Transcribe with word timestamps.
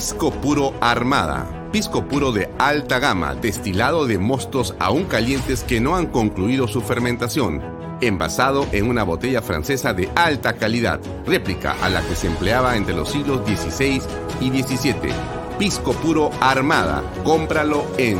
Pisco 0.00 0.30
Puro 0.30 0.72
Armada. 0.80 1.68
Pisco 1.72 2.08
puro 2.08 2.32
de 2.32 2.48
alta 2.58 2.98
gama, 2.98 3.34
destilado 3.34 4.06
de 4.06 4.16
mostos 4.16 4.74
aún 4.78 5.04
calientes 5.04 5.62
que 5.62 5.78
no 5.78 5.94
han 5.94 6.06
concluido 6.06 6.66
su 6.68 6.80
fermentación, 6.80 7.60
envasado 8.00 8.66
en 8.72 8.88
una 8.88 9.02
botella 9.02 9.42
francesa 9.42 9.92
de 9.92 10.08
alta 10.16 10.54
calidad, 10.54 11.00
réplica 11.26 11.76
a 11.82 11.90
la 11.90 12.00
que 12.00 12.16
se 12.16 12.28
empleaba 12.28 12.78
entre 12.78 12.94
los 12.94 13.10
siglos 13.10 13.42
XVI 13.44 14.00
y 14.40 14.62
XVII. 14.62 15.12
Pisco 15.58 15.92
Puro 15.92 16.30
Armada. 16.40 17.02
Cómpralo 17.22 17.84
en 17.98 18.16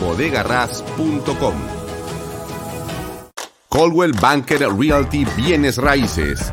bodegarras.com. 0.00 1.54
Coldwell 3.68 4.14
Banker 4.20 4.68
Realty 4.76 5.24
Bienes 5.36 5.76
Raíces. 5.76 6.52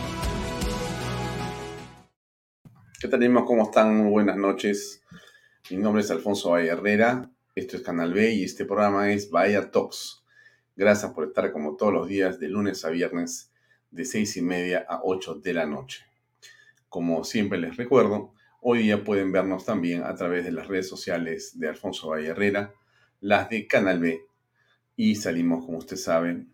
¿Qué 3.11 3.17
tal, 3.17 3.25
amigos? 3.25 3.43
¿Cómo 3.45 3.63
están? 3.63 4.09
Buenas 4.09 4.37
noches. 4.37 5.03
Mi 5.69 5.75
nombre 5.75 6.01
es 6.01 6.09
Alfonso 6.11 6.51
Valle 6.51 6.69
Herrera. 6.69 7.29
Esto 7.55 7.75
es 7.75 7.83
Canal 7.83 8.13
B 8.13 8.35
y 8.35 8.45
este 8.45 8.63
programa 8.63 9.11
es 9.11 9.29
Bahía 9.29 9.69
Talks. 9.69 10.23
Gracias 10.77 11.11
por 11.11 11.25
estar 11.25 11.51
como 11.51 11.75
todos 11.75 11.91
los 11.91 12.07
días 12.07 12.39
de 12.39 12.47
lunes 12.47 12.85
a 12.85 12.89
viernes 12.89 13.51
de 13.89 14.05
seis 14.05 14.37
y 14.37 14.41
media 14.41 14.85
a 14.87 15.01
8 15.03 15.41
de 15.43 15.53
la 15.53 15.65
noche. 15.65 16.05
Como 16.87 17.25
siempre 17.25 17.59
les 17.59 17.75
recuerdo, 17.75 18.33
hoy 18.61 18.83
día 18.83 19.03
pueden 19.03 19.33
vernos 19.33 19.65
también 19.65 20.03
a 20.03 20.15
través 20.15 20.45
de 20.45 20.53
las 20.53 20.69
redes 20.69 20.87
sociales 20.87 21.59
de 21.59 21.67
Alfonso 21.67 22.11
Valle 22.11 22.27
Herrera, 22.27 22.73
las 23.19 23.49
de 23.49 23.67
Canal 23.67 23.99
B 23.99 24.21
y 24.95 25.15
salimos, 25.15 25.65
como 25.65 25.79
usted 25.79 25.97
sabe, 25.97 26.45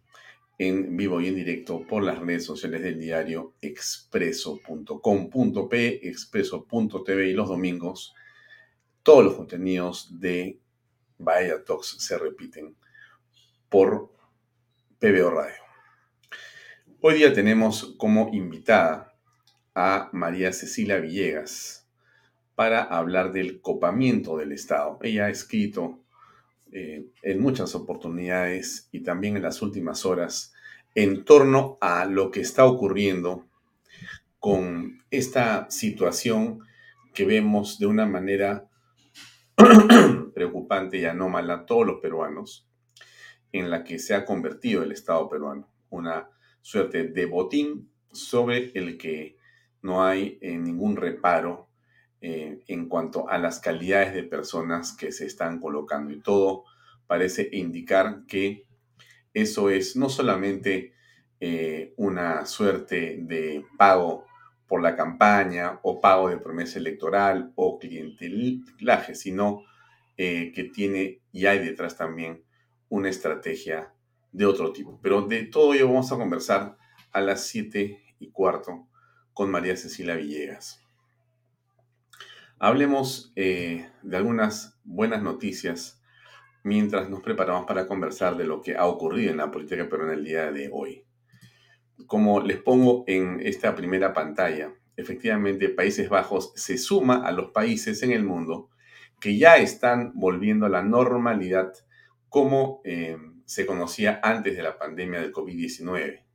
en 0.57 0.97
vivo 0.97 1.21
y 1.21 1.27
en 1.27 1.35
directo 1.35 1.85
por 1.85 2.03
las 2.03 2.17
redes 2.19 2.45
sociales 2.45 2.81
del 2.81 2.99
diario 2.99 3.53
expreso.com.p, 3.61 6.07
expreso.tv 6.07 7.29
y 7.29 7.33
los 7.33 7.47
domingos 7.47 8.15
todos 9.07 9.23
los 9.23 9.35
contenidos 9.35 10.19
de 10.19 10.59
Bahía 11.17 11.63
Talks 11.63 11.95
se 11.99 12.17
repiten 12.17 12.75
por 13.69 14.11
PBO 14.99 15.31
Radio. 15.31 15.61
Hoy 16.99 17.15
día 17.15 17.31
tenemos 17.31 17.95
como 17.97 18.29
invitada 18.33 19.15
a 19.73 20.09
María 20.11 20.51
Cecilia 20.51 20.97
Villegas 20.97 21.87
para 22.55 22.83
hablar 22.83 23.31
del 23.31 23.61
copamiento 23.61 24.35
del 24.35 24.51
Estado. 24.51 24.99
Ella 25.01 25.27
ha 25.27 25.29
escrito 25.29 26.03
eh, 26.79 27.07
en 27.23 27.41
muchas 27.41 27.73
oportunidades 27.73 28.87
y 28.91 28.99
también 28.99 29.35
en 29.35 29.41
las 29.41 29.63
últimas 29.63 30.05
horas 30.05 30.53
en 30.93 31.25
torno 31.25 31.79
a 31.81 32.05
lo 32.05 32.29
que 32.29 32.41
está 32.41 32.65
ocurriendo 32.65 33.47
con 34.37 35.03
esta 35.09 35.71
situación 35.71 36.59
que 37.15 37.25
vemos 37.25 37.79
de 37.79 37.87
una 37.87 38.05
manera 38.05 38.69
preocupante 40.35 40.99
y 40.99 41.05
anómala 41.05 41.55
a 41.55 41.65
todos 41.65 41.87
los 41.87 41.99
peruanos, 41.99 42.69
en 43.51 43.71
la 43.71 43.83
que 43.83 43.97
se 43.97 44.13
ha 44.13 44.23
convertido 44.23 44.83
el 44.83 44.91
Estado 44.91 45.27
peruano, 45.27 45.67
una 45.89 46.29
suerte 46.61 47.07
de 47.07 47.25
botín 47.25 47.89
sobre 48.11 48.71
el 48.75 48.99
que 48.99 49.35
no 49.81 50.03
hay 50.03 50.37
eh, 50.41 50.55
ningún 50.55 50.95
reparo 50.95 51.69
eh, 52.21 52.63
en 52.67 52.87
cuanto 52.87 53.27
a 53.29 53.39
las 53.39 53.59
calidades 53.59 54.13
de 54.13 54.23
personas 54.23 54.93
que 54.93 55.11
se 55.11 55.25
están 55.25 55.59
colocando. 55.59 56.11
Y 56.13 56.19
todo 56.19 56.65
parece 57.07 57.49
indicar 57.51 58.25
que 58.27 58.65
eso 59.33 59.69
es 59.69 59.95
no 59.95 60.09
solamente 60.09 60.93
eh, 61.39 61.93
una 61.97 62.45
suerte 62.45 63.19
de 63.21 63.63
pago 63.77 64.25
por 64.67 64.81
la 64.81 64.95
campaña 64.95 65.79
o 65.83 66.01
pago 66.01 66.29
de 66.29 66.37
promesa 66.37 66.79
electoral 66.79 67.53
o 67.55 67.79
clientelaje, 67.79 69.15
sino 69.15 69.63
eh, 70.17 70.51
que 70.53 70.65
tiene 70.65 71.21
y 71.31 71.45
hay 71.45 71.59
detrás 71.59 71.95
también 71.95 72.43
una 72.89 73.09
estrategia 73.09 73.93
de 74.31 74.45
otro 74.45 74.73
tipo. 74.73 74.99
Pero 75.01 75.21
de 75.21 75.43
todo 75.43 75.73
ello 75.73 75.87
vamos 75.87 76.11
a 76.11 76.17
conversar 76.17 76.77
a 77.11 77.21
las 77.21 77.45
7 77.47 78.03
y 78.19 78.31
cuarto 78.31 78.87
con 79.33 79.51
María 79.51 79.77
Cecilia 79.77 80.15
Villegas. 80.15 80.83
Hablemos 82.59 83.31
eh, 83.35 83.87
de 84.01 84.17
algunas 84.17 84.79
buenas 84.83 85.21
noticias 85.21 85.96
mientras 86.67 87.09
nos 87.09 87.21
preparamos 87.21 87.65
para 87.65 87.87
conversar 87.87 88.35
de 88.35 88.43
lo 88.43 88.61
que 88.61 88.75
ha 88.75 88.85
ocurrido 88.85 89.31
en 89.31 89.37
la 89.37 89.49
política 89.49 89.87
peruana 89.87 90.13
el 90.13 90.25
día 90.25 90.51
de 90.51 90.69
hoy. 90.71 91.05
Como 92.05 92.41
les 92.41 92.57
pongo 92.57 93.05
en 93.07 93.39
esta 93.41 93.73
primera 93.73 94.13
pantalla, 94.13 94.73
efectivamente 94.97 95.69
Países 95.69 96.09
Bajos 96.09 96.51
se 96.55 96.77
suma 96.77 97.25
a 97.25 97.31
los 97.31 97.51
países 97.51 98.03
en 98.03 98.11
el 98.11 98.23
mundo 98.23 98.69
que 99.21 99.37
ya 99.37 99.57
están 99.57 100.11
volviendo 100.13 100.65
a 100.65 100.69
la 100.69 100.83
normalidad 100.83 101.73
como 102.27 102.81
eh, 102.83 103.17
se 103.45 103.65
conocía 103.65 104.19
antes 104.21 104.55
de 104.55 104.61
la 104.61 104.77
pandemia 104.77 105.21
del 105.21 105.31
COVID-19. 105.31 106.25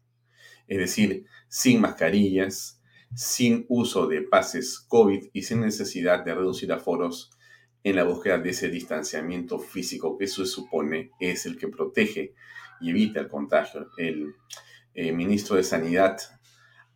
Es 0.66 0.78
decir, 0.78 1.26
sin 1.48 1.82
mascarillas, 1.82 2.82
sin 3.14 3.66
uso 3.68 4.06
de 4.06 4.22
pases 4.22 4.80
COVID 4.80 5.26
y 5.34 5.42
sin 5.42 5.60
necesidad 5.60 6.24
de 6.24 6.34
reducir 6.34 6.72
aforos 6.72 7.30
en 7.84 7.96
la 7.96 8.04
búsqueda 8.04 8.38
de 8.38 8.50
ese 8.50 8.68
distanciamiento 8.68 9.58
físico 9.58 10.16
que 10.16 10.26
se 10.26 10.46
supone 10.46 11.10
es 11.18 11.46
el 11.46 11.58
que 11.58 11.68
protege 11.68 12.34
y 12.80 12.90
evita 12.90 13.20
el 13.20 13.28
contagio. 13.28 13.90
El 13.96 14.34
eh, 14.94 15.12
ministro 15.12 15.56
de 15.56 15.64
Sanidad 15.64 16.18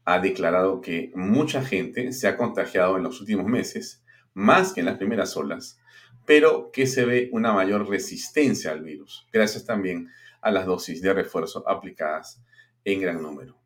ha 0.04 0.20
declarado 0.20 0.80
que 0.80 1.10
mucha 1.14 1.64
gente 1.64 2.12
se 2.12 2.28
ha 2.28 2.36
contagiado 2.36 2.96
en 2.96 3.02
los 3.02 3.20
últimos 3.20 3.46
meses, 3.46 4.04
más 4.34 4.72
que 4.72 4.80
en 4.80 4.86
las 4.86 4.98
primeras 4.98 5.36
olas, 5.36 5.80
pero 6.24 6.70
que 6.72 6.86
se 6.86 7.04
ve 7.04 7.28
una 7.32 7.52
mayor 7.52 7.88
resistencia 7.88 8.70
al 8.70 8.82
virus, 8.82 9.26
gracias 9.32 9.64
también 9.64 10.08
a 10.40 10.50
las 10.50 10.66
dosis 10.66 11.02
de 11.02 11.12
refuerzo 11.12 11.68
aplicadas 11.68 12.40
en 12.84 13.00
gran 13.00 13.20
número. 13.20 13.58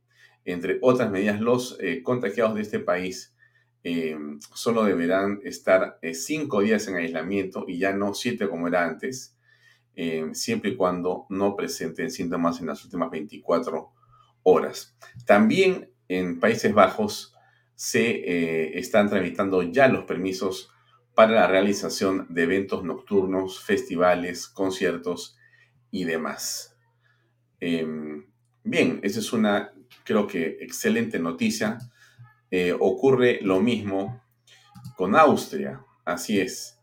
Entre 0.44 0.78
otras 0.80 1.10
medidas, 1.10 1.40
los 1.40 1.76
eh, 1.80 2.02
contagiados 2.02 2.54
de 2.54 2.62
este 2.62 2.78
país 2.78 3.34
eh, 3.82 4.16
solo 4.54 4.84
deberán 4.84 5.40
estar 5.44 5.98
eh, 6.02 6.14
cinco 6.14 6.60
días 6.60 6.86
en 6.88 6.96
aislamiento 6.96 7.64
y 7.66 7.78
ya 7.78 7.92
no 7.92 8.14
siete 8.14 8.48
como 8.48 8.68
era 8.68 8.84
antes, 8.84 9.36
siempre 10.32 10.70
y 10.70 10.76
cuando 10.76 11.26
no 11.28 11.54
presenten 11.56 12.10
síntomas 12.10 12.58
en 12.60 12.68
las 12.68 12.82
últimas 12.84 13.10
24 13.10 13.92
horas. 14.44 14.96
También 15.26 15.90
en 16.08 16.40
Países 16.40 16.72
Bajos 16.72 17.34
se 17.74 18.78
están 18.78 19.10
tramitando 19.10 19.62
ya 19.62 19.88
los 19.88 20.04
permisos 20.04 20.72
para 21.14 21.32
la 21.34 21.46
realización 21.48 22.26
de 22.30 22.44
eventos 22.44 22.82
nocturnos, 22.82 23.62
festivales, 23.62 24.48
conciertos 24.48 25.36
y 25.90 26.04
demás. 26.04 26.78
Em, 27.58 28.24
bien, 28.64 29.00
esa 29.02 29.20
es 29.20 29.34
una 29.34 29.74
creo 30.04 30.26
que 30.26 30.58
excelente 30.60 31.18
noticia. 31.18 31.78
Eh, 32.50 32.74
ocurre 32.78 33.38
lo 33.42 33.60
mismo 33.60 34.22
con 34.96 35.14
Austria. 35.14 35.84
Así 36.04 36.40
es. 36.40 36.78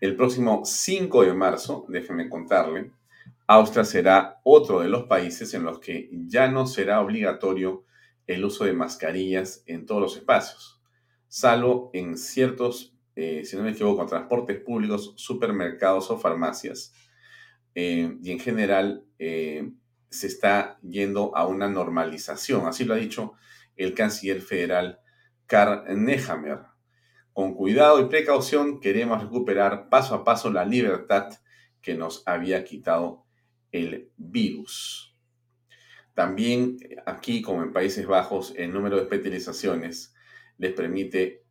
El 0.00 0.16
próximo 0.16 0.62
5 0.64 1.22
de 1.24 1.34
marzo, 1.34 1.84
déjeme 1.88 2.28
contarle, 2.28 2.90
Austria 3.46 3.84
será 3.84 4.40
otro 4.42 4.80
de 4.80 4.88
los 4.88 5.04
países 5.04 5.52
en 5.52 5.64
los 5.64 5.78
que 5.78 6.08
ya 6.12 6.48
no 6.48 6.66
será 6.66 7.00
obligatorio 7.00 7.84
el 8.26 8.44
uso 8.44 8.64
de 8.64 8.72
mascarillas 8.72 9.62
en 9.66 9.84
todos 9.84 10.00
los 10.00 10.16
espacios, 10.16 10.80
salvo 11.28 11.90
en 11.92 12.16
ciertos, 12.16 12.96
eh, 13.14 13.44
si 13.44 13.56
no 13.56 13.62
me 13.62 13.72
equivoco, 13.72 14.06
transportes 14.06 14.58
públicos, 14.60 15.12
supermercados 15.16 16.10
o 16.10 16.18
farmacias, 16.18 16.94
eh, 17.74 18.16
y 18.22 18.30
en 18.30 18.40
general 18.40 19.04
se 19.18 20.26
está 20.26 20.78
yendo 20.82 21.36
a 21.36 21.46
una 21.46 21.68
normalización. 21.68 22.66
Así 22.66 22.84
lo 22.84 22.94
ha 22.94 22.98
dicho 22.98 23.34
el 23.76 23.94
canciller 23.94 24.40
federal 24.40 25.01
Karl 25.52 25.84
Nehammer. 26.02 26.60
Con 27.34 27.52
cuidado 27.52 28.00
y 28.00 28.06
precaución 28.06 28.80
queremos 28.80 29.22
recuperar 29.22 29.90
paso 29.90 30.14
a 30.14 30.24
paso 30.24 30.50
la 30.50 30.64
libertad 30.64 31.30
que 31.82 31.94
nos 31.94 32.22
había 32.24 32.64
quitado 32.64 33.26
el 33.70 34.10
virus. 34.16 35.14
También 36.14 36.78
aquí, 37.04 37.42
como 37.42 37.62
en 37.62 37.70
Países 37.70 38.06
Bajos, 38.06 38.54
el 38.56 38.72
número 38.72 38.96
de 38.96 39.02
hospitalizaciones 39.02 40.14
les 40.56 40.72
permite 40.72 41.44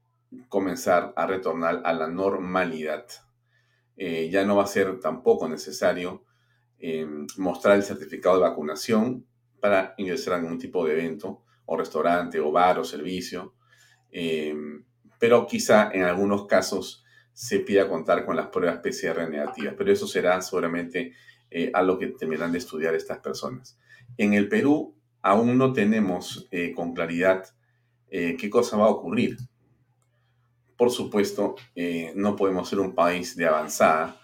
comenzar 0.49 1.13
a 1.15 1.27
retornar 1.27 1.83
a 1.85 1.93
la 1.93 2.07
normalidad. 2.07 3.05
Eh, 3.97 4.31
ya 4.31 4.43
no 4.45 4.55
va 4.55 4.63
a 4.63 4.67
ser 4.67 4.99
tampoco 4.99 5.47
necesario 5.47 6.25
eh, 6.79 7.05
mostrar 7.37 7.75
el 7.75 7.83
certificado 7.83 8.37
de 8.37 8.49
vacunación 8.49 9.27
para 9.59 9.93
ingresar 9.99 10.33
a 10.33 10.37
algún 10.37 10.57
tipo 10.57 10.87
de 10.87 10.93
evento 10.93 11.43
o 11.67 11.77
restaurante 11.77 12.39
o 12.39 12.51
bar 12.51 12.79
o 12.79 12.83
servicio. 12.83 13.60
Eh, 14.11 14.55
pero 15.19 15.45
quizá 15.47 15.91
en 15.91 16.03
algunos 16.03 16.47
casos 16.47 17.05
se 17.33 17.59
pida 17.59 17.87
contar 17.87 18.25
con 18.25 18.35
las 18.35 18.47
pruebas 18.47 18.79
PCR 18.79 19.29
negativas, 19.29 19.75
pero 19.77 19.91
eso 19.91 20.07
será 20.07 20.41
seguramente 20.41 21.13
algo 21.73 21.97
que 21.97 22.07
terminarán 22.07 22.53
de 22.53 22.59
estudiar 22.59 22.95
estas 22.95 23.19
personas. 23.19 23.77
En 24.17 24.33
el 24.33 24.47
Perú 24.47 24.95
aún 25.21 25.57
no 25.57 25.73
tenemos 25.73 26.49
con 26.75 26.93
claridad 26.93 27.45
qué 28.09 28.49
cosa 28.49 28.77
va 28.77 28.85
a 28.85 28.89
ocurrir 28.89 29.37
por 30.81 30.89
supuesto, 30.89 31.53
eh, 31.75 32.11
no 32.15 32.35
podemos 32.35 32.67
ser 32.67 32.79
un 32.79 32.95
país 32.95 33.35
de 33.35 33.45
avanzada 33.45 34.19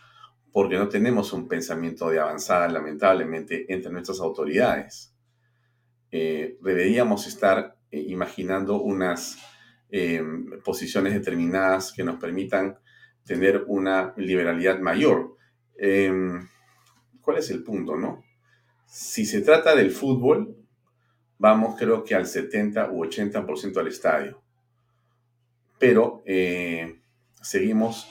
porque 0.51 0.75
no 0.75 0.89
tenemos 0.89 1.31
un 1.31 1.47
pensamiento 1.47 2.09
de 2.09 2.19
avanzada, 2.19 2.67
lamentablemente, 2.67 3.71
entre 3.71 3.91
nuestras 3.91 4.19
autoridades. 4.21 5.13
Eh, 6.09 6.57
deberíamos 6.63 7.27
estar 7.27 7.77
eh, 7.91 7.99
imaginando 8.07 8.81
unas 8.81 9.37
posiciones 10.63 11.13
determinadas 11.13 11.93
que 11.93 12.03
nos 12.03 12.19
permitan 12.19 12.77
tener 13.25 13.63
una 13.67 14.13
liberalidad 14.17 14.79
mayor. 14.79 15.37
¿Cuál 17.21 17.37
es 17.37 17.49
el 17.51 17.63
punto, 17.63 17.95
no? 17.95 18.23
Si 18.85 19.25
se 19.25 19.41
trata 19.41 19.75
del 19.75 19.91
fútbol, 19.91 20.55
vamos 21.37 21.77
creo 21.77 22.03
que 22.03 22.15
al 22.15 22.25
70 22.25 22.91
u 22.91 23.03
80% 23.05 23.77
al 23.77 23.87
estadio 23.87 24.41
pero 25.79 26.23
eh, 26.25 26.99
seguimos 27.41 28.07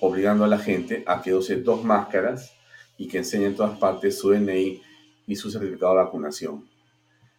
obligando 0.00 0.44
a 0.44 0.48
la 0.48 0.58
gente 0.58 1.04
a 1.06 1.22
que 1.22 1.34
use 1.34 1.56
dos 1.56 1.84
máscaras 1.84 2.52
y 2.98 3.08
que 3.08 3.18
enseñe 3.18 3.46
en 3.46 3.56
todas 3.56 3.78
partes 3.78 4.18
su 4.18 4.30
DNI 4.30 4.82
y 5.26 5.36
su 5.36 5.50
certificado 5.50 5.96
de 5.96 6.04
vacunación. 6.04 6.68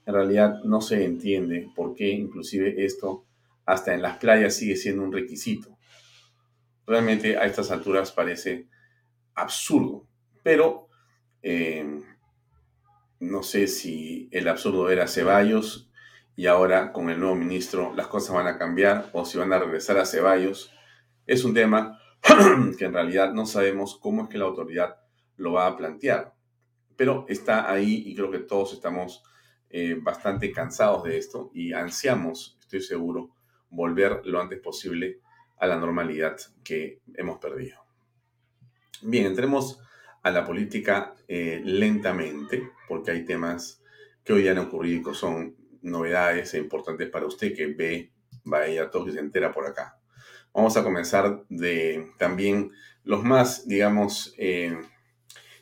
En 0.05 0.13
realidad 0.13 0.63
no 0.63 0.81
se 0.81 1.03
entiende 1.03 1.69
por 1.75 1.95
qué 1.95 2.09
inclusive 2.09 2.85
esto 2.85 3.24
hasta 3.65 3.93
en 3.93 4.01
las 4.01 4.17
playas 4.17 4.55
sigue 4.55 4.75
siendo 4.75 5.03
un 5.03 5.11
requisito. 5.11 5.77
Realmente 6.85 7.37
a 7.37 7.45
estas 7.45 7.71
alturas 7.71 8.11
parece 8.11 8.67
absurdo, 9.33 10.07
pero 10.43 10.89
eh, 11.41 12.01
no 13.19 13.43
sé 13.43 13.67
si 13.67 14.29
el 14.31 14.47
absurdo 14.47 14.89
era 14.89 15.07
Ceballos 15.07 15.89
y 16.35 16.47
ahora 16.47 16.91
con 16.91 17.09
el 17.09 17.19
nuevo 17.19 17.35
ministro 17.35 17.93
las 17.95 18.07
cosas 18.07 18.35
van 18.35 18.47
a 18.47 18.57
cambiar 18.57 19.09
o 19.13 19.25
si 19.25 19.37
van 19.37 19.53
a 19.53 19.59
regresar 19.59 19.97
a 19.97 20.05
Ceballos. 20.05 20.71
Es 21.25 21.43
un 21.43 21.53
tema 21.53 21.99
que 22.77 22.85
en 22.85 22.93
realidad 22.93 23.33
no 23.33 23.45
sabemos 23.45 23.97
cómo 23.99 24.23
es 24.23 24.29
que 24.29 24.37
la 24.37 24.45
autoridad 24.45 24.97
lo 25.37 25.53
va 25.53 25.67
a 25.67 25.77
plantear. 25.77 26.33
Pero 26.95 27.25
está 27.27 27.71
ahí 27.71 28.03
y 28.05 28.15
creo 28.15 28.31
que 28.31 28.39
todos 28.39 28.73
estamos 28.73 29.23
eh, 29.69 29.97
bastante 29.99 30.51
cansados 30.51 31.03
de 31.03 31.17
esto 31.17 31.51
y 31.53 31.73
ansiamos, 31.73 32.57
estoy 32.61 32.81
seguro, 32.81 33.34
volver 33.69 34.21
lo 34.25 34.39
antes 34.39 34.59
posible 34.59 35.19
a 35.57 35.67
la 35.67 35.77
normalidad 35.77 36.37
que 36.63 37.01
hemos 37.15 37.39
perdido. 37.39 37.85
Bien, 39.01 39.25
entremos 39.25 39.79
a 40.23 40.31
la 40.31 40.45
política 40.45 41.15
eh, 41.27 41.61
lentamente, 41.63 42.71
porque 42.87 43.11
hay 43.11 43.25
temas 43.25 43.81
que 44.23 44.33
hoy 44.33 44.47
han 44.47 44.57
ocurrido 44.57 44.99
y 44.99 45.03
que 45.03 45.13
son 45.13 45.55
novedades 45.81 46.53
e 46.53 46.57
importantes 46.57 47.09
para 47.09 47.27
usted 47.27 47.55
que 47.55 47.67
ve, 47.67 48.11
vaya 48.43 48.89
todo 48.89 49.05
que 49.05 49.11
se 49.11 49.19
entera 49.19 49.51
por 49.51 49.67
acá. 49.67 49.99
Vamos 50.53 50.75
a 50.77 50.83
comenzar 50.83 51.43
de 51.49 52.11
también 52.17 52.71
los 53.03 53.23
más, 53.23 53.67
digamos, 53.67 54.33
eh, 54.37 54.75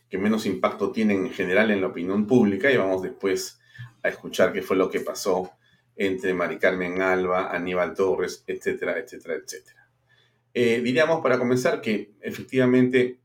que 0.07 0.17
menos 0.17 0.45
impacto 0.45 0.91
tienen 0.91 1.25
en 1.25 1.33
general 1.33 1.71
en 1.71 1.81
la 1.81 1.87
opinión 1.87 2.27
pública 2.27 2.71
y 2.71 2.77
vamos 2.77 3.01
después 3.01 3.59
a 4.03 4.09
escuchar 4.09 4.53
qué 4.53 4.61
fue 4.61 4.77
lo 4.77 4.89
que 4.89 4.99
pasó 4.99 5.51
entre 5.95 6.33
Mari 6.33 6.57
Carmen 6.57 7.01
Alba, 7.01 7.55
Aníbal 7.55 7.93
Torres, 7.93 8.43
etcétera, 8.47 8.97
etcétera, 8.97 9.35
etcétera. 9.35 9.89
Eh, 10.53 10.81
diríamos 10.83 11.21
para 11.21 11.39
comenzar 11.39 11.81
que 11.81 12.13
efectivamente 12.21 13.19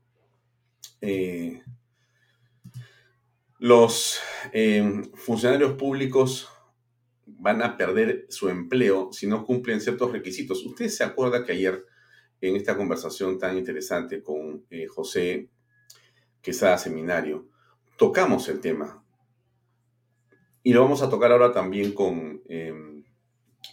eh, 1.01 1.61
los 3.59 4.19
funcionarios 5.15 5.73
públicos 5.73 6.49
van 7.25 7.61
a 7.61 7.77
perder 7.77 8.25
su 8.29 8.49
empleo 8.49 9.11
si 9.13 9.27
no 9.27 9.45
cumplen 9.45 9.81
ciertos 9.81 10.11
requisitos. 10.11 10.65
Usted 10.65 10.89
se 10.89 11.03
acuerda 11.03 11.45
que 11.45 11.53
ayer 11.53 11.85
en 12.41 12.55
esta 12.55 12.77
conversación 12.77 13.37
tan 13.37 13.57
interesante 13.57 14.23
con 14.23 14.65
eh, 14.69 14.87
José 14.87 15.49
Quesada 16.41 16.77
Seminario, 16.77 17.47
tocamos 17.97 18.47
el 18.47 18.59
tema. 18.59 18.98
Y 20.63 20.73
lo 20.73 20.81
vamos 20.81 21.01
a 21.01 21.09
tocar 21.09 21.31
ahora 21.31 21.51
también 21.51 21.93
con 21.93 22.41
em, 22.49 23.03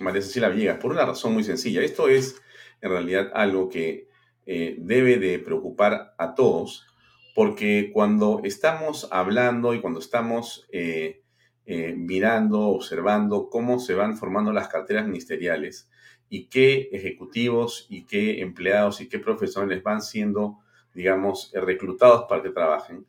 María 0.01 0.23
Cecilia 0.23 0.49
Villegas, 0.49 0.79
por 0.79 0.93
una 0.93 1.05
razón 1.05 1.35
muy 1.35 1.45
sencilla. 1.45 1.83
Esto 1.83 2.09
es 2.09 2.41
en 2.81 2.91
realidad 2.91 3.31
algo 3.35 3.69
que 3.69 4.09
eh, 4.47 4.77
debe 4.79 5.19
de 5.19 5.39
preocupar 5.39 6.15
a 6.19 6.35
todos, 6.35 6.87
porque 7.35 7.91
cuando 7.93 8.41
estamos 8.45 9.09
hablando 9.11 9.75
y 9.75 9.81
cuando 9.81 9.99
estamos 9.99 10.67
eh, 10.71 11.23
eh, 11.65 11.95
mirando, 11.97 12.61
observando 12.61 13.51
cómo 13.51 13.81
se 13.81 13.95
van 13.95 14.17
formando 14.17 14.53
las 14.53 14.69
carteras 14.69 15.07
ministeriales 15.07 15.91
y 16.29 16.47
qué 16.47 16.89
ejecutivos 16.93 17.87
y 17.89 18.05
qué 18.07 18.41
empleados 18.41 19.01
y 19.01 19.09
qué 19.09 19.19
profesionales 19.19 19.83
van 19.83 20.03
siendo, 20.03 20.59
digamos, 20.95 21.51
reclutados 21.55 22.27
para 22.29 22.43
que 22.43 22.51
trabajen, 22.51 23.07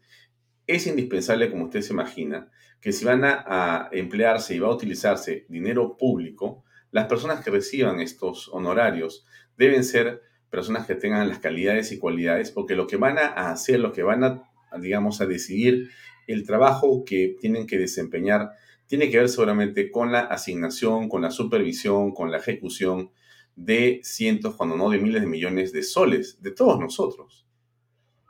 es 0.66 0.88
indispensable, 0.88 1.50
como 1.50 1.66
usted 1.66 1.82
se 1.82 1.94
imagina, 1.94 2.52
que 2.82 2.92
si 2.92 3.06
van 3.06 3.24
a, 3.24 3.90
emplearse 3.92 4.56
y 4.56 4.60
va 4.60 4.68
a 4.68 4.76
utilizarse 4.76 5.46
dinero 5.50 5.98
público, 5.98 6.64
las 6.92 7.08
personas 7.08 7.44
que 7.44 7.52
reciban 7.52 8.00
estos 8.00 8.48
honorarios 8.50 9.26
deben 9.58 9.84
ser 9.84 10.22
personas 10.50 10.88
que 10.88 10.96
tengan 10.96 11.28
las 11.28 11.40
calidades 11.40 11.92
y 11.92 12.00
cualidades, 12.00 12.52
porque 12.52 12.76
lo 12.76 12.88
que 12.88 12.98
van 12.98 13.18
a 13.18 13.52
hacer, 13.52 13.80
lo 13.80 13.92
que 13.92 14.04
van 14.04 14.24
a, 14.24 14.44
digamos, 14.80 15.20
a 15.22 15.26
decidir 15.26 15.90
el 16.28 16.46
trabajo 16.46 17.04
que 17.06 17.36
tienen 17.40 17.68
que 17.68 17.78
desempeñar 17.78 18.52
tiene 18.88 19.10
que 19.10 19.18
ver 19.18 19.30
seguramente 19.30 19.92
con 19.92 20.12
la 20.12 20.22
asignación, 20.22 21.10
con 21.10 21.22
la 21.22 21.32
supervisión, 21.32 22.14
con 22.14 22.32
la 22.32 22.38
ejecución 22.38 23.12
de 23.56 24.00
cientos, 24.04 24.56
cuando 24.56 24.78
no 24.78 24.90
de 24.90 25.00
miles 25.00 25.22
de 25.22 25.28
millones 25.28 25.74
de 25.74 25.84
soles, 25.84 26.42
de 26.42 26.52
todos 26.52 26.80
nosotros. 26.80 27.46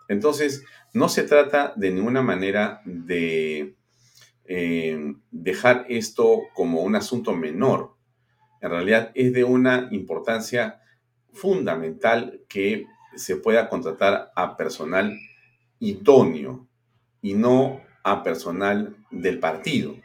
Entonces, 0.07 0.63
no 0.93 1.09
se 1.09 1.23
trata 1.23 1.73
de 1.75 1.91
ninguna 1.91 2.21
manera 2.21 2.81
de 2.85 3.75
eh, 4.47 5.13
dejar 5.31 5.85
esto 5.89 6.43
como 6.53 6.81
un 6.81 6.95
asunto 6.95 7.33
menor. 7.33 7.95
En 8.61 8.71
realidad 8.71 9.11
es 9.13 9.33
de 9.33 9.43
una 9.43 9.89
importancia 9.91 10.81
fundamental 11.33 12.41
que 12.47 12.87
se 13.15 13.35
pueda 13.35 13.69
contratar 13.69 14.31
a 14.35 14.57
personal 14.57 15.17
idóneo 15.79 16.67
y 17.21 17.33
no 17.33 17.81
a 18.03 18.23
personal 18.23 18.95
del 19.11 19.39
partido. 19.39 19.95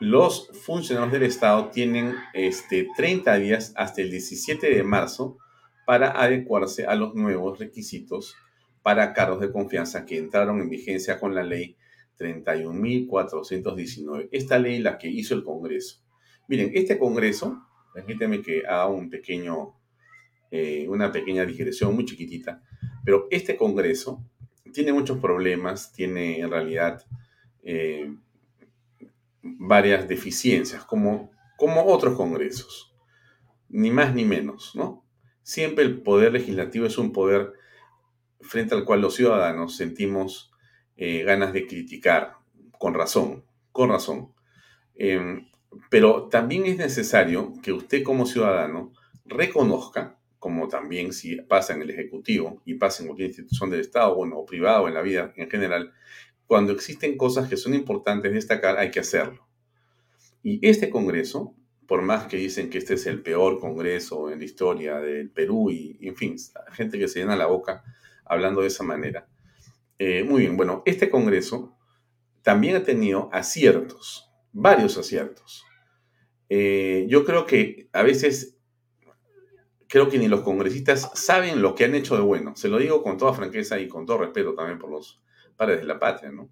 Los 0.00 0.48
funcionarios 0.64 1.12
del 1.12 1.22
Estado 1.22 1.68
tienen 1.68 2.16
este, 2.34 2.88
30 2.96 3.36
días 3.36 3.72
hasta 3.76 4.02
el 4.02 4.10
17 4.10 4.74
de 4.74 4.82
marzo 4.82 5.38
para 5.86 6.10
adecuarse 6.10 6.86
a 6.86 6.96
los 6.96 7.14
nuevos 7.14 7.58
requisitos 7.58 8.34
para 8.82 9.12
cargos 9.12 9.40
de 9.40 9.52
confianza 9.52 10.04
que 10.04 10.18
entraron 10.18 10.60
en 10.60 10.68
vigencia 10.68 11.20
con 11.20 11.34
la 11.34 11.44
ley 11.44 11.76
31.419. 12.18 14.28
Esta 14.32 14.58
ley 14.58 14.78
la 14.78 14.98
que 14.98 15.08
hizo 15.08 15.34
el 15.34 15.44
Congreso. 15.44 16.02
Miren, 16.48 16.72
este 16.74 16.98
Congreso, 16.98 17.62
permíteme 17.94 18.42
que 18.42 18.66
haga 18.66 18.88
un 18.88 19.10
pequeño, 19.10 19.76
eh, 20.50 20.86
una 20.88 21.12
pequeña 21.12 21.46
digresión 21.46 21.94
muy 21.94 22.04
chiquitita, 22.04 22.62
pero 23.04 23.28
este 23.30 23.56
Congreso 23.56 24.24
tiene 24.72 24.92
muchos 24.92 25.18
problemas, 25.18 25.92
tiene 25.92 26.40
en 26.40 26.50
realidad 26.50 27.04
eh, 27.62 28.12
varias 29.42 30.08
deficiencias, 30.08 30.84
como, 30.84 31.30
como 31.56 31.84
otros 31.84 32.16
congresos, 32.16 32.94
ni 33.68 33.90
más 33.90 34.14
ni 34.14 34.24
menos, 34.24 34.72
¿no? 34.74 35.04
Siempre 35.42 35.84
el 35.84 36.02
poder 36.02 36.32
legislativo 36.32 36.86
es 36.86 36.98
un 36.98 37.12
poder 37.12 37.52
frente 38.40 38.74
al 38.74 38.84
cual 38.84 39.00
los 39.00 39.14
ciudadanos 39.14 39.76
sentimos 39.76 40.51
eh, 40.96 41.24
ganas 41.24 41.52
de 41.52 41.66
criticar, 41.66 42.34
con 42.78 42.94
razón, 42.94 43.44
con 43.72 43.90
razón. 43.90 44.32
Em, 44.94 45.46
pero 45.90 46.28
también 46.28 46.66
es 46.66 46.76
necesario 46.76 47.54
que 47.62 47.72
usted 47.72 48.02
como 48.02 48.26
ciudadano 48.26 48.92
reconozca, 49.24 50.18
como 50.38 50.68
también 50.68 51.12
si 51.12 51.36
pasa 51.36 51.72
en 51.74 51.82
el 51.82 51.90
Ejecutivo 51.90 52.62
y 52.64 52.74
pasa 52.74 53.02
en 53.02 53.08
cualquier 53.08 53.28
institución 53.28 53.70
del 53.70 53.80
Estado, 53.80 54.14
bueno, 54.14 54.36
o 54.38 54.44
privado, 54.44 54.88
en 54.88 54.94
la 54.94 55.02
vida 55.02 55.32
en 55.36 55.48
general, 55.48 55.92
cuando 56.46 56.72
existen 56.72 57.16
cosas 57.16 57.48
que 57.48 57.56
son 57.56 57.74
importantes 57.74 58.32
destacar, 58.32 58.78
hay 58.78 58.90
que 58.90 59.00
hacerlo. 59.00 59.46
Y 60.42 60.66
este 60.66 60.90
Congreso, 60.90 61.54
por 61.86 62.02
más 62.02 62.26
que 62.26 62.36
dicen 62.36 62.68
que 62.68 62.78
este 62.78 62.94
es 62.94 63.06
el 63.06 63.22
peor 63.22 63.60
Congreso 63.60 64.30
en 64.30 64.40
la 64.40 64.44
historia 64.44 64.98
del 64.98 65.30
Perú 65.30 65.70
y, 65.70 65.98
en 66.02 66.16
fin, 66.16 66.36
gente 66.72 66.98
que 66.98 67.08
se 67.08 67.20
llena 67.20 67.36
la 67.36 67.46
boca 67.46 67.84
hablando 68.24 68.60
de 68.60 68.66
esa 68.66 68.82
manera. 68.82 69.28
Eh, 70.04 70.24
muy 70.24 70.40
bien, 70.40 70.56
bueno, 70.56 70.82
este 70.84 71.08
Congreso 71.08 71.78
también 72.42 72.74
ha 72.74 72.82
tenido 72.82 73.30
aciertos, 73.32 74.28
varios 74.50 74.98
aciertos. 74.98 75.64
Eh, 76.48 77.06
yo 77.08 77.24
creo 77.24 77.46
que 77.46 77.88
a 77.92 78.02
veces, 78.02 78.58
creo 79.88 80.08
que 80.08 80.18
ni 80.18 80.26
los 80.26 80.40
congresistas 80.40 81.08
saben 81.14 81.62
lo 81.62 81.76
que 81.76 81.84
han 81.84 81.94
hecho 81.94 82.16
de 82.16 82.22
bueno. 82.22 82.56
Se 82.56 82.66
lo 82.66 82.78
digo 82.78 83.04
con 83.04 83.16
toda 83.16 83.32
franqueza 83.32 83.78
y 83.78 83.86
con 83.86 84.04
todo 84.04 84.18
respeto 84.18 84.56
también 84.56 84.80
por 84.80 84.90
los 84.90 85.22
padres 85.56 85.78
de 85.78 85.86
la 85.86 86.00
patria, 86.00 86.32
¿no? 86.32 86.50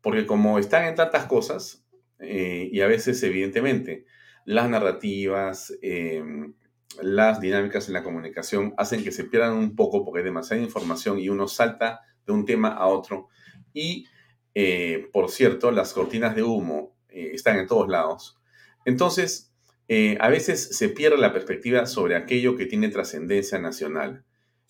Porque 0.00 0.24
como 0.24 0.58
están 0.58 0.86
en 0.86 0.94
tantas 0.94 1.26
cosas, 1.26 1.86
eh, 2.18 2.70
y 2.72 2.80
a 2.80 2.86
veces 2.86 3.22
evidentemente 3.24 4.06
las 4.46 4.70
narrativas, 4.70 5.70
em, 5.82 6.54
las 7.02 7.42
dinámicas 7.42 7.88
en 7.88 7.92
la 7.92 8.02
comunicación 8.02 8.72
hacen 8.78 9.04
que 9.04 9.12
se 9.12 9.24
pierdan 9.24 9.52
un 9.52 9.76
poco 9.76 10.02
porque 10.02 10.20
hay 10.20 10.24
demasiada 10.24 10.62
información 10.62 11.18
y 11.18 11.28
uno 11.28 11.46
salta 11.46 12.00
de 12.26 12.32
un 12.32 12.44
tema 12.44 12.68
a 12.68 12.86
otro. 12.86 13.28
Y, 13.72 14.06
eh, 14.54 15.08
por 15.12 15.30
cierto, 15.30 15.70
las 15.70 15.92
cortinas 15.92 16.34
de 16.34 16.42
humo 16.42 16.94
están 17.08 17.58
en 17.58 17.66
todos 17.66 17.88
lados 17.88 18.40
entonces, 18.84 19.52
eh, 19.88 20.16
a 20.20 20.28
veces 20.28 20.76
se 20.76 20.88
pierde 20.88 21.18
la 21.18 21.32
perspectiva 21.32 21.86
sobre 21.86 22.16
aquello 22.16 22.56
que 22.56 22.66
tiene 22.66 22.88
trascendencia 22.88 23.58
nacional 23.58 24.24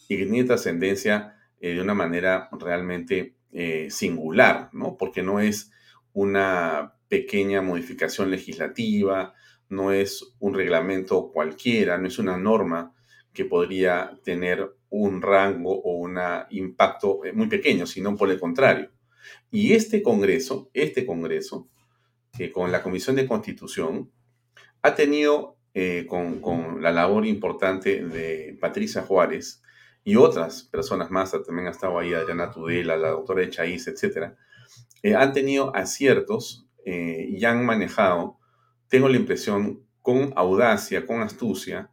y 0.08 0.16
que 0.16 0.25
tiene 0.25 0.44
trascendencia 0.44 1.37
eh, 1.61 1.75
de 1.75 1.80
una 1.80 1.94
manera 1.94 2.49
realmente 2.52 3.37
eh, 3.52 3.88
singular, 3.90 4.70
¿no? 4.73 4.96
Porque 4.96 5.23
no 5.23 5.40
es 5.40 5.70
una 6.12 6.94
pequeña 7.08 7.62
modificación 7.62 8.30
legislativa, 8.30 9.34
no 9.68 9.92
es 9.92 10.34
un 10.38 10.54
reglamento 10.54 11.30
cualquiera, 11.32 11.99
no 11.99 12.08
es 12.08 12.18
una 12.18 12.37
norma 12.37 12.94
que 13.34 13.44
podría 13.44 14.18
tener 14.22 14.74
un 14.88 15.20
rango 15.20 15.74
o 15.74 15.96
un 15.96 16.18
impacto 16.50 17.20
muy 17.34 17.48
pequeño, 17.48 17.84
sino 17.84 18.16
por 18.16 18.30
el 18.30 18.38
contrario. 18.38 18.90
Y 19.50 19.72
este 19.72 20.02
Congreso, 20.02 20.70
este 20.72 21.04
Congreso, 21.04 21.68
que 22.36 22.50
con 22.52 22.70
la 22.70 22.82
Comisión 22.82 23.16
de 23.16 23.26
Constitución 23.26 24.10
ha 24.82 24.94
tenido, 24.94 25.58
eh, 25.74 26.06
con, 26.08 26.80
la 26.80 26.92
labor 26.92 27.26
importante 27.26 28.04
de 28.04 28.56
Patricia 28.60 29.02
Juárez 29.02 29.62
y 30.04 30.16
otras 30.16 30.62
personas 30.64 31.10
más, 31.10 31.32
también 31.44 31.66
ha 31.66 31.72
estado 31.72 31.98
ahí 31.98 32.14
Adriana 32.14 32.50
Tudela, 32.50 32.96
la 32.96 33.10
doctora 33.10 33.42
Echaíz, 33.42 33.88
etc., 33.88 34.34
eh, 35.02 35.14
han 35.14 35.32
tenido 35.32 35.74
aciertos 35.74 36.68
eh, 36.84 37.26
y 37.28 37.44
han 37.44 37.64
manejado, 37.64 38.38
tengo 38.88 39.08
la 39.08 39.16
impresión, 39.16 39.84
con 40.02 40.32
audacia, 40.36 41.06
con 41.06 41.22
astucia, 41.22 41.90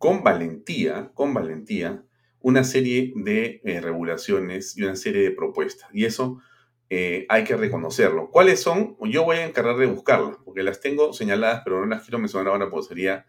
con 0.00 0.24
valentía, 0.24 1.10
con 1.12 1.34
valentía, 1.34 2.02
una 2.40 2.64
serie 2.64 3.12
de 3.16 3.60
regulaciones 3.82 4.74
y 4.78 4.82
una 4.82 4.96
serie 4.96 5.20
de 5.20 5.30
propuestas. 5.30 5.90
Y 5.92 6.06
eso 6.06 6.40
eh, 6.88 7.26
hay 7.28 7.44
que 7.44 7.54
reconocerlo. 7.54 8.30
¿Cuáles 8.30 8.62
son? 8.62 8.96
Yo 9.10 9.24
voy 9.24 9.36
a 9.36 9.44
encargar 9.44 9.76
de 9.76 9.84
buscarlas, 9.84 10.38
porque 10.42 10.62
las 10.62 10.80
tengo 10.80 11.12
señaladas, 11.12 11.60
pero 11.64 11.80
no 11.80 11.86
las 11.86 12.00
quiero 12.00 12.18
mencionar 12.18 12.48
ahora 12.48 12.70
porque 12.70 12.88
sería 12.88 13.26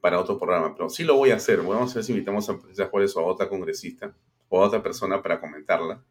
para 0.00 0.20
otro 0.20 0.38
programa. 0.38 0.76
Pero 0.76 0.90
sí 0.90 1.02
lo 1.02 1.16
voy 1.16 1.32
a 1.32 1.36
hacer. 1.36 1.60
Vamos 1.60 1.90
a 1.90 1.94
ver 1.96 2.04
si 2.04 2.12
invitamos 2.12 2.48
a 2.48 2.56
Patricia 2.56 2.86
Juárez 2.86 3.16
o 3.16 3.20
a 3.20 3.24
otra 3.24 3.48
congresista 3.48 4.14
o 4.48 4.62
a 4.62 4.66
otra 4.68 4.80
persona 4.80 5.20
para 5.20 5.40
comentarla. 5.40 6.04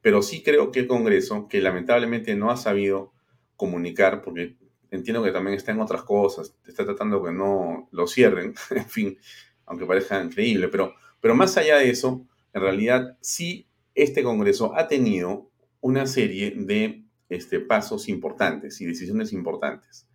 Pero 0.00 0.22
sí 0.22 0.44
creo 0.44 0.70
que 0.70 0.78
el 0.78 0.86
Congreso, 0.86 1.48
que 1.48 1.60
lamentablemente 1.60 2.36
no 2.36 2.52
ha 2.52 2.56
sabido 2.56 3.12
comunicar, 3.56 4.22
porque 4.22 4.59
entiendo 4.90 5.22
que 5.22 5.32
también 5.32 5.56
está 5.56 5.72
en 5.72 5.80
otras 5.80 6.02
cosas, 6.02 6.54
está 6.66 6.84
tratando 6.84 7.22
que 7.22 7.32
no 7.32 7.88
lo 7.92 8.06
cierren, 8.06 8.54
en 8.70 8.86
fin, 8.86 9.18
aunque 9.66 9.86
parezca 9.86 10.22
increíble, 10.22 10.68
pero, 10.68 10.94
pero 11.20 11.34
más 11.34 11.56
allá 11.56 11.78
de 11.78 11.90
eso, 11.90 12.26
en 12.52 12.62
realidad 12.62 13.16
sí 13.20 13.68
este 13.94 14.22
Congreso 14.22 14.74
ha 14.76 14.88
tenido 14.88 15.50
una 15.80 16.06
serie 16.06 16.54
de 16.56 17.04
este, 17.28 17.60
pasos 17.60 18.08
importantes 18.08 18.80
y 18.80 18.86
decisiones 18.86 19.32
importantes. 19.32 20.08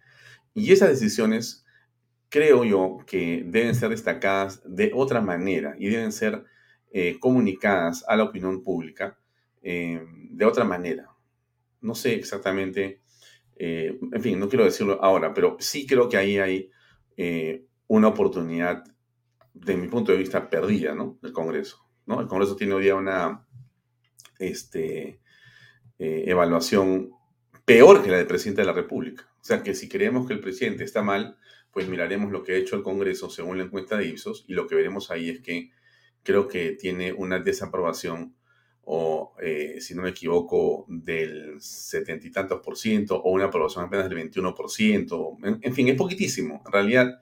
Y 0.54 0.72
esas 0.72 0.90
decisiones 0.90 1.66
creo 2.30 2.64
yo 2.64 2.98
que 3.06 3.44
deben 3.46 3.76
ser 3.76 3.90
destacadas 3.90 4.62
de 4.66 4.92
otra 4.94 5.22
manera 5.22 5.76
y 5.78 5.88
deben 5.90 6.12
ser 6.12 6.44
eh, 6.92 7.18
comunicadas 7.20 8.04
a 8.08 8.16
la 8.16 8.24
opinión 8.24 8.64
pública 8.64 9.18
eh, 9.62 10.06
de 10.30 10.46
otra 10.46 10.64
manera. 10.64 11.10
No 11.82 11.96
sé 11.96 12.16
exactamente, 12.16 13.02
eh, 13.56 13.98
en 14.12 14.22
fin, 14.22 14.40
no 14.40 14.50
quiero 14.50 14.66
decirlo 14.66 15.00
ahora, 15.02 15.34
pero 15.34 15.58
sí 15.60 15.86
creo 15.88 16.10
que 16.10 16.18
ahí 16.18 16.38
hay 16.38 16.72
una 17.88 18.10
oportunidad, 18.10 18.84
de 19.54 19.78
mi 19.78 19.88
punto 19.88 20.12
de 20.12 20.18
vista, 20.18 20.50
perdida, 20.50 20.94
¿no? 20.94 21.18
Del 21.22 21.32
Congreso, 21.32 21.88
¿no? 22.06 22.20
El 22.20 22.28
Congreso 22.28 22.58
tiene 22.58 22.74
hoy 22.74 22.84
día 22.84 22.96
una, 22.96 23.46
este, 24.40 25.22
eh, 25.98 26.24
evaluación 26.28 27.12
peor 27.64 28.04
que 28.04 28.12
la 28.12 28.18
del 28.18 28.28
presidente 28.28 28.62
de 28.62 28.68
la 28.68 28.74
República. 28.74 29.30
O 29.40 29.44
sea 29.44 29.64
que 29.64 29.74
si 29.74 29.88
creemos 29.88 30.28
que 30.28 30.34
el 30.34 30.40
presidente 30.40 30.84
está 30.84 31.02
mal, 31.02 31.38
pues 31.72 31.88
miraremos 31.88 32.32
lo 32.32 32.44
que 32.44 32.54
ha 32.54 32.58
hecho 32.58 32.76
el 32.76 32.84
Congreso 32.84 33.30
según 33.30 33.58
la 33.58 33.64
encuesta 33.64 33.98
de 33.98 34.08
Ipsos 34.08 34.46
y 34.48 34.54
lo 34.54 34.68
que 34.68 34.76
veremos 34.76 35.12
ahí 35.12 35.30
es 35.30 35.42
que 35.42 35.72
creo 36.24 36.48
que 36.48 36.72
tiene 36.72 37.14
una 37.14 37.40
desaprobación 37.40 38.36
o, 38.86 39.34
eh, 39.42 39.78
si 39.82 39.96
no 39.96 40.04
me 40.04 40.10
equivoco, 40.10 40.86
del 40.88 41.60
setenta 41.60 42.28
y 42.28 42.32
tantos 42.32 42.62
por 42.62 42.78
ciento 42.78 43.20
o 43.22 43.32
una 43.32 43.46
aprobación 43.46 43.86
apenas 43.86 44.06
del 44.06 44.16
21 44.16 44.54
por 44.54 44.70
ciento. 44.70 45.38
En, 45.44 45.74
fin, 45.74 45.88
es 45.88 45.96
poquitísimo. 45.96 46.62
En 46.66 46.72
realidad, 46.72 47.22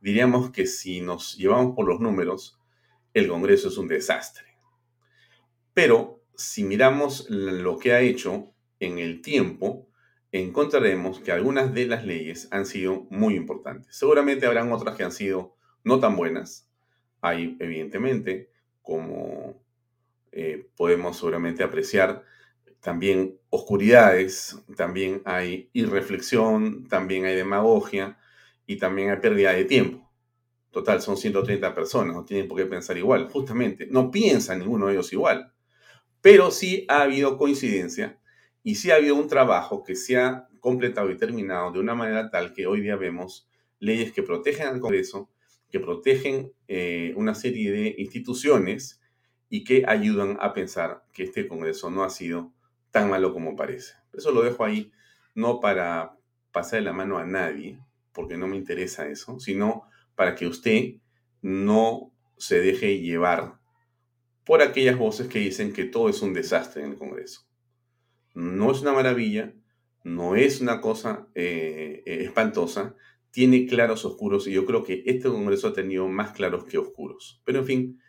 diríamos 0.00 0.50
que 0.50 0.66
si 0.66 1.00
nos 1.00 1.36
llevamos 1.36 1.74
por 1.74 1.86
los 1.86 2.00
números, 2.00 2.60
el 3.12 3.26
Congreso 3.26 3.68
es 3.68 3.76
un 3.76 3.88
desastre. 3.88 4.46
Pero 5.74 6.22
si 6.36 6.62
miramos 6.62 7.28
lo 7.28 7.78
que 7.78 7.92
ha 7.92 8.00
hecho 8.00 8.54
en 8.78 9.00
el 9.00 9.20
tiempo, 9.20 9.88
encontraremos 10.30 11.18
que 11.18 11.32
algunas 11.32 11.74
de 11.74 11.86
las 11.86 12.06
leyes 12.06 12.46
han 12.52 12.66
sido 12.66 13.08
muy 13.10 13.34
importantes. 13.34 13.96
Seguramente 13.96 14.46
habrán 14.46 14.70
otras 14.72 14.96
que 14.96 15.02
han 15.02 15.12
sido 15.12 15.56
no 15.82 15.98
tan 15.98 16.16
buenas. 16.16 16.70
Hay, 17.20 17.56
evidentemente, 17.58 18.50
como 18.80 19.60
eh, 20.32 20.68
podemos 20.76 21.16
seguramente 21.16 21.62
apreciar, 21.62 22.24
también 22.80 23.38
oscuridades, 23.50 24.56
también 24.76 25.22
hay 25.24 25.70
irreflexión, 25.72 26.88
también 26.88 27.26
hay 27.26 27.36
demagogia 27.36 28.18
y 28.66 28.76
también 28.76 29.10
hay 29.10 29.18
pérdida 29.18 29.52
de 29.52 29.64
tiempo. 29.64 30.10
Total, 30.70 31.02
son 31.02 31.16
130 31.16 31.74
personas, 31.74 32.14
no 32.14 32.24
tienen 32.24 32.48
por 32.48 32.56
qué 32.56 32.66
pensar 32.66 32.96
igual. 32.96 33.28
Justamente, 33.28 33.86
no 33.90 34.10
piensa 34.10 34.54
ninguno 34.54 34.86
de 34.86 34.92
ellos 34.94 35.12
igual. 35.12 35.52
Pero 36.20 36.50
sí 36.50 36.86
ha 36.88 37.02
habido 37.02 37.36
coincidencia 37.36 38.18
y 38.62 38.76
sí 38.76 38.90
ha 38.90 38.96
habido 38.96 39.16
un 39.16 39.28
trabajo 39.28 39.82
que 39.82 39.96
se 39.96 40.18
ha 40.18 40.48
completado 40.60 41.10
y 41.10 41.16
terminado 41.16 41.72
de 41.72 41.80
una 41.80 41.94
manera 41.94 42.30
tal 42.30 42.52
que 42.52 42.66
hoy 42.66 42.82
día 42.82 42.96
vemos 42.96 43.48
leyes 43.78 44.12
que 44.12 44.22
protegen 44.22 44.68
al 44.68 44.80
Congreso, 44.80 45.30
que 45.70 45.80
protegen 45.80 46.52
eh, 46.68 47.12
una 47.16 47.34
serie 47.34 47.72
de 47.72 47.94
instituciones 47.98 48.99
y 49.50 49.64
que 49.64 49.84
ayudan 49.86 50.38
a 50.40 50.54
pensar 50.54 51.02
que 51.12 51.24
este 51.24 51.48
Congreso 51.48 51.90
no 51.90 52.04
ha 52.04 52.10
sido 52.10 52.52
tan 52.92 53.10
malo 53.10 53.34
como 53.34 53.56
parece. 53.56 53.94
Eso 54.14 54.30
lo 54.30 54.42
dejo 54.42 54.64
ahí 54.64 54.92
no 55.34 55.60
para 55.60 56.16
pasar 56.52 56.82
la 56.82 56.92
mano 56.92 57.18
a 57.18 57.24
nadie, 57.24 57.78
porque 58.12 58.36
no 58.36 58.46
me 58.46 58.56
interesa 58.56 59.08
eso, 59.08 59.38
sino 59.40 59.82
para 60.14 60.34
que 60.34 60.46
usted 60.46 60.94
no 61.42 62.12
se 62.36 62.60
deje 62.60 63.00
llevar 63.00 63.58
por 64.44 64.62
aquellas 64.62 64.98
voces 64.98 65.28
que 65.28 65.38
dicen 65.40 65.72
que 65.72 65.84
todo 65.84 66.08
es 66.08 66.22
un 66.22 66.32
desastre 66.32 66.82
en 66.82 66.92
el 66.92 66.98
Congreso. 66.98 67.46
No 68.34 68.70
es 68.70 68.80
una 68.80 68.92
maravilla, 68.92 69.52
no 70.04 70.36
es 70.36 70.60
una 70.60 70.80
cosa 70.80 71.28
eh, 71.34 72.02
eh, 72.06 72.24
espantosa, 72.24 72.94
tiene 73.30 73.66
claros 73.66 74.04
oscuros 74.04 74.46
y 74.46 74.52
yo 74.52 74.64
creo 74.66 74.82
que 74.82 75.02
este 75.06 75.28
Congreso 75.28 75.68
ha 75.68 75.72
tenido 75.72 76.08
más 76.08 76.32
claros 76.32 76.64
que 76.64 76.78
oscuros. 76.78 77.40
Pero 77.44 77.60
en 77.60 77.66
fin, 77.66 78.00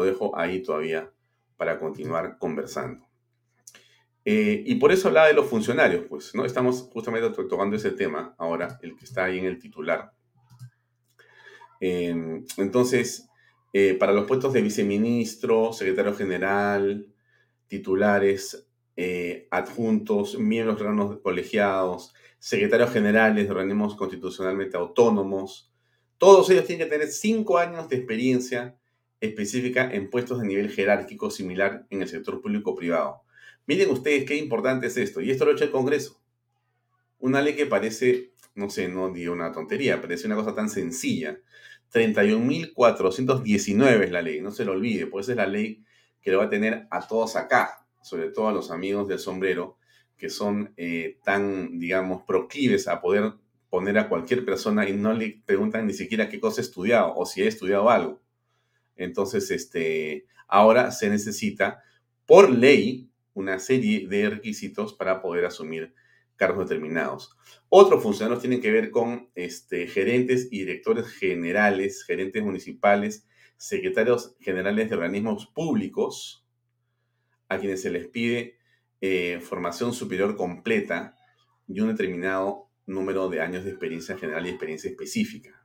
lo 0.00 0.04
dejo 0.06 0.36
ahí 0.36 0.62
todavía 0.62 1.12
para 1.56 1.78
continuar 1.78 2.38
conversando. 2.38 3.06
Eh, 4.24 4.62
y 4.66 4.74
por 4.76 4.92
eso 4.92 5.08
hablaba 5.08 5.28
de 5.28 5.34
los 5.34 5.46
funcionarios, 5.46 6.06
pues, 6.08 6.34
¿no? 6.34 6.44
Estamos 6.44 6.88
justamente 6.92 7.30
tocando 7.30 7.76
ese 7.76 7.90
tema 7.90 8.34
ahora, 8.38 8.78
el 8.82 8.96
que 8.96 9.04
está 9.04 9.24
ahí 9.24 9.38
en 9.38 9.44
el 9.46 9.58
titular. 9.58 10.12
entonces, 11.80 13.26
Eh, 13.72 13.94
para 13.94 14.12
los 14.12 14.26
puestos 14.26 14.52
de 14.52 14.62
viceministro, 14.62 15.72
secretario 15.72 16.12
general, 16.12 17.06
titulares, 17.68 18.66
eh, 18.96 19.46
adjuntos, 19.52 20.36
miembros 20.36 20.76
de 20.76 20.84
órganos 20.86 21.20
colegiados, 21.22 22.12
secretarios 22.40 22.90
generales 22.90 23.44
de 23.44 23.50
organismos 23.52 23.94
constitucionalmente 23.94 24.76
autónomos, 24.76 25.72
todos 26.18 26.50
ellos 26.50 26.64
tienen 26.64 26.84
que 26.84 26.90
tener 26.90 27.08
cinco 27.12 27.58
años 27.58 27.88
de 27.88 27.96
experiencia 27.98 28.76
específica 29.20 29.90
en 29.92 30.10
puestos 30.10 30.40
de 30.40 30.46
nivel 30.46 30.70
jerárquico 30.70 31.30
similar 31.30 31.86
en 31.90 32.02
el 32.02 32.08
sector 32.08 32.40
público-privado. 32.40 33.22
Miren 33.66 33.90
ustedes 33.90 34.24
qué 34.24 34.36
importante 34.36 34.86
es 34.86 34.96
esto, 34.96 35.20
y 35.20 35.30
esto 35.30 35.44
lo 35.44 35.52
ha 35.52 35.54
hecho 35.54 35.64
el 35.64 35.70
Congreso. 35.70 36.20
Una 37.18 37.42
ley 37.42 37.54
que 37.54 37.66
parece, 37.66 38.32
no 38.54 38.70
sé, 38.70 38.88
no 38.88 39.12
digo 39.12 39.32
una 39.32 39.52
tontería, 39.52 40.00
parece 40.00 40.26
una 40.26 40.36
cosa 40.36 40.54
tan 40.54 40.70
sencilla. 40.70 41.38
31.419 41.92 44.04
es 44.04 44.10
la 44.10 44.22
ley, 44.22 44.40
no 44.40 44.50
se 44.50 44.64
lo 44.64 44.72
olvide, 44.72 45.06
pues 45.06 45.26
esa 45.26 45.32
es 45.32 45.36
la 45.36 45.46
ley 45.46 45.84
que 46.22 46.30
lo 46.30 46.38
va 46.38 46.44
a 46.44 46.50
tener 46.50 46.86
a 46.90 47.06
todos 47.06 47.36
acá, 47.36 47.86
sobre 48.02 48.30
todo 48.30 48.48
a 48.48 48.52
los 48.52 48.70
amigos 48.70 49.08
del 49.08 49.18
sombrero, 49.18 49.76
que 50.16 50.30
son 50.30 50.72
eh, 50.76 51.18
tan, 51.24 51.78
digamos, 51.78 52.22
proclives 52.22 52.88
a 52.88 53.00
poder 53.00 53.34
poner 53.70 53.98
a 53.98 54.08
cualquier 54.08 54.44
persona 54.44 54.88
y 54.88 54.92
no 54.92 55.12
le 55.12 55.40
preguntan 55.44 55.86
ni 55.86 55.94
siquiera 55.94 56.28
qué 56.28 56.40
cosa 56.40 56.60
ha 56.60 56.64
estudiado 56.64 57.14
o 57.14 57.24
si 57.24 57.42
ha 57.42 57.48
estudiado 57.48 57.88
algo. 57.88 58.20
Entonces, 59.00 59.50
este, 59.50 60.26
ahora 60.46 60.90
se 60.90 61.08
necesita, 61.08 61.82
por 62.26 62.50
ley, 62.50 63.10
una 63.32 63.58
serie 63.58 64.06
de 64.06 64.28
requisitos 64.28 64.92
para 64.92 65.22
poder 65.22 65.46
asumir 65.46 65.94
cargos 66.36 66.68
determinados. 66.68 67.36
Otros 67.68 68.02
funcionarios 68.02 68.40
tienen 68.40 68.60
que 68.60 68.70
ver 68.70 68.90
con 68.90 69.30
este, 69.34 69.86
gerentes 69.86 70.48
y 70.50 70.60
directores 70.60 71.08
generales, 71.08 72.04
gerentes 72.04 72.42
municipales, 72.42 73.26
secretarios 73.56 74.36
generales 74.40 74.88
de 74.88 74.96
organismos 74.96 75.46
públicos, 75.46 76.46
a 77.48 77.58
quienes 77.58 77.82
se 77.82 77.90
les 77.90 78.06
pide 78.06 78.58
eh, 79.00 79.40
formación 79.40 79.92
superior 79.92 80.36
completa 80.36 81.16
y 81.66 81.80
un 81.80 81.88
determinado 81.88 82.70
número 82.86 83.28
de 83.28 83.40
años 83.40 83.64
de 83.64 83.70
experiencia 83.70 84.16
general 84.18 84.46
y 84.46 84.50
experiencia 84.50 84.90
específica. 84.90 85.59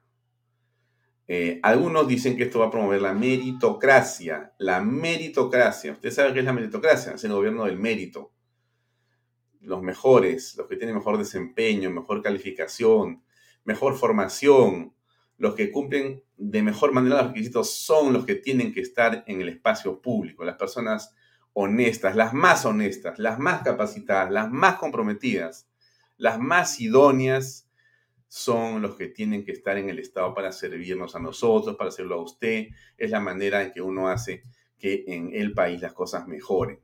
Eh, 1.28 1.60
algunos 1.64 2.08
dicen 2.08 2.38
que 2.38 2.44
esto 2.44 2.60
va 2.60 2.68
a 2.68 2.72
promover 2.72 3.02
la 3.02 3.14
meritocracia. 3.14 4.54
La 4.58 4.82
meritocracia. 4.82 5.94
Usted 5.94 6.12
sabe 6.12 6.34
qué 6.34 6.40
es 6.40 6.46
la 6.46 6.54
meritocracia. 6.54 7.14
Es 7.14 7.24
el 7.24 7.34
gobierno 7.34 7.66
del 7.66 7.78
mérito. 7.78 8.32
Los 9.62 9.82
mejores, 9.82 10.56
los 10.58 10.68
que 10.68 10.76
tienen 10.76 10.96
mejor 10.96 11.18
desempeño, 11.18 11.90
mejor 11.90 12.22
calificación, 12.22 13.24
mejor 13.64 13.96
formación, 13.98 14.94
los 15.38 15.56
que 15.56 15.72
cumplen 15.72 16.24
de 16.38 16.62
mejor 16.62 16.94
manera 16.94 17.18
los 17.18 17.28
requisitos 17.28 17.74
son 17.74 18.14
los 18.14 18.26
que 18.26 18.36
tienen 18.36 18.74
que 18.74 18.82
estar 18.82 19.24
en 19.28 19.42
el 19.42 19.50
espacio 19.50 20.02
público, 20.02 20.44
las 20.44 20.58
personas 20.58 21.14
honestas, 21.54 22.16
las 22.16 22.34
más 22.34 22.66
honestas, 22.66 23.18
las 23.20 23.40
más 23.40 23.62
capacitadas, 23.64 24.32
las 24.32 24.52
más 24.52 24.76
comprometidas, 24.76 25.68
las 26.18 26.40
más 26.40 26.80
idóneas 26.80 27.65
son 28.36 28.82
los 28.82 28.98
que 28.98 29.08
tienen 29.08 29.46
que 29.46 29.54
estar 29.54 29.78
en 29.78 29.90
el 29.90 29.98
Estado 29.98 30.34
para 30.34 30.52
servirnos 30.52 31.16
a 31.16 31.20
nosotros, 31.20 31.78
para 31.78 31.88
hacerlo 31.88 32.16
a 32.16 32.22
usted. 32.22 32.68
Es 32.98 33.10
la 33.10 33.22
manera 33.22 33.64
en 33.64 33.72
que 33.72 33.82
uno 33.82 34.10
hace 34.10 34.44
que 34.78 35.06
en 35.08 35.34
el 35.34 35.54
país 35.54 35.82
las 35.82 35.94
cosas 35.94 36.28
mejoren. 36.28 36.82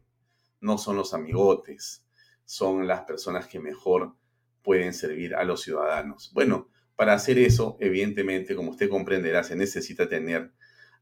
No 0.61 0.77
son 0.77 0.95
los 0.95 1.13
amigotes, 1.13 2.05
son 2.45 2.87
las 2.87 3.01
personas 3.01 3.47
que 3.47 3.59
mejor 3.59 4.15
pueden 4.61 4.93
servir 4.93 5.35
a 5.35 5.43
los 5.43 5.61
ciudadanos. 5.61 6.31
Bueno, 6.33 6.69
para 6.95 7.15
hacer 7.15 7.37
eso, 7.37 7.75
evidentemente, 7.81 8.55
como 8.55 8.71
usted 8.71 8.87
comprenderá, 8.87 9.43
se 9.43 9.57
necesita 9.57 10.07
tener 10.07 10.53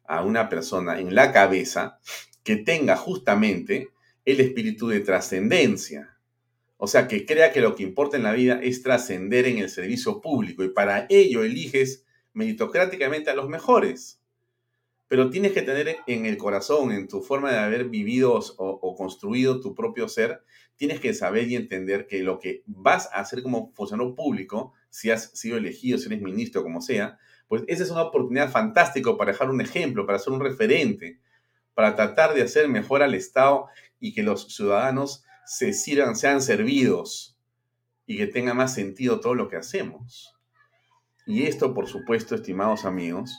a 0.04 0.24
una 0.24 0.50
persona 0.50 1.00
en 1.00 1.14
la 1.14 1.32
cabeza 1.32 2.00
que 2.44 2.56
tenga 2.56 2.96
justamente 2.96 3.90
el 4.26 4.40
espíritu 4.40 4.88
de 4.88 5.02
trascendencia. 5.02 6.19
O 6.82 6.88
sea, 6.88 7.10
que 7.10 7.26
crea 7.26 7.52
que 7.52 7.60
lo 7.60 7.76
que 7.76 7.84
importa 7.84 8.16
en 8.16 8.24
la 8.24 8.32
vida 8.32 8.58
es 8.64 8.82
trascender 8.82 9.46
en 9.46 9.58
el 9.58 9.70
servicio 9.70 10.22
público 10.22 10.64
y 10.64 10.70
para 10.70 11.08
ello 11.10 11.44
eliges 11.44 12.06
meritocráticamente 12.32 13.30
a 13.30 13.36
los 13.36 13.50
mejores. 13.50 14.22
Pero 15.10 15.30
tienes 15.30 15.52
que 15.52 15.62
tener 15.62 15.98
en 16.08 16.26
el 16.26 16.38
corazón, 16.38 16.94
en 16.94 17.10
tu 17.10 17.22
forma 17.22 17.52
de 17.52 17.58
haber 17.58 17.90
vivido 17.90 18.40
o, 18.58 18.96
construido 18.96 19.60
tu 19.60 19.76
propio 19.76 20.08
ser, 20.08 20.42
tienes 20.78 21.02
que 21.02 21.14
saber 21.14 21.50
y 21.50 21.58
entender 21.58 22.08
que 22.08 22.24
lo 22.24 22.40
que 22.40 22.64
vas 22.66 23.10
a 23.12 23.20
hacer 23.20 23.44
como 23.44 23.74
funcionario 23.74 24.16
público 24.16 24.72
si 24.90 25.12
has 25.12 25.38
sido 25.38 25.58
elegido, 25.58 25.98
si 25.98 26.06
eres 26.06 26.22
ministro, 26.22 26.64
como 26.64 26.80
sea, 26.80 27.20
pues 27.50 27.64
esa 27.68 27.84
es 27.84 27.90
una 27.92 28.04
oportunidad 28.04 28.50
fantástica 28.50 29.18
para 29.18 29.34
dejar 29.34 29.50
un 29.50 29.60
ejemplo, 29.60 30.06
para 30.06 30.18
ser 30.18 30.32
un 30.32 30.40
referente, 30.40 31.20
para 31.74 31.98
tratar 31.98 32.34
de 32.34 32.44
hacer 32.44 32.70
mejor 32.70 33.04
al 33.04 33.16
Estado 33.16 33.68
y 34.00 34.14
que 34.14 34.24
los 34.24 34.56
ciudadanos 34.56 35.26
se 35.50 35.74
sirvan, 35.74 36.16
sean 36.16 36.42
servidos 36.44 37.36
y 38.06 38.18
que 38.18 38.28
tenga 38.28 38.54
más 38.54 38.74
sentido 38.74 39.20
todo 39.20 39.34
lo 39.34 39.50
que 39.50 39.58
hacemos. 39.58 40.36
Y 41.26 41.48
esto, 41.48 41.74
por 41.74 41.88
supuesto, 41.88 42.36
estimados 42.36 42.86
amigos, 42.86 43.36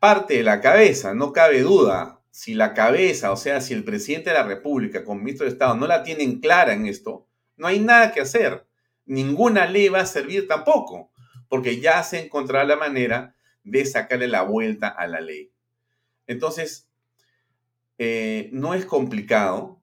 parte 0.00 0.34
de 0.34 0.42
la 0.42 0.62
cabeza, 0.62 1.12
no 1.12 1.32
cabe 1.32 1.60
duda. 1.60 2.20
Si 2.30 2.54
la 2.54 2.72
cabeza, 2.72 3.32
o 3.32 3.36
sea, 3.36 3.60
si 3.60 3.74
el 3.74 3.84
presidente 3.84 4.30
de 4.30 4.36
la 4.36 4.44
República 4.44 5.04
con 5.04 5.18
ministro 5.18 5.44
de 5.44 5.52
Estado 5.52 5.74
no 5.74 5.86
la 5.86 6.02
tienen 6.02 6.40
clara 6.40 6.72
en 6.72 6.86
esto, 6.86 7.26
no 7.58 7.66
hay 7.66 7.80
nada 7.80 8.12
que 8.12 8.22
hacer 8.22 8.66
ninguna 9.04 9.66
ley 9.66 9.88
va 9.88 10.00
a 10.00 10.06
servir 10.06 10.48
tampoco, 10.48 11.10
porque 11.48 11.80
ya 11.80 12.02
se 12.02 12.24
encontrará 12.24 12.64
la 12.64 12.76
manera 12.76 13.34
de 13.62 13.84
sacarle 13.84 14.26
la 14.26 14.42
vuelta 14.42 14.88
a 14.88 15.06
la 15.06 15.20
ley. 15.20 15.52
Entonces, 16.26 16.88
eh, 17.98 18.48
no 18.52 18.72
es 18.72 18.86
complicado, 18.86 19.81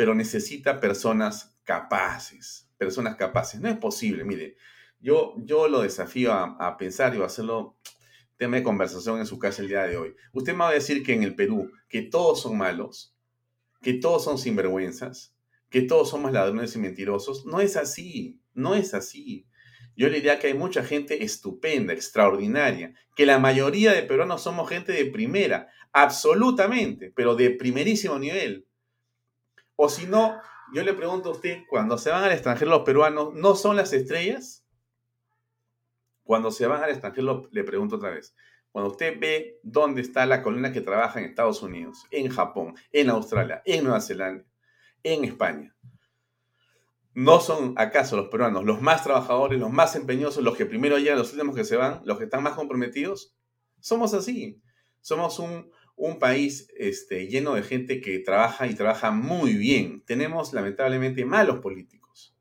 pero 0.00 0.14
necesita 0.14 0.80
personas 0.80 1.54
capaces, 1.62 2.70
personas 2.78 3.16
capaces. 3.16 3.60
No 3.60 3.68
es 3.68 3.76
posible, 3.76 4.24
mire, 4.24 4.56
yo, 4.98 5.34
yo 5.36 5.68
lo 5.68 5.82
desafío 5.82 6.32
a, 6.32 6.78
pensar 6.78 7.14
y 7.14 7.20
a 7.20 7.26
hacerlo 7.26 7.76
tema 8.38 8.56
de 8.56 8.62
conversación 8.62 9.18
en 9.18 9.26
su 9.26 9.38
casa 9.38 9.60
el 9.60 9.68
día 9.68 9.82
de 9.82 9.98
hoy. 9.98 10.14
Usted 10.32 10.54
me 10.54 10.60
va 10.60 10.70
a 10.70 10.72
decir 10.72 11.02
que 11.02 11.12
en 11.12 11.22
el 11.22 11.34
Perú, 11.34 11.70
que 11.86 12.00
todos 12.00 12.40
son 12.40 12.56
malos, 12.56 13.14
que 13.82 13.92
todos 13.92 14.24
son 14.24 14.38
sinvergüenzas, 14.38 15.36
que 15.68 15.82
todos 15.82 16.08
somos 16.08 16.32
ladrones 16.32 16.74
y 16.76 16.78
mentirosos. 16.78 17.44
No 17.44 17.60
es 17.60 17.76
así. 17.76 18.40
No 18.54 18.74
es 18.74 18.94
así. 18.94 19.46
Yo 19.96 20.08
le 20.08 20.14
diría 20.14 20.38
que 20.38 20.46
hay 20.46 20.54
mucha 20.54 20.82
gente 20.82 21.24
estupenda, 21.24 21.92
extraordinaria, 21.92 22.94
que 23.14 23.26
la 23.26 23.38
mayoría 23.38 23.92
de 23.92 24.04
peruanos 24.04 24.42
somos 24.42 24.66
gente 24.66 24.92
de 24.92 25.04
primera, 25.04 25.68
absolutamente, 25.92 27.12
pero 27.14 27.36
de 27.36 27.50
primerísimo 27.50 28.18
nivel. 28.18 28.66
O 29.82 29.88
si 29.88 30.04
no, 30.04 30.38
yo 30.74 30.82
le 30.82 30.92
pregunto 30.92 31.30
a 31.30 31.32
usted, 31.32 31.62
cuando 31.66 31.96
se 31.96 32.10
van 32.10 32.22
al 32.22 32.32
extranjero 32.32 32.70
los 32.70 32.82
peruanos, 32.82 33.32
¿no 33.32 33.54
son 33.54 33.76
las 33.76 33.94
estrellas? 33.94 34.62
Cuando 36.22 36.50
se 36.50 36.66
van 36.66 36.84
al 36.84 36.90
extranjero, 36.90 37.48
le 37.50 37.64
pregunto 37.64 37.96
otra 37.96 38.10
vez, 38.10 38.36
cuando 38.72 38.90
usted 38.90 39.18
ve 39.18 39.58
dónde 39.62 40.02
está 40.02 40.26
la 40.26 40.42
colina 40.42 40.70
que 40.70 40.82
trabaja 40.82 41.18
en 41.18 41.24
Estados 41.24 41.62
Unidos, 41.62 42.06
en 42.10 42.28
Japón, 42.28 42.74
en 42.92 43.08
Australia, 43.08 43.62
en 43.64 43.84
Nueva 43.84 44.02
Zelanda, 44.02 44.44
en 45.02 45.24
España, 45.24 45.74
¿No 47.14 47.40
son 47.40 47.72
acaso 47.76 48.18
los 48.18 48.28
peruanos 48.28 48.64
los 48.64 48.82
más 48.82 49.02
trabajadores, 49.02 49.58
los 49.58 49.70
más 49.70 49.96
empeñosos, 49.96 50.44
los 50.44 50.58
que 50.58 50.66
primero 50.66 50.98
llegan, 50.98 51.18
los 51.18 51.32
últimos 51.32 51.56
que 51.56 51.64
se 51.64 51.76
van, 51.76 52.02
los 52.04 52.18
que 52.18 52.24
están 52.24 52.42
más 52.42 52.52
comprometidos? 52.52 53.34
Somos 53.80 54.12
así. 54.12 54.60
Somos 55.00 55.38
un, 55.38 55.72
país 56.18 56.68
este, 56.76 57.26
lleno 57.26 57.54
de 57.54 57.62
gente 57.62 58.00
que 58.00 58.18
trabaja 58.18 58.66
y 58.66 58.74
trabaja 58.74 59.10
muy 59.10 59.54
bien. 59.54 60.02
Tenemos 60.06 60.52
lamentablemente 60.52 61.24
malos 61.24 61.60
políticos. 61.60 62.34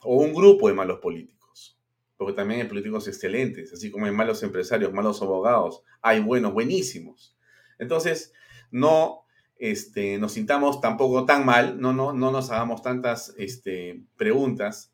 O 0.00 0.16
un 0.22 0.32
grupo 0.32 0.68
de 0.68 0.74
malos 0.74 1.00
políticos. 1.00 1.78
Porque 2.16 2.34
también 2.34 2.60
hay 2.60 2.68
políticos 2.68 3.08
excelentes, 3.08 3.72
así 3.72 3.90
como 3.90 4.06
hay 4.06 4.12
malos 4.12 4.42
empresarios, 4.42 4.92
malos 4.92 5.20
abogados. 5.20 5.82
Hay 6.00 6.20
buenos, 6.20 6.52
buenísimos. 6.52 7.36
Entonces, 7.78 8.32
no 8.70 9.26
este, 9.58 10.18
nos 10.18 10.32
sintamos 10.32 10.80
tampoco 10.80 11.24
tan 11.24 11.44
mal, 11.44 11.80
no, 11.80 11.92
no, 11.92 12.12
no 12.12 12.30
nos 12.30 12.50
hagamos 12.50 12.82
tantas 12.82 13.34
este, 13.38 14.02
preguntas, 14.16 14.92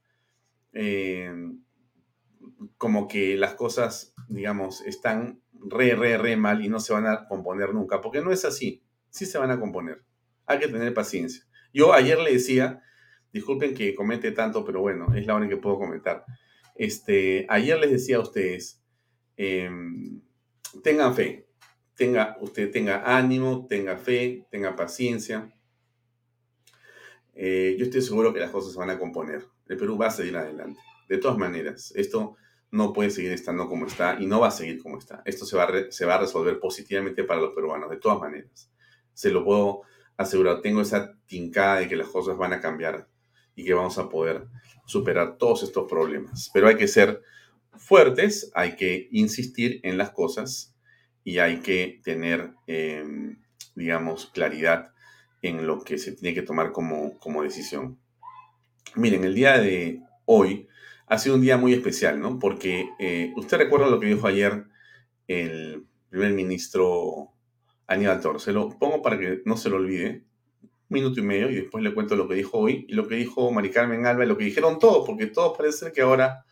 eh, 0.72 1.32
como 2.78 3.08
que 3.08 3.36
las 3.36 3.54
cosas, 3.54 4.14
digamos, 4.28 4.80
están 4.82 5.41
re, 5.68 5.94
re, 5.94 6.18
re 6.18 6.36
mal 6.36 6.64
y 6.64 6.68
no 6.68 6.80
se 6.80 6.92
van 6.92 7.06
a 7.06 7.26
componer 7.26 7.74
nunca, 7.74 8.00
porque 8.00 8.20
no 8.20 8.32
es 8.32 8.44
así, 8.44 8.82
sí 9.10 9.26
se 9.26 9.38
van 9.38 9.50
a 9.50 9.60
componer, 9.60 10.04
hay 10.46 10.58
que 10.58 10.68
tener 10.68 10.92
paciencia. 10.94 11.44
Yo 11.72 11.92
ayer 11.92 12.18
le 12.18 12.32
decía, 12.32 12.82
disculpen 13.32 13.74
que 13.74 13.94
comente 13.94 14.32
tanto, 14.32 14.64
pero 14.64 14.80
bueno, 14.80 15.14
es 15.14 15.26
la 15.26 15.34
única 15.34 15.54
que 15.54 15.60
puedo 15.60 15.78
comentar. 15.78 16.24
Este, 16.74 17.46
ayer 17.48 17.78
les 17.78 17.90
decía 17.90 18.16
a 18.16 18.20
ustedes, 18.20 18.82
em, 19.36 20.20
tengan 20.82 21.14
fe, 21.14 21.48
tenga, 21.96 22.36
usted 22.40 22.70
tenga 22.70 23.16
ánimo, 23.16 23.66
tenga 23.68 23.96
fe, 23.96 24.46
tenga 24.50 24.76
paciencia. 24.76 25.52
Eh, 27.34 27.76
yo 27.78 27.84
estoy 27.84 28.02
seguro 28.02 28.32
que 28.32 28.40
las 28.40 28.50
cosas 28.50 28.72
se 28.72 28.78
van 28.78 28.90
a 28.90 28.98
componer. 28.98 29.46
El 29.68 29.76
Perú 29.76 29.96
va 29.96 30.08
a 30.08 30.10
seguir 30.10 30.36
adelante. 30.36 30.80
De 31.08 31.18
todas 31.18 31.38
maneras, 31.38 31.92
esto 31.96 32.36
no 32.72 32.92
puede 32.94 33.10
seguir 33.10 33.32
estando 33.32 33.68
como 33.68 33.86
está 33.86 34.16
y 34.18 34.26
no 34.26 34.40
va 34.40 34.48
a 34.48 34.50
seguir 34.50 34.82
como 34.82 34.98
está. 34.98 35.22
Esto 35.26 35.44
se 35.44 35.56
va 35.56 35.64
a, 35.64 35.90
se 35.90 36.06
va 36.06 36.14
a 36.14 36.20
resolver 36.20 36.58
positivamente 36.58 37.22
para 37.22 37.40
los 37.40 37.54
peruanos, 37.54 37.90
de 37.90 37.98
todas 37.98 38.18
maneras. 38.18 38.70
Se 39.12 39.30
lo 39.30 39.44
puedo 39.44 39.82
asegurar. 40.16 40.62
Tengo 40.62 40.80
esa 40.80 41.14
tincada 41.26 41.80
de 41.80 41.88
que 41.88 41.96
las 41.96 42.08
cosas 42.08 42.36
van 42.36 42.54
a 42.54 42.60
cambiar 42.60 43.06
y 43.54 43.64
que 43.64 43.74
vamos 43.74 43.98
a 43.98 44.08
poder 44.08 44.46
superar 44.86 45.36
todos 45.36 45.62
estos 45.62 45.86
problemas. 45.86 46.50
Pero 46.54 46.66
hay 46.66 46.76
que 46.76 46.88
ser 46.88 47.22
fuertes, 47.76 48.50
hay 48.54 48.74
que 48.74 49.06
insistir 49.12 49.80
en 49.82 49.98
las 49.98 50.10
cosas 50.10 50.74
y 51.24 51.38
hay 51.38 51.58
que 51.60 52.00
tener, 52.02 52.54
em, 52.66 53.38
digamos, 53.74 54.26
claridad 54.26 54.92
en 55.42 55.66
lo 55.66 55.82
que 55.84 55.98
se 55.98 56.12
tiene 56.12 56.34
que 56.34 56.42
tomar 56.42 56.72
como, 56.72 57.18
como 57.18 57.42
decisión. 57.42 57.98
Miren, 58.94 59.24
el 59.24 59.34
día 59.34 59.58
de 59.58 60.00
hoy 60.24 60.68
ha 61.12 61.18
sido 61.18 61.34
un 61.34 61.42
día 61.42 61.58
muy 61.58 61.74
especial, 61.74 62.18
¿no? 62.18 62.38
Porque 62.38 62.88
eh, 62.98 63.34
usted 63.36 63.58
recuerda 63.58 63.86
lo 63.90 64.00
que 64.00 64.06
dijo 64.06 64.26
ayer 64.26 64.64
el 65.28 65.84
primer 66.08 66.32
ministro 66.32 67.34
Aníbal 67.86 68.22
Torres. 68.22 68.44
Se 68.44 68.52
lo 68.52 68.70
pongo 68.78 69.02
para 69.02 69.18
que 69.18 69.42
no 69.44 69.58
se 69.58 69.68
lo 69.68 69.76
olvide. 69.76 70.24
Un 70.62 70.68
minuto 70.88 71.20
y 71.20 71.22
medio 71.22 71.50
y 71.50 71.56
después 71.56 71.84
le 71.84 71.92
cuento 71.92 72.16
lo 72.16 72.26
que 72.26 72.34
dijo 72.34 72.56
hoy 72.56 72.86
y 72.88 72.94
lo 72.94 73.06
que 73.08 73.16
dijo 73.16 73.50
Mari 73.52 73.70
Carmen 73.70 74.06
Alba 74.06 74.24
y 74.24 74.26
lo 74.26 74.38
que 74.38 74.44
dijeron 74.44 74.78
todos, 74.78 75.06
porque 75.06 75.26
todos 75.26 75.54
parece 75.54 75.92
que 75.92 76.00
ahora 76.00 76.46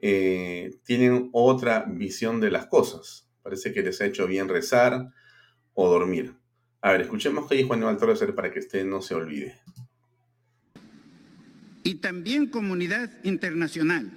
eh, 0.00 0.70
tienen 0.84 1.28
otra 1.32 1.84
visión 1.86 2.40
de 2.40 2.50
las 2.50 2.68
cosas. 2.68 3.28
Parece 3.42 3.74
que 3.74 3.82
les 3.82 4.00
ha 4.00 4.06
hecho 4.06 4.26
bien 4.26 4.48
rezar 4.48 5.10
o 5.74 5.90
dormir. 5.90 6.34
A 6.80 6.92
ver, 6.92 7.02
escuchemos 7.02 7.46
qué 7.46 7.56
dijo 7.56 7.74
Aníbal 7.74 7.98
Torres 7.98 8.24
para 8.34 8.50
que 8.50 8.60
usted 8.60 8.86
no 8.86 9.02
se 9.02 9.14
olvide 9.14 9.60
y 11.84 11.96
también 11.96 12.46
comunidad 12.46 13.10
internacional 13.24 14.10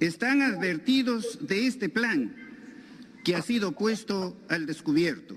están 0.00 0.42
advertidos 0.42 1.46
de 1.46 1.66
este 1.66 1.88
plan 1.88 2.34
que 3.24 3.34
ha 3.34 3.42
sido 3.42 3.72
puesto 3.72 4.36
al 4.48 4.66
descubierto. 4.66 5.36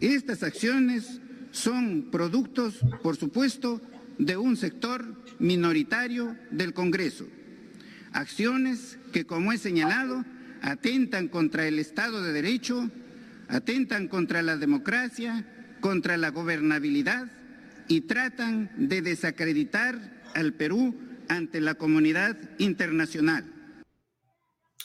Estas 0.00 0.42
acciones 0.42 1.20
son 1.50 2.10
productos, 2.10 2.80
por 3.02 3.16
supuesto, 3.16 3.80
de 4.18 4.36
un 4.36 4.56
sector 4.56 5.04
minoritario 5.38 6.36
del 6.50 6.72
Congreso. 6.72 7.26
Acciones 8.12 8.98
que, 9.12 9.24
como 9.24 9.52
he 9.52 9.58
señalado, 9.58 10.24
atentan 10.60 11.28
contra 11.28 11.66
el 11.66 11.78
Estado 11.78 12.22
de 12.22 12.32
Derecho, 12.32 12.90
atentan 13.48 14.08
contra 14.08 14.42
la 14.42 14.56
democracia, 14.56 15.46
contra 15.80 16.16
la 16.16 16.30
gobernabilidad 16.30 17.30
y 17.88 18.02
tratan 18.02 18.70
de 18.76 19.02
desacreditar 19.02 20.22
al 20.34 20.54
Perú 20.54 20.94
ante 21.28 21.60
la 21.60 21.74
comunidad 21.74 22.36
internacional. 22.58 23.44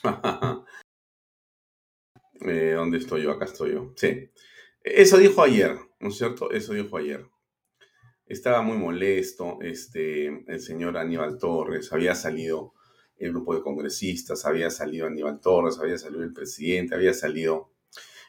eh, 2.41 2.73
¿Dónde 2.75 2.97
estoy 2.97 3.23
yo? 3.23 3.31
Acá 3.31 3.45
estoy 3.45 3.73
yo. 3.73 3.93
Sí. 3.95 4.29
Eso 4.81 5.17
dijo 5.17 5.43
ayer, 5.43 5.77
¿no 5.99 6.09
es 6.09 6.17
cierto? 6.17 6.51
Eso 6.51 6.73
dijo 6.73 6.97
ayer. 6.97 7.25
Estaba 8.25 8.61
muy 8.61 8.77
molesto 8.77 9.59
este, 9.61 10.27
el 10.47 10.59
señor 10.59 10.97
Aníbal 10.97 11.37
Torres. 11.37 11.91
Había 11.93 12.15
salido 12.15 12.73
el 13.17 13.31
grupo 13.31 13.55
de 13.55 13.61
congresistas, 13.61 14.45
había 14.45 14.69
salido 14.69 15.07
Aníbal 15.07 15.39
Torres, 15.39 15.79
había 15.79 15.97
salido 15.97 16.23
el 16.23 16.33
presidente, 16.33 16.95
había 16.95 17.13
salido 17.13 17.71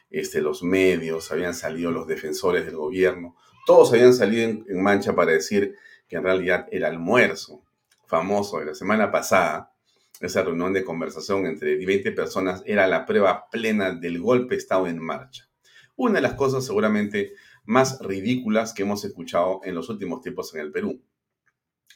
este, 0.09 0.41
los 0.41 0.63
medios, 0.63 1.31
habían 1.31 1.53
salido 1.53 1.91
los 1.91 2.07
defensores 2.07 2.65
del 2.65 2.75
gobierno 2.75 3.35
todos 3.65 3.91
habían 3.91 4.13
salido 4.13 4.43
en, 4.67 4.83
mancha 4.83 5.15
para 5.15 5.31
decir 5.31 5.75
que 6.07 6.17
en 6.17 6.23
realidad 6.23 6.67
el 6.71 6.85
almuerzo 6.85 7.63
famoso 8.05 8.59
de 8.59 8.65
la 8.65 8.75
semana 8.75 9.11
pasada, 9.11 9.73
esa 10.19 10.43
reunión 10.43 10.71
de 10.71 10.85
conversación 10.85 11.45
entre 11.45 11.83
20 11.83 12.11
personas, 12.11 12.61
era 12.65 12.87
la 12.87 13.05
prueba 13.05 13.49
plena 13.49 13.91
del 13.91 14.19
golpe 14.19 14.55
Estado 14.55 14.87
en 14.87 14.99
marcha. 14.99 15.49
Una 15.95 16.15
de 16.15 16.21
las 16.21 16.35
cosas 16.35 16.65
seguramente 16.65 17.33
más 17.65 17.99
ridículas 17.99 18.73
que 18.73 18.83
hemos 18.83 19.03
escuchado 19.03 19.61
en 19.63 19.73
los 19.73 19.89
últimos 19.89 20.21
tiempos 20.21 20.53
en 20.53 20.61
el 20.61 20.71
Perú. 20.71 21.01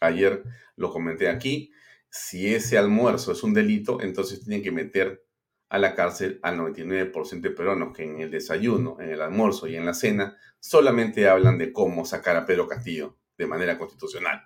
Ayer 0.02 0.44
lo 0.76 0.92
comenté 0.92 1.30
aquí, 1.30 1.72
si 2.10 2.54
ese 2.54 2.78
almuerzo 2.78 3.32
es 3.32 3.44
un 3.44 3.54
delito, 3.54 4.02
entonces 4.02 4.44
tienen 4.44 4.64
que 4.64 4.72
meter 4.72 5.24
a 5.70 5.78
la 5.78 5.94
cárcel 5.94 6.40
al 6.42 6.58
99% 6.58 7.42
de 7.42 7.52
peruanos 7.52 7.96
que 7.96 8.04
en 8.04 8.20
el 8.20 8.32
desayuno, 8.32 8.98
en 9.00 9.10
el 9.10 9.22
almuerzo 9.22 9.68
y 9.68 9.76
en 9.76 9.86
la 9.86 9.94
cena 9.94 10.36
solamente 10.60 11.30
hablan 11.30 11.58
de 11.58 11.72
cómo 11.72 12.06
sacar 12.06 12.36
a 12.36 12.46
Pedro 12.46 12.68
Castillo 12.68 13.18
de 13.38 13.48
manera 13.48 13.78
constitucional. 13.78 14.42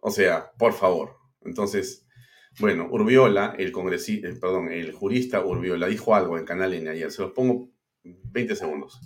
O 0.00 0.10
sea, 0.10 0.52
por 0.58 0.72
favor. 0.72 1.16
Entonces, 1.42 2.06
bueno, 2.58 2.88
Urbiola, 2.90 3.54
el 3.56 3.70
congresista, 3.70 4.28
eh, 4.28 4.34
perdón, 4.34 4.70
el 4.72 4.92
jurista 4.92 5.44
Urbiola 5.44 5.86
dijo 5.86 6.14
algo 6.14 6.36
en 6.36 6.44
Canal 6.44 6.74
N 6.74 6.90
ayer. 6.90 7.10
Se 7.10 7.22
los 7.22 7.32
pongo 7.32 7.70
20 8.02 8.56
segundos. 8.56 9.00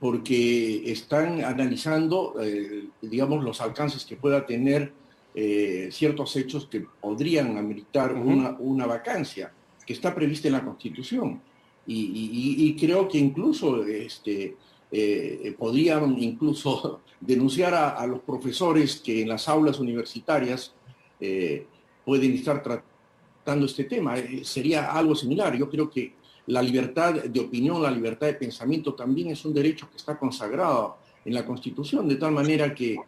Porque 0.00 0.90
están 0.90 1.44
analizando, 1.44 2.36
eh, 2.40 2.88
digamos, 3.02 3.44
los 3.44 3.60
alcances 3.60 4.04
que 4.04 4.16
pueda 4.16 4.46
tener 4.46 4.92
eh, 5.34 5.88
ciertos 5.92 6.36
hechos 6.36 6.66
que 6.66 6.86
podrían 7.00 7.58
ameritar 7.58 8.14
una, 8.14 8.50
una 8.58 8.86
vacancia 8.86 9.52
que 9.86 9.92
está 9.92 10.14
prevista 10.14 10.48
en 10.48 10.54
la 10.54 10.64
Constitución. 10.64 11.40
Y, 11.86 12.76
creo 12.78 13.08
que 13.08 13.18
incluso 13.18 13.84
este, 13.84 14.56
eh, 14.90 15.54
podrían 15.58 16.16
incluso 16.18 17.00
denunciar 17.20 17.74
a, 17.74 18.06
los 18.06 18.20
profesores 18.20 18.96
que 18.96 19.22
en 19.22 19.28
las 19.28 19.48
aulas 19.48 19.78
universitarias 19.78 20.74
eh, 21.20 21.66
pueden 22.04 22.32
estar 22.32 22.62
tratando 22.62 23.66
este 23.66 23.84
tema. 23.84 24.18
Eh, 24.18 24.44
sería 24.44 24.92
algo 24.92 25.14
similar. 25.14 25.56
Yo 25.56 25.68
creo 25.68 25.90
que 25.90 26.14
la 26.46 26.62
libertad 26.62 27.14
de 27.24 27.40
opinión, 27.40 27.82
la 27.82 27.90
libertad 27.90 28.26
de 28.28 28.34
pensamiento 28.34 28.94
también 28.94 29.28
es 29.28 29.44
un 29.44 29.54
derecho 29.54 29.88
que 29.90 29.96
está 29.96 30.18
consagrado 30.18 30.98
en 31.24 31.34
la 31.34 31.44
Constitución, 31.44 32.06
de 32.06 32.16
tal 32.16 32.32
manera 32.32 32.74
que 32.74 32.98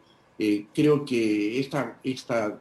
creo 0.73 1.05
que 1.05 1.61
esta, 1.61 1.99
esta 2.03 2.61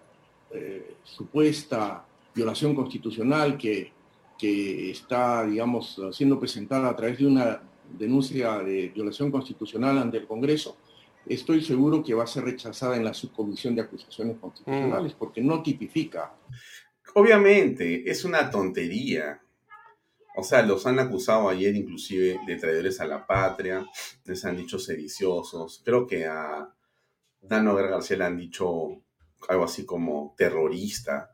supuesta 1.04 2.06
violación 2.34 2.76
constitucional 2.76 3.58
que 3.58 3.95
que 4.38 4.92
está, 4.92 5.46
digamos, 5.46 6.02
siendo 6.12 6.40
presentada 6.40 6.90
a 6.90 6.96
través 6.96 7.18
de 7.20 7.26
una 7.26 7.62
denuncia 7.98 8.60
de 8.60 8.90
violación 8.90 9.32
constitucional 9.32 9.98
ante 9.98 10.18
el 10.18 10.28
Congreso, 10.28 10.78
estoy 11.26 11.62
seguro 11.62 12.04
que 12.04 12.14
va 12.14 12.24
a 12.24 12.28
ser 12.28 12.44
rechazada 12.44 12.96
en 12.96 13.04
la 13.04 13.14
subcomisión 13.14 13.76
de 13.76 13.82
acusaciones 13.82 14.38
constitucionales 14.38 15.14
mm. 15.14 15.18
porque 15.18 15.42
no 15.42 15.62
tipifica. 15.64 16.34
Obviamente, 17.14 18.10
es 18.10 18.26
una 18.26 18.50
tontería. 18.50 19.42
O 20.38 20.44
sea, 20.44 20.62
los 20.64 20.86
han 20.86 21.00
acusado 21.00 21.48
ayer 21.48 21.74
inclusive 21.76 22.40
de 22.46 22.58
traidores 22.58 23.00
a 23.00 23.08
la 23.08 23.26
patria, 23.26 23.86
les 24.26 24.44
han 24.44 24.58
dicho 24.58 24.78
sediciosos. 24.78 25.82
Creo 25.86 26.06
que 26.06 26.26
a 26.26 26.74
Dano 27.42 27.76
García 27.76 28.18
le 28.18 28.26
han 28.26 28.38
dicho 28.38 29.02
algo 29.48 29.64
así 29.64 29.86
como 29.86 30.36
terrorista. 30.38 31.32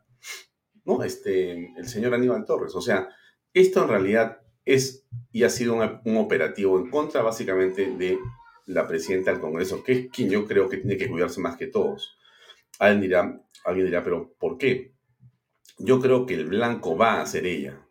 ¿No? 0.84 1.02
Este, 1.02 1.72
el 1.76 1.88
señor 1.88 2.14
Aníbal 2.14 2.44
Torres. 2.44 2.74
O 2.74 2.80
sea, 2.80 3.08
esto 3.52 3.82
en 3.82 3.88
realidad 3.88 4.38
es 4.64 5.06
y 5.32 5.44
ha 5.44 5.50
sido 5.50 5.74
un, 5.74 6.16
operativo 6.16 6.78
en 6.78 6.90
contra 6.90 7.22
básicamente 7.22 7.90
de 7.96 8.18
la 8.66 8.86
presidenta 8.86 9.32
del 9.32 9.40
Congreso, 9.40 9.82
que 9.82 9.92
es 9.92 10.10
quien 10.10 10.30
yo 10.30 10.46
creo 10.46 10.68
que 10.68 10.76
tiene 10.76 10.96
que 10.96 11.08
cuidarse 11.08 11.40
más 11.40 11.56
que 11.56 11.66
todos. 11.66 12.18
Alguien 12.78 13.00
dirá, 13.00 13.42
alguien 13.64 13.86
dirá, 13.86 14.04
pero 14.04 14.34
¿por 14.38 14.58
qué? 14.58 14.94
Yo 15.78 16.00
creo 16.00 16.26
que 16.26 16.34
el 16.34 16.46
blanco 16.46 16.96
va 16.96 17.20
a 17.20 17.26
ser 17.26 17.46
ella. 17.46 17.86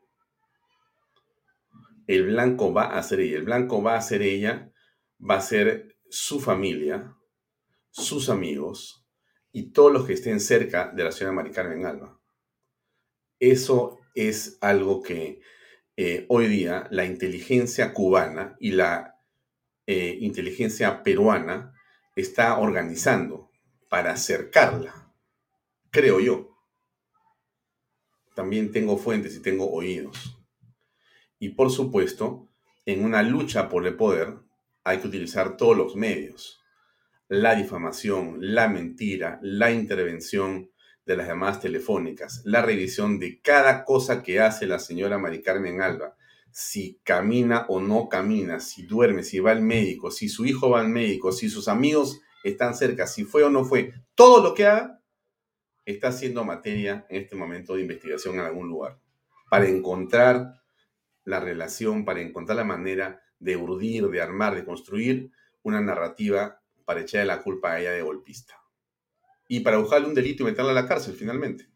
El 2.08 2.28
blanco 2.28 2.74
va 2.74 2.98
a 2.98 3.04
ser 3.04 3.20
ella. 3.22 3.38
El 3.38 3.44
blanco 3.44 3.82
va 3.82 3.96
a 3.96 4.02
ser 4.02 4.22
ella, 4.22 4.72
va 5.20 5.36
a 5.36 5.42
ser 5.42 5.96
su 6.10 6.40
familia, 6.40 7.16
sus 7.90 8.30
amigos 8.30 9.06
y 9.52 9.72
todos 9.72 9.92
los 9.92 10.06
que 10.06 10.14
estén 10.14 10.40
cerca 10.40 10.92
de 10.94 11.04
la 11.04 11.12
señora 11.12 11.36
Mari 11.36 11.52
Carmen 11.52 11.86
Alba. 11.86 12.21
Eso 13.42 14.00
es 14.14 14.60
algo 14.62 15.02
que 15.02 15.42
eh, 15.98 16.28
hoy 16.30 16.48
día 16.48 16.88
la 16.92 17.06
inteligencia 17.06 17.92
cubana 17.92 18.56
y 18.60 18.72
la 18.72 19.20
eh, 19.88 20.16
inteligencia 20.22 21.02
peruana 21.02 21.74
está 22.16 22.60
organizando 22.60 23.50
para 23.90 24.12
acercarla, 24.12 25.12
creo 25.90 26.20
yo. 26.20 26.56
También 28.36 28.72
tengo 28.72 28.96
fuentes 28.98 29.36
y 29.36 29.42
tengo 29.42 29.72
oídos. 29.72 30.40
Y 31.40 31.50
por 31.50 31.72
supuesto, 31.72 32.48
en 32.86 33.04
una 33.04 33.24
lucha 33.24 33.70
por 33.70 33.88
el 33.88 33.96
poder 33.96 34.36
hay 34.84 35.00
que 35.00 35.08
utilizar 35.08 35.58
todos 35.58 35.76
los 35.76 35.96
medios. 35.96 36.62
La 37.28 37.56
difamación, 37.56 38.38
la 38.40 38.68
mentira, 38.68 39.40
la 39.42 39.72
intervención 39.72 40.70
de 41.06 41.18
las 41.18 41.28
llamadas 41.28 41.60
telefónicas, 41.60 42.42
la 42.46 42.62
revisión 42.62 43.20
de 43.20 43.42
cada 43.42 43.86
cosa 43.86 44.22
que 44.22 44.40
hace 44.40 44.68
la 44.68 44.80
señora 44.80 45.18
Mari 45.18 45.42
Carmen 45.42 45.82
Alba, 45.82 46.16
si 46.52 47.00
camina 47.04 47.66
o 47.70 47.80
no 47.80 48.10
camina, 48.10 48.60
si 48.60 48.84
duerme, 48.84 49.24
si 49.24 49.40
va 49.40 49.52
al 49.52 49.62
médico, 49.62 50.12
si 50.12 50.30
su 50.30 50.46
hijo 50.46 50.70
va 50.70 50.82
al 50.82 50.90
médico, 50.90 51.32
si 51.32 51.50
sus 51.50 51.68
amigos 51.68 52.22
están 52.44 52.76
cerca, 52.76 53.08
si 53.08 53.24
fue 53.24 53.44
o 53.44 53.50
no 53.50 53.64
fue, 53.64 53.94
todo 54.16 54.44
lo 54.44 54.54
que 54.54 54.66
haga 54.68 55.02
está 55.86 56.12
siendo 56.12 56.44
materia 56.44 57.06
en 57.10 57.22
este 57.22 57.36
momento 57.36 57.76
de 57.76 57.82
investigación 57.82 58.36
en 58.36 58.42
algún 58.42 58.68
lugar 58.68 59.00
para 59.50 59.68
encontrar 59.68 60.62
la 61.24 61.40
relación, 61.40 62.06
para 62.06 62.22
encontrar 62.22 62.58
la 62.58 62.64
manera 62.64 63.22
de 63.40 63.58
urdir, 63.58 64.08
de 64.08 64.22
armar, 64.22 64.56
de 64.56 64.66
construir 64.66 65.32
una 65.64 65.82
narrativa 65.82 66.62
para 66.86 67.02
echarle 67.02 67.28
la 67.28 67.42
culpa 67.42 67.72
a 67.72 67.80
ella 67.80 67.92
de 67.92 68.02
golpista. 68.02 68.61
Y 69.52 69.60
para 69.60 69.80
buscarle 69.80 70.08
un 70.08 70.14
delito 70.14 70.44
y 70.44 70.46
meterla 70.46 70.72
a 70.72 70.74
la 70.74 70.88
cárcel 70.88 71.14
finalmente. 71.14 71.68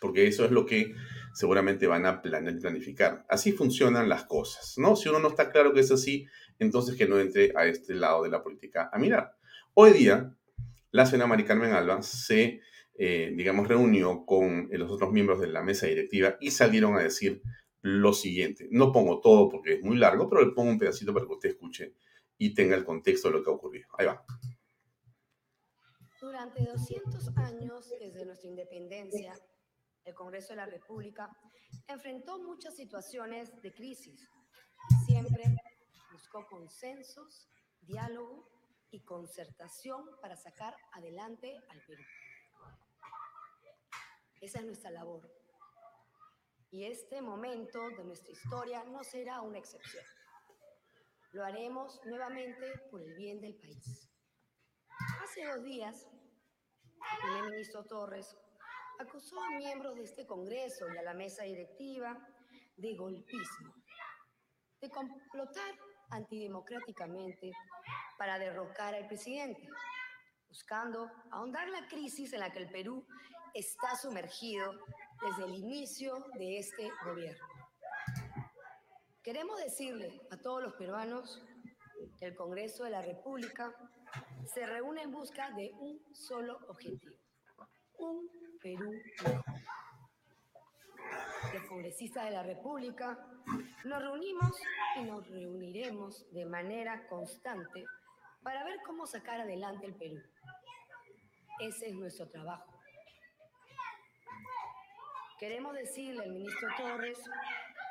Porque 0.00 0.26
eso 0.26 0.46
es 0.46 0.50
lo 0.52 0.64
que 0.64 0.94
seguramente 1.34 1.86
van 1.86 2.06
a 2.06 2.22
planificar. 2.22 3.26
Así 3.28 3.52
funcionan 3.52 4.08
las 4.08 4.24
cosas, 4.24 4.78
¿no? 4.78 4.96
Si 4.96 5.10
uno 5.10 5.18
no 5.18 5.28
está 5.28 5.50
claro 5.50 5.74
que 5.74 5.80
es 5.80 5.90
así, 5.90 6.26
entonces 6.58 6.96
que 6.96 7.06
no 7.06 7.20
entre 7.20 7.52
a 7.54 7.66
este 7.66 7.92
lado 7.92 8.22
de 8.22 8.30
la 8.30 8.42
política 8.42 8.88
a 8.90 8.98
mirar. 8.98 9.36
Hoy 9.74 9.92
día, 9.92 10.34
la 10.92 11.04
señora 11.04 11.26
Mari 11.26 11.44
Carmen 11.44 11.74
Alba 11.74 12.00
se, 12.00 12.62
eh, 12.94 13.34
digamos, 13.36 13.68
reunió 13.68 14.24
con 14.24 14.70
los 14.72 14.90
otros 14.90 15.12
miembros 15.12 15.42
de 15.42 15.48
la 15.48 15.62
mesa 15.62 15.88
directiva 15.88 16.38
y 16.40 16.52
salieron 16.52 16.96
a 16.96 17.02
decir 17.02 17.42
lo 17.82 18.14
siguiente. 18.14 18.66
No 18.70 18.92
pongo 18.92 19.20
todo 19.20 19.50
porque 19.50 19.74
es 19.74 19.82
muy 19.82 19.98
largo, 19.98 20.26
pero 20.26 20.42
le 20.42 20.52
pongo 20.52 20.70
un 20.70 20.78
pedacito 20.78 21.12
para 21.12 21.26
que 21.26 21.32
usted 21.32 21.50
escuche 21.50 21.92
y 22.38 22.54
tenga 22.54 22.76
el 22.76 22.84
contexto 22.86 23.28
de 23.28 23.34
lo 23.34 23.44
que 23.44 23.50
ha 23.50 23.52
ocurrido. 23.52 23.88
Ahí 23.98 24.06
va. 24.06 24.24
Durante 26.20 26.62
200 26.62 27.28
años 27.38 27.88
desde 27.98 28.26
nuestra 28.26 28.50
independencia, 28.50 29.34
el 30.04 30.14
Congreso 30.14 30.48
de 30.50 30.56
la 30.56 30.66
República 30.66 31.30
enfrentó 31.88 32.38
muchas 32.38 32.76
situaciones 32.76 33.50
de 33.62 33.72
crisis. 33.72 34.28
Siempre 35.06 35.44
buscó 36.12 36.46
consensos, 36.46 37.48
diálogo 37.80 38.46
y 38.90 39.00
concertación 39.00 40.04
para 40.20 40.36
sacar 40.36 40.76
adelante 40.92 41.56
al 41.70 41.80
Perú. 41.86 42.02
Esa 44.42 44.58
es 44.58 44.66
nuestra 44.66 44.90
labor. 44.90 45.26
Y 46.70 46.84
este 46.84 47.22
momento 47.22 47.88
de 47.96 48.04
nuestra 48.04 48.30
historia 48.30 48.84
no 48.84 49.02
será 49.04 49.40
una 49.40 49.58
excepción. 49.58 50.04
Lo 51.32 51.46
haremos 51.46 51.98
nuevamente 52.04 52.78
por 52.90 53.00
el 53.00 53.14
bien 53.14 53.40
del 53.40 53.54
país. 53.54 54.09
Hace 55.00 55.46
dos 55.46 55.64
días, 55.64 56.06
el 56.94 57.22
primer 57.22 57.50
ministro 57.50 57.84
Torres 57.84 58.36
acusó 58.98 59.42
a 59.42 59.56
miembros 59.56 59.96
de 59.96 60.04
este 60.04 60.26
Congreso 60.26 60.86
y 60.92 60.98
a 60.98 61.02
la 61.02 61.14
mesa 61.14 61.44
directiva 61.44 62.18
de 62.76 62.96
golpismo, 62.96 63.74
de 64.80 64.90
complotar 64.90 65.74
antidemocráticamente 66.10 67.50
para 68.18 68.38
derrocar 68.38 68.94
al 68.94 69.06
presidente, 69.06 69.68
buscando 70.48 71.10
ahondar 71.30 71.68
la 71.68 71.88
crisis 71.88 72.32
en 72.34 72.40
la 72.40 72.52
que 72.52 72.58
el 72.58 72.70
Perú 72.70 73.06
está 73.54 73.96
sumergido 73.96 74.72
desde 75.22 75.44
el 75.44 75.54
inicio 75.54 76.26
de 76.34 76.58
este 76.58 76.90
gobierno. 77.04 77.46
Queremos 79.22 79.58
decirle 79.58 80.20
a 80.30 80.36
todos 80.36 80.62
los 80.62 80.74
peruanos 80.74 81.42
que 82.18 82.26
el 82.26 82.34
Congreso 82.34 82.84
de 82.84 82.90
la 82.90 83.02
República 83.02 83.74
se 84.46 84.66
reúne 84.66 85.02
en 85.02 85.10
busca 85.10 85.50
de 85.50 85.70
un 85.78 86.00
solo 86.14 86.58
objetivo, 86.68 87.16
un 87.98 88.28
Perú 88.62 88.90
mejor. 88.90 89.44
De 91.52 92.30
la 92.30 92.42
República 92.42 93.18
nos 93.84 94.02
reunimos 94.02 94.52
y 94.96 95.02
nos 95.02 95.26
reuniremos 95.28 96.30
de 96.32 96.44
manera 96.44 97.06
constante 97.08 97.84
para 98.42 98.64
ver 98.64 98.80
cómo 98.84 99.06
sacar 99.06 99.40
adelante 99.40 99.86
el 99.86 99.94
Perú. 99.94 100.20
Ese 101.60 101.88
es 101.88 101.94
nuestro 101.94 102.28
trabajo. 102.28 102.72
Queremos 105.38 105.74
decirle 105.74 106.22
al 106.22 106.32
ministro 106.32 106.68
Torres 106.76 107.18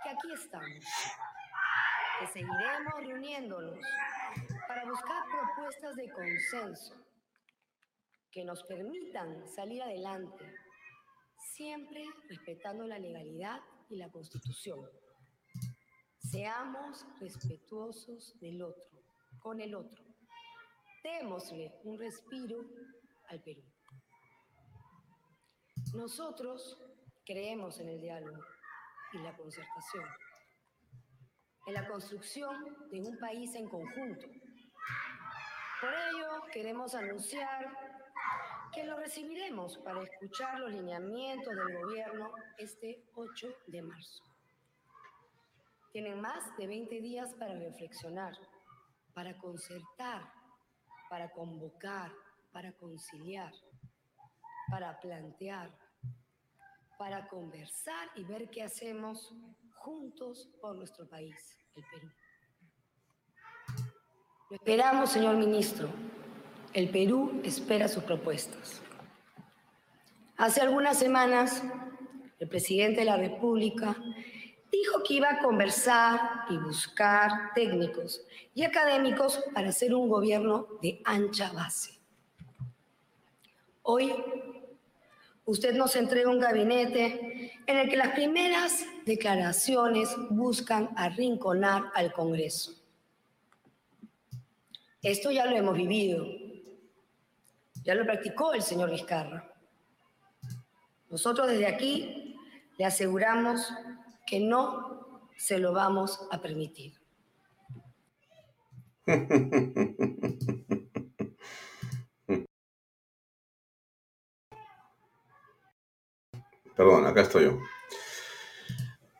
que 0.03 0.09
aquí 0.09 0.31
estamos, 0.33 0.85
que 2.19 2.27
seguiremos 2.27 2.93
reuniéndonos 2.97 3.79
para 4.79 4.91
buscar 4.91 5.23
propuestas 5.27 5.95
de 5.97 6.09
consenso 6.09 6.95
que 8.31 8.45
nos 8.45 8.63
permitan 8.63 9.45
salir 9.49 9.81
adelante, 9.81 10.45
siempre 11.53 12.05
respetando 12.29 12.87
la 12.87 12.97
legalidad 12.97 13.59
y 13.89 13.97
la 13.97 14.09
constitución. 14.09 14.87
Seamos 16.17 17.05
respetuosos 17.19 18.39
del 18.39 18.61
otro, 18.61 19.03
con 19.39 19.59
el 19.59 19.75
otro. 19.75 20.05
Démosle 21.03 21.73
un 21.83 21.99
respiro 21.99 22.63
al 23.27 23.41
Perú. 23.41 23.63
Nosotros 25.93 26.77
creemos 27.25 27.79
en 27.81 27.89
el 27.89 27.99
diálogo 27.99 28.45
y 29.11 29.17
la 29.17 29.35
concertación, 29.35 30.05
en 31.65 31.73
la 31.73 31.85
construcción 31.85 32.89
de 32.91 33.01
un 33.01 33.17
país 33.17 33.53
en 33.55 33.67
conjunto. 33.67 34.38
Por 35.79 35.93
ello, 35.93 36.41
queremos 36.51 36.93
anunciar 36.93 37.73
que 38.73 38.83
lo 38.83 38.97
recibiremos 38.97 39.77
para 39.77 40.03
escuchar 40.03 40.59
los 40.59 40.73
lineamientos 40.73 41.55
del 41.55 41.77
gobierno 41.77 42.33
este 42.57 43.05
8 43.15 43.47
de 43.67 43.81
marzo. 43.81 44.23
Tienen 45.93 46.19
más 46.19 46.43
de 46.57 46.67
20 46.67 46.99
días 46.99 47.33
para 47.35 47.53
reflexionar, 47.53 48.33
para 49.13 49.37
concertar, 49.37 50.29
para 51.09 51.29
convocar, 51.29 52.11
para 52.51 52.73
conciliar, 52.73 53.53
para 54.69 54.99
plantear, 54.99 55.71
para 56.97 57.25
conversar 57.29 58.09
y 58.15 58.25
ver 58.25 58.49
qué 58.49 58.63
hacemos 58.63 59.33
juntos 59.75 60.49
por 60.59 60.75
nuestro 60.75 61.07
país, 61.07 61.57
el 61.75 61.85
Perú. 61.85 62.11
Lo 64.49 64.55
esperamos, 64.55 65.11
señor 65.11 65.35
ministro. 65.35 65.89
El 66.73 66.89
Perú 66.89 67.39
espera 67.43 67.87
sus 67.87 68.03
propuestas. 68.03 68.81
Hace 70.37 70.61
algunas 70.61 70.97
semanas, 70.97 71.61
el 72.39 72.49
presidente 72.49 73.01
de 73.01 73.05
la 73.05 73.17
República 73.17 73.95
dijo 74.71 75.03
que 75.03 75.13
iba 75.13 75.29
a 75.29 75.37
conversar 75.37 76.19
y 76.49 76.57
buscar 76.57 77.53
técnicos 77.53 78.23
y 78.55 78.63
académicos 78.63 79.39
para 79.53 79.69
hacer 79.69 79.93
un 79.93 80.09
gobierno 80.09 80.65
de 80.81 80.99
ancha 81.05 81.51
base. 81.51 81.99
Hoy, 83.83 84.15
usted 85.45 85.75
nos 85.75 85.95
entrega 85.95 86.27
un 86.27 86.39
gabinete 86.39 87.53
en 87.67 87.77
el 87.77 87.87
que 87.87 87.97
las 87.97 88.15
primeras 88.15 88.83
declaraciones 89.05 90.09
buscan 90.31 90.89
arrinconar 90.95 91.91
al 91.93 92.11
Congreso. 92.11 92.78
Esto 95.01 95.31
ya 95.31 95.45
lo 95.45 95.55
hemos 95.55 95.77
vivido. 95.77 96.27
Ya 97.83 97.95
lo 97.95 98.03
practicó 98.05 98.53
el 98.53 98.61
señor 98.61 98.91
Vizcarra. 98.91 99.49
Nosotros 101.09 101.47
desde 101.47 101.67
aquí 101.67 102.35
le 102.77 102.83
aseguramos 102.85 103.71
que 104.27 104.41
no 104.41 105.21
se 105.37 105.57
lo 105.57 105.71
vamos 105.71 106.27
a 106.31 106.41
permitir. 106.41 106.99
Perdón, 116.75 117.05
acá 117.07 117.21
estoy 117.21 117.45
yo. 117.45 117.59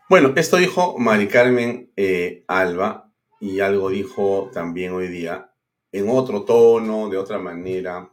Bueno, 0.10 0.34
esto 0.36 0.58
dijo 0.58 0.98
Mari 0.98 1.30
Carmen 1.30 1.92
eh, 1.96 2.44
Alba 2.48 3.14
y 3.40 3.62
algo 3.62 3.90
dijo 3.90 4.50
también 4.54 4.92
hoy 4.94 5.08
día 5.08 5.50
en 5.92 6.10
otro 6.10 6.44
tono, 6.44 7.10
de 7.10 7.18
otra 7.18 7.40
manera, 7.40 8.10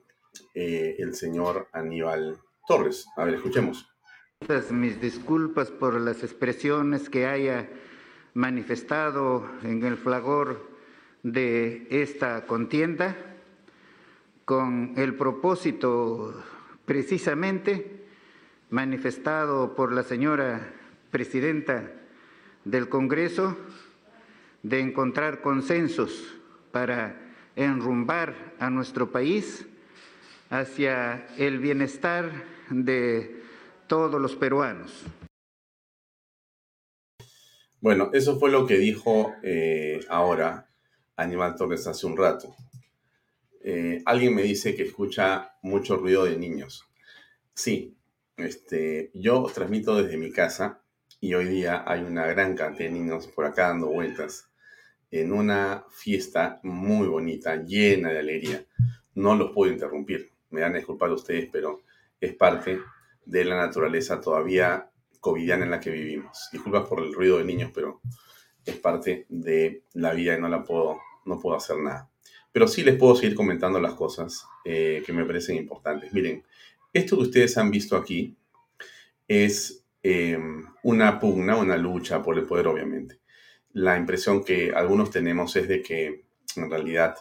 eh, 0.54 0.96
el 0.98 1.14
señor 1.14 1.68
Aníbal 1.72 2.38
Torres. 2.66 3.06
A 3.16 3.24
ver, 3.24 3.34
escuchemos. 3.34 3.88
Mis 4.70 5.00
disculpas 5.00 5.70
por 5.70 6.00
las 6.00 6.22
expresiones 6.22 7.08
que 7.08 7.26
haya 7.26 7.68
manifestado 8.34 9.46
en 9.62 9.82
el 9.84 9.96
flagor 9.96 10.70
de 11.22 11.86
esta 11.90 12.46
contienda, 12.46 13.16
con 14.44 14.92
el 14.96 15.16
propósito 15.16 16.34
precisamente 16.84 18.06
manifestado 18.70 19.74
por 19.74 19.92
la 19.92 20.02
señora 20.02 20.72
presidenta 21.10 21.90
del 22.64 22.88
Congreso 22.88 23.56
de 24.62 24.80
encontrar 24.80 25.40
consensos 25.40 26.34
para 26.72 27.25
enrumbar 27.56 28.54
a 28.58 28.70
nuestro 28.70 29.10
país 29.10 29.66
hacia 30.50 31.26
el 31.38 31.58
bienestar 31.58 32.30
de 32.70 33.42
todos 33.86 34.20
los 34.20 34.36
peruanos. 34.36 35.04
Bueno, 37.80 38.10
eso 38.12 38.38
fue 38.38 38.50
lo 38.50 38.66
que 38.66 38.78
dijo 38.78 39.34
eh, 39.42 40.00
ahora 40.08 40.68
Aníbal 41.16 41.56
Torres 41.56 41.86
hace 41.86 42.06
un 42.06 42.16
rato. 42.16 42.54
Eh, 43.62 44.02
alguien 44.04 44.34
me 44.34 44.42
dice 44.42 44.74
que 44.76 44.84
escucha 44.84 45.56
mucho 45.62 45.96
ruido 45.96 46.24
de 46.24 46.36
niños. 46.36 46.86
Sí, 47.54 47.94
Este, 48.36 49.10
yo 49.14 49.50
transmito 49.54 49.96
desde 49.96 50.18
mi 50.18 50.30
casa 50.30 50.82
y 51.20 51.32
hoy 51.32 51.46
día 51.46 51.84
hay 51.86 52.02
una 52.02 52.26
gran 52.26 52.54
cantidad 52.54 52.90
de 52.90 52.94
niños 52.94 53.28
por 53.28 53.46
acá 53.46 53.68
dando 53.68 53.86
vueltas 53.86 54.50
en 55.18 55.32
una 55.32 55.84
fiesta 55.90 56.60
muy 56.62 57.06
bonita, 57.08 57.56
llena 57.56 58.10
de 58.10 58.18
alegría. 58.18 58.64
No 59.14 59.34
los 59.34 59.52
puedo 59.52 59.72
interrumpir, 59.72 60.30
me 60.50 60.60
dan 60.60 60.74
a 60.74 60.78
disculpar 60.78 61.10
ustedes, 61.10 61.48
pero 61.50 61.82
es 62.20 62.34
parte 62.34 62.80
de 63.24 63.44
la 63.44 63.56
naturaleza 63.56 64.20
todavía 64.20 64.90
covidiana 65.20 65.64
en 65.64 65.70
la 65.70 65.80
que 65.80 65.90
vivimos. 65.90 66.48
Disculpas 66.52 66.88
por 66.88 67.02
el 67.02 67.12
ruido 67.12 67.38
de 67.38 67.44
niños, 67.44 67.70
pero 67.74 68.00
es 68.64 68.76
parte 68.76 69.26
de 69.28 69.82
la 69.94 70.12
vida 70.12 70.36
y 70.36 70.40
no 70.40 70.48
la 70.48 70.62
puedo, 70.62 70.98
no 71.24 71.40
puedo 71.40 71.56
hacer 71.56 71.78
nada. 71.78 72.10
Pero 72.52 72.68
sí 72.68 72.82
les 72.82 72.96
puedo 72.96 73.14
seguir 73.14 73.34
comentando 73.34 73.80
las 73.80 73.94
cosas 73.94 74.46
eh, 74.64 75.02
que 75.04 75.12
me 75.12 75.24
parecen 75.24 75.56
importantes. 75.56 76.12
Miren, 76.12 76.44
esto 76.92 77.16
que 77.16 77.22
ustedes 77.22 77.58
han 77.58 77.70
visto 77.70 77.96
aquí 77.96 78.36
es 79.28 79.84
eh, 80.02 80.38
una 80.82 81.18
pugna, 81.18 81.56
una 81.56 81.76
lucha 81.76 82.22
por 82.22 82.38
el 82.38 82.46
poder, 82.46 82.68
obviamente 82.68 83.20
la 83.76 83.98
impresión 83.98 84.42
que 84.42 84.72
algunos 84.74 85.10
tenemos 85.10 85.54
es 85.54 85.68
de 85.68 85.82
que 85.82 86.24
en 86.56 86.70
realidad 86.70 87.14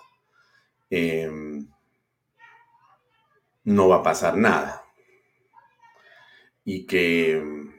em, 0.90 1.68
no 3.66 3.90
va 3.90 3.98
a 3.98 4.04
pasar 4.04 4.38
nada. 4.38 4.86
Y 6.64 6.86
que 6.86 7.34
em, 7.34 7.74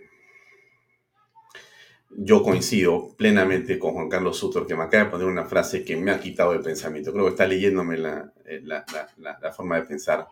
yo 2.10 2.42
coincido 2.42 3.14
plenamente 3.16 3.78
con 3.78 3.94
Juan 3.94 4.10
Carlos 4.10 4.36
Sutor, 4.36 4.66
que 4.66 4.76
me 4.76 4.82
acaba 4.82 5.04
de 5.04 5.10
poner 5.10 5.26
una 5.26 5.46
frase 5.46 5.82
que 5.82 5.96
me 5.96 6.10
ha 6.10 6.20
quitado 6.20 6.52
de 6.52 6.58
pensamiento. 6.58 7.14
Creo 7.14 7.24
que 7.24 7.30
está 7.30 7.46
leyéndome 7.46 7.96
la, 7.96 8.34
eh, 8.44 8.60
la 8.62 9.52
forma 9.54 9.76
de 9.76 9.86
pensar. 9.86 10.28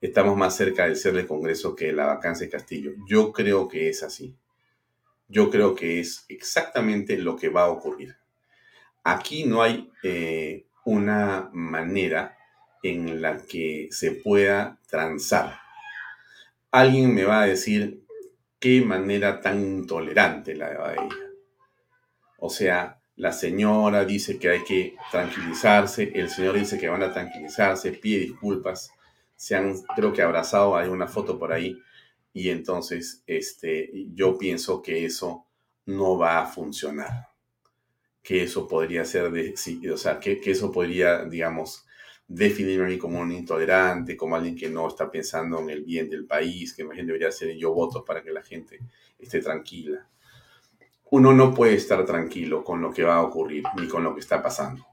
Estamos 0.00 0.36
más 0.36 0.56
cerca 0.56 0.86
del 0.86 0.96
ser 0.96 1.14
del 1.14 1.28
Congreso 1.28 1.76
que 1.76 1.92
la 1.92 2.06
vacancia 2.06 2.46
de 2.46 2.50
Castillo. 2.50 2.90
Yo 3.06 3.32
creo 3.32 3.68
que 3.68 3.88
es 3.88 4.02
así 4.02 4.36
yo 5.28 5.50
creo 5.50 5.74
que 5.74 6.00
es 6.00 6.24
exactamente 6.28 7.16
lo 7.16 7.36
que 7.36 7.48
va 7.48 7.62
a 7.62 7.70
ocurrir. 7.70 8.16
Aquí 9.04 9.44
no 9.44 9.62
hay 9.62 9.90
eh, 10.02 10.66
una 10.84 11.50
manera 11.52 12.36
en 12.82 13.20
la 13.20 13.38
que 13.38 13.88
se 13.90 14.12
pueda 14.12 14.78
transar. 14.88 15.60
Alguien 16.70 17.14
me 17.14 17.24
va 17.24 17.42
a 17.42 17.46
decir 17.46 18.02
qué 18.58 18.82
manera 18.82 19.40
tan 19.40 19.60
intolerante 19.60 20.54
la 20.54 20.70
de 20.70 20.94
ella. 20.94 21.16
O 22.38 22.50
sea, 22.50 22.98
la 23.16 23.32
señora 23.32 24.04
dice 24.04 24.38
que 24.38 24.48
hay 24.48 24.64
que 24.64 24.94
tranquilizarse, 25.10 26.12
el 26.14 26.30
señor 26.30 26.56
dice 26.56 26.78
que 26.78 26.88
van 26.88 27.02
a 27.02 27.12
tranquilizarse, 27.12 27.92
pide 27.92 28.20
disculpas, 28.20 28.92
se 29.34 29.56
han, 29.56 29.74
creo 29.96 30.12
que 30.12 30.22
abrazado, 30.22 30.76
hay 30.76 30.88
una 30.88 31.08
foto 31.08 31.38
por 31.38 31.52
ahí, 31.52 31.80
y 32.38 32.50
entonces 32.50 33.24
este, 33.26 33.90
yo 34.14 34.38
pienso 34.38 34.80
que 34.80 35.04
eso 35.04 35.46
no 35.86 36.16
va 36.16 36.38
a 36.40 36.46
funcionar. 36.46 37.30
Que 38.22 38.44
eso 38.44 38.68
podría 38.68 39.04
ser, 39.04 39.32
de, 39.32 39.54
o 39.92 39.96
sea, 39.96 40.20
que, 40.20 40.40
eso 40.44 40.70
podría, 40.70 41.24
digamos, 41.24 41.84
definirme 42.28 42.84
a 42.84 42.88
mí 42.90 42.96
como 42.96 43.18
un 43.18 43.32
intolerante, 43.32 44.16
como 44.16 44.36
alguien 44.36 44.54
que 44.54 44.70
no 44.70 44.86
está 44.86 45.10
pensando 45.10 45.58
en 45.58 45.70
el 45.70 45.82
bien 45.82 46.08
del 46.08 46.26
país, 46.26 46.74
que 46.74 46.84
más 46.84 46.94
bien 46.94 47.08
debería 47.08 47.32
ser 47.32 47.56
yo 47.56 47.74
votos 47.74 48.04
para 48.06 48.22
que 48.22 48.30
la 48.30 48.44
gente 48.44 48.78
esté 49.18 49.40
tranquila. 49.40 50.08
Uno 51.10 51.32
no 51.32 51.52
puede 51.52 51.74
estar 51.74 52.06
tranquilo 52.06 52.62
con 52.62 52.80
lo 52.80 52.92
que 52.92 53.02
va 53.02 53.16
a 53.16 53.22
ocurrir 53.22 53.64
ni 53.76 53.88
con 53.88 54.04
lo 54.04 54.14
que 54.14 54.20
está 54.20 54.40
pasando. 54.40 54.86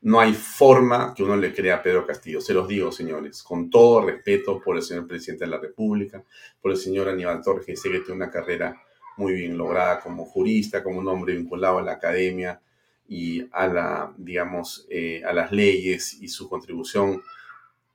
No 0.00 0.20
hay 0.20 0.32
forma 0.32 1.12
que 1.14 1.24
uno 1.24 1.36
le 1.36 1.52
crea 1.52 1.76
a 1.76 1.82
Pedro 1.82 2.06
Castillo. 2.06 2.40
Se 2.40 2.54
los 2.54 2.68
digo, 2.68 2.92
señores, 2.92 3.42
con 3.42 3.68
todo 3.68 4.06
respeto 4.06 4.60
por 4.60 4.76
el 4.76 4.82
señor 4.82 5.06
presidente 5.06 5.44
de 5.44 5.50
la 5.50 5.58
República, 5.58 6.22
por 6.60 6.70
el 6.70 6.76
señor 6.76 7.08
Aníbal 7.08 7.42
Torres, 7.42 7.66
que 7.66 7.76
sé 7.76 7.90
que 7.90 8.00
tiene 8.00 8.14
una 8.14 8.30
carrera 8.30 8.80
muy 9.16 9.32
bien 9.34 9.58
lograda 9.58 10.00
como 10.00 10.24
jurista, 10.24 10.82
como 10.82 11.00
un 11.00 11.08
hombre 11.08 11.34
vinculado 11.34 11.78
a 11.78 11.82
la 11.82 11.92
academia 11.92 12.60
y 13.08 13.44
a 13.50 13.66
la, 13.66 14.14
digamos, 14.16 14.86
eh, 14.88 15.22
a 15.24 15.32
las 15.32 15.50
leyes 15.50 16.14
y 16.20 16.28
su 16.28 16.48
contribución 16.48 17.22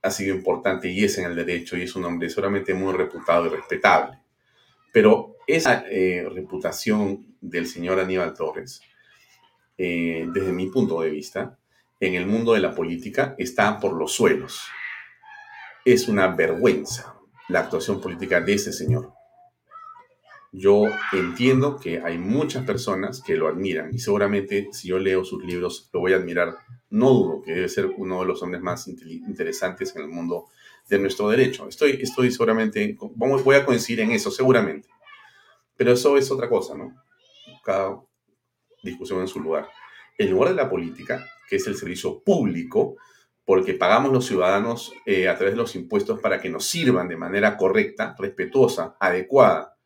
ha 0.02 0.12
sido 0.12 0.36
importante 0.36 0.89
y 0.89 1.06
es 1.06 1.18
en 1.18 1.26
el 1.26 1.36
derecho 1.36 1.78
y 1.78 1.84
es 1.84 1.96
un 1.96 2.04
hombre 2.04 2.30
seguramente 2.30 2.74
muy 2.74 2.94
reputado 2.94 3.46
y 3.46 3.50
respetable. 3.50 4.20
Pero 4.92 5.38
esa 5.48 5.86
eh, 5.89 6.28
reputación 6.30 7.36
del 7.39 7.68
señor 7.68 8.00
Aníbal 8.00 8.34
Torres, 8.34 8.82
eh, 9.78 10.28
desde 10.34 10.52
mi 10.52 10.68
punto 10.68 11.02
de 11.02 11.10
vista, 11.10 11.58
en 12.06 12.16
el 12.16 12.26
mundo 12.26 12.52
de 12.52 12.60
la 12.60 12.76
política 12.76 13.34
está 13.38 13.80
por 13.80 13.94
los 13.94 14.12
suelos. 14.12 14.62
Es 15.86 16.10
una 16.10 16.28
vergüenza 16.28 17.16
la 17.48 17.62
actuación 17.62 18.02
política 18.02 18.42
de 18.42 18.56
ese 18.56 18.74
señor. 18.74 19.13
Yo 20.52 20.84
entiendo 21.13 21.80
que 21.80 22.02
hay 22.02 22.18
muchas 22.18 22.66
personas 22.66 23.24
que 23.24 23.38
lo 23.38 23.48
admiran 23.48 23.94
y 23.94 24.00
seguramente 24.00 24.68
si 24.74 24.89
yo 24.89 25.00
leo 25.00 25.24
sus 25.24 25.46
libros 25.46 25.89
lo 25.94 26.02
voy 26.02 26.12
a 26.12 26.18
admirar. 26.18 26.58
No 26.89 27.10
dudo 27.10 27.42
que 27.42 27.54
debe 27.54 27.70
ser 27.70 27.86
uno 27.98 28.20
de 28.20 28.28
los 28.28 28.44
hombres 28.44 28.62
más 28.62 28.86
interesantes 28.88 29.96
en 29.96 30.02
el 30.02 30.10
mundo 30.10 30.48
de 30.89 31.00
nuestro 31.00 31.30
derecho. 31.30 31.70
Estoy, 31.70 32.00
estoy 32.02 32.32
seguramente, 32.32 32.98
voy 33.16 33.56
a 33.56 33.66
coincidir 33.66 34.02
en 34.02 34.12
eso, 34.12 34.30
seguramente. 34.30 34.89
Pero 35.78 35.93
eso 35.93 36.18
es 36.18 36.30
otra 36.30 36.49
cosa, 36.49 36.76
¿no? 36.76 36.93
Cada 37.64 37.99
discusión 38.84 39.22
en 39.22 39.28
su 39.30 39.39
lugar. 39.39 39.70
En 40.18 40.32
lugar 40.32 40.49
de 40.49 40.55
la 40.55 40.70
política, 40.70 41.28
que 41.49 41.57
es 41.57 41.68
el 41.68 41.76
servicio 41.76 42.24
público, 42.24 42.97
porque 43.45 43.74
pagamos 43.74 44.11
los 44.11 44.26
ciudadanos 44.26 44.93
eh, 45.05 45.28
a 45.28 45.36
través 45.36 45.53
de 45.53 45.61
los 45.61 45.76
impuestos 45.76 46.20
para 46.20 46.39
que 46.39 46.49
nos 46.49 46.66
sirvan 46.66 47.07
de 47.07 47.18
manera 47.18 47.57
correcta, 47.57 48.16
respetuosa, 48.18 48.95
adecuada. 48.99 49.78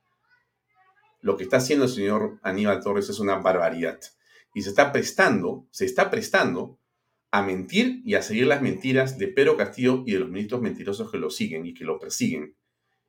Lo 1.21 1.37
que 1.37 1.43
está 1.43 1.57
haciendo 1.57 1.85
el 1.85 1.91
señor 1.91 2.39
Aníbal 2.43 2.83
Torres 2.83 3.09
es 3.09 3.19
una 3.19 3.37
barbaridad. 3.37 3.99
Y 4.53 4.61
se 4.61 4.69
está 4.69 4.91
prestando, 4.91 5.65
se 5.71 5.85
está 5.85 6.09
prestando 6.09 6.79
a 7.31 7.41
mentir 7.41 8.01
y 8.05 8.15
a 8.15 8.21
seguir 8.21 8.47
las 8.47 8.61
mentiras 8.61 9.17
de 9.17 9.27
Pedro 9.27 9.57
Castillo 9.57 10.03
y 10.05 10.13
de 10.13 10.19
los 10.19 10.29
ministros 10.29 10.61
mentirosos 10.61 11.11
que 11.11 11.17
lo 11.17 11.29
siguen 11.29 11.65
y 11.65 11.73
que 11.73 11.83
lo 11.83 11.99
persiguen 11.99 12.55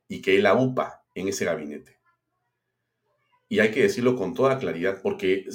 y 0.09 0.23
que 0.23 0.37
él 0.37 0.49
upa 0.59 1.05
en 1.15 1.29
ese 1.29 1.45
gabinete. 1.45 1.98
Y 3.49 3.61
hay 3.61 3.71
que 3.71 3.83
decirlo 3.83 4.17
con 4.17 4.35
toda 4.35 4.59
claridad 4.59 5.01
porque, 5.03 5.47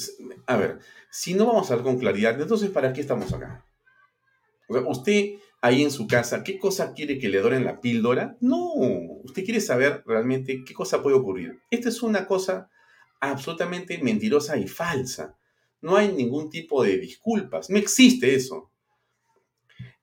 a 0.48 0.58
ver, 0.58 0.80
si 1.12 1.34
no 1.34 1.46
vamos 1.46 1.70
a 1.70 1.74
hablar 1.74 1.86
con 1.86 2.00
claridad, 2.00 2.40
entonces 2.42 2.70
¿para 2.72 2.92
qué 2.92 3.02
estamos 3.02 3.32
acá? 3.34 3.66
Usted 4.68 5.36
ahí 5.62 5.84
en 5.84 5.92
su 5.92 6.08
casa, 6.08 6.44
¿qué 6.44 6.58
cosa 6.58 6.94
quiere 6.94 7.20
que 7.20 7.30
le 7.30 7.40
doren 7.40 7.64
la 7.64 7.80
píldora? 7.80 8.36
No, 8.42 8.74
usted 9.24 9.46
quiere 9.46 9.62
saber 9.62 10.04
realmente 10.06 10.64
qué 10.66 10.74
cosa 10.74 11.02
puede 11.02 11.16
ocurrir. 11.16 11.62
Esta 11.70 11.90
es 11.90 12.02
una 12.02 12.26
cosa 12.26 12.70
absolutamente 13.22 13.98
mentirosa 14.00 14.58
y 14.58 14.68
falsa. 14.68 15.38
No 15.82 15.96
hay 15.96 16.12
ningún 16.12 16.50
tipo 16.50 16.84
de 16.84 16.98
disculpas, 16.98 17.70
no 17.70 17.78
existe 17.78 18.36
eso. 18.36 18.72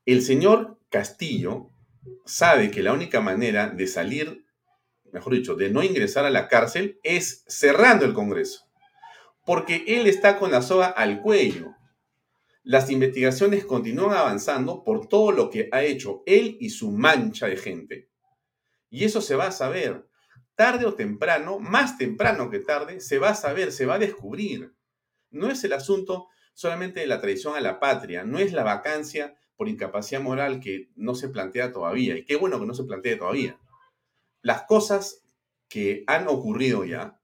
El 0.07 0.23
señor 0.23 0.79
Castillo 0.89 1.71
sabe 2.25 2.71
que 2.71 2.83
la 2.83 2.93
única 2.93 3.21
manera 3.21 3.69
de 3.69 3.87
salir, 3.87 4.40
mejor 5.13 5.35
dicho, 5.35 5.55
de 5.55 5.71
no 5.71 5.83
ingresar 5.83 6.25
a 6.25 6.31
la 6.31 6.49
cárcel 6.49 6.99
es 7.03 7.45
cerrando 7.49 8.05
el 8.05 8.13
Congreso 8.15 8.71
porque 9.51 9.85
él 9.89 10.07
está 10.07 10.39
con 10.39 10.51
la 10.51 10.63
soga 10.63 10.87
al 10.87 11.23
cuello. 11.23 11.75
Las 12.63 12.91
investigaciones 12.91 13.65
continúan 13.65 14.17
avanzando 14.17 14.85
por 14.85 15.09
todo 15.09 15.33
lo 15.33 15.51
que 15.51 15.69
ha 15.73 15.83
hecho 15.83 16.23
él 16.27 16.57
y 16.61 16.71
su 16.71 16.93
mancha 16.93 17.49
de 17.49 17.57
gente. 17.57 18.11
Y 18.91 19.05
eso 19.05 19.21
se 19.21 19.35
va 19.35 19.47
a 19.47 19.53
saber. 19.53 20.07
Tarde 20.55 20.85
o 20.85 20.95
temprano, 20.95 21.59
más 21.59 21.97
temprano 21.97 22.51
que 22.51 22.61
tarde, 22.61 23.01
se 23.01 23.19
va 23.19 23.31
a 23.31 23.35
saber, 23.35 23.73
se 23.73 23.87
va 23.87 23.95
a 23.95 23.99
descubrir. 23.99 24.75
No 25.31 25.51
es 25.51 25.65
el 25.65 25.73
asunto 25.73 26.29
solamente 26.55 27.01
de 27.01 27.07
la 27.07 27.21
traición 27.21 27.57
a 27.57 27.61
la 27.61 27.81
patria, 27.81 28.25
no 28.25 28.39
es 28.39 28.53
la 28.53 28.63
vacancia 28.63 29.35
por 29.57 29.69
incapacidad 29.69 30.21
moral 30.21 30.61
que 30.61 30.91
no 30.97 31.15
se 31.15 31.29
plantea 31.29 31.73
todavía. 31.73 32.17
Y 32.17 32.25
qué 32.25 32.37
bueno 32.37 32.61
que 32.61 32.67
no 32.67 32.75
se 32.75 32.85
plantee 32.85 33.17
todavía. 33.17 33.59
Las 34.43 34.63
cosas 34.65 35.23
que 35.69 36.05
han 36.07 36.29
ocurrido 36.29 36.85
ya 36.85 37.21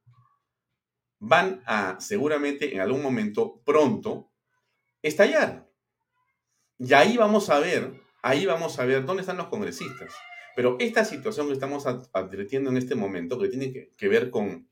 van 1.18 1.62
a 1.66 1.96
seguramente 2.00 2.74
en 2.74 2.80
algún 2.80 3.02
momento 3.02 3.62
pronto 3.64 4.30
estallar. 5.02 5.68
Y 6.78 6.92
ahí 6.92 7.16
vamos 7.16 7.48
a 7.50 7.58
ver, 7.58 8.00
ahí 8.22 8.46
vamos 8.46 8.78
a 8.78 8.84
ver 8.84 9.04
dónde 9.04 9.22
están 9.22 9.38
los 9.38 9.48
congresistas. 9.48 10.14
Pero 10.54 10.76
esta 10.78 11.04
situación 11.04 11.48
que 11.48 11.54
estamos 11.54 11.84
advirtiendo 12.12 12.70
en 12.70 12.76
este 12.76 12.94
momento, 12.94 13.38
que 13.38 13.48
tiene 13.48 13.90
que, 13.96 14.08
ver 14.08 14.30
con, 14.30 14.68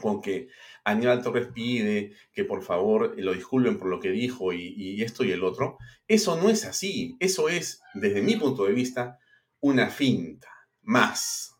con 0.00 0.20
que 0.20 0.48
Aníbal 0.84 1.22
Torres 1.22 1.48
pide 1.52 2.12
que 2.32 2.44
por 2.44 2.62
favor 2.62 3.14
lo 3.18 3.32
disculpen 3.32 3.78
por 3.78 3.88
lo 3.88 4.00
que 4.00 4.10
dijo 4.10 4.52
y, 4.52 4.74
y 4.76 5.02
esto 5.02 5.24
y 5.24 5.32
el 5.32 5.44
otro, 5.44 5.78
eso 6.06 6.36
no 6.40 6.50
es 6.50 6.64
así. 6.64 7.16
Eso 7.20 7.48
es, 7.48 7.80
desde 7.94 8.22
mi 8.22 8.36
punto 8.36 8.64
de 8.64 8.72
vista, 8.72 9.18
una 9.60 9.88
finta 9.88 10.48
más. 10.82 11.57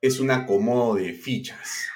Es 0.00 0.20
un 0.20 0.30
acomodo 0.30 0.94
de 0.94 1.12
fichas 1.12 1.88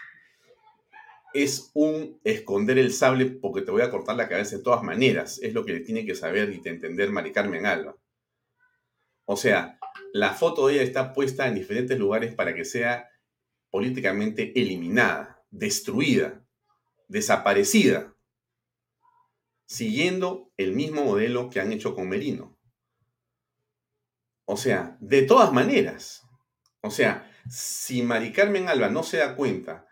es 1.34 1.70
un 1.74 2.20
esconder 2.24 2.78
el 2.78 2.92
sable 2.92 3.26
porque 3.26 3.62
te 3.62 3.70
voy 3.70 3.82
a 3.82 3.90
cortar 3.90 4.16
la 4.16 4.28
cabeza 4.28 4.56
de 4.56 4.62
todas 4.62 4.82
maneras. 4.82 5.38
Es 5.42 5.54
lo 5.54 5.64
que 5.64 5.72
le 5.72 5.80
tiene 5.80 6.04
que 6.04 6.14
saber 6.14 6.50
y 6.50 6.68
entender 6.68 7.10
Mari 7.10 7.32
Carmen 7.32 7.66
Alba. 7.66 7.96
O 9.24 9.36
sea, 9.36 9.78
la 10.12 10.34
foto 10.34 10.66
de 10.66 10.74
ella 10.74 10.82
está 10.82 11.12
puesta 11.12 11.46
en 11.48 11.54
diferentes 11.54 11.98
lugares 11.98 12.34
para 12.34 12.54
que 12.54 12.64
sea 12.64 13.08
políticamente 13.70 14.52
eliminada, 14.60 15.42
destruida, 15.50 16.44
desaparecida, 17.08 18.14
siguiendo 19.64 20.52
el 20.58 20.72
mismo 20.72 21.04
modelo 21.04 21.48
que 21.48 21.60
han 21.60 21.72
hecho 21.72 21.94
con 21.94 22.08
Merino. 22.08 22.58
O 24.44 24.56
sea, 24.56 24.98
de 25.00 25.22
todas 25.22 25.52
maneras, 25.52 26.26
o 26.82 26.90
sea, 26.90 27.31
si 27.48 28.02
Mari 28.02 28.32
Carmen 28.32 28.68
Alba 28.68 28.88
no 28.88 29.02
se 29.02 29.18
da 29.18 29.36
cuenta 29.36 29.86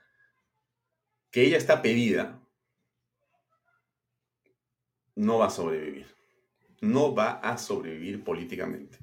que 1.31 1.43
ella 1.43 1.57
está 1.57 1.83
pedida, 1.83 2.41
no 5.15 5.39
va 5.39 5.47
a 5.47 5.51
sobrevivir. 5.51 6.07
No 6.81 7.15
va 7.15 7.33
a 7.33 7.59
sobrevivir 7.59 8.25
políticamente. 8.25 8.99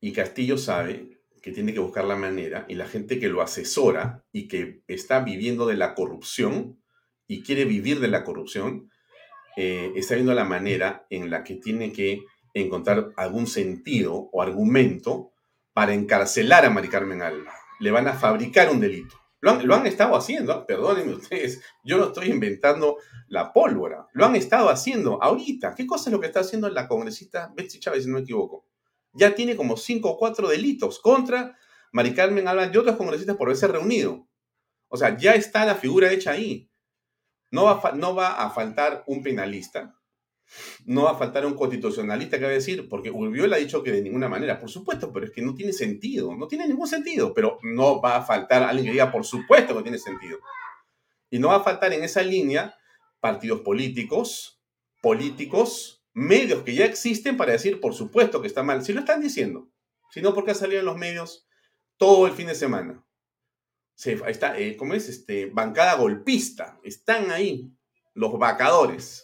Y 0.00 0.12
Castillo 0.12 0.58
sabe 0.58 1.20
que 1.40 1.52
tiene 1.52 1.72
que 1.72 1.80
buscar 1.80 2.04
la 2.04 2.16
manera 2.16 2.66
y 2.68 2.74
la 2.74 2.88
gente 2.88 3.20
que 3.20 3.28
lo 3.28 3.42
asesora 3.42 4.24
y 4.32 4.48
que 4.48 4.82
está 4.88 5.20
viviendo 5.20 5.66
de 5.66 5.76
la 5.76 5.94
corrupción 5.94 6.82
y 7.26 7.42
quiere 7.42 7.64
vivir 7.64 8.00
de 8.00 8.08
la 8.08 8.24
corrupción, 8.24 8.90
eh, 9.56 9.92
está 9.94 10.14
viendo 10.14 10.34
la 10.34 10.44
manera 10.44 11.06
en 11.10 11.30
la 11.30 11.44
que 11.44 11.56
tiene 11.56 11.92
que 11.92 12.24
encontrar 12.54 13.12
algún 13.16 13.46
sentido 13.46 14.14
o 14.32 14.42
argumento 14.42 15.33
para 15.74 15.92
encarcelar 15.92 16.64
a 16.64 16.70
Mari 16.70 16.88
Carmen 16.88 17.20
Alba. 17.20 17.52
Le 17.80 17.90
van 17.90 18.08
a 18.08 18.14
fabricar 18.14 18.70
un 18.70 18.80
delito. 18.80 19.16
Lo 19.44 19.74
han, 19.74 19.86
estado 19.86 20.16
haciendo, 20.16 20.64
perdónenme 20.64 21.16
ustedes, 21.16 21.60
yo 21.84 21.98
no 21.98 22.06
estoy 22.06 22.30
inventando 22.30 22.96
la 23.28 23.52
pólvora. 23.52 24.06
Lo 24.14 24.24
han 24.24 24.36
estado 24.36 24.70
haciendo 24.70 25.22
ahorita. 25.22 25.74
¿Qué 25.74 25.86
cosa 25.86 26.08
es 26.08 26.12
lo 26.14 26.20
que 26.20 26.28
está 26.28 26.40
haciendo 26.40 26.70
la 26.70 26.88
congresista 26.88 27.52
Betsy 27.54 27.78
Chávez, 27.78 28.04
si 28.04 28.08
no 28.08 28.14
me 28.14 28.22
equivoco? 28.22 28.64
Ya 29.12 29.34
tiene 29.34 29.54
como 29.54 29.76
cinco 29.76 30.12
o 30.12 30.16
cuatro 30.16 30.48
delitos 30.48 30.98
contra 30.98 31.58
Mari 31.92 32.14
Carmen 32.14 32.48
Alba 32.48 32.70
y 32.72 32.76
otros 32.76 32.96
congresistas 32.96 33.36
por 33.36 33.48
haberse 33.48 33.68
reunido. 33.68 34.26
O 34.88 34.96
sea, 34.96 35.14
ya 35.18 35.34
está 35.34 35.66
la 35.66 35.74
figura 35.74 36.10
hecha 36.10 36.30
ahí. 36.30 36.70
No 37.50 37.64
va, 37.64 37.92
no 37.92 38.14
va 38.14 38.42
a 38.42 38.48
faltar 38.48 39.04
un 39.06 39.22
penalista, 39.22 39.94
no 40.86 41.04
va 41.04 41.12
a 41.12 41.18
faltar 41.18 41.46
un 41.46 41.54
constitucionalista 41.54 42.38
que 42.38 42.44
va 42.44 42.50
a 42.50 42.54
decir, 42.54 42.88
porque 42.88 43.10
Urbiola 43.10 43.56
ha 43.56 43.58
dicho 43.58 43.82
que 43.82 43.92
de 43.92 44.02
ninguna 44.02 44.28
manera, 44.28 44.58
por 44.58 44.70
supuesto, 44.70 45.12
pero 45.12 45.26
es 45.26 45.32
que 45.32 45.42
no 45.42 45.54
tiene 45.54 45.72
sentido, 45.72 46.34
no 46.34 46.46
tiene 46.46 46.68
ningún 46.68 46.86
sentido, 46.86 47.32
pero 47.34 47.58
no 47.62 48.00
va 48.00 48.16
a 48.16 48.22
faltar 48.22 48.62
alguien 48.62 48.86
que 48.86 48.92
diga, 48.92 49.10
por 49.10 49.24
supuesto 49.24 49.76
que 49.76 49.82
tiene 49.82 49.98
sentido. 49.98 50.38
Y 51.30 51.38
no 51.38 51.48
va 51.48 51.56
a 51.56 51.64
faltar 51.64 51.92
en 51.92 52.04
esa 52.04 52.22
línea 52.22 52.76
partidos 53.20 53.60
políticos, 53.62 54.60
políticos, 55.00 56.04
medios 56.12 56.62
que 56.62 56.74
ya 56.74 56.84
existen 56.84 57.36
para 57.36 57.52
decir, 57.52 57.80
por 57.80 57.94
supuesto 57.94 58.40
que 58.40 58.46
está 58.46 58.62
mal, 58.62 58.84
si 58.84 58.92
lo 58.92 59.00
están 59.00 59.20
diciendo, 59.20 59.68
sino 60.10 60.34
porque 60.34 60.52
ha 60.52 60.54
salido 60.54 60.80
en 60.80 60.86
los 60.86 60.96
medios 60.96 61.48
todo 61.96 62.26
el 62.26 62.32
fin 62.32 62.46
de 62.46 62.54
semana. 62.54 63.04
Se, 63.94 64.20
está, 64.28 64.58
eh, 64.58 64.76
¿cómo 64.76 64.94
es? 64.94 65.08
Este, 65.08 65.46
bancada 65.46 65.94
golpista, 65.94 66.78
están 66.82 67.30
ahí 67.30 67.72
los 68.12 68.38
vacadores 68.38 69.23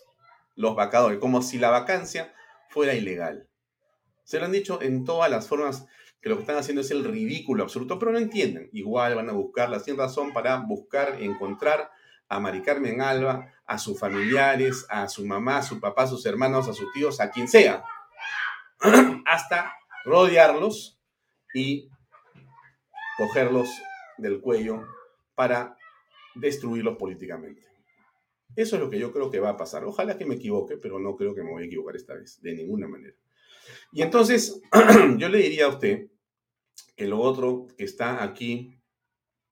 los 0.61 0.77
vacadores, 0.77 1.19
como 1.19 1.41
si 1.41 1.59
la 1.59 1.71
vacancia 1.71 2.35
fuera 2.69 2.93
ilegal. 2.93 3.49
Se 4.25 4.39
lo 4.39 4.45
han 4.45 4.53
dicho 4.53 4.83
en 4.83 5.05
todas 5.05 5.31
las 5.31 5.49
formas 5.49 5.87
que 6.21 6.29
lo 6.29 6.37
que 6.37 6.43
están 6.43 6.59
haciendo 6.59 6.83
es 6.83 6.91
el 6.91 7.03
ridículo 7.03 7.63
absoluto, 7.63 7.99
pero 7.99 8.13
no 8.13 8.19
entienden. 8.19 8.69
Igual 8.73 9.15
van 9.15 9.31
a 9.31 9.33
buscarla 9.33 9.81
sin 9.81 9.97
razón 9.97 10.35
para 10.35 10.59
buscar, 10.59 11.17
encontrar 11.23 11.91
a 12.29 12.39
Mari 12.39 12.61
Carmen 12.61 13.01
Alba, 13.01 13.51
a 13.65 13.79
sus 13.79 13.99
familiares, 13.99 14.85
a 14.91 15.09
su 15.09 15.25
mamá, 15.25 15.59
a 15.59 15.63
su 15.63 15.81
papá, 15.81 16.03
a 16.03 16.09
sus 16.09 16.27
hermanos, 16.27 16.69
a 16.69 16.75
sus 16.75 16.93
tíos, 16.93 17.21
a 17.21 17.31
quien 17.31 17.49
sea, 17.49 17.83
hasta 19.25 19.75
rodearlos 20.05 21.01
y 21.55 21.89
cogerlos 23.17 23.71
del 24.19 24.43
cuello 24.43 24.85
para 25.35 25.75
destruirlos 26.35 26.99
políticamente. 26.99 27.70
Eso 28.57 28.77
es 28.77 28.83
lo 28.83 28.91
que 28.91 28.99
yo 28.99 29.13
creo 29.13 29.31
que 29.31 29.41
va 29.41 29.51
a 29.51 29.57
pasar. 29.57 29.85
Ojalá 29.85 30.19
que 30.19 30.27
me 30.27 30.35
equivoque, 30.35 30.77
pero 30.77 30.99
no 30.99 31.17
creo 31.17 31.35
que 31.35 31.43
me 31.43 31.51
voy 31.51 31.63
a 31.63 31.67
equivocar 31.67 31.97
esta 31.97 32.15
vez, 32.15 32.41
de 32.43 32.55
ninguna 32.55 32.89
manera. 32.89 33.15
Y 33.93 34.03
entonces, 34.03 34.61
yo 35.19 35.29
le 35.29 35.39
diría 35.39 35.67
a 35.67 35.69
usted 35.69 36.09
que 36.97 37.07
lo 37.07 37.21
otro 37.21 37.67
que 37.77 37.85
está 37.85 38.23
aquí 38.23 38.79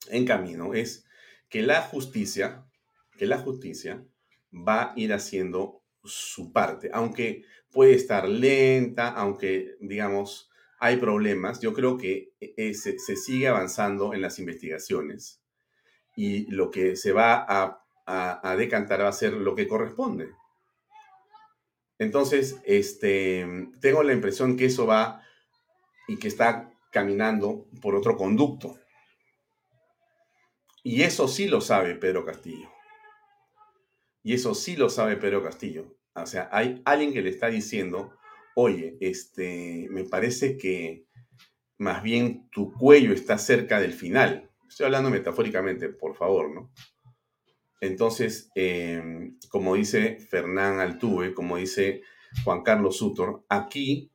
en 0.08 0.24
camino 0.24 0.74
es 0.74 1.04
que 1.48 1.62
la 1.62 1.82
justicia, 1.82 2.66
que 3.16 3.26
la 3.26 3.38
justicia 3.38 4.04
va 4.52 4.82
a 4.82 4.92
ir 4.96 5.12
haciendo 5.12 5.82
su 6.04 6.52
parte, 6.52 6.90
aunque 6.92 7.44
puede 7.70 7.94
estar 7.94 8.28
lenta, 8.28 9.08
aunque, 9.08 9.76
digamos, 9.80 10.50
hay 10.80 10.96
problemas, 10.96 11.60
yo 11.60 11.72
creo 11.72 11.98
que 11.98 12.32
eh, 12.40 12.74
se, 12.74 12.98
se 12.98 13.16
sigue 13.16 13.48
avanzando 13.48 14.14
en 14.14 14.22
las 14.22 14.38
investigaciones 14.38 15.42
y 16.16 16.50
lo 16.50 16.70
que 16.70 16.96
se 16.96 17.12
va 17.12 17.44
a 17.48 17.84
a, 18.10 18.56
decantar 18.56 19.02
va 19.02 19.08
a 19.08 19.12
ser 19.12 19.34
lo 19.34 19.54
que 19.54 19.68
corresponde. 19.68 20.30
Entonces, 21.98 22.56
este, 22.64 23.46
tengo 23.80 24.02
la 24.02 24.14
impresión 24.14 24.56
que 24.56 24.66
eso 24.66 24.86
va 24.86 25.22
y 26.06 26.16
que 26.16 26.28
está 26.28 26.72
caminando 26.90 27.66
por 27.82 27.94
otro 27.94 28.16
conducto. 28.16 28.78
Y 30.82 31.02
eso 31.02 31.28
sí 31.28 31.48
lo 31.48 31.60
sabe 31.60 31.96
Pedro 31.96 32.24
Castillo. 32.24 32.70
Y 34.22 34.32
eso 34.34 34.54
sí 34.54 34.76
lo 34.76 34.88
sabe 34.88 35.16
Pedro 35.16 35.42
Castillo. 35.42 35.94
O 36.14 36.24
sea, 36.24 36.48
hay 36.50 36.80
alguien 36.86 37.12
que 37.12 37.20
le 37.20 37.30
está 37.30 37.48
diciendo, 37.48 38.16
oye, 38.54 38.96
este, 39.00 39.86
me 39.90 40.04
parece 40.04 40.56
que 40.56 41.04
más 41.76 42.02
bien 42.02 42.48
tu 42.50 42.72
cuello 42.72 43.12
está 43.12 43.36
cerca 43.36 43.80
del 43.80 43.92
final. 43.92 44.50
Estoy 44.66 44.86
hablando 44.86 45.10
metafóricamente, 45.10 45.88
por 45.90 46.14
favor, 46.14 46.50
¿no? 46.54 46.72
Entonces, 47.80 48.50
em, 48.54 49.38
como 49.50 49.74
dice 49.74 50.18
Fernán 50.18 50.80
Altuve, 50.80 51.34
como 51.34 51.56
dice 51.56 52.02
Juan 52.44 52.62
Carlos 52.62 52.98
Sutor, 52.98 53.44
aquí 53.48 54.10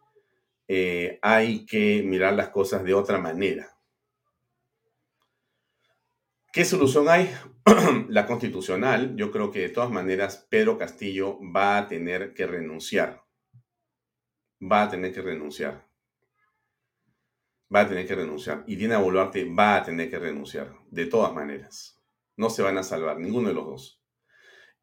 eh, 0.67 1.19
hay 1.21 1.65
que 1.65 2.03
mirar 2.03 2.33
las 2.33 2.49
cosas 2.49 2.83
de 2.83 2.93
otra 2.93 3.19
manera. 3.19 3.69
¿Qué 6.51 6.65
solución 6.65 7.09
hay? 7.09 7.33
la 8.09 8.27
constitucional. 8.27 9.15
Yo 9.15 9.31
creo 9.31 9.49
que 9.49 9.61
de 9.61 9.69
todas 9.69 9.89
maneras 9.89 10.45
Pedro 10.49 10.77
Castillo 10.77 11.39
va 11.51 11.79
a 11.79 11.87
tener 11.87 12.33
que 12.33 12.45
renunciar. 12.45 13.23
Va 14.61 14.83
a 14.83 14.89
tener 14.89 15.11
que 15.11 15.21
renunciar. 15.21 15.87
Va 17.73 17.81
a 17.81 17.87
tener 17.87 18.05
que 18.05 18.15
renunciar. 18.15 18.63
Y 18.67 18.75
Dina 18.75 18.99
Boluarte 18.99 19.45
va 19.45 19.77
a 19.77 19.83
tener 19.83 20.11
que 20.11 20.19
renunciar. 20.19 20.71
De 20.91 21.07
todas 21.07 21.33
maneras. 21.33 22.02
No 22.35 22.49
se 22.49 22.61
van 22.61 22.77
a 22.77 22.83
salvar, 22.83 23.19
ninguno 23.19 23.49
de 23.49 23.53
los 23.53 23.65
dos. 23.65 24.03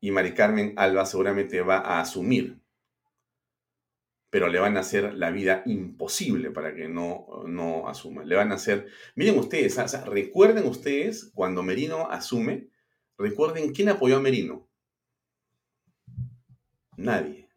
Y 0.01 0.11
Mari 0.11 0.35
Carmen 0.35 0.75
Alba 0.77 1.05
seguramente 1.05 1.61
va 1.63 1.79
a 1.79 2.01
asumir, 2.01 2.61
pero 4.31 4.49
le 4.49 4.61
van 4.61 4.77
a 4.77 4.81
hacer 4.81 5.15
la 5.15 5.31
vida 5.31 5.63
imposible 5.67 6.51
para 6.51 6.75
que 6.75 6.89
no, 6.89 7.27
no 7.47 7.89
asuma. 7.89 8.25
Le 8.25 8.37
van 8.37 8.53
a 8.53 8.55
hacer, 8.55 8.87
miren 9.17 9.39
ustedes, 9.39 9.77
recuerden 10.07 10.67
ustedes 10.67 11.31
cuando 11.35 11.63
Merino 11.63 12.09
asume, 12.11 12.71
recuerden 13.19 13.73
quién 13.73 13.89
apoyó 13.89 14.17
a 14.17 14.21
Merino. 14.21 14.69
Nadie. 16.97 17.49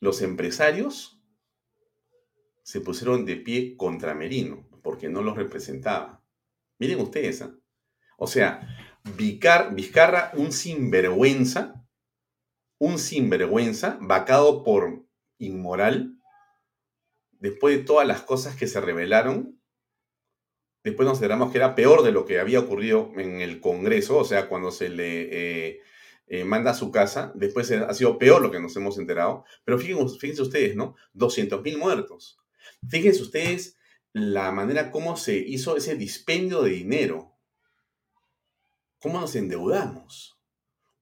Los 0.00 0.20
empresarios 0.20 1.20
se 2.62 2.80
pusieron 2.80 3.24
de 3.24 3.36
pie 3.36 3.76
contra 3.76 4.14
Merino 4.14 4.68
porque 4.82 5.08
no 5.08 5.22
los 5.22 5.36
representaba. 5.36 6.15
Miren 6.78 7.00
ustedes, 7.00 7.42
¿ah? 7.42 7.54
o 8.18 8.26
sea, 8.26 8.60
Vizcarra, 9.16 10.32
un 10.34 10.52
sinvergüenza, 10.52 11.86
un 12.78 12.98
sinvergüenza, 12.98 13.98
vacado 14.00 14.64
por 14.64 15.06
inmoral, 15.38 16.18
después 17.38 17.76
de 17.76 17.84
todas 17.84 18.06
las 18.06 18.22
cosas 18.22 18.56
que 18.56 18.66
se 18.66 18.80
revelaron, 18.80 19.60
después 20.82 21.06
nos 21.06 21.18
enteramos 21.18 21.52
que 21.52 21.58
era 21.58 21.74
peor 21.74 22.02
de 22.02 22.12
lo 22.12 22.24
que 22.24 22.40
había 22.40 22.60
ocurrido 22.60 23.12
en 23.16 23.40
el 23.40 23.60
Congreso, 23.60 24.18
o 24.18 24.24
sea, 24.24 24.48
cuando 24.48 24.70
se 24.70 24.88
le 24.88 25.68
eh, 25.68 25.80
eh, 26.26 26.44
manda 26.44 26.72
a 26.72 26.74
su 26.74 26.90
casa, 26.90 27.32
después 27.36 27.70
ha 27.70 27.94
sido 27.94 28.18
peor 28.18 28.42
lo 28.42 28.50
que 28.50 28.60
nos 28.60 28.76
hemos 28.76 28.98
enterado, 28.98 29.44
pero 29.64 29.78
fíjense, 29.78 30.18
fíjense 30.18 30.42
ustedes, 30.42 30.74
¿no? 30.74 30.96
200 31.12 31.62
mil 31.62 31.78
muertos. 31.78 32.38
Fíjense 32.88 33.22
ustedes 33.22 33.75
la 34.16 34.50
manera 34.50 34.90
como 34.90 35.18
se 35.18 35.36
hizo 35.36 35.76
ese 35.76 35.94
dispendio 35.94 36.62
de 36.62 36.70
dinero. 36.70 37.36
¿Cómo 38.98 39.20
nos 39.20 39.36
endeudamos? 39.36 40.40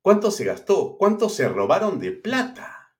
¿Cuánto 0.02 0.32
se 0.32 0.44
gastó? 0.44 0.96
¿Cuánto 0.98 1.28
se 1.28 1.48
robaron 1.48 2.00
de 2.00 2.10
plata? 2.10 2.96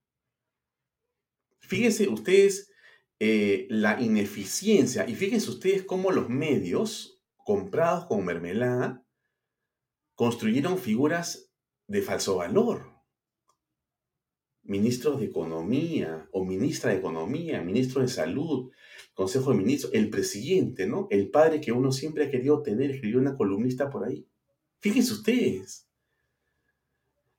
Fíjense 1.59 2.09
ustedes 2.09 2.71
eh, 3.19 3.67
la 3.71 4.01
ineficiencia 4.01 5.09
y 5.09 5.17
fíjense 5.17 5.51
ustedes 5.51 5.83
cómo 5.83 6.13
los 6.13 6.29
medios 6.29 7.21
comprados 7.37 8.07
con 8.07 8.25
mermelada 8.25 9.05
construyeron 10.15 10.79
figuras 10.79 11.51
de 11.89 12.03
falso 12.03 12.37
valor. 12.37 12.95
ministros 14.63 15.19
de 15.19 15.27
Economía 15.27 16.29
o 16.31 16.45
ministra 16.45 16.93
de 16.93 16.99
Economía, 16.99 17.63
ministro 17.63 18.01
de 18.01 18.09
Salud, 18.09 18.71
Consejo 19.15 19.51
de 19.51 19.59
Ministros, 19.59 19.95
el 19.95 20.11
presidente, 20.11 20.87
¿no? 20.87 21.07
El 21.11 21.31
padre 21.31 21.61
que 21.61 21.73
uno 21.73 21.93
siempre 21.93 22.25
ha 22.25 22.31
querido 22.31 22.63
tener, 22.63 22.91
escribió 22.91 23.21
una 23.21 23.37
columnista 23.37 23.89
por 23.89 24.05
ahí. 24.05 24.27
Fíjense 24.81 25.13
ustedes. 25.13 25.89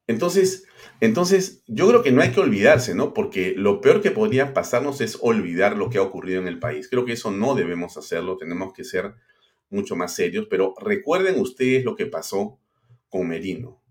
Entonces, 0.08 0.66
entonces, 1.02 1.64
yo 1.68 1.88
creo 1.88 2.04
que 2.04 2.12
no 2.12 2.22
hay 2.22 2.32
que 2.32 2.40
olvidarse, 2.40 2.94
¿no? 2.94 3.14
Porque 3.14 3.54
lo 3.58 3.82
peor 3.82 4.02
que 4.02 4.12
podría 4.12 4.54
pasarnos 4.54 5.02
es 5.02 5.18
olvidar 5.22 5.78
lo 5.78 5.90
que 5.90 5.98
ha 5.98 6.04
ocurrido 6.04 6.42
en 6.42 6.48
el 6.48 6.60
país. 6.60 6.88
Creo 6.90 7.06
que 7.06 7.14
eso 7.14 7.32
no 7.32 7.56
debemos 7.56 7.98
hacerlo, 7.98 8.38
tenemos 8.38 8.74
que 8.74 8.84
ser 8.84 9.16
mucho 9.70 9.96
más 9.96 10.16
serios, 10.16 10.48
pero 10.50 10.74
recuerden 10.80 11.40
ustedes 11.40 11.84
lo 11.84 11.96
que 11.96 12.06
pasó 12.06 12.60
con 13.10 13.28
Merino. 13.28 13.82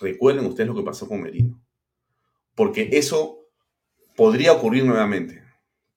Recuerden 0.00 0.46
ustedes 0.46 0.68
lo 0.68 0.74
que 0.74 0.82
pasó 0.82 1.06
con 1.06 1.20
Merino. 1.20 1.62
Porque 2.54 2.88
eso 2.92 3.46
podría 4.16 4.52
ocurrir 4.52 4.84
nuevamente. 4.84 5.42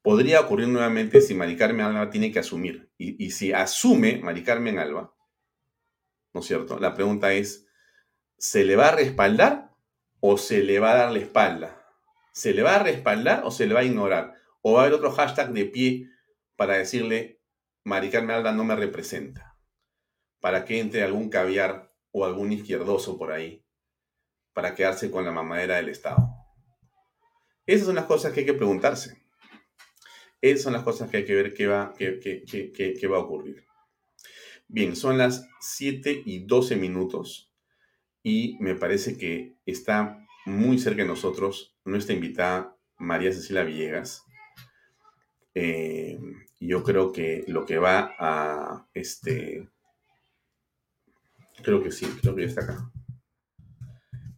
Podría 0.02 0.40
ocurrir 0.40 0.68
nuevamente 0.68 1.20
si 1.20 1.34
Mari 1.34 1.56
Carmen 1.56 1.86
Alba 1.86 2.10
tiene 2.10 2.32
que 2.32 2.40
asumir. 2.40 2.90
Y, 2.98 3.24
y 3.24 3.30
si 3.30 3.52
asume 3.52 4.18
Mari 4.18 4.42
Carmen 4.42 4.78
Alba, 4.78 5.14
¿no 6.34 6.40
es 6.40 6.46
cierto? 6.46 6.78
La 6.78 6.94
pregunta 6.94 7.32
es, 7.32 7.66
¿se 8.36 8.64
le 8.64 8.76
va 8.76 8.88
a 8.88 8.96
respaldar 8.96 9.74
o 10.20 10.36
se 10.38 10.62
le 10.62 10.80
va 10.80 10.92
a 10.92 10.96
dar 10.96 11.12
la 11.12 11.18
espalda? 11.18 11.86
¿Se 12.32 12.52
le 12.52 12.62
va 12.62 12.76
a 12.76 12.82
respaldar 12.82 13.42
o 13.44 13.50
se 13.50 13.66
le 13.66 13.74
va 13.74 13.80
a 13.80 13.84
ignorar? 13.84 14.34
¿O 14.60 14.74
va 14.74 14.80
a 14.80 14.82
haber 14.82 14.94
otro 14.94 15.12
hashtag 15.12 15.52
de 15.52 15.66
pie 15.66 16.08
para 16.56 16.76
decirle, 16.78 17.40
Mari 17.84 18.10
Carmen 18.10 18.36
Alba 18.36 18.52
no 18.52 18.64
me 18.64 18.76
representa? 18.76 19.56
Para 20.40 20.64
que 20.64 20.80
entre 20.80 21.02
algún 21.02 21.28
caviar 21.28 21.92
o 22.10 22.24
algún 22.24 22.52
izquierdoso 22.52 23.18
por 23.18 23.32
ahí 23.32 23.62
para 24.52 24.74
quedarse 24.74 25.10
con 25.10 25.24
la 25.24 25.32
mamadera 25.32 25.76
del 25.76 25.88
Estado. 25.88 26.28
Esas 27.66 27.86
son 27.86 27.94
las 27.94 28.04
cosas 28.04 28.32
que 28.32 28.40
hay 28.40 28.46
que 28.46 28.54
preguntarse. 28.54 29.21
Esas 30.42 30.64
son 30.64 30.72
las 30.72 30.82
cosas 30.82 31.08
que 31.08 31.18
hay 31.18 31.24
que 31.24 31.36
ver 31.36 31.54
qué 31.54 31.68
va, 31.68 31.94
qué, 31.96 33.08
va 33.08 33.16
a 33.16 33.20
ocurrir. 33.20 33.64
Bien, 34.66 34.96
son 34.96 35.16
las 35.16 35.48
7 35.60 36.24
y 36.26 36.40
12 36.40 36.74
minutos 36.74 37.52
y 38.24 38.56
me 38.58 38.74
parece 38.74 39.16
que 39.16 39.54
está 39.66 40.26
muy 40.44 40.80
cerca 40.80 41.02
de 41.02 41.08
nosotros 41.08 41.76
nuestra 41.84 42.16
invitada 42.16 42.76
María 42.98 43.32
Cecilia 43.32 43.62
Villegas. 43.62 44.24
Eh, 45.54 46.18
yo 46.58 46.82
creo 46.82 47.12
que 47.12 47.44
lo 47.46 47.64
que 47.64 47.78
va 47.78 48.12
a, 48.18 48.88
este, 48.94 49.68
creo 51.62 51.80
que 51.84 51.92
sí, 51.92 52.06
creo 52.20 52.34
que 52.34 52.42
ya 52.42 52.48
está 52.48 52.64
acá. 52.64 52.90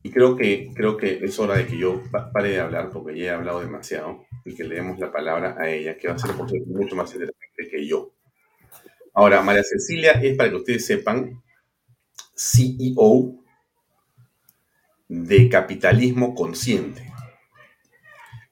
Y 0.02 0.10
creo 0.10 0.36
que, 0.36 0.70
creo 0.74 0.98
que 0.98 1.24
es 1.24 1.38
hora 1.38 1.56
de 1.56 1.66
que 1.66 1.78
yo 1.78 2.02
pare 2.34 2.50
de 2.50 2.60
hablar 2.60 2.90
porque 2.90 3.18
ya 3.18 3.24
he 3.24 3.30
hablado 3.30 3.60
demasiado 3.60 4.26
y 4.44 4.54
que 4.54 4.64
le 4.64 4.76
demos 4.76 4.98
la 4.98 5.10
palabra 5.10 5.56
a 5.58 5.70
ella, 5.70 5.96
que 5.96 6.08
va 6.08 6.14
a 6.14 6.18
ser 6.18 6.34
mucho 6.34 6.96
más 6.96 7.12
interesante 7.12 7.68
que 7.70 7.86
yo. 7.86 8.12
Ahora, 9.14 9.42
María 9.42 9.62
Cecilia 9.62 10.12
es, 10.12 10.36
para 10.36 10.50
que 10.50 10.56
ustedes 10.56 10.86
sepan, 10.86 11.42
CEO 12.34 13.36
de 15.08 15.48
capitalismo 15.48 16.34
consciente. 16.34 17.12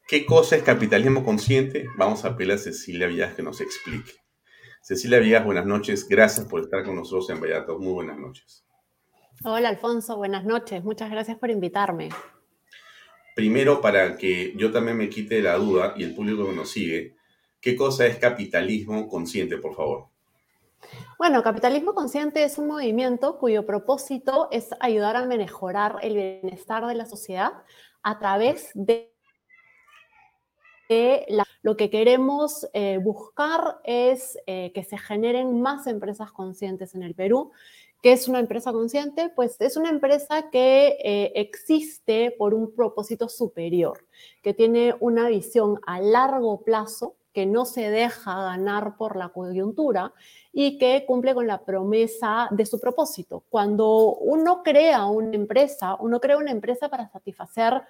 ¿Qué 0.07 0.25
cosa 0.25 0.57
es 0.57 0.63
capitalismo 0.63 1.25
consciente? 1.25 1.87
Vamos 1.97 2.25
a 2.25 2.37
pedir 2.37 2.53
a 2.53 2.59
Cecilia 2.59 3.07
Villas 3.07 3.35
que 3.35 3.43
nos 3.43 3.61
explique. 3.61 4.13
Cecilia 4.83 5.19
Villas, 5.19 5.45
buenas 5.45 5.67
noches. 5.67 6.07
Gracias 6.09 6.47
por 6.47 6.61
estar 6.61 6.85
con 6.85 6.97
nosotros 6.97 7.31
en 7.31 7.41
Vallato. 7.41 7.79
Muy 7.79 7.93
buenas 7.93 8.19
noches. 8.19 8.65
Hola 9.45 9.69
Alfonso, 9.71 10.17
buenas 10.17 10.45
noches. 10.45 10.85
Muchas 10.85 11.11
gracias 11.11 11.39
por 11.39 11.51
invitarme. 11.51 12.11
Primero, 13.35 13.81
para 13.81 14.17
que 14.17 14.53
yo 14.57 14.71
también 14.71 14.97
me 14.97 15.09
quite 15.09 15.41
la 15.41 15.57
duda 15.57 15.95
y 15.97 16.05
el 16.05 16.15
público 16.15 16.47
que 16.47 16.55
nos 16.55 16.71
sigue, 16.71 17.17
¿qué 17.61 17.77
cosa 17.77 18.07
es 18.07 18.19
capitalismo 18.19 19.09
consciente, 19.09 19.57
por 19.57 19.75
favor? 19.75 20.07
Bueno, 21.19 21.43
capitalismo 21.43 21.95
consciente 21.95 22.43
es 22.43 22.59
un 22.59 22.67
movimiento 22.67 23.39
cuyo 23.39 23.65
propósito 23.65 24.49
es 24.51 24.71
ayudar 24.81 25.17
a 25.17 25.25
mejorar 25.25 25.99
el 26.03 26.15
bienestar 26.15 26.87
de 26.87 26.95
la 26.95 27.07
sociedad 27.07 27.53
a 28.03 28.19
través 28.19 28.71
de 28.75 29.13
lo 31.63 31.77
que 31.77 31.91
queremos 31.91 32.67
eh, 32.75 32.99
buscar 32.99 33.81
es 33.85 34.37
eh, 34.47 34.73
que 34.75 34.85
se 34.85 34.99
generen 34.99 35.63
más 35.63 35.87
empresas 35.87 36.33
conscientes 36.33 36.95
en 36.95 37.03
el 37.03 37.15
Perú 37.15 37.53
¿Qué 38.03 38.11
es 38.11 38.27
una 38.27 38.41
empresa 38.41 38.73
consciente? 38.73 39.29
Pues 39.29 39.61
es 39.61 39.77
una 39.77 39.89
empresa 39.89 40.51
que 40.51 40.97
eh, 41.05 41.33
existe 41.37 42.35
por 42.37 42.53
un 42.53 42.75
propósito 42.75 43.29
superior, 43.29 44.09
que 44.43 44.53
tiene 44.53 44.97
una 44.99 45.29
visión 45.29 45.79
a 45.87 46.01
largo 46.01 46.63
plazo, 46.63 47.15
que 47.33 47.47
no 47.47 47.65
se 47.65 47.91
deja 47.91 48.43
ganar 48.43 48.97
por 48.97 49.15
la 49.15 49.29
coyuntura 49.29 50.13
y 50.53 50.79
que 50.79 51.05
cumple 51.07 51.33
con 51.33 51.47
la 51.47 51.65
promesa 51.65 52.49
de 52.51 52.67
su 52.67 52.81
propósito. 52.81 53.45
Cuando 53.49 54.17
uno 54.17 54.65
crea 54.65 55.07
una 55.07 55.37
empresa, 55.37 55.95
uno 56.01 56.21
crea 56.21 56.39
una 56.39 56.51
empresa 56.51 56.89
para 56.89 57.09
satisfacer 57.09 57.83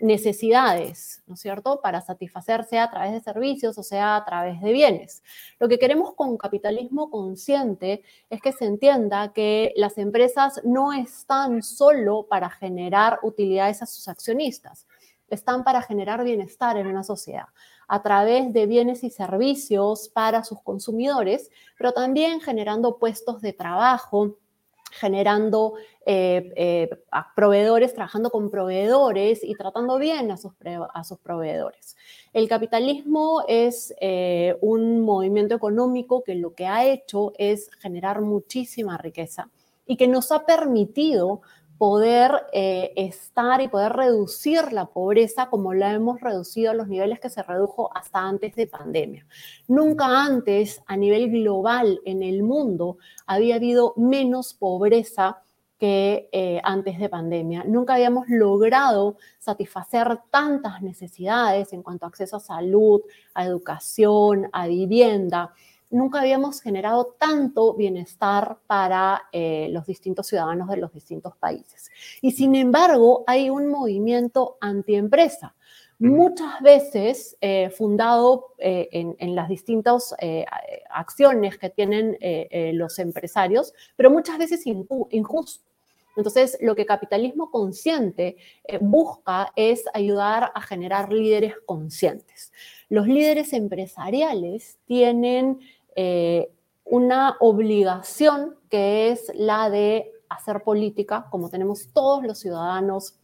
necesidades, 0.00 1.22
¿no 1.26 1.34
es 1.34 1.40
cierto?, 1.40 1.80
para 1.80 2.00
satisfacerse 2.00 2.78
a 2.78 2.90
través 2.90 3.12
de 3.12 3.20
servicios 3.20 3.78
o 3.78 3.82
sea 3.82 4.16
a 4.16 4.24
través 4.24 4.60
de 4.60 4.72
bienes. 4.72 5.22
Lo 5.58 5.68
que 5.68 5.78
queremos 5.78 6.14
con 6.14 6.36
capitalismo 6.36 7.10
consciente 7.10 8.02
es 8.30 8.40
que 8.40 8.52
se 8.52 8.64
entienda 8.64 9.32
que 9.32 9.72
las 9.76 9.98
empresas 9.98 10.60
no 10.64 10.92
están 10.92 11.62
solo 11.62 12.26
para 12.28 12.50
generar 12.50 13.18
utilidades 13.22 13.82
a 13.82 13.86
sus 13.86 14.08
accionistas, 14.08 14.86
están 15.28 15.64
para 15.64 15.82
generar 15.82 16.24
bienestar 16.24 16.76
en 16.76 16.86
una 16.86 17.04
sociedad 17.04 17.46
a 17.88 18.02
través 18.02 18.52
de 18.52 18.66
bienes 18.66 19.02
y 19.02 19.10
servicios 19.10 20.10
para 20.10 20.44
sus 20.44 20.60
consumidores, 20.60 21.50
pero 21.78 21.92
también 21.92 22.40
generando 22.40 22.98
puestos 22.98 23.40
de 23.40 23.54
trabajo, 23.54 24.36
generando 24.90 25.74
eh, 26.06 26.52
eh, 26.56 26.90
proveedores, 27.36 27.94
trabajando 27.94 28.30
con 28.30 28.50
proveedores 28.50 29.44
y 29.44 29.54
tratando 29.54 29.98
bien 29.98 30.30
a 30.30 30.36
sus, 30.36 30.52
a 30.94 31.04
sus 31.04 31.18
proveedores. 31.18 31.96
El 32.32 32.48
capitalismo 32.48 33.44
es 33.46 33.94
eh, 34.00 34.56
un 34.60 35.00
movimiento 35.00 35.54
económico 35.54 36.24
que 36.24 36.34
lo 36.34 36.54
que 36.54 36.66
ha 36.66 36.86
hecho 36.86 37.32
es 37.38 37.70
generar 37.80 38.20
muchísima 38.20 38.96
riqueza 38.96 39.50
y 39.86 39.96
que 39.96 40.08
nos 40.08 40.32
ha 40.32 40.46
permitido 40.46 41.42
poder 41.78 42.32
eh, 42.52 42.92
estar 42.96 43.60
y 43.60 43.68
poder 43.68 43.92
reducir 43.92 44.72
la 44.72 44.86
pobreza 44.86 45.48
como 45.48 45.72
la 45.72 45.92
hemos 45.92 46.20
reducido 46.20 46.72
a 46.72 46.74
los 46.74 46.88
niveles 46.88 47.20
que 47.20 47.30
se 47.30 47.42
redujo 47.42 47.96
hasta 47.96 48.18
antes 48.18 48.56
de 48.56 48.66
pandemia. 48.66 49.26
Nunca 49.68 50.06
antes 50.24 50.82
a 50.86 50.96
nivel 50.96 51.30
global 51.30 52.00
en 52.04 52.22
el 52.22 52.42
mundo 52.42 52.98
había 53.26 53.54
habido 53.54 53.94
menos 53.96 54.54
pobreza 54.54 55.40
que 55.78 56.28
eh, 56.32 56.60
antes 56.64 56.98
de 56.98 57.08
pandemia. 57.08 57.62
Nunca 57.64 57.94
habíamos 57.94 58.28
logrado 58.28 59.16
satisfacer 59.38 60.18
tantas 60.30 60.82
necesidades 60.82 61.72
en 61.72 61.84
cuanto 61.84 62.04
a 62.04 62.08
acceso 62.08 62.36
a 62.36 62.40
salud, 62.40 63.02
a 63.32 63.44
educación, 63.44 64.48
a 64.52 64.66
vivienda 64.66 65.54
nunca 65.90 66.20
habíamos 66.20 66.60
generado 66.60 67.16
tanto 67.18 67.74
bienestar 67.74 68.58
para 68.66 69.22
eh, 69.32 69.68
los 69.70 69.86
distintos 69.86 70.26
ciudadanos 70.26 70.68
de 70.68 70.76
los 70.76 70.92
distintos 70.92 71.36
países. 71.36 71.90
Y 72.20 72.32
sin 72.32 72.54
embargo, 72.54 73.24
hay 73.26 73.50
un 73.50 73.68
movimiento 73.68 74.58
antiempresa, 74.60 75.54
muchas 75.98 76.60
veces 76.60 77.36
eh, 77.40 77.70
fundado 77.70 78.54
eh, 78.58 78.88
en, 78.92 79.34
las 79.34 79.48
distintas 79.48 80.14
acciones 80.90 81.58
que 81.58 81.70
tienen 81.70 82.16
los 82.76 82.98
empresarios, 82.98 83.72
pero 83.96 84.10
muchas 84.10 84.38
veces 84.38 84.64
injusto. 84.66 85.64
Entonces, 86.16 86.58
lo 86.60 86.74
que 86.74 86.84
capitalismo 86.84 87.50
consciente 87.50 88.36
busca 88.80 89.52
es 89.54 89.84
ayudar 89.94 90.50
a 90.52 90.60
generar 90.60 91.12
líderes 91.12 91.54
conscientes. 91.64 92.52
Los 92.88 93.06
líderes 93.06 93.52
empresariales 93.52 94.78
tienen 94.84 95.60
eh, 96.00 96.52
una 96.84 97.36
obligación 97.40 98.54
que 98.70 99.10
es 99.10 99.32
la 99.34 99.68
de 99.68 100.12
hacer 100.28 100.62
política, 100.62 101.26
como 101.28 101.50
tenemos 101.50 101.92
todos 101.92 102.22
los 102.22 102.38
ciudadanos 102.38 103.18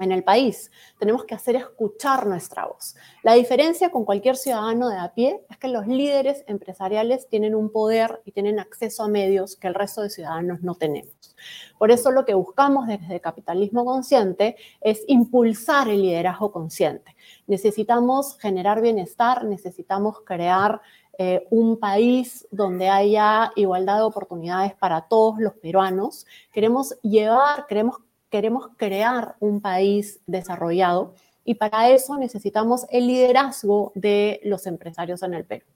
en 0.00 0.10
el 0.10 0.24
país. 0.24 0.72
Tenemos 0.98 1.24
que 1.24 1.36
hacer 1.36 1.54
escuchar 1.54 2.26
nuestra 2.26 2.66
voz. 2.66 2.96
La 3.22 3.34
diferencia 3.34 3.92
con 3.92 4.04
cualquier 4.04 4.36
ciudadano 4.36 4.88
de 4.88 4.96
a 4.96 5.14
pie 5.14 5.40
es 5.48 5.56
que 5.58 5.68
los 5.68 5.86
líderes 5.86 6.42
empresariales 6.48 7.28
tienen 7.28 7.54
un 7.54 7.70
poder 7.70 8.20
y 8.24 8.32
tienen 8.32 8.58
acceso 8.58 9.04
a 9.04 9.08
medios 9.08 9.54
que 9.54 9.68
el 9.68 9.74
resto 9.74 10.02
de 10.02 10.10
ciudadanos 10.10 10.62
no 10.62 10.74
tenemos. 10.74 11.36
Por 11.78 11.92
eso 11.92 12.10
lo 12.10 12.24
que 12.24 12.34
buscamos 12.34 12.88
desde 12.88 13.20
Capitalismo 13.20 13.84
Consciente 13.84 14.56
es 14.80 15.04
impulsar 15.06 15.88
el 15.88 16.02
liderazgo 16.02 16.50
consciente. 16.50 17.14
Necesitamos 17.46 18.36
generar 18.38 18.82
bienestar, 18.82 19.44
necesitamos 19.44 20.20
crear 20.24 20.80
eh, 21.18 21.46
un 21.50 21.78
país 21.78 22.46
donde 22.50 22.88
haya 22.88 23.52
igualdad 23.56 23.96
de 23.96 24.02
oportunidades 24.02 24.74
para 24.74 25.02
todos 25.02 25.38
los 25.38 25.54
peruanos. 25.54 26.26
Queremos 26.52 26.98
llevar, 27.02 27.66
queremos, 27.66 27.98
queremos 28.30 28.68
crear 28.76 29.36
un 29.40 29.60
país 29.60 30.20
desarrollado 30.26 31.14
y 31.44 31.54
para 31.54 31.90
eso 31.90 32.16
necesitamos 32.16 32.86
el 32.90 33.06
liderazgo 33.06 33.92
de 33.94 34.40
los 34.44 34.66
empresarios 34.66 35.22
en 35.22 35.34
el 35.34 35.44
Perú. 35.44 35.66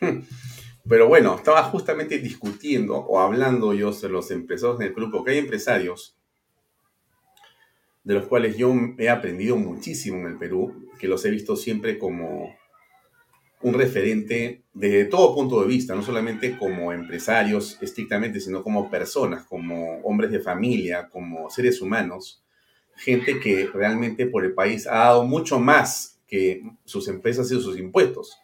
Hmm. 0.00 0.20
Pero 0.88 1.08
bueno, 1.08 1.36
estaba 1.36 1.62
justamente 1.64 2.18
discutiendo 2.18 2.96
o 2.96 3.20
hablando 3.20 3.74
yo 3.74 3.92
de 3.92 4.08
los 4.08 4.30
empresarios 4.30 4.80
en 4.80 4.86
el 4.86 4.94
Perú, 4.94 5.10
porque 5.12 5.32
hay 5.32 5.38
empresarios 5.38 6.16
de 8.02 8.14
los 8.14 8.26
cuales 8.26 8.56
yo 8.56 8.74
he 8.98 9.08
aprendido 9.08 9.56
muchísimo 9.56 10.18
en 10.18 10.26
el 10.26 10.38
Perú, 10.38 10.88
que 10.98 11.06
los 11.06 11.24
he 11.24 11.30
visto 11.30 11.54
siempre 11.54 11.98
como 11.98 12.54
un 13.62 13.74
referente 13.74 14.62
desde 14.72 15.04
todo 15.04 15.34
punto 15.34 15.60
de 15.60 15.68
vista, 15.68 15.94
no 15.94 16.02
solamente 16.02 16.56
como 16.56 16.92
empresarios 16.92 17.78
estrictamente, 17.80 18.40
sino 18.40 18.62
como 18.62 18.90
personas, 18.90 19.44
como 19.44 20.00
hombres 20.00 20.30
de 20.30 20.40
familia, 20.40 21.08
como 21.10 21.50
seres 21.50 21.80
humanos, 21.82 22.42
gente 22.96 23.38
que 23.38 23.68
realmente 23.72 24.26
por 24.26 24.44
el 24.44 24.54
país 24.54 24.86
ha 24.86 24.98
dado 24.98 25.24
mucho 25.24 25.58
más 25.58 26.18
que 26.26 26.62
sus 26.84 27.08
empresas 27.08 27.50
y 27.50 27.60
sus 27.60 27.78
impuestos. 27.78 28.38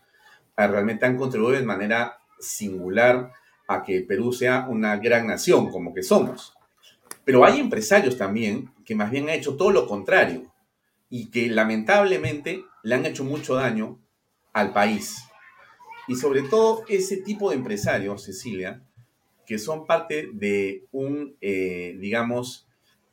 Ah, 0.56 0.66
realmente 0.66 1.06
han 1.06 1.16
contribuido 1.16 1.58
de 1.58 1.66
manera 1.66 2.18
singular 2.38 3.32
a 3.68 3.82
que 3.82 4.00
Perú 4.02 4.32
sea 4.32 4.66
una 4.68 4.96
gran 4.96 5.26
nación, 5.26 5.70
como 5.70 5.94
que 5.94 6.02
somos. 6.02 6.54
Pero 7.24 7.44
hay 7.44 7.58
empresarios 7.58 8.16
también 8.16 8.70
que 8.84 8.94
más 8.94 9.10
bien 9.10 9.24
han 9.24 9.34
hecho 9.34 9.56
todo 9.56 9.70
lo 9.70 9.86
contrario 9.86 10.52
y 11.08 11.30
que 11.30 11.48
lamentablemente 11.48 12.64
le 12.82 12.94
han 12.94 13.06
hecho 13.06 13.24
mucho 13.24 13.54
daño 13.54 13.98
al 14.56 14.72
país. 14.72 15.28
Y 16.08 16.16
sobre 16.16 16.40
todo 16.40 16.84
ese 16.88 17.18
tipo 17.18 17.50
de 17.50 17.56
empresarios, 17.56 18.24
Cecilia, 18.24 18.82
que 19.44 19.58
son 19.58 19.84
parte 19.84 20.30
de 20.32 20.86
un, 20.92 21.36
eh, 21.42 21.94
digamos, 22.00 22.66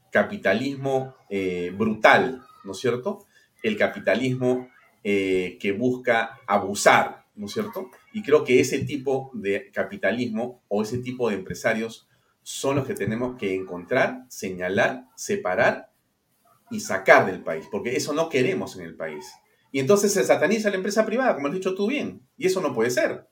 capitalismo 0.10 1.16
eh, 1.30 1.74
brutal, 1.78 2.42
¿no 2.64 2.72
es 2.72 2.78
cierto? 2.78 3.26
El 3.62 3.76
capitalismo 3.76 4.70
eh, 5.04 5.58
que 5.60 5.74
busca 5.74 6.40
abusar, 6.48 7.26
¿no 7.36 7.48
es 7.48 7.52
cierto? 7.52 7.92
Y 8.14 8.24
creo 8.24 8.46
que 8.46 8.62
ese 8.62 8.80
tipo 8.80 9.30
de 9.34 9.70
capitalismo 9.72 10.64
o 10.70 10.82
ese 10.82 11.00
tipo 11.00 11.28
de 11.28 11.36
empresarios 11.36 12.08
son 12.42 12.78
los 12.78 12.88
que 12.88 12.94
tenemos 12.94 13.38
que 13.38 13.54
encontrar, 13.54 14.24
señalar, 14.30 15.08
separar 15.18 15.92
y 16.72 16.80
sacar 16.80 17.26
del 17.26 17.44
país, 17.44 17.66
porque 17.70 17.98
eso 17.98 18.14
no 18.14 18.30
queremos 18.30 18.78
en 18.78 18.84
el 18.84 18.96
país. 18.96 19.26
Y 19.74 19.80
entonces 19.80 20.14
se 20.14 20.24
sataniza 20.24 20.70
la 20.70 20.76
empresa 20.76 21.04
privada, 21.04 21.34
como 21.34 21.48
has 21.48 21.54
dicho 21.54 21.74
tú 21.74 21.88
bien, 21.88 22.22
y 22.38 22.46
eso 22.46 22.62
no 22.62 22.76
puede 22.76 22.92
ser. 22.92 23.28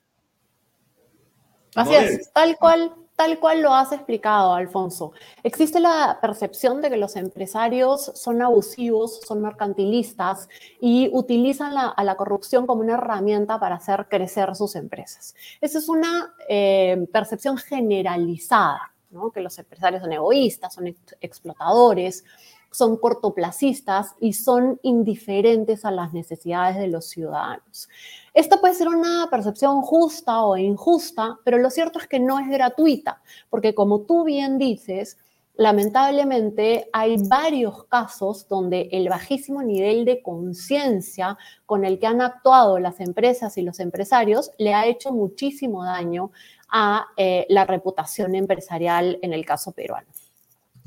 Así 1.76 1.94
es, 1.94 2.34
tal 2.34 2.58
cual, 2.58 2.96
tal 3.16 3.40
cual 3.40 3.62
lo 3.62 3.72
has 3.72 3.92
explicado, 3.92 4.56
Alfonso. 4.56 5.12
Existe 5.44 5.80
la 5.80 6.18
percepción 6.20 6.82
de 6.82 6.90
que 6.90 6.98
los 6.98 7.16
empresarios 7.16 8.12
son 8.16 8.42
abusivos, 8.42 9.20
son 9.22 9.40
mercantilistas 9.44 10.50
y 10.82 11.12
utilizan 11.14 11.74
a 11.78 12.04
la 12.04 12.18
corrupción 12.18 12.66
como 12.66 12.82
una 12.82 12.96
herramienta 12.96 13.60
para 13.60 13.76
hacer 13.76 14.08
crecer 14.10 14.56
sus 14.56 14.76
empresas. 14.76 15.36
Esa 15.62 15.78
es 15.78 15.88
una 15.90 16.34
eh, 16.50 17.06
percepción 17.14 17.56
generalizada, 17.58 18.96
¿no? 19.12 19.30
que 19.30 19.42
los 19.42 19.60
empresarios 19.60 20.02
son 20.02 20.12
egoístas, 20.12 20.74
son 20.74 20.88
explotadores, 21.22 22.26
son 22.72 22.98
cortoplacistas 22.98 24.16
y 24.20 24.34
son 24.34 24.80
indiferentes 24.82 25.84
a 25.86 25.92
las 25.92 26.14
necesidades 26.14 26.78
de 26.78 26.88
los 26.88 27.06
ciudadanos. 27.08 27.90
Esta 28.34 28.62
puede 28.62 28.74
ser 28.74 28.88
una 28.88 29.28
percepción 29.30 29.82
justa 29.82 30.44
o 30.44 30.56
injusta, 30.56 31.38
pero 31.44 31.58
lo 31.58 31.70
cierto 31.70 32.00
es 32.00 32.08
que 32.08 32.20
no 32.20 32.40
es 32.40 32.48
gratuita, 32.48 33.22
porque 33.50 33.76
como 33.76 34.02
tú 34.02 34.24
bien 34.24 34.58
dices, 34.58 35.18
lamentablemente 35.56 36.90
hay 36.94 37.18
varios 37.28 37.84
casos 37.84 38.48
donde 38.48 38.88
el 38.94 39.10
bajísimo 39.10 39.62
nivel 39.62 40.06
de 40.06 40.22
conciencia 40.24 41.38
con 41.66 41.84
el 41.84 42.00
que 42.00 42.08
han 42.08 42.22
actuado 42.22 42.80
las 42.80 43.02
empresas 43.02 43.58
y 43.58 43.62
los 43.64 43.82
empresarios 43.82 44.52
le 44.58 44.74
ha 44.74 44.86
hecho 44.86 45.12
muchísimo 45.12 45.84
daño 45.84 46.32
a 46.70 47.08
eh, 47.18 47.46
la 47.50 47.66
reputación 47.66 48.34
empresarial 48.34 49.20
en 49.22 49.34
el 49.34 49.46
caso 49.46 49.74
peruano. 49.74 50.08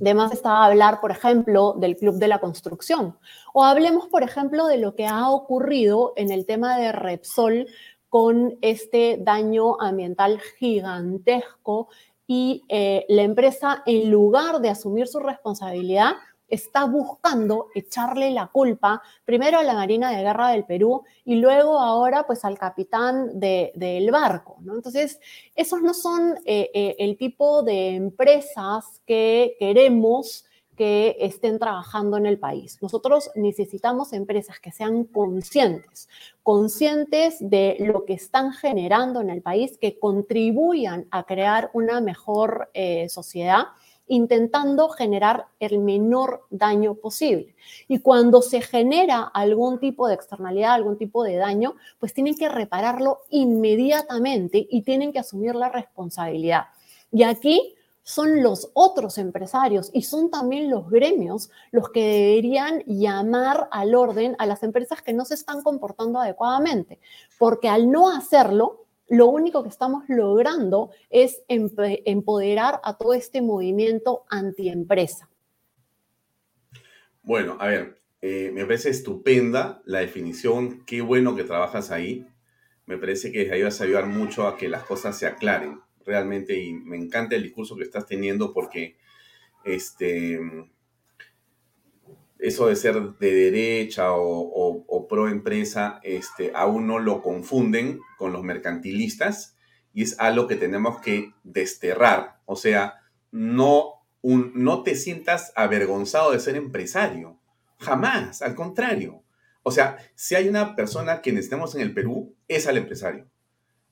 Además 0.00 0.32
estaba 0.32 0.64
hablar, 0.64 1.00
por 1.00 1.10
ejemplo, 1.10 1.74
del 1.78 1.96
Club 1.96 2.16
de 2.16 2.28
la 2.28 2.38
Construcción. 2.38 3.16
O 3.52 3.64
hablemos, 3.64 4.08
por 4.08 4.22
ejemplo, 4.22 4.66
de 4.66 4.78
lo 4.78 4.94
que 4.94 5.06
ha 5.06 5.30
ocurrido 5.30 6.12
en 6.16 6.30
el 6.30 6.46
tema 6.46 6.76
de 6.78 6.92
Repsol 6.92 7.66
con 8.08 8.58
este 8.60 9.18
daño 9.20 9.80
ambiental 9.80 10.40
gigantesco 10.58 11.88
y 12.26 12.62
eh, 12.68 13.04
la 13.08 13.22
empresa, 13.22 13.82
en 13.86 14.10
lugar 14.10 14.60
de 14.60 14.70
asumir 14.70 15.08
su 15.08 15.18
responsabilidad, 15.18 16.12
está 16.48 16.84
buscando 16.84 17.68
echarle 17.74 18.30
la 18.30 18.46
culpa 18.48 19.02
primero 19.24 19.58
a 19.58 19.62
la 19.62 19.74
Marina 19.74 20.10
de 20.10 20.22
Guerra 20.22 20.50
del 20.50 20.64
Perú 20.64 21.02
y 21.24 21.36
luego 21.36 21.80
ahora 21.80 22.26
pues 22.26 22.44
al 22.44 22.58
capitán 22.58 23.38
del 23.38 24.10
barco. 24.10 24.56
¿no? 24.60 24.74
Entonces, 24.74 25.20
esos 25.54 25.82
no 25.82 25.94
son 25.94 26.36
eh, 26.44 26.70
eh, 26.74 26.96
el 26.98 27.16
tipo 27.16 27.62
de 27.62 27.90
empresas 27.90 29.00
que 29.06 29.56
queremos 29.58 30.44
que 30.76 31.16
estén 31.20 31.58
trabajando 31.58 32.16
en 32.16 32.26
el 32.26 32.38
país. 32.38 32.78
Nosotros 32.82 33.30
necesitamos 33.34 34.12
empresas 34.12 34.58
que 34.58 34.72
sean 34.72 35.04
conscientes, 35.04 36.08
conscientes 36.42 37.36
de 37.38 37.76
lo 37.78 38.04
que 38.04 38.14
están 38.14 38.52
generando 38.52 39.20
en 39.20 39.30
el 39.30 39.40
país, 39.40 39.78
que 39.78 39.98
contribuyan 39.98 41.06
a 41.10 41.24
crear 41.24 41.70
una 41.74 42.00
mejor 42.00 42.70
eh, 42.74 43.08
sociedad 43.08 43.66
intentando 44.06 44.88
generar 44.88 45.46
el 45.60 45.78
menor 45.78 46.46
daño 46.50 46.94
posible. 46.94 47.54
Y 47.88 48.00
cuando 48.00 48.42
se 48.42 48.60
genera 48.60 49.22
algún 49.22 49.78
tipo 49.78 50.06
de 50.08 50.14
externalidad, 50.14 50.72
algún 50.72 50.98
tipo 50.98 51.24
de 51.24 51.36
daño, 51.36 51.74
pues 51.98 52.12
tienen 52.12 52.36
que 52.36 52.48
repararlo 52.48 53.20
inmediatamente 53.30 54.66
y 54.70 54.82
tienen 54.82 55.12
que 55.12 55.20
asumir 55.20 55.54
la 55.54 55.68
responsabilidad. 55.68 56.64
Y 57.10 57.22
aquí 57.22 57.74
son 58.04 58.42
los 58.42 58.70
otros 58.74 59.16
empresarios 59.16 59.90
y 59.92 60.02
son 60.02 60.30
también 60.30 60.70
los 60.70 60.90
gremios 60.90 61.50
los 61.70 61.88
que 61.88 62.04
deberían 62.04 62.80
llamar 62.86 63.68
al 63.70 63.94
orden 63.94 64.36
a 64.38 64.46
las 64.46 64.62
empresas 64.62 65.00
que 65.00 65.14
no 65.14 65.24
se 65.24 65.34
están 65.34 65.62
comportando 65.62 66.20
adecuadamente, 66.20 67.00
porque 67.38 67.68
al 67.70 67.90
no 67.90 68.10
hacerlo, 68.10 68.83
lo 69.14 69.26
único 69.26 69.62
que 69.62 69.68
estamos 69.68 70.04
logrando 70.08 70.90
es 71.08 71.44
empoderar 71.48 72.80
a 72.82 72.98
todo 72.98 73.14
este 73.14 73.42
movimiento 73.42 74.24
antiempresa. 74.28 75.30
Bueno, 77.22 77.56
a 77.60 77.68
ver, 77.68 78.02
eh, 78.20 78.50
me 78.52 78.64
parece 78.64 78.90
estupenda 78.90 79.82
la 79.84 80.00
definición, 80.00 80.84
qué 80.84 81.00
bueno 81.00 81.36
que 81.36 81.44
trabajas 81.44 81.92
ahí. 81.92 82.26
Me 82.86 82.98
parece 82.98 83.30
que 83.30 83.52
ahí 83.52 83.62
vas 83.62 83.80
a 83.80 83.84
ayudar 83.84 84.06
mucho 84.06 84.48
a 84.48 84.56
que 84.56 84.68
las 84.68 84.82
cosas 84.82 85.16
se 85.16 85.26
aclaren 85.26 85.80
realmente 86.04 86.58
y 86.58 86.74
me 86.74 86.96
encanta 86.96 87.36
el 87.36 87.44
discurso 87.44 87.76
que 87.76 87.84
estás 87.84 88.06
teniendo 88.06 88.52
porque 88.52 88.96
este, 89.64 90.40
eso 92.38 92.66
de 92.66 92.76
ser 92.76 93.00
de 93.18 93.32
derecha 93.32 94.12
o, 94.12 95.06
pro 95.08 95.28
empresa, 95.28 96.00
este, 96.02 96.50
aún 96.54 96.86
no 96.86 96.98
lo 96.98 97.22
confunden 97.22 98.00
con 98.18 98.32
los 98.32 98.42
mercantilistas 98.42 99.56
y 99.92 100.02
es 100.02 100.18
algo 100.18 100.46
que 100.46 100.56
tenemos 100.56 101.00
que 101.00 101.32
desterrar. 101.44 102.40
O 102.46 102.56
sea, 102.56 103.02
no, 103.30 104.06
un, 104.22 104.52
no 104.54 104.82
te 104.82 104.96
sientas 104.96 105.52
avergonzado 105.56 106.32
de 106.32 106.40
ser 106.40 106.56
empresario. 106.56 107.38
Jamás, 107.78 108.42
al 108.42 108.54
contrario. 108.54 109.22
O 109.62 109.70
sea, 109.70 109.98
si 110.14 110.34
hay 110.34 110.48
una 110.48 110.74
persona 110.74 111.22
que 111.22 111.32
necesitamos 111.32 111.74
en 111.74 111.82
el 111.82 111.94
Perú, 111.94 112.34
es 112.48 112.66
al 112.66 112.76
empresario. 112.76 113.28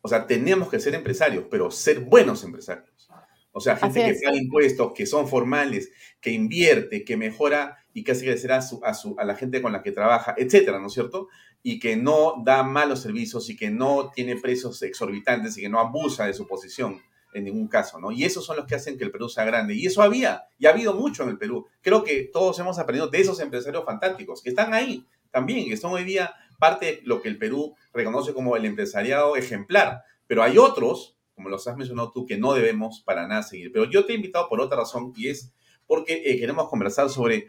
O 0.01 0.09
sea, 0.09 0.27
tenemos 0.27 0.69
que 0.69 0.81
ser 0.81 0.95
empresarios, 0.95 1.45
pero 1.51 1.71
ser 1.71 2.01
buenos 2.01 2.43
empresarios. 2.43 3.09
O 3.53 3.61
sea, 3.61 3.77
gente 3.77 4.05
que 4.05 4.21
paga 4.25 4.37
impuestos, 4.37 4.93
que 4.95 5.07
son 5.07 5.29
formales, 5.29 5.93
que 6.21 6.31
invierte, 6.31 7.05
que 7.05 7.17
mejora 7.17 7.82
y 7.95 8.05
que 8.05 8.13
hace 8.13 8.25
crecer 8.25 8.53
a, 8.53 8.63
su, 8.63 8.81
a, 8.85 8.95
su, 8.95 9.15
a 9.19 9.25
la 9.25 9.35
gente 9.35 9.61
con 9.61 9.73
la 9.73 9.83
que 9.83 9.93
trabaja, 9.93 10.35
etcétera, 10.37 10.79
¿no 10.79 10.87
es 10.87 10.93
cierto? 10.93 11.29
Y 11.63 11.79
que 11.79 11.97
no 11.97 12.35
da 12.45 12.63
malos 12.63 13.01
servicios 13.01 13.49
y 13.51 13.57
que 13.57 13.71
no 13.71 14.11
tiene 14.15 14.37
precios 14.37 14.83
exorbitantes 14.83 15.57
y 15.59 15.63
que 15.63 15.69
no 15.69 15.79
abusa 15.79 16.27
de 16.27 16.35
su 16.35 16.47
posición 16.47 17.01
en 17.33 17.45
ningún 17.45 17.69
caso, 17.69 17.99
¿no? 17.99 18.13
Y 18.13 18.25
esos 18.25 18.45
son 18.45 18.57
los 18.57 18.67
que 18.67 18.75
hacen 18.75 18.99
que 18.99 19.05
el 19.05 19.11
Perú 19.11 19.29
sea 19.29 19.45
grande. 19.45 19.75
Y 19.75 19.87
eso 19.87 20.03
había, 20.03 20.45
y 20.59 20.67
ha 20.67 20.71
habido 20.71 20.95
mucho 20.95 21.23
en 21.23 21.31
el 21.31 21.39
Perú. 21.39 21.67
Creo 21.81 22.05
que 22.05 22.25
todos 22.33 22.59
hemos 22.59 22.79
aprendido 22.79 23.09
de 23.09 23.21
esos 23.21 23.41
empresarios 23.41 23.85
fantásticos 23.85 24.43
que 24.43 24.51
están 24.51 24.75
ahí 24.75 25.07
también, 25.31 25.69
que 25.69 25.77
son 25.77 25.93
hoy 25.93 26.05
día 26.05 26.35
parte 26.59 26.87
de 26.87 27.01
lo 27.05 27.23
que 27.23 27.29
el 27.29 27.39
Perú 27.39 27.75
reconoce 27.93 28.35
como 28.35 28.57
el 28.57 28.65
empresariado 28.65 29.37
ejemplar. 29.37 30.03
Pero 30.27 30.43
hay 30.43 30.59
otros, 30.59 31.17
como 31.35 31.49
los 31.49 31.67
has 31.67 31.77
mencionado 31.77 32.13
tú, 32.13 32.27
que 32.27 32.37
no 32.37 32.53
debemos 32.53 33.03
para 33.05 33.27
nada 33.27 33.43
seguir. 33.43 33.73
Pero 33.73 33.91
yo 33.91 34.05
te 34.05 34.13
he 34.13 34.17
invitado 34.17 34.49
por 34.49 34.61
otra 34.61 34.79
razón 34.79 35.13
y 35.17 35.29
es 35.29 35.53
porque 35.87 36.23
eh, 36.25 36.39
queremos 36.39 36.69
conversar 36.69 37.09
sobre 37.09 37.49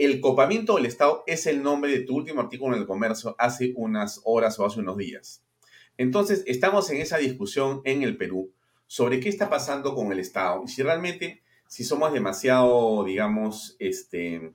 el 0.00 0.22
copamiento 0.22 0.76
del 0.76 0.86
Estado 0.86 1.24
es 1.26 1.46
el 1.46 1.62
nombre 1.62 1.92
de 1.92 2.00
tu 2.00 2.16
último 2.16 2.40
artículo 2.40 2.74
en 2.74 2.80
el 2.80 2.86
comercio 2.86 3.36
hace 3.38 3.74
unas 3.76 4.22
horas 4.24 4.58
o 4.58 4.64
hace 4.64 4.80
unos 4.80 4.96
días. 4.96 5.44
Entonces, 5.98 6.42
estamos 6.46 6.88
en 6.88 7.02
esa 7.02 7.18
discusión 7.18 7.82
en 7.84 8.02
el 8.02 8.16
Perú 8.16 8.50
sobre 8.86 9.20
qué 9.20 9.28
está 9.28 9.50
pasando 9.50 9.94
con 9.94 10.10
el 10.10 10.18
Estado 10.18 10.62
y 10.64 10.68
si 10.68 10.82
realmente, 10.82 11.42
si 11.68 11.84
somos 11.84 12.14
demasiado, 12.14 13.04
digamos, 13.04 13.76
este, 13.78 14.54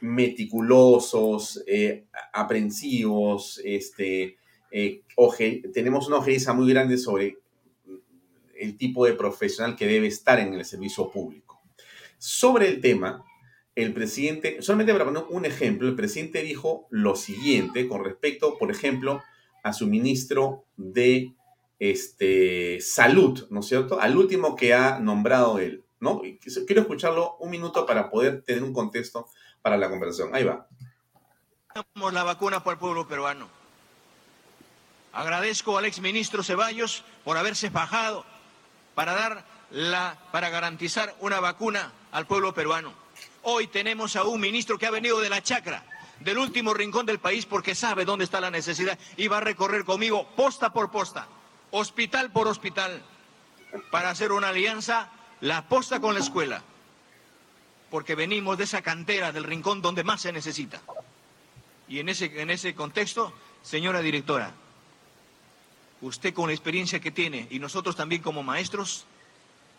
meticulosos, 0.00 1.64
eh, 1.66 2.06
aprensivos, 2.32 3.60
este, 3.64 4.36
eh, 4.70 5.02
tenemos 5.74 6.06
una 6.06 6.18
ojeriza 6.18 6.52
muy 6.52 6.70
grande 6.70 6.98
sobre 6.98 7.36
el 8.56 8.76
tipo 8.76 9.06
de 9.06 9.14
profesional 9.14 9.74
que 9.74 9.88
debe 9.88 10.06
estar 10.06 10.38
en 10.38 10.54
el 10.54 10.64
servicio 10.64 11.10
público. 11.10 11.60
Sobre 12.18 12.68
el 12.68 12.80
tema, 12.80 13.24
el 13.78 13.94
presidente, 13.94 14.60
solamente 14.60 14.92
para 14.92 15.04
poner 15.04 15.22
un 15.28 15.44
ejemplo, 15.44 15.86
el 15.86 15.94
presidente 15.94 16.42
dijo 16.42 16.88
lo 16.90 17.14
siguiente 17.14 17.86
con 17.86 18.04
respecto, 18.04 18.58
por 18.58 18.72
ejemplo, 18.72 19.22
a 19.62 19.72
su 19.72 19.86
ministro 19.86 20.64
de 20.76 21.32
este, 21.78 22.80
salud, 22.80 23.46
¿no 23.50 23.60
es 23.60 23.66
cierto? 23.66 24.00
Al 24.00 24.16
último 24.16 24.56
que 24.56 24.74
ha 24.74 24.98
nombrado 24.98 25.60
él, 25.60 25.84
¿no? 26.00 26.20
quiero 26.66 26.82
escucharlo 26.82 27.36
un 27.36 27.50
minuto 27.50 27.86
para 27.86 28.10
poder 28.10 28.42
tener 28.42 28.64
un 28.64 28.72
contexto 28.72 29.28
para 29.62 29.76
la 29.76 29.88
conversación. 29.88 30.34
Ahí 30.34 30.42
va. 30.42 30.66
La 32.12 32.24
vacuna 32.24 32.64
para 32.64 32.74
el 32.74 32.80
pueblo 32.80 33.06
peruano. 33.06 33.48
Agradezco 35.12 35.78
al 35.78 35.84
exministro 35.84 36.42
Ceballos 36.42 37.04
por 37.24 37.36
haberse 37.36 37.70
fajado 37.70 38.24
para 38.96 39.14
dar 39.14 39.44
la, 39.70 40.18
para 40.32 40.50
garantizar 40.50 41.14
una 41.20 41.38
vacuna 41.38 41.92
al 42.10 42.26
pueblo 42.26 42.54
peruano. 42.54 42.92
Hoy 43.50 43.66
tenemos 43.66 44.14
a 44.14 44.24
un 44.24 44.42
ministro 44.42 44.76
que 44.76 44.84
ha 44.84 44.90
venido 44.90 45.20
de 45.20 45.30
la 45.30 45.42
chacra, 45.42 45.82
del 46.20 46.36
último 46.36 46.74
rincón 46.74 47.06
del 47.06 47.18
país 47.18 47.46
porque 47.46 47.74
sabe 47.74 48.04
dónde 48.04 48.26
está 48.26 48.42
la 48.42 48.50
necesidad 48.50 48.98
y 49.16 49.26
va 49.26 49.38
a 49.38 49.40
recorrer 49.40 49.86
conmigo 49.86 50.28
posta 50.36 50.70
por 50.70 50.90
posta 50.90 51.26
hospital 51.70 52.30
por 52.30 52.46
hospital, 52.46 53.02
para 53.90 54.10
hacer 54.10 54.32
una 54.32 54.50
alianza, 54.50 55.10
la 55.40 55.66
posta 55.66 55.98
con 55.98 56.12
la 56.12 56.20
escuela, 56.20 56.62
porque 57.90 58.14
venimos 58.14 58.58
de 58.58 58.64
esa 58.64 58.82
cantera 58.82 59.32
del 59.32 59.44
rincón 59.44 59.80
donde 59.80 60.04
más 60.04 60.20
se 60.20 60.32
necesita. 60.32 60.82
Y 61.88 62.00
en 62.00 62.10
ese, 62.10 62.42
en 62.42 62.50
ese 62.50 62.74
contexto, 62.74 63.32
señora 63.62 64.02
directora, 64.02 64.52
usted 66.02 66.34
con 66.34 66.48
la 66.48 66.54
experiencia 66.54 67.00
que 67.00 67.12
tiene 67.12 67.46
y 67.48 67.60
nosotros 67.60 67.96
también 67.96 68.20
como 68.20 68.42
maestros, 68.42 69.06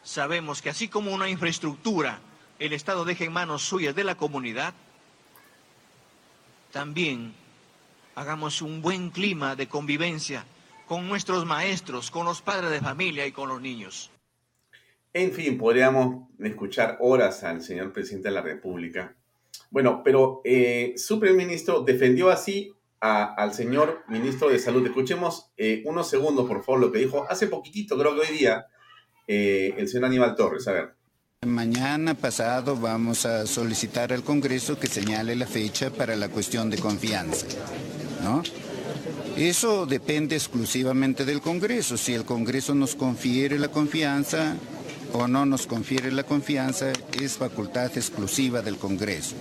sabemos 0.04 0.64
que 0.64 0.72
así 0.72 0.88
como 0.88 1.12
una 1.12 1.30
infraestructura 1.30 2.20
el 2.60 2.74
Estado 2.74 3.06
deja 3.06 3.24
en 3.24 3.32
manos 3.32 3.64
suyas 3.64 3.96
de 3.96 4.04
la 4.04 4.16
comunidad, 4.16 4.74
también 6.72 7.34
hagamos 8.16 8.62
un 8.62 8.82
buen 8.82 9.10
clima 9.10 9.56
de 9.56 9.68
convivencia 9.68 10.46
con 10.86 11.08
nuestros 11.08 11.46
maestros, 11.46 12.12
con 12.12 12.26
los 12.26 12.42
padres 12.42 12.70
de 12.70 12.82
familia 12.82 13.26
y 13.26 13.32
con 13.32 13.48
los 13.48 13.62
niños. 13.62 14.12
En 15.14 15.32
fin, 15.32 15.58
podríamos 15.58 16.28
escuchar 16.40 16.98
horas 17.00 17.44
al 17.44 17.64
señor 17.64 17.94
presidente 17.94 18.28
de 18.28 18.36
la 18.36 18.42
República. 18.42 19.16
Bueno, 19.72 20.02
pero 20.04 20.42
eh, 20.44 20.94
su 20.98 21.20
primer 21.20 21.38
ministro 21.38 21.82
defendió 21.82 22.30
así 22.30 22.74
al 23.00 23.54
señor 23.54 24.04
ministro 24.10 24.50
de 24.50 24.60
Salud. 24.60 24.86
Escuchemos 24.86 25.52
eh, 25.58 25.82
unos 25.86 26.10
segundos, 26.10 26.48
por 26.48 26.64
favor, 26.64 26.82
lo 26.82 26.92
que 26.92 27.00
dijo 27.00 27.26
hace 27.30 27.48
poquitito, 27.48 27.98
creo 27.98 28.14
que 28.14 28.22
hoy 28.22 28.38
día, 28.38 28.68
eh, 29.26 29.74
el 29.78 29.88
señor 29.88 30.06
Aníbal 30.06 30.36
Torres. 30.36 30.68
A 30.68 30.74
ver. 30.74 30.99
Mañana 31.48 32.16
pasado 32.16 32.76
vamos 32.76 33.26
a 33.26 33.48
solicitar 33.48 34.12
al 34.12 34.24
Congreso 34.24 34.78
que 34.78 34.88
señale 34.88 35.38
la 35.38 35.48
fecha 35.48 35.90
para 35.90 36.18
la 36.18 36.28
cuestión 36.28 36.70
de 36.70 36.78
confianza, 36.78 37.46
¿no? 38.22 38.44
Eso 39.38 39.86
depende 39.86 40.36
exclusivamente 40.36 41.24
del 41.24 41.40
Congreso. 41.40 41.96
Si 41.96 42.14
el 42.14 42.26
Congreso 42.26 42.76
nos 42.76 42.94
confiere 42.94 43.58
la 43.58 43.70
confianza 43.70 44.58
o 45.14 45.30
no 45.30 45.46
nos 45.46 45.66
confiere 45.66 46.12
la 46.12 46.24
confianza, 46.24 46.92
es 47.18 47.38
facultad 47.38 47.90
exclusiva 47.96 48.62
del 48.62 48.76
Congreso. 48.76 49.36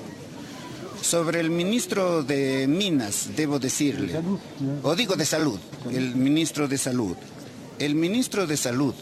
Sobre 1.02 1.40
el 1.40 1.50
ministro 1.50 2.22
de 2.22 2.68
Minas, 2.68 3.30
debo 3.34 3.58
decirle, 3.58 4.22
o 4.84 4.94
digo 4.94 5.16
de 5.16 5.26
Salud, 5.26 5.58
el 5.90 6.14
ministro 6.14 6.68
de 6.68 6.78
Salud. 6.78 7.16
El 7.80 7.96
ministro 7.96 8.46
de 8.46 8.56
Salud 8.56 8.94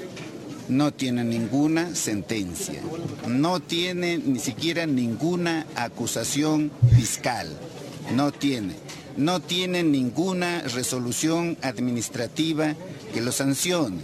no 0.69 0.93
tiene 0.93 1.25
ninguna 1.25 1.95
sentencia, 1.95 2.81
no 3.27 3.61
tiene 3.61 4.19
ni 4.19 4.39
siquiera 4.39 4.87
ninguna 4.87 5.67
acusación 5.77 6.71
fiscal, 6.97 7.49
no 8.15 8.33
tiene 8.33 8.75
no 9.17 9.41
tienen 9.41 9.93
ninguna 9.93 10.61
resolución 10.75 11.57
administrativa 11.63 12.75
que 13.13 13.21
lo 13.21 13.33
sancione. 13.33 14.01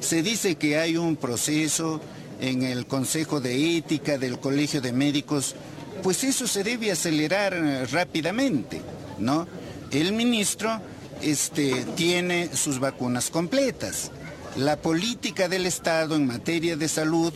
Se 0.00 0.22
dice 0.22 0.56
que 0.56 0.78
hay 0.78 0.96
un 0.96 1.16
proceso 1.16 2.00
en 2.40 2.62
el 2.62 2.86
Consejo 2.86 3.40
de 3.40 3.76
Ética 3.76 4.18
del 4.18 4.38
Colegio 4.38 4.80
de 4.80 4.92
Médicos, 4.92 5.54
pues 6.02 6.22
eso 6.24 6.46
se 6.46 6.62
debe 6.62 6.92
acelerar 6.92 7.54
eh, 7.54 7.86
rápidamente, 7.86 8.80
¿no? 9.18 9.46
El 9.90 10.12
ministro 10.12 10.80
este, 11.22 11.84
tiene 11.96 12.54
sus 12.54 12.78
vacunas 12.78 13.30
completas. 13.30 14.12
La 14.56 14.76
política 14.76 15.48
del 15.48 15.66
Estado 15.66 16.16
en 16.16 16.26
materia 16.26 16.76
de 16.76 16.88
salud 16.88 17.32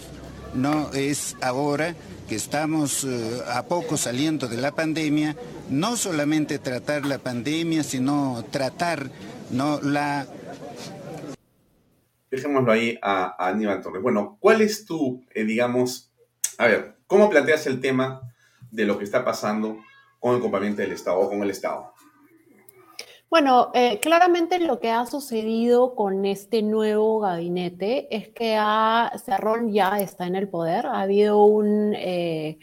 no 0.54 0.92
es 0.92 1.36
ahora 1.40 1.94
que 2.28 2.34
estamos 2.34 3.04
eh, 3.04 3.40
a 3.46 3.64
poco 3.64 3.96
saliendo 3.96 4.48
de 4.48 4.56
la 4.56 4.72
pandemia, 4.72 5.36
no 5.70 5.96
solamente 5.96 6.58
tratar 6.58 7.06
la 7.06 7.18
pandemia, 7.18 7.82
sino 7.82 8.44
tratar 8.50 9.10
¿no? 9.50 9.80
la... 9.82 10.26
Dejémoslo 12.30 12.72
ahí 12.72 12.98
a, 13.02 13.36
Aníbal 13.48 13.82
Torres. 13.82 14.02
Bueno, 14.02 14.38
¿cuál 14.40 14.62
es 14.62 14.86
tu, 14.86 15.24
eh, 15.34 15.44
digamos, 15.44 16.10
a 16.58 16.66
ver, 16.66 16.96
cómo 17.06 17.28
planteas 17.28 17.66
el 17.66 17.80
tema 17.80 18.22
de 18.70 18.86
lo 18.86 18.98
que 18.98 19.04
está 19.04 19.24
pasando 19.24 19.78
con 20.18 20.34
el 20.34 20.40
componente 20.40 20.82
del 20.82 20.92
Estado 20.92 21.18
o 21.18 21.28
con 21.28 21.42
el 21.42 21.50
Estado? 21.50 21.91
Bueno, 23.32 23.70
eh, 23.72 23.98
claramente 23.98 24.58
lo 24.58 24.78
que 24.78 24.90
ha 24.90 25.06
sucedido 25.06 25.94
con 25.94 26.26
este 26.26 26.60
nuevo 26.60 27.18
gabinete 27.20 28.14
es 28.14 28.28
que 28.28 28.60
Cerrón 29.24 29.72
ya 29.72 30.00
está 30.00 30.26
en 30.26 30.36
el 30.36 30.50
poder. 30.50 30.84
Ha 30.84 31.00
habido 31.00 31.42
un, 31.46 31.94
eh, 31.96 32.58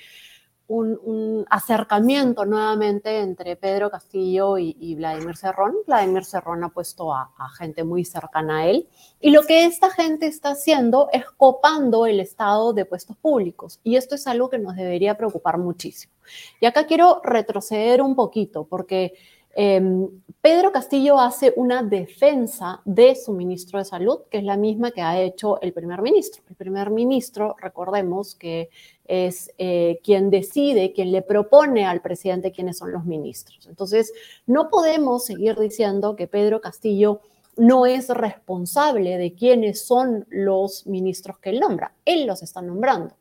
un, 0.68 1.44
acercamiento 1.50 2.46
nuevamente 2.46 3.20
entre 3.20 3.56
Pedro 3.56 3.90
Castillo 3.90 4.60
y, 4.60 4.94
Vladimir 4.94 5.38
Cerrón. 5.38 5.74
Vladimir 5.88 6.24
Cerrón 6.24 6.64
ha 6.64 6.70
puesto 6.70 7.16
a, 7.16 7.34
a, 7.36 7.50
gente 7.50 7.84
muy 7.84 8.06
cercana 8.06 8.60
a 8.60 8.68
él. 8.68 8.88
Y 9.20 9.32
lo 9.32 9.42
que 9.42 9.66
esta 9.66 9.90
gente 9.90 10.28
está 10.28 10.52
haciendo 10.52 11.10
es 11.12 11.26
copando 11.32 12.06
el 12.06 12.20
estado 12.20 12.74
de 12.74 12.86
puestos 12.86 13.18
públicos. 13.18 13.80
Y 13.84 13.96
esto 13.96 14.14
es 14.14 14.28
algo 14.28 14.52
que 14.52 14.60
nos 14.60 14.76
debería 14.76 15.18
preocupar 15.18 15.58
muchísimo. 15.58 16.14
Y 16.62 16.68
acá 16.68 16.86
quiero 16.86 17.22
retroceder 17.24 18.04
un 18.04 18.16
poquito 18.16 18.66
porque 18.66 19.14
Em, 19.62 20.08
Pedro 20.40 20.72
Castillo 20.72 21.20
hace 21.20 21.52
una 21.58 21.84
defensa 21.84 22.82
de 22.86 23.14
su 23.14 23.34
ministro 23.34 23.78
de 23.78 23.84
Salud, 23.84 24.20
que 24.32 24.38
es 24.38 24.46
la 24.46 24.56
misma 24.56 24.92
que 24.92 25.02
ha 25.02 25.20
hecho 25.20 25.60
el 25.60 25.74
primer 25.74 26.02
ministro. 26.02 26.42
El 26.50 26.56
primer 26.56 26.92
ministro, 26.92 27.58
recordemos 27.60 28.36
que 28.36 28.70
es 29.04 29.52
eh, 29.58 30.00
quien 30.02 30.30
decide, 30.30 30.94
quien 30.94 31.12
le 31.12 31.24
propone 31.24 31.86
al 31.86 32.00
presidente 32.00 32.54
quiénes 32.54 32.78
son 32.78 32.94
los 32.94 33.04
ministros. 33.04 33.68
Entonces, 33.68 34.14
no 34.48 34.70
podemos 34.70 35.26
seguir 35.26 35.60
diciendo 35.60 36.16
que 36.16 36.28
Pedro 36.28 36.62
Castillo 36.62 37.20
no 37.58 37.86
es 37.86 38.08
responsable 38.08 39.18
de 39.18 39.34
quiénes 39.34 39.86
son 39.86 40.26
los 40.30 40.88
ministros 40.88 41.38
que 41.40 41.50
él 41.50 41.60
nombra. 41.60 41.94
Él 42.06 42.26
los 42.26 42.44
está 42.44 42.62
nombrando. 42.62 43.14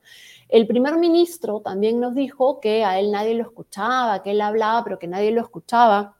El 0.48 0.68
primer 0.68 0.98
ministro 0.98 1.62
también 1.62 1.98
nos 1.98 2.14
dijo 2.14 2.60
que 2.60 2.84
a 2.84 3.00
él 3.00 3.10
nadie 3.10 3.34
lo 3.34 3.42
escuchaba, 3.42 4.22
que 4.22 4.30
él 4.30 4.40
hablaba, 4.40 4.84
pero 4.84 5.00
que 5.00 5.08
nadie 5.08 5.32
lo 5.32 5.42
escuchaba. 5.42 6.14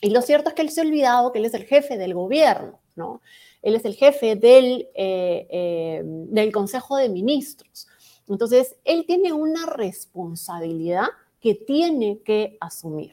Y 0.00 0.10
lo 0.10 0.22
cierto 0.22 0.48
es 0.48 0.54
que 0.54 0.62
él 0.62 0.70
se 0.70 0.80
ha 0.80 0.84
olvidado 0.84 1.32
que 1.32 1.38
él 1.38 1.44
es 1.44 1.54
el 1.54 1.64
jefe 1.64 1.98
del 1.98 2.14
gobierno, 2.14 2.78
¿no? 2.94 3.20
Él 3.62 3.74
es 3.74 3.84
el 3.84 3.94
jefe 3.94 4.36
del, 4.36 4.88
eh, 4.94 5.46
eh, 5.50 6.02
del 6.04 6.52
Consejo 6.52 6.96
de 6.96 7.08
Ministros. 7.08 7.88
Entonces, 8.28 8.76
él 8.84 9.04
tiene 9.06 9.32
una 9.32 9.66
responsabilidad 9.66 11.06
que 11.40 11.54
tiene 11.54 12.20
que 12.24 12.56
asumir. 12.60 13.12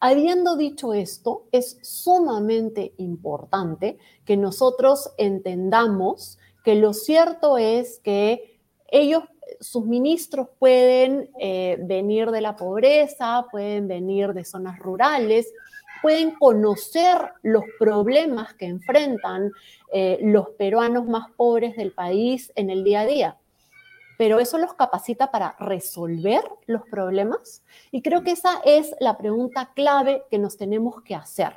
Habiendo 0.00 0.56
dicho 0.56 0.92
esto, 0.92 1.46
es 1.52 1.78
sumamente 1.82 2.92
importante 2.98 3.98
que 4.24 4.36
nosotros 4.36 5.12
entendamos 5.16 6.38
que 6.64 6.74
lo 6.74 6.92
cierto 6.92 7.58
es 7.58 8.00
que 8.00 8.60
ellos, 8.88 9.22
sus 9.60 9.86
ministros 9.86 10.48
pueden 10.58 11.30
eh, 11.38 11.78
venir 11.80 12.30
de 12.30 12.40
la 12.40 12.56
pobreza, 12.56 13.46
pueden 13.50 13.86
venir 13.86 14.32
de 14.32 14.44
zonas 14.44 14.78
rurales, 14.78 15.52
pueden 16.04 16.32
conocer 16.32 17.32
los 17.40 17.64
problemas 17.78 18.52
que 18.52 18.66
enfrentan 18.66 19.52
eh, 19.90 20.18
los 20.20 20.50
peruanos 20.50 21.06
más 21.06 21.30
pobres 21.30 21.76
del 21.76 21.92
país 21.92 22.52
en 22.56 22.68
el 22.68 22.84
día 22.84 23.00
a 23.00 23.06
día. 23.06 23.38
Pero 24.18 24.38
eso 24.38 24.58
los 24.58 24.74
capacita 24.74 25.30
para 25.30 25.56
resolver 25.58 26.42
los 26.66 26.82
problemas. 26.90 27.62
Y 27.90 28.02
creo 28.02 28.22
que 28.22 28.32
esa 28.32 28.60
es 28.66 28.94
la 29.00 29.16
pregunta 29.16 29.72
clave 29.74 30.24
que 30.30 30.38
nos 30.38 30.58
tenemos 30.58 31.00
que 31.00 31.14
hacer. 31.14 31.54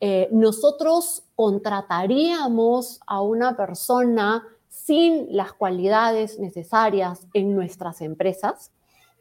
Eh, 0.00 0.28
nosotros 0.30 1.24
contrataríamos 1.34 3.00
a 3.04 3.20
una 3.20 3.56
persona 3.56 4.46
sin 4.68 5.26
las 5.34 5.54
cualidades 5.54 6.38
necesarias 6.38 7.26
en 7.34 7.56
nuestras 7.56 8.00
empresas. 8.00 8.70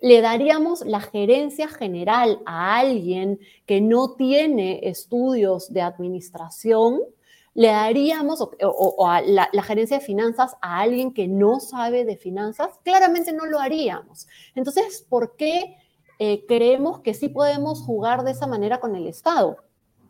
Le 0.01 0.19
daríamos 0.21 0.83
la 0.85 0.99
gerencia 0.99 1.67
general 1.67 2.41
a 2.45 2.77
alguien 2.77 3.39
que 3.67 3.81
no 3.81 4.15
tiene 4.15 4.79
estudios 4.83 5.71
de 5.71 5.81
administración, 5.81 7.01
le 7.53 7.67
daríamos 7.67 8.41
o, 8.41 9.07
la, 9.25 9.63
gerencia 9.63 9.99
de 9.99 10.05
finanzas 10.05 10.55
a 10.61 10.79
alguien 10.79 11.13
que 11.13 11.27
no 11.27 11.59
sabe 11.59 12.03
de 12.03 12.17
finanzas, 12.17 12.79
claramente 12.83 13.31
no 13.31 13.45
lo 13.45 13.59
haríamos. 13.59 14.27
Entonces, 14.55 15.05
¿por 15.07 15.35
qué 15.35 15.77
eh, 16.17 16.45
creemos 16.47 17.01
que 17.01 17.13
sí 17.13 17.29
podemos 17.29 17.81
jugar 17.81 18.23
de 18.23 18.31
esa 18.31 18.47
manera 18.47 18.79
con 18.79 18.95
el 18.95 19.05
Estado? 19.05 19.57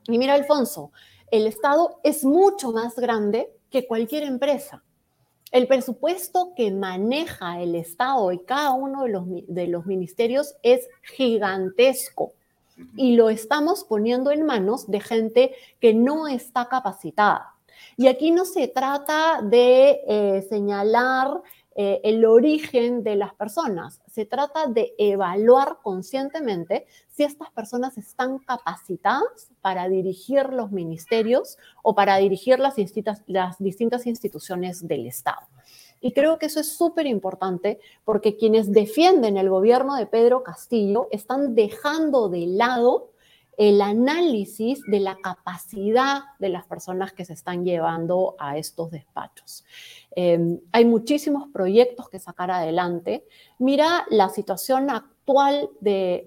Y 0.07 0.17
mira, 0.17 0.35
Alfonso, 0.35 0.91
el 1.31 1.47
Estado 1.47 1.99
es 2.03 2.23
mucho 2.23 2.71
más 2.71 2.95
grande 2.95 3.51
que 3.69 3.87
cualquier 3.87 4.23
empresa. 4.23 4.83
El 5.51 5.67
presupuesto 5.67 6.53
que 6.55 6.71
maneja 6.71 7.61
el 7.61 7.75
Estado 7.75 8.31
y 8.31 8.39
cada 8.39 8.71
uno 8.71 9.03
de 9.03 9.09
los, 9.09 9.23
de 9.27 9.67
los 9.67 9.85
ministerios 9.85 10.55
es 10.63 10.87
gigantesco 11.03 12.33
y 12.95 13.15
lo 13.15 13.29
estamos 13.29 13.83
poniendo 13.83 14.31
en 14.31 14.45
manos 14.45 14.89
de 14.89 15.01
gente 15.01 15.53
que 15.79 15.93
no 15.93 16.27
está 16.27 16.67
capacitada. 16.67 17.55
Y 17.97 18.07
aquí 18.07 18.31
no 18.31 18.45
se 18.45 18.67
trata 18.67 19.41
de 19.43 20.01
eh, 20.07 20.45
señalar 20.49 21.41
eh, 21.73 22.01
el 22.03 22.25
origen 22.25 23.01
de 23.01 23.15
las 23.15 23.33
personas, 23.33 24.01
se 24.07 24.25
trata 24.25 24.67
de 24.67 24.93
evaluar 24.97 25.77
conscientemente 25.81 26.85
si 27.07 27.23
estas 27.23 27.49
personas 27.51 27.97
están 27.97 28.39
capacitadas 28.39 29.51
para 29.61 29.87
dirigir 29.87 30.49
los 30.49 30.71
ministerios 30.71 31.57
o 31.81 31.95
para 31.95 32.17
dirigir 32.17 32.59
las, 32.59 32.75
las 33.27 33.57
distintas 33.59 34.05
instituciones 34.05 34.85
del 34.85 35.07
Estado. 35.07 35.47
Y 36.01 36.11
creo 36.11 36.39
que 36.39 36.47
eso 36.47 36.59
es 36.59 36.75
súper 36.75 37.05
importante 37.05 37.79
porque 38.03 38.35
quienes 38.35 38.71
defienden 38.71 39.37
el 39.37 39.49
gobierno 39.49 39.95
de 39.95 40.07
Pedro 40.07 40.43
Castillo 40.43 41.07
están 41.11 41.55
dejando 41.55 42.27
de 42.27 42.47
lado 42.47 43.11
el 43.57 43.81
análisis 43.81 44.81
de 44.87 44.99
la 44.99 45.17
capacidad 45.17 46.23
de 46.39 46.49
las 46.49 46.65
personas 46.65 47.13
que 47.13 47.25
se 47.25 47.33
están 47.33 47.63
llevando 47.63 48.35
a 48.39 48.57
estos 48.57 48.89
despachos. 48.89 49.63
Em, 50.15 50.59
hay 50.71 50.85
muchísimos 50.85 51.47
proyectos 51.53 52.09
que 52.09 52.19
sacar 52.19 52.51
adelante. 52.51 53.25
Mira 53.59 54.05
la 54.09 54.29
situación 54.29 54.89
actual 54.89 55.69
de, 55.79 56.23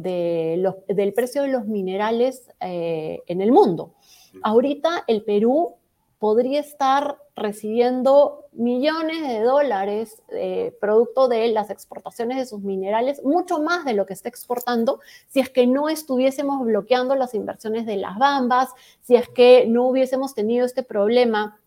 del 0.88 1.12
precio 1.12 1.42
de 1.42 1.48
los 1.48 1.66
minerales 1.66 2.48
eh, 2.60 3.22
en 3.26 3.40
el 3.40 3.52
mundo. 3.52 3.94
Ahorita 4.42 5.04
el 5.06 5.22
Perú 5.22 5.74
podría 6.18 6.60
estar 6.60 7.18
recibiendo 7.36 8.46
millones 8.52 9.28
de 9.28 9.40
dólares 9.40 10.22
eh, 10.30 10.74
producto 10.80 11.28
de 11.28 11.48
las 11.48 11.68
exportaciones 11.68 12.38
de 12.38 12.46
sus 12.46 12.60
minerales, 12.60 13.22
mucho 13.24 13.60
más 13.60 13.84
de 13.84 13.92
lo 13.92 14.06
que 14.06 14.14
está 14.14 14.28
exportando, 14.28 15.00
si 15.26 15.40
es 15.40 15.50
que 15.50 15.66
no 15.66 15.88
estuviésemos 15.88 16.64
bloqueando 16.64 17.14
las 17.16 17.34
inversiones 17.34 17.84
de 17.84 17.96
las 17.96 18.16
bambas, 18.16 18.70
si 19.02 19.16
es 19.16 19.28
que 19.28 19.66
no 19.66 19.86
hubiésemos 19.88 20.34
tenido 20.34 20.64
este 20.64 20.82
problema 20.82 21.60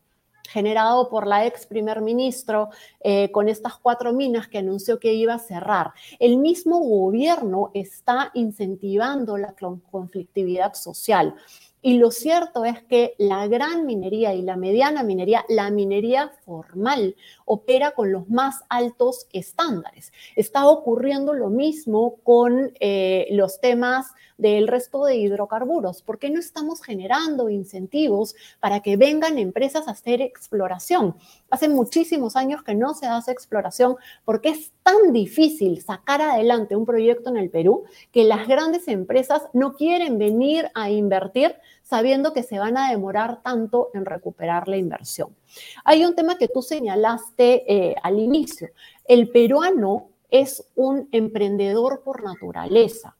generado 0.47 1.09
por 1.09 1.27
la 1.27 1.45
ex 1.45 1.65
primer 1.65 2.01
ministro 2.01 2.69
eh, 2.99 3.31
con 3.31 3.47
estas 3.49 3.77
cuatro 3.77 4.13
minas 4.13 4.47
que 4.47 4.57
anunció 4.57 4.99
que 4.99 5.13
iba 5.13 5.33
a 5.33 5.39
cerrar. 5.39 5.91
El 6.19 6.37
mismo 6.37 6.79
gobierno 6.79 7.71
está 7.73 8.31
incentivando 8.33 9.37
la 9.37 9.53
conflictividad 9.91 10.73
social. 10.73 11.35
Y 11.81 11.99
lo 11.99 12.11
cierto 12.11 12.65
es 12.65 12.81
que 12.83 13.13
la 13.17 13.47
gran 13.47 13.85
minería 13.85 14.33
y 14.33 14.41
la 14.41 14.57
mediana 14.57 15.03
minería, 15.03 15.45
la 15.47 15.69
minería 15.69 16.31
formal, 16.43 17.15
opera 17.45 17.91
con 17.91 18.11
los 18.11 18.27
más 18.29 18.63
altos 18.67 19.27
estándares. 19.31 20.11
Está 20.35 20.67
ocurriendo 20.67 21.33
lo 21.33 21.49
mismo 21.49 22.15
con 22.23 22.73
eh, 22.79 23.27
los 23.31 23.61
temas 23.61 24.07
del 24.37 24.67
resto 24.67 25.05
de 25.05 25.15
hidrocarburos? 25.15 26.01
¿Por 26.01 26.19
qué 26.19 26.29
no 26.29 26.39
estamos 26.39 26.81
generando 26.81 27.49
incentivos 27.49 28.35
para 28.59 28.81
que 28.81 28.97
vengan 28.97 29.37
empresas 29.37 29.87
a 29.87 29.91
hacer 29.91 30.21
exploración? 30.21 31.15
Hace 31.49 31.69
muchísimos 31.69 32.35
años 32.35 32.63
que 32.63 32.75
no 32.75 32.93
se 32.93 33.07
hace 33.07 33.31
exploración 33.31 33.95
porque 34.25 34.49
es 34.49 34.71
tan 34.83 35.13
difícil 35.13 35.81
sacar 35.81 36.21
adelante 36.21 36.75
un 36.75 36.85
proyecto 36.85 37.29
en 37.29 37.37
el 37.37 37.49
Perú 37.49 37.83
que 38.11 38.23
las 38.23 38.47
grandes 38.47 38.87
empresas 38.87 39.43
no 39.53 39.73
quieren 39.73 40.17
venir 40.17 40.69
a 40.73 40.89
invertir 40.89 41.55
sabiendo 41.83 42.33
que 42.33 42.43
se 42.43 42.59
van 42.59 42.77
a 42.77 42.91
demorar 42.91 43.41
tanto 43.43 43.89
en 43.93 44.05
recuperar 44.05 44.67
la 44.67 44.77
inversión. 44.77 45.35
Hay 45.85 46.03
un 46.03 46.15
tema 46.15 46.37
que 46.37 46.49
tú 46.49 46.61
señalaste 46.61 47.63
eh, 47.73 47.95
al 48.03 48.19
inicio. 48.19 48.69
El 49.05 49.29
peruano 49.29 50.09
es 50.29 50.67
un 50.75 51.07
emprendedor 51.11 52.01
por 52.03 52.23
naturaleza. 52.23 53.16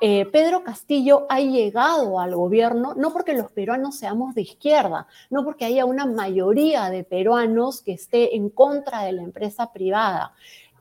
Eh, 0.00 0.26
Pedro 0.26 0.62
Castillo 0.62 1.26
ha 1.28 1.40
llegado 1.40 2.20
al 2.20 2.36
gobierno 2.36 2.94
no 2.94 3.12
porque 3.12 3.34
los 3.34 3.50
peruanos 3.50 3.96
seamos 3.96 4.32
de 4.34 4.42
izquierda, 4.42 5.08
no 5.28 5.44
porque 5.44 5.64
haya 5.64 5.84
una 5.84 6.06
mayoría 6.06 6.88
de 6.88 7.02
peruanos 7.02 7.82
que 7.82 7.92
esté 7.92 8.36
en 8.36 8.48
contra 8.48 9.02
de 9.02 9.12
la 9.12 9.22
empresa 9.22 9.72
privada. 9.72 10.34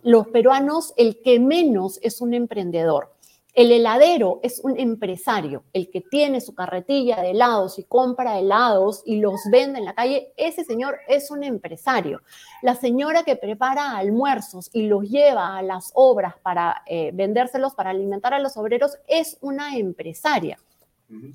Los 0.04 0.28
peruanos, 0.28 0.94
el 0.98 1.22
que 1.22 1.40
menos 1.40 2.00
es 2.04 2.22
un 2.22 2.36
emprendedor. 2.36 3.17
El 3.58 3.72
heladero 3.72 4.40
es 4.44 4.60
un 4.60 4.80
empresario, 4.80 5.64
el 5.74 5.90
que 5.90 6.02
tiene 6.02 6.42
su 6.42 6.54
carretilla 6.54 7.20
de 7.24 7.32
helados 7.32 7.80
y 7.80 7.86
compra 7.86 8.38
helados 8.38 9.02
y 9.04 9.20
los 9.20 9.40
vende 9.52 9.80
en 9.80 9.86
la 9.86 9.96
calle, 9.96 10.32
ese 10.38 10.64
señor 10.64 11.00
es 11.08 11.32
un 11.32 11.44
empresario. 11.44 12.22
La 12.62 12.76
señora 12.76 13.24
que 13.24 13.36
prepara 13.36 13.98
almuerzos 13.98 14.70
y 14.74 14.84
los 14.84 15.10
lleva 15.10 15.58
a 15.58 15.64
las 15.64 15.90
obras 15.96 16.36
para 16.44 16.84
eh, 16.86 17.10
vendérselos, 17.16 17.74
para 17.74 17.90
alimentar 17.90 18.36
a 18.36 18.40
los 18.40 18.58
obreros, 18.58 19.00
es 19.08 19.40
una 19.42 19.76
empresaria. 19.76 20.60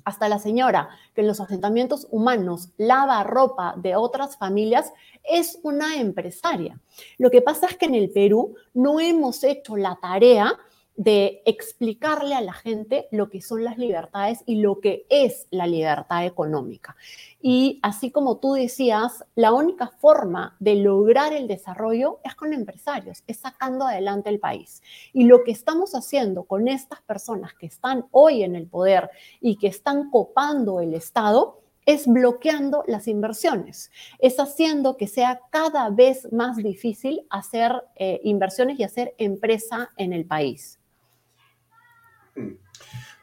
Hasta 0.05 0.29
la 0.29 0.39
señora 0.39 0.87
que 1.13 1.21
en 1.21 1.27
los 1.27 1.41
asentamientos 1.41 2.07
humanos 2.09 2.69
lava 2.77 3.21
ropa 3.23 3.73
de 3.75 3.97
otras 3.97 4.37
familias 4.37 4.93
es 5.25 5.59
una 5.63 5.97
empresaria. 5.97 6.79
Lo 7.17 7.29
que 7.29 7.41
pasa 7.41 7.67
es 7.67 7.75
que 7.75 7.87
en 7.87 7.95
el 7.95 8.11
Perú 8.11 8.55
no 8.73 9.01
hemos 9.01 9.43
hecho 9.43 9.75
la 9.75 9.97
tarea 10.01 10.57
de 10.95 11.41
explicarle 11.45 12.35
a 12.35 12.41
la 12.41 12.53
gente 12.53 13.07
lo 13.11 13.29
que 13.29 13.41
son 13.41 13.63
las 13.63 13.77
libertades 13.77 14.43
y 14.45 14.55
lo 14.55 14.79
que 14.79 15.05
es 15.09 15.47
la 15.49 15.65
libertad 15.65 16.25
económica. 16.25 16.95
Y 17.41 17.79
así 17.81 18.11
como 18.11 18.37
tú 18.37 18.53
decías, 18.53 19.25
la 19.35 19.53
única 19.53 19.87
forma 19.87 20.55
de 20.59 20.75
lograr 20.75 21.33
el 21.33 21.47
desarrollo 21.47 22.19
es 22.23 22.35
con 22.35 22.53
empresarios, 22.53 23.23
es 23.27 23.37
sacando 23.37 23.87
adelante 23.87 24.29
el 24.29 24.39
país. 24.39 24.81
Y 25.13 25.25
lo 25.25 25.43
que 25.43 25.51
estamos 25.51 25.95
haciendo 25.95 26.43
con 26.43 26.67
estas 26.67 27.01
personas 27.01 27.53
que 27.53 27.65
están 27.65 28.05
hoy 28.11 28.43
en 28.43 28.55
el 28.55 28.67
poder 28.67 29.09
y 29.41 29.57
que 29.57 29.67
están 29.67 30.09
copando 30.11 30.79
el 30.79 30.93
Estado, 30.93 31.63
es 31.85 32.07
bloqueando 32.07 32.83
las 32.87 33.07
inversiones, 33.09 33.91
es 34.19 34.39
haciendo 34.39 34.95
que 34.95 35.07
sea 35.07 35.41
cada 35.49 35.89
vez 35.89 36.31
más 36.31 36.55
difícil 36.57 37.25
hacer 37.29 37.83
eh, 37.95 38.21
inversiones 38.23 38.79
y 38.79 38.83
hacer 38.83 39.13
empresa 39.17 39.89
en 39.97 40.13
el 40.13 40.25
país. 40.25 40.79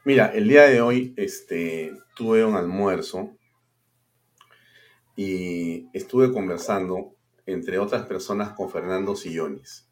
Mira, 0.05 0.27
el 0.35 0.49
día 0.49 0.63
de 0.63 0.81
hoy 0.81 1.15
este, 1.17 1.93
tuve 2.17 2.45
un 2.45 2.57
almuerzo 2.57 3.37
y 5.15 5.89
estuve 5.93 6.33
conversando, 6.33 7.15
entre 7.45 7.79
otras 7.79 8.07
personas, 8.07 8.55
con 8.55 8.71
Fernando 8.71 9.15
Sillones. 9.15 9.91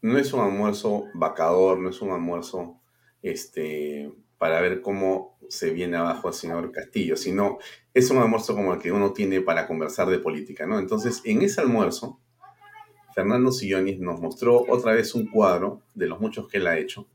No 0.00 0.18
es 0.18 0.32
un 0.32 0.40
almuerzo 0.40 1.06
vacador, 1.14 1.78
no 1.80 1.88
es 1.88 2.00
un 2.02 2.10
almuerzo 2.10 2.80
este, 3.22 4.12
para 4.38 4.60
ver 4.60 4.80
cómo 4.80 5.38
se 5.48 5.70
viene 5.72 5.96
abajo 5.96 6.28
el 6.28 6.34
señor 6.34 6.70
Castillo, 6.70 7.16
sino 7.16 7.58
es 7.92 8.10
un 8.10 8.18
almuerzo 8.18 8.54
como 8.54 8.74
el 8.74 8.80
que 8.80 8.92
uno 8.92 9.12
tiene 9.12 9.40
para 9.40 9.66
conversar 9.66 10.08
de 10.08 10.18
política, 10.18 10.66
¿no? 10.66 10.78
Entonces, 10.78 11.20
en 11.24 11.42
ese 11.42 11.60
almuerzo, 11.60 12.20
Fernando 13.14 13.50
Sillones 13.50 13.98
nos 13.98 14.20
mostró 14.20 14.64
otra 14.68 14.92
vez 14.92 15.14
un 15.14 15.26
cuadro 15.26 15.82
de 15.94 16.06
los 16.06 16.20
muchos 16.20 16.48
que 16.48 16.58
él 16.58 16.66
ha 16.66 16.78
hecho, 16.78 17.08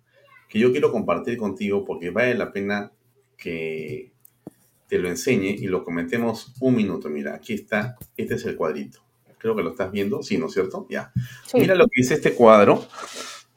que 0.50 0.60
yo 0.60 0.72
quiero 0.72 0.92
compartir 0.92 1.38
contigo 1.38 1.86
porque 1.86 2.10
vale 2.10 2.34
la 2.34 2.52
pena 2.52 2.92
que 3.38 4.12
te 4.88 4.98
lo 4.98 5.08
enseñe 5.08 5.52
y 5.52 5.68
lo 5.68 5.86
comentemos 5.86 6.56
un 6.60 6.76
minuto. 6.76 7.08
Mira, 7.08 7.36
aquí 7.36 7.54
está, 7.54 7.96
este 8.18 8.34
es 8.34 8.46
el 8.46 8.56
cuadrito. 8.56 9.00
Creo 9.38 9.56
que 9.56 9.64
lo 9.64 9.70
estás 9.70 9.92
viendo, 9.92 10.22
sí, 10.24 10.38
¿no 10.38 10.48
es 10.48 10.54
cierto? 10.54 10.88
Ya. 10.90 11.14
Mira 11.54 11.76
lo 11.76 11.86
que 11.86 12.02
dice 12.02 12.16
este 12.16 12.34
cuadro 12.34 12.86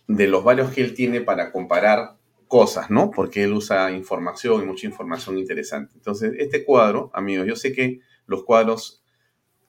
de 0.07 0.28
los 0.28 0.45
varios 0.45 0.70
que 0.70 0.82
él 0.82 0.95
tiene 0.95 1.22
para 1.22 1.51
comparar 1.51 2.18
cosas, 2.47 2.90
¿no? 2.90 3.11
Porque 3.11 3.45
él 3.45 3.55
usa 3.55 3.90
información 3.90 4.62
y 4.62 4.66
mucha 4.66 4.86
información 4.86 5.38
interesante. 5.38 5.95
Entonces, 5.97 6.34
este 6.38 6.64
cuadro, 6.64 7.11
amigos, 7.14 7.47
yo 7.47 7.57
sé 7.57 7.72
que 7.72 8.01
los 8.26 8.45
cuadros 8.45 9.03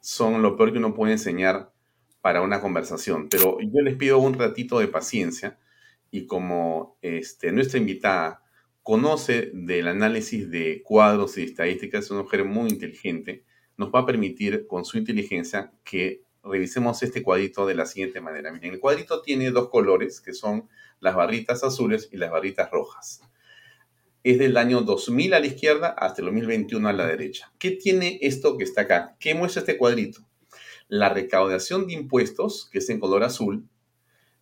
son 0.01 0.41
lo 0.41 0.57
peor 0.57 0.74
que 0.74 0.80
uno 0.80 0.93
puede 0.93 1.13
enseñar 1.13 1.71
para 2.19 2.41
una 2.41 2.59
conversación, 2.59 3.30
pero 3.30 3.57
yo 3.61 3.82
les 3.82 3.95
pido 3.95 4.19
un 4.19 4.34
ratito 4.34 4.80
de 4.80 4.89
paciencia 4.89 5.57
y 6.14 6.28
como 6.28 6.99
este, 7.01 7.51
nuestra 7.51 7.80
invitada 7.80 8.43
conoce 8.84 9.49
del 9.51 9.88
análisis 9.88 10.47
de 10.51 10.84
cuadros 10.84 11.39
y 11.39 11.43
estadísticas, 11.43 12.05
es 12.05 12.11
una 12.11 12.22
mujer 12.22 12.45
muy 12.45 12.70
inteligente, 12.70 13.45
nos 13.78 13.89
va 13.89 14.01
a 14.01 14.05
permitir 14.05 14.68
con 14.68 14.86
su 14.86 14.99
inteligencia 14.99 15.74
que 15.84 16.22
revisemos 16.43 17.01
este 17.01 17.24
cuadrito 17.24 17.66
de 17.66 17.74
la 17.74 17.88
siguiente 17.88 18.22
manera. 18.22 18.51
Miren, 18.51 18.76
el 18.76 18.80
cuadrito 18.80 19.24
tiene 19.24 19.49
dos 19.49 19.70
colores, 19.70 20.22
que 20.22 20.34
son 20.34 20.70
las 20.99 21.16
barritas 21.16 21.64
azules 21.64 22.09
y 22.11 22.18
las 22.18 22.30
barritas 22.30 22.70
rojas. 22.70 23.22
Es 24.24 24.38
del 24.38 24.57
año 24.57 24.82
2000 24.82 25.34
a 25.34 25.39
la 25.39 25.47
izquierda 25.47 25.95
hasta 25.97 26.22
el 26.22 26.28
2021 26.28 26.89
a 26.89 26.93
la 26.93 27.07
derecha. 27.07 27.51
¿Qué 27.57 27.72
tiene 27.72 28.20
esto 28.22 28.55
que 28.55 28.66
está 28.66 28.82
acá? 28.82 29.16
¿Qué 29.20 29.34
muestra 29.34 29.61
este 29.61 29.80
cuadrito? 29.80 30.22
La 30.88 31.09
recaudación 31.09 31.88
de 31.88 31.93
impuestos, 31.93 32.70
que 32.72 32.78
es 32.78 32.89
en 32.91 32.99
color 32.99 33.24
azul, 33.24 33.68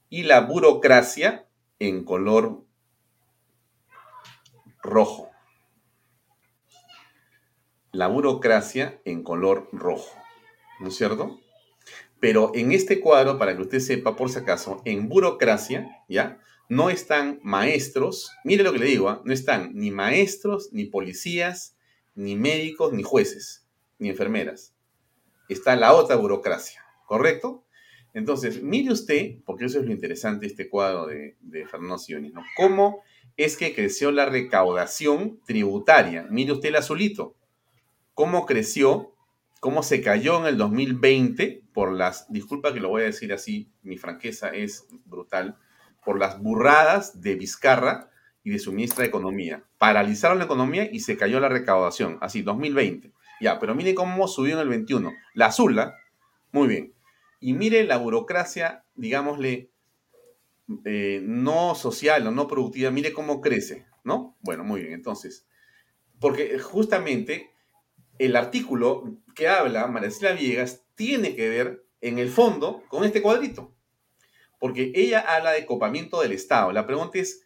y 0.09 0.23
la 0.23 0.41
burocracia 0.41 1.47
en 1.81 2.03
color 2.03 2.63
rojo. 4.83 5.31
La 7.91 8.05
burocracia 8.05 9.01
en 9.03 9.23
color 9.23 9.67
rojo, 9.71 10.15
¿no 10.79 10.89
es 10.89 10.95
cierto? 10.95 11.39
Pero 12.19 12.51
en 12.53 12.71
este 12.71 12.99
cuadro, 12.99 13.39
para 13.39 13.55
que 13.55 13.63
usted 13.63 13.79
sepa, 13.79 14.15
por 14.15 14.29
si 14.29 14.37
acaso, 14.37 14.83
en 14.85 15.09
burocracia, 15.09 16.03
¿ya? 16.07 16.39
No 16.69 16.91
están 16.91 17.39
maestros, 17.41 18.31
mire 18.43 18.63
lo 18.63 18.73
que 18.73 18.79
le 18.79 18.85
digo, 18.85 19.09
¿ah? 19.09 19.23
no 19.25 19.33
están 19.33 19.71
ni 19.73 19.89
maestros, 19.89 20.69
ni 20.71 20.85
policías, 20.85 21.75
ni 22.13 22.35
médicos, 22.35 22.93
ni 22.93 23.01
jueces, 23.01 23.67
ni 23.97 24.09
enfermeras. 24.09 24.75
Está 25.49 25.75
la 25.75 25.93
otra 25.93 26.15
burocracia, 26.15 26.85
¿correcto? 27.07 27.65
Entonces, 28.13 28.61
mire 28.61 28.91
usted, 28.91 29.37
porque 29.45 29.65
eso 29.65 29.79
es 29.79 29.85
lo 29.85 29.91
interesante 29.91 30.45
de 30.45 30.51
este 30.51 30.69
cuadro 30.69 31.07
de, 31.07 31.35
Fernando 31.69 31.97
Sionis, 31.97 32.33
¿no? 32.33 32.43
¿Cómo 32.57 33.01
es 33.37 33.55
que 33.55 33.73
creció 33.73 34.11
la 34.11 34.25
recaudación 34.25 35.39
tributaria? 35.45 36.27
Mire 36.29 36.51
usted 36.51 36.69
el 36.69 36.75
azulito. 36.75 37.35
¿Cómo 38.13 38.45
creció? 38.45 39.15
¿Cómo 39.61 39.83
se 39.83 40.01
cayó 40.01 40.39
en 40.39 40.47
el 40.47 40.57
2020 40.57 41.63
por 41.73 41.93
las, 41.93 42.31
disculpa 42.31 42.73
que 42.73 42.79
lo 42.79 42.89
voy 42.89 43.03
a 43.03 43.05
decir 43.05 43.31
así, 43.31 43.71
mi 43.83 43.97
franqueza 43.97 44.49
es 44.49 44.87
brutal, 45.05 45.57
por 46.03 46.19
las 46.19 46.41
burradas 46.41 47.21
de 47.21 47.35
Vizcarra 47.35 48.09
y 48.43 48.49
de 48.49 48.59
su 48.59 48.73
ministra 48.73 49.03
de 49.03 49.09
Economía. 49.09 49.63
Paralizaron 49.77 50.39
la 50.39 50.45
economía 50.45 50.89
y 50.91 51.01
se 51.01 51.15
cayó 51.15 51.39
la 51.39 51.47
recaudación, 51.47 52.17
así, 52.21 52.41
2020. 52.41 53.11
Ya, 53.39 53.59
pero 53.59 53.75
mire 53.75 53.95
cómo 53.95 54.27
subió 54.27 54.55
en 54.55 54.61
el 54.61 54.69
21. 54.69 55.13
La 55.33 55.47
azul, 55.47 55.77
¿ah? 55.79 55.95
muy 56.51 56.67
bien. 56.67 56.93
Y 57.43 57.53
mire 57.53 57.83
la 57.85 57.97
burocracia, 57.97 58.85
digámosle, 58.93 59.71
eh, 60.85 61.21
no 61.23 61.73
social 61.73 62.25
o 62.27 62.31
no 62.31 62.47
productiva, 62.47 62.91
mire 62.91 63.13
cómo 63.13 63.41
crece, 63.41 63.87
¿no? 64.03 64.37
Bueno, 64.41 64.63
muy 64.63 64.81
bien, 64.81 64.93
entonces, 64.93 65.47
porque 66.19 66.59
justamente 66.59 67.51
el 68.19 68.35
artículo 68.35 69.17
que 69.33 69.47
habla 69.47 69.87
Maricela 69.87 70.33
Viegas 70.33 70.85
tiene 70.93 71.35
que 71.35 71.49
ver 71.49 71.83
en 71.99 72.19
el 72.19 72.29
fondo 72.29 72.83
con 72.89 73.05
este 73.05 73.23
cuadrito, 73.23 73.73
porque 74.59 74.91
ella 74.93 75.21
habla 75.21 75.51
de 75.53 75.65
copamiento 75.65 76.21
del 76.21 76.33
Estado. 76.33 76.71
La 76.71 76.85
pregunta 76.85 77.17
es, 77.17 77.43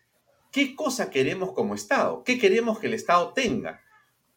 ¿qué 0.52 0.76
cosa 0.76 1.10
queremos 1.10 1.54
como 1.54 1.74
Estado? 1.74 2.22
¿Qué 2.26 2.38
queremos 2.38 2.80
que 2.80 2.88
el 2.88 2.96
Estado 2.96 3.32
tenga? 3.32 3.82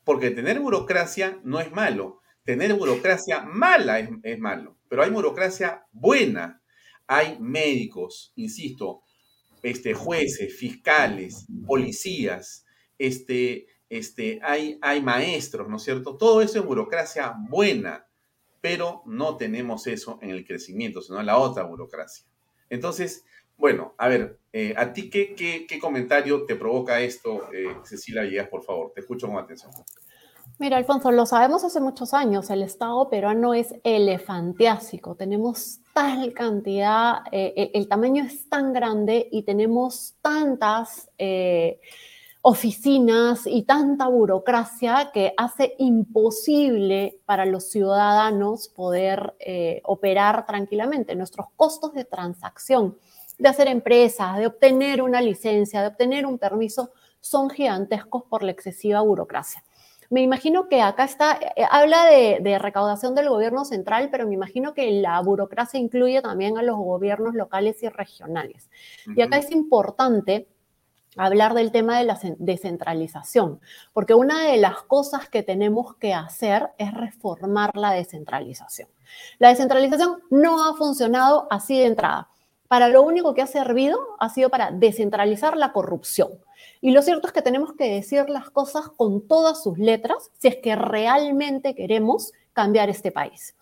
Porque 0.05 0.31
tener 0.31 0.61
burocracia 0.61 1.41
no 1.43 1.59
es 1.59 1.73
malo, 1.73 2.21
tener 2.45 2.75
burocracia 2.75 3.43
mala 3.43 3.99
es 3.99 4.39
malo 4.39 4.78
pero 4.89 5.03
hay 5.03 5.11
burocracia 5.11 5.87
buena. 5.93 6.63
Hay 7.07 7.39
médicos, 7.41 8.33
insisto, 8.37 9.03
este, 9.63 9.95
jueces, 9.95 10.55
fiscales, 10.57 11.47
policías, 11.67 12.67
este, 12.99 13.67
este, 13.89 14.41
hay, 14.43 14.79
hay 14.83 15.01
maestros, 15.03 15.69
¿no 15.69 15.77
es 15.77 15.83
cierto? 15.83 16.17
Todo 16.17 16.43
eso 16.43 16.59
es 16.59 16.65
burocracia 16.65 17.35
buena, 17.49 18.07
pero 18.61 19.03
no 19.07 19.37
tenemos 19.37 19.87
eso 19.87 20.19
en 20.21 20.31
el 20.31 20.47
crecimiento, 20.47 21.01
sino 21.01 21.21
en 21.21 21.27
la 21.27 21.39
otra 21.39 21.63
burocracia. 21.63 22.27
Entonces, 22.69 23.25
bueno, 23.57 23.95
a 23.99 24.09
ver, 24.09 24.39
eh, 24.53 24.75
¿a 24.77 24.93
ti 24.93 25.11
qué, 25.11 25.35
qué, 25.35 25.79
comentario 25.79 26.45
te 26.45 26.55
provoca 26.55 27.01
esto, 27.01 27.53
eh, 27.53 27.75
Cecilia 27.85 28.23
Villegas, 28.23 28.49
por 28.49 28.63
favor? 28.63 28.93
Te 28.95 29.01
escucho 29.01 29.27
con 29.27 29.39
atención. 29.39 29.73
Mira, 30.61 30.77
Alfonso, 30.77 31.13
lo 31.13 31.25
sabemos 31.25 31.63
hace 31.63 31.81
muchos 31.81 32.13
años, 32.15 32.51
el 32.51 32.65
Estado 32.65 33.09
peruano 33.09 33.55
es 33.55 33.77
elefantiásico, 33.85 35.15
tenemos 35.15 35.79
tal 35.95 36.33
cantidad, 36.35 37.19
eh, 37.31 37.71
el, 37.75 37.87
tamaño 37.87 38.25
es 38.25 38.49
tan 38.49 38.73
grande 38.73 39.29
y 39.31 39.45
tenemos 39.45 40.17
tantas 40.21 41.11
eh, 41.17 41.79
oficinas 42.43 43.47
y 43.47 43.63
tanta 43.63 44.09
burocracia 44.09 45.13
que 45.15 45.33
hace 45.37 45.77
imposible 45.79 47.21
para 47.25 47.47
los 47.47 47.69
ciudadanos 47.71 48.67
poder 48.67 49.37
eh, 49.39 49.81
operar 49.85 50.45
tranquilamente. 50.45 51.15
Nuestros 51.15 51.47
costos 51.55 51.95
de 51.95 52.05
transacción, 52.05 52.99
de 53.39 53.49
hacer 53.49 53.69
empresas, 53.69 54.37
de 54.39 54.49
obtener 54.49 55.03
una 55.03 55.21
licencia, 55.21 55.83
de 55.83 55.87
obtener 55.87 56.27
un 56.27 56.37
permiso, 56.37 56.91
son 57.21 57.49
gigantescos 57.49 58.25
por 58.25 58.43
la 58.43 58.51
excesiva 58.51 59.03
burocracia. 59.03 59.63
Me 60.11 60.23
imagino 60.23 60.69
que 60.69 60.81
acá 60.81 61.05
está, 61.05 61.39
eh, 61.57 61.65
habla 61.71 62.07
de, 62.07 62.59
recaudación 62.59 63.15
del 63.15 63.29
gobierno 63.29 63.65
central, 63.65 64.09
pero 64.11 64.27
me 64.27 64.35
imagino 64.35 64.73
que 64.73 64.91
la 64.91 65.21
burocracia 65.21 65.79
incluye 65.79 66.23
también 66.23 66.57
a 66.57 66.63
los 66.63 66.77
gobiernos 66.77 67.35
locales 67.35 67.83
y 67.83 67.89
regionales. 67.89 68.71
Y 69.15 69.21
acá 69.21 69.37
es 69.37 69.51
importante 69.51 70.49
hablar 71.17 71.53
del 71.53 71.73
tema 71.73 71.99
de 71.99 72.05
la 72.05 72.19
descentralización, 72.39 73.61
porque 73.93 74.15
una 74.15 74.45
de 74.45 74.57
las 74.57 74.83
cosas 74.83 75.29
que 75.29 75.43
tenemos 75.43 75.97
que 75.97 76.15
hacer 76.15 76.71
es 76.79 76.95
reformar 76.95 77.77
la 77.77 77.93
descentralización. 77.93 78.89
La 79.39 79.49
descentralización 79.49 80.23
no 80.31 80.65
ha 80.65 80.75
funcionado 80.75 81.49
así 81.51 81.79
de 81.79 81.87
entrada. 81.87 82.29
Para 82.69 82.89
lo 82.89 83.03
único 83.03 83.35
que 83.35 83.43
ha 83.43 83.47
servido 83.47 83.99
ha 84.19 84.29
sido 84.29 84.51
para 84.51 84.71
descentralizar 84.71 85.57
la 85.57 85.73
corrupción. 85.73 86.31
Y 86.81 86.91
lo 86.91 87.03
cierto 87.03 87.27
es 87.27 87.33
que 87.33 87.43
tenemos 87.43 87.73
que 87.73 87.91
decir 87.91 88.29
las 88.29 88.51
cosas 88.51 88.89
con 88.91 89.27
todas 89.27 89.63
sus 89.63 89.79
letras 89.79 90.31
si 90.39 90.49
es 90.49 90.57
que 90.57 90.77
realmente 90.77 91.75
queremos 91.75 92.33
cambiar 92.53 92.91
este 92.91 93.11
país. 93.11 93.55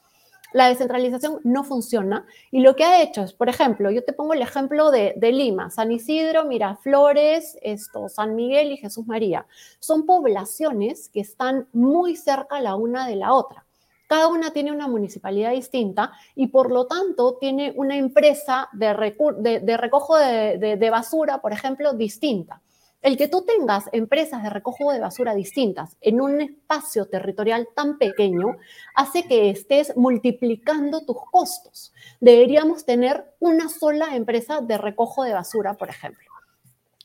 La 0.52 0.68
descentralización 0.68 1.40
no 1.44 1.64
funciona 1.64 2.24
y 2.50 2.60
lo 2.60 2.76
que 2.76 2.84
ha 2.84 3.02
hecho 3.02 3.22
es, 3.22 3.32
por 3.32 3.48
ejemplo, 3.48 3.90
yo 3.90 4.04
te 4.04 4.12
pongo 4.12 4.32
el 4.32 4.42
ejemplo 4.42 4.90
de, 4.90 5.14
Lima, 5.20 5.70
San 5.70 5.92
Isidro, 5.92 6.44
Miraflores, 6.44 7.58
esto, 7.62 8.08
San 8.08 8.34
Miguel 8.34 8.72
y 8.72 8.76
Jesús 8.76 9.06
María. 9.06 9.46
Son 9.80 10.06
poblaciones 10.06 11.10
que 11.10 11.20
están 11.20 11.68
muy 11.72 12.16
cerca 12.16 12.60
la 12.60 12.74
una 12.76 13.06
de 13.06 13.16
la 13.16 13.34
otra. 13.34 13.65
Cada 14.06 14.28
una 14.28 14.52
tiene 14.52 14.72
una 14.72 14.88
municipalidad 14.88 15.52
distinta 15.52 16.12
y 16.34 16.48
por 16.48 16.70
lo 16.70 16.86
tanto 16.86 17.36
tiene 17.38 17.72
una 17.76 17.96
empresa 17.96 18.68
de, 18.72 18.92
recojo 18.94 20.16
de 20.16 20.88
basura, 20.90 21.40
por 21.40 21.52
ejemplo, 21.52 21.92
distinta. 21.92 22.62
El 23.06 23.16
que 23.16 23.28
tú 23.28 23.44
tengas 23.44 23.84
empresas 23.92 24.42
de 24.42 24.50
recojo 24.50 24.90
de 24.90 24.98
basura 24.98 25.32
distintas 25.32 25.96
en 26.00 26.20
un 26.20 26.40
espacio 26.40 27.06
territorial 27.06 27.68
tan 27.72 27.98
pequeño 27.98 28.56
hace 28.96 29.28
que 29.28 29.48
estés 29.50 29.96
multiplicando 29.96 31.04
tus 31.04 31.18
costos. 31.30 31.92
Deberíamos 32.20 32.84
tener 32.84 33.24
una 33.38 33.68
sola 33.68 34.16
empresa 34.16 34.60
de 34.60 34.76
recojo 34.76 35.22
de 35.22 35.34
basura, 35.34 35.74
por 35.74 35.88
ejemplo. 35.88 36.32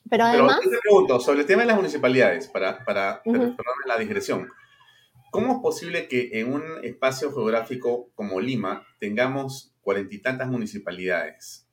Pero 0.10 0.24
además... 0.24 0.58
Pero 0.64 0.72
te 0.72 0.82
pregunto, 0.82 1.20
sobre 1.20 1.42
el 1.42 1.46
tema 1.46 1.62
de 1.62 1.68
las 1.68 1.76
municipalidades, 1.76 2.48
para, 2.48 2.84
para 2.84 3.22
la 3.86 3.98
digresión. 4.00 4.50
¿Cómo 5.32 5.54
es 5.54 5.60
posible 5.60 6.08
que 6.10 6.30
en 6.34 6.54
un 6.54 6.64
espacio 6.84 7.32
geográfico 7.32 8.12
como 8.16 8.42
Lima 8.42 8.86
tengamos 9.00 9.74
cuarenta 9.82 10.14
y 10.14 10.20
tantas 10.20 10.50
municipalidades? 10.50 11.66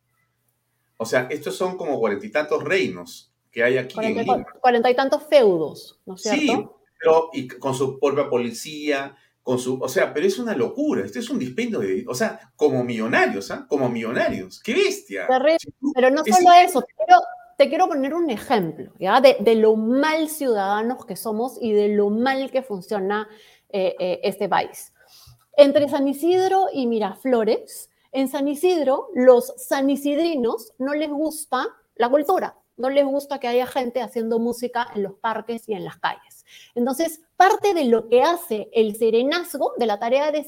O 0.97 1.05
sea, 1.05 1.27
estos 1.29 1.57
son 1.57 1.77
como 1.77 1.99
cuarenta 1.99 2.25
y 2.25 2.31
tantos 2.31 2.63
reinos 2.63 3.35
que 3.51 3.65
hay 3.65 3.77
aquí 3.77 3.99
en 4.01 4.17
Lima. 4.17 4.47
Cuarenta 4.61 4.91
y 4.91 4.95
tantos 4.95 5.25
feudos, 5.29 6.01
¿no 6.07 6.15
es 6.15 6.23
cierto? 6.23 6.41
Sí, 6.41 6.67
pero 7.01 7.31
y 7.33 7.49
con 7.49 7.75
su 7.75 7.99
propia 7.99 8.31
policía, 8.31 9.17
con 9.43 9.59
su, 9.59 9.81
o 9.81 9.89
sea, 9.89 10.15
pero 10.15 10.27
es 10.27 10.39
una 10.39 10.55
locura, 10.55 11.05
este 11.05 11.19
es 11.19 11.29
un 11.29 11.39
dispendio 11.39 11.81
de, 11.81 12.05
o 12.07 12.15
sea, 12.15 12.53
como 12.55 12.85
millonarios, 12.85 13.51
¿ah? 13.51 13.67
Como 13.69 13.89
millonarios, 13.89 14.63
qué 14.63 14.75
bestia. 14.75 15.27
Pero 15.95 16.11
no 16.11 16.23
solo 16.25 16.53
eso, 16.65 16.85
te 17.59 17.69
quiero, 17.69 17.89
poner 17.89 18.15
un 18.15 18.31
ejemplo. 18.31 18.93
De, 18.99 19.55
lo 19.57 19.77
mal 19.77 20.29
ciudadanos 20.29 21.05
que 21.05 21.17
somos 21.17 21.59
y 21.61 21.73
de 21.73 21.89
lo 21.89 22.09
mal 22.09 22.51
que 22.51 22.63
funciona 22.63 23.29
eh, 23.69 23.95
eh, 23.99 24.21
este 24.23 24.49
país. 24.49 24.95
Entre 25.57 25.89
San 25.89 26.09
Isidro 26.09 26.69
y 26.73 26.87
Miraflores, 26.87 27.91
en 28.13 28.29
San 28.29 28.49
Isidro, 28.49 29.09
los 29.15 29.53
sanisidrinos 29.59 30.73
no 30.79 30.95
les 30.95 31.11
gusta 31.11 31.67
la 31.97 32.09
cultura 32.09 32.57
no 32.79 32.89
les 32.89 33.05
gusta 33.05 33.39
que 33.39 33.49
haya 33.49 33.67
gente 33.67 34.01
haciendo 34.01 34.39
música 34.39 34.89
en 34.95 35.03
los 35.03 35.15
parques 35.15 35.69
y 35.69 35.75
en 35.75 35.85
las 35.85 35.99
calles. 35.99 36.47
Entonces, 36.75 37.21
parte 37.37 37.75
de 37.75 37.85
lo 37.85 38.09
que 38.09 38.23
hace 38.23 38.71
el 38.73 38.97
serenazgo, 38.97 39.73
de 39.77 39.87
la 39.87 39.99
tarea 39.99 40.33
de 40.33 40.47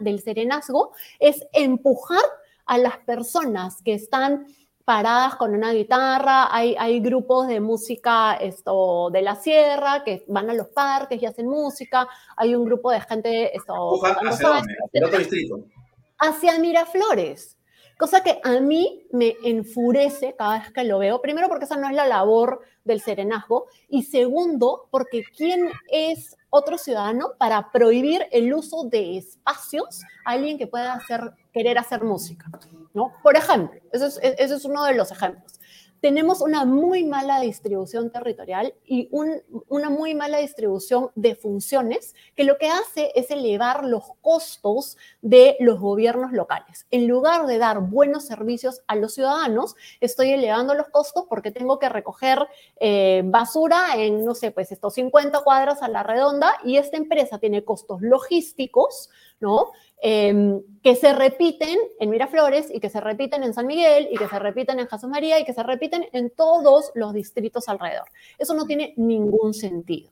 del 0.00 0.20
serenazgo, 0.20 0.92
es 1.18 1.46
empujar 1.52 2.24
a 2.66 2.76
las 2.78 2.98
personas 2.98 3.80
que 3.82 3.94
están 3.94 4.46
paradas 4.88 5.36
con 5.36 5.54
una 5.54 5.70
guitarra, 5.72 6.48
hay, 6.50 6.74
hay 6.78 7.00
grupos 7.00 7.46
de 7.46 7.60
música 7.60 8.36
esto, 8.36 9.10
de 9.12 9.20
la 9.20 9.36
sierra 9.36 10.02
que 10.02 10.24
van 10.28 10.48
a 10.48 10.54
los 10.54 10.68
parques 10.68 11.20
y 11.20 11.26
hacen 11.26 11.46
música, 11.46 12.08
hay 12.34 12.54
un 12.54 12.64
grupo 12.64 12.90
de 12.90 13.02
gente... 13.02 13.54
Esto, 13.54 14.02
hacia 14.02 14.48
dónde? 14.48 14.74
otro 15.04 15.18
distrito? 15.18 15.60
hacia 16.20 16.58
Miraflores. 16.58 17.57
Cosa 17.98 18.22
que 18.22 18.40
a 18.44 18.60
mí 18.60 19.06
me 19.10 19.34
enfurece 19.42 20.36
cada 20.38 20.60
vez 20.60 20.72
que 20.72 20.84
lo 20.84 21.00
veo. 21.00 21.20
Primero, 21.20 21.48
porque 21.48 21.64
esa 21.64 21.76
no 21.76 21.88
es 21.88 21.94
la 21.96 22.06
labor 22.06 22.60
del 22.84 23.00
serenazgo. 23.00 23.66
Y 23.88 24.04
segundo, 24.04 24.86
porque 24.92 25.24
¿quién 25.36 25.68
es 25.90 26.36
otro 26.48 26.78
ciudadano 26.78 27.32
para 27.38 27.72
prohibir 27.72 28.26
el 28.30 28.54
uso 28.54 28.84
de 28.84 29.18
espacios 29.18 30.02
a 30.24 30.30
alguien 30.30 30.58
que 30.58 30.68
pueda 30.68 30.92
hacer, 30.92 31.32
querer 31.52 31.76
hacer 31.76 32.04
música? 32.04 32.46
¿no? 32.94 33.12
Por 33.20 33.36
ejemplo, 33.36 33.80
ese 33.92 34.06
es, 34.06 34.20
ese 34.22 34.54
es 34.54 34.64
uno 34.64 34.84
de 34.84 34.94
los 34.94 35.10
ejemplos 35.10 35.57
tenemos 36.00 36.40
una 36.40 36.64
muy 36.64 37.04
mala 37.04 37.40
distribución 37.40 38.10
territorial 38.10 38.74
y 38.84 39.08
una 39.10 39.90
muy 39.90 40.14
mala 40.14 40.38
distribución 40.38 41.10
de 41.14 41.34
funciones 41.34 42.14
que 42.34 42.44
lo 42.44 42.58
que 42.58 42.68
hace 42.68 43.12
es 43.14 43.30
elevar 43.30 43.84
los 43.84 44.04
costos 44.20 44.96
de 45.22 45.56
los 45.60 45.80
gobiernos 45.80 46.32
locales. 46.32 46.86
En 46.90 47.08
lugar 47.08 47.46
de 47.46 47.58
dar 47.58 47.80
buenos 47.80 48.24
servicios 48.24 48.82
a 48.86 48.96
los 48.96 49.14
ciudadanos, 49.14 49.74
estoy 50.00 50.30
elevando 50.30 50.74
los 50.74 50.88
costos 50.88 51.24
porque 51.28 51.50
tengo 51.50 51.78
que 51.78 51.88
recoger 51.88 52.46
eh, 52.80 53.22
basura 53.24 53.96
en, 53.96 54.24
no 54.24 54.34
sé, 54.34 54.50
pues 54.50 54.72
estos 54.72 54.94
50 54.94 55.40
cuadras 55.40 55.82
a 55.82 55.88
la 55.88 56.02
redonda 56.02 56.52
y 56.64 56.76
esta 56.76 56.96
empresa 56.96 57.38
tiene 57.38 57.64
costos 57.64 58.00
logísticos, 58.02 59.10
¿no? 59.40 59.72
Em, 60.00 60.62
que 60.82 60.94
se 60.94 61.12
repiten 61.12 61.76
en 61.98 62.10
Miraflores 62.10 62.72
y 62.72 62.80
que 62.80 62.88
se 62.88 63.00
repiten 63.00 63.42
en 63.42 63.52
San 63.52 63.66
Miguel 63.66 64.08
y 64.10 64.16
que 64.16 64.28
se 64.28 64.38
repiten 64.38 64.78
en 64.78 64.86
Jesús 64.86 65.08
María 65.08 65.40
y 65.40 65.44
que 65.44 65.52
se 65.52 65.62
repiten 65.62 66.08
en 66.12 66.30
todos 66.30 66.92
los 66.94 67.12
distritos 67.12 67.68
alrededor. 67.68 68.06
Eso 68.38 68.54
no 68.54 68.64
tiene 68.64 68.94
ningún 68.96 69.54
sentido. 69.54 70.10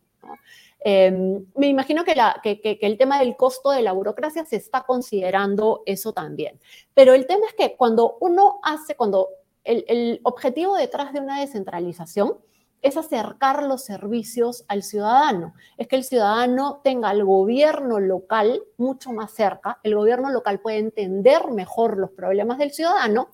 Em, 0.81 1.45
me 1.55 1.69
imagino 1.69 2.05
que, 2.05 2.79
el 2.81 2.99
tema 2.99 3.19
del 3.19 3.37
costo 3.37 3.71
de 3.71 3.83
la 3.83 3.93
burocracia 3.93 4.45
se 4.45 4.57
está 4.57 4.83
considerando 4.83 5.83
eso 5.87 6.13
también. 6.13 6.61
Pero 6.95 7.15
el 7.15 7.27
tema 7.27 7.47
es 7.47 7.55
que 7.55 7.77
cuando 7.77 8.19
uno 8.21 8.61
hace, 8.63 8.97
cuando 8.97 9.29
el 9.65 10.21
objetivo 10.23 10.77
detrás 10.77 11.13
de 11.13 11.21
una 11.21 11.41
descentralización 11.41 12.39
es 12.83 12.97
acercar 12.97 13.63
los 13.65 13.85
servicios 13.85 14.65
al 14.69 14.83
ciudadano, 14.83 15.55
es 15.77 15.89
que 15.89 15.97
el 15.97 16.05
ciudadano 16.05 16.81
tenga 16.85 17.09
al 17.09 17.25
gobierno 17.25 17.99
local 18.01 18.63
mucho 18.77 19.13
más 19.13 19.33
cerca, 19.33 19.81
el 19.83 19.95
gobierno 19.95 20.31
local 20.31 20.61
puede 20.61 20.79
entender 20.79 21.51
mejor 21.51 21.99
los 21.99 22.11
problemas 22.11 22.59
del 22.59 22.73
ciudadano 22.73 23.31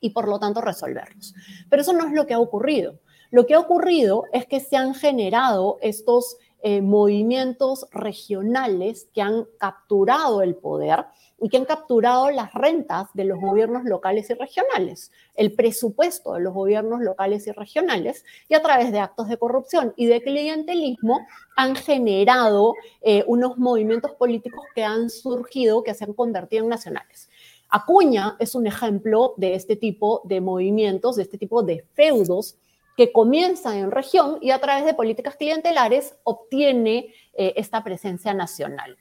y 0.00 0.10
por 0.10 0.28
lo 0.28 0.38
tanto 0.38 0.60
resolverlos. 0.60 1.34
Pero 1.68 1.82
eso 1.82 1.92
no 1.92 2.06
es 2.06 2.12
lo 2.12 2.26
que 2.26 2.34
ha 2.34 2.40
ocurrido. 2.40 2.98
Lo 3.30 3.46
que 3.46 3.54
ha 3.54 3.60
ocurrido 3.60 4.24
es 4.32 4.46
que 4.46 4.60
se 4.60 4.76
han 4.76 4.94
generado 4.94 5.78
estos 5.82 6.36
eh, 6.62 6.82
movimientos 6.82 7.86
regionales 7.90 9.08
que 9.14 9.22
han 9.22 9.46
capturado 9.58 10.42
el 10.42 10.56
poder 10.56 11.06
y 11.40 11.48
que 11.48 11.56
han 11.56 11.64
capturado 11.64 12.30
las 12.30 12.52
rentas 12.52 13.08
de 13.14 13.24
los 13.24 13.40
gobiernos 13.40 13.84
locales 13.84 14.28
y 14.30 14.34
regionales, 14.34 15.10
el 15.34 15.52
presupuesto 15.54 16.34
de 16.34 16.40
los 16.40 16.52
gobiernos 16.52 17.00
locales 17.00 17.46
y 17.46 17.52
regionales, 17.52 18.24
y 18.48 18.54
a 18.54 18.62
través 18.62 18.92
de 18.92 19.00
actos 19.00 19.28
de 19.28 19.38
corrupción 19.38 19.94
y 19.96 20.06
de 20.06 20.22
clientelismo 20.22 21.26
han 21.56 21.74
generado 21.74 22.74
eh, 23.00 23.24
unos 23.26 23.58
movimientos 23.58 24.12
políticos 24.12 24.64
que 24.74 24.84
han 24.84 25.08
surgido, 25.08 25.82
que 25.82 25.94
se 25.94 26.04
han 26.04 26.12
convertido 26.12 26.64
en 26.64 26.70
nacionales. 26.70 27.30
Acuña 27.68 28.36
es 28.38 28.54
un 28.54 28.66
ejemplo 28.66 29.34
de 29.36 29.54
este 29.54 29.76
tipo 29.76 30.22
de 30.24 30.40
movimientos, 30.40 31.16
de 31.16 31.22
este 31.22 31.38
tipo 31.38 31.62
de 31.62 31.84
feudos 31.94 32.56
que 32.96 33.12
comienzan 33.12 33.76
en 33.76 33.90
región 33.90 34.38
y 34.42 34.50
a 34.50 34.60
través 34.60 34.84
de 34.84 34.92
políticas 34.92 35.36
clientelares 35.36 36.16
obtiene 36.24 37.14
eh, 37.32 37.54
esta 37.56 37.82
presencia 37.82 38.34
nacional. 38.34 38.98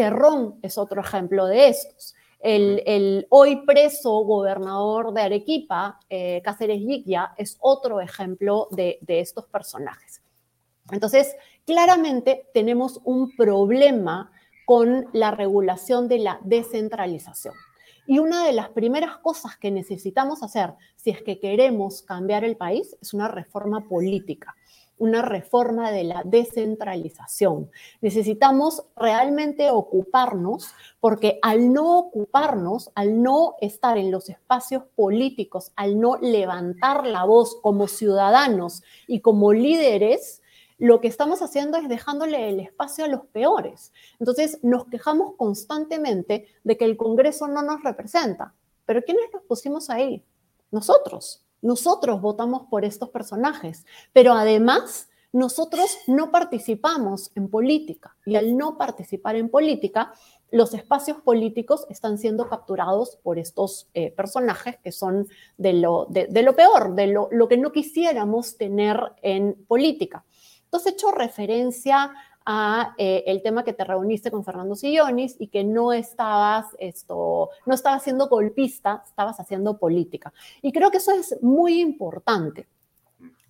Cerrón 0.00 0.58
es 0.62 0.78
otro 0.78 1.02
ejemplo 1.02 1.44
de 1.44 1.68
estos. 1.68 2.14
El, 2.38 3.26
hoy 3.28 3.66
preso 3.66 4.12
gobernador 4.20 5.12
de 5.12 5.20
Arequipa, 5.20 6.00
eh, 6.08 6.40
Cáceres 6.42 6.80
Yigya, 6.80 7.34
es 7.36 7.58
otro 7.60 8.00
ejemplo 8.00 8.68
de, 8.70 8.96
de 9.02 9.20
estos 9.20 9.44
personajes. 9.44 10.22
Entonces, 10.90 11.36
claramente 11.66 12.46
tenemos 12.54 12.98
un 13.04 13.36
problema 13.36 14.32
con 14.64 15.06
la 15.12 15.32
regulación 15.32 16.08
de 16.08 16.20
la 16.20 16.40
descentralización. 16.44 17.52
Y 18.06 18.20
una 18.20 18.46
de 18.46 18.54
las 18.54 18.70
primeras 18.70 19.18
cosas 19.18 19.58
que 19.58 19.70
necesitamos 19.70 20.42
hacer 20.42 20.72
si 20.96 21.10
es 21.10 21.20
que 21.20 21.38
queremos 21.38 22.00
cambiar 22.00 22.42
el 22.42 22.56
país 22.56 22.96
es 23.02 23.12
una 23.12 23.28
reforma 23.28 23.86
política 23.86 24.56
una 25.00 25.22
reforma 25.22 25.90
de 25.90 26.04
la 26.04 26.22
descentralización. 26.24 27.70
Necesitamos 28.00 28.84
realmente 28.94 29.70
ocuparnos 29.70 30.68
porque 31.00 31.38
al 31.42 31.72
no 31.72 31.98
ocuparnos, 31.98 32.90
al 32.94 33.22
no 33.22 33.54
estar 33.60 33.98
en 33.98 34.10
los 34.10 34.28
espacios 34.28 34.84
políticos, 34.94 35.72
al 35.74 35.98
no 35.98 36.16
levantar 36.18 37.06
la 37.06 37.24
voz 37.24 37.58
como 37.62 37.88
ciudadanos 37.88 38.82
y 39.06 39.20
como 39.20 39.52
líderes, 39.52 40.42
lo 40.76 41.00
que 41.00 41.08
estamos 41.08 41.40
haciendo 41.42 41.78
es 41.78 41.88
dejándole 41.88 42.50
el 42.50 42.60
espacio 42.60 43.04
a 43.06 43.08
los 43.08 43.26
peores. 43.26 43.92
Entonces 44.18 44.58
nos 44.62 44.86
quejamos 44.86 45.34
constantemente 45.36 46.46
de 46.62 46.76
que 46.76 46.84
el 46.84 46.98
Congreso 46.98 47.48
no 47.48 47.62
nos 47.62 47.82
representa. 47.82 48.54
Pero 48.84 49.02
¿quiénes 49.02 49.26
nos 49.32 49.42
pusimos 49.44 49.88
ahí? 49.88 50.22
Nosotros. 50.70 51.44
Nosotros 51.62 52.20
votamos 52.20 52.62
por 52.70 52.84
estos 52.84 53.10
personajes, 53.10 53.84
pero 54.12 54.32
además 54.32 55.08
nosotros 55.32 55.96
no 56.06 56.30
participamos 56.30 57.30
en 57.36 57.48
política 57.48 58.16
y 58.26 58.36
al 58.36 58.56
no 58.56 58.76
participar 58.76 59.36
en 59.36 59.48
política, 59.48 60.12
los 60.50 60.74
espacios 60.74 61.18
políticos 61.18 61.86
están 61.88 62.18
siendo 62.18 62.48
capturados 62.48 63.16
por 63.22 63.38
estos 63.38 63.88
eh, 63.94 64.10
personajes 64.10 64.78
que 64.82 64.90
son 64.90 65.28
de 65.56 65.74
lo, 65.74 66.06
de, 66.10 66.42
lo 66.42 66.56
peor, 66.56 66.96
de 66.96 67.06
lo, 67.06 67.28
lo, 67.30 67.46
que 67.46 67.56
no 67.56 67.70
quisiéramos 67.70 68.56
tener 68.56 68.98
en 69.22 69.54
política. 69.68 70.24
Entonces, 70.64 70.92
he 70.92 70.94
hecho 70.94 71.12
referencia 71.12 72.12
a 72.46 72.94
eh, 72.98 73.24
el 73.26 73.42
tema 73.42 73.64
que 73.64 73.72
te 73.72 73.84
reuniste 73.84 74.30
con 74.30 74.44
Fernando 74.44 74.74
Sillonis 74.74 75.36
y 75.38 75.48
que 75.48 75.64
no 75.64 75.92
estabas 75.92 76.66
esto, 76.78 77.50
no 77.66 77.74
estabas 77.74 78.02
siendo 78.02 78.28
golpista, 78.28 79.02
estabas 79.06 79.38
haciendo 79.40 79.78
política. 79.78 80.32
Y 80.62 80.72
creo 80.72 80.90
que 80.90 80.98
eso 80.98 81.12
es 81.12 81.42
muy 81.42 81.80
importante. 81.80 82.66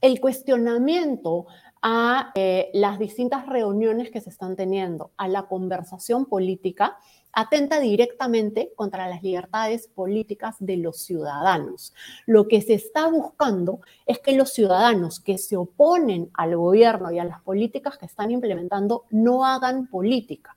El 0.01 0.21
cuestionamiento 0.21 1.47
a 1.83 2.31
eh, 2.35 2.71
las 2.75 2.99
distintas 2.99 3.47
reuniones 3.47 4.11
que 4.11 4.21
se 4.21 4.31
están 4.31 4.57
teniendo, 4.57 5.13
a 5.17 5.29
la 5.29 5.45
conversación 5.45 6.27
política, 6.27 6.99
atenta 7.33 7.79
directamente 7.81 8.73
contra 8.75 9.09
las 9.09 9.23
libertades 9.23 9.89
políticas 9.89 10.57
de 10.59 10.77
los 10.77 11.01
ciudadanos. 11.01 11.95
Lo 12.27 12.49
que 12.49 12.61
se 12.61 12.75
está 12.75 13.09
buscando 13.09 13.81
es 14.07 14.19
que 14.19 14.33
los 14.33 14.53
ciudadanos 14.53 15.21
que 15.21 15.39
se 15.39 15.57
oponen 15.57 16.31
al 16.35 16.57
gobierno 16.57 17.13
y 17.13 17.19
a 17.19 17.25
las 17.25 17.41
políticas 17.41 17.99
que 17.99 18.07
están 18.07 18.31
implementando 18.31 19.05
no 19.11 19.45
hagan 19.45 19.87
política. 19.87 20.57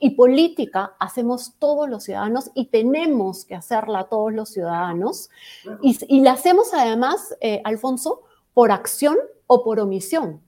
Y 0.00 0.10
política 0.10 0.94
hacemos 0.98 1.54
todos 1.60 1.88
los 1.88 2.02
ciudadanos 2.02 2.50
y 2.52 2.66
tenemos 2.66 3.44
que 3.44 3.54
hacerla 3.54 4.08
todos 4.08 4.32
los 4.32 4.48
ciudadanos. 4.48 5.30
Y, 5.80 6.20
la 6.20 6.32
hacemos 6.32 6.74
además, 6.74 7.36
eh, 7.40 7.60
Alfonso, 7.62 8.22
por 8.54 8.72
acción 8.72 9.16
o 9.46 9.62
por 9.62 9.78
omisión. 9.78 10.40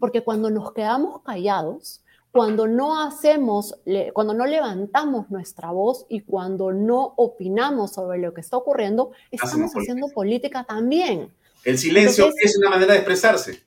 Porque 0.00 0.22
cuando 0.22 0.50
nos 0.50 0.72
quedamos 0.72 1.22
callados, 1.22 2.02
cuando 2.32 2.66
no 2.66 2.98
hacemos, 2.98 3.78
cuando 4.14 4.32
no 4.32 4.46
levantamos 4.46 5.30
nuestra 5.30 5.70
voz 5.70 6.06
y 6.08 6.20
cuando 6.20 6.72
no 6.72 7.12
opinamos 7.16 7.92
sobre 7.92 8.18
lo 8.18 8.32
que 8.32 8.40
está 8.40 8.56
ocurriendo, 8.56 9.12
estamos 9.30 9.70
haciendo 9.72 10.08
política 10.08 10.64
también. 10.64 11.30
El 11.62 11.78
silencio 11.78 12.30
es 12.42 12.56
una 12.56 12.70
manera 12.70 12.94
de 12.94 13.00
expresarse. 13.00 13.62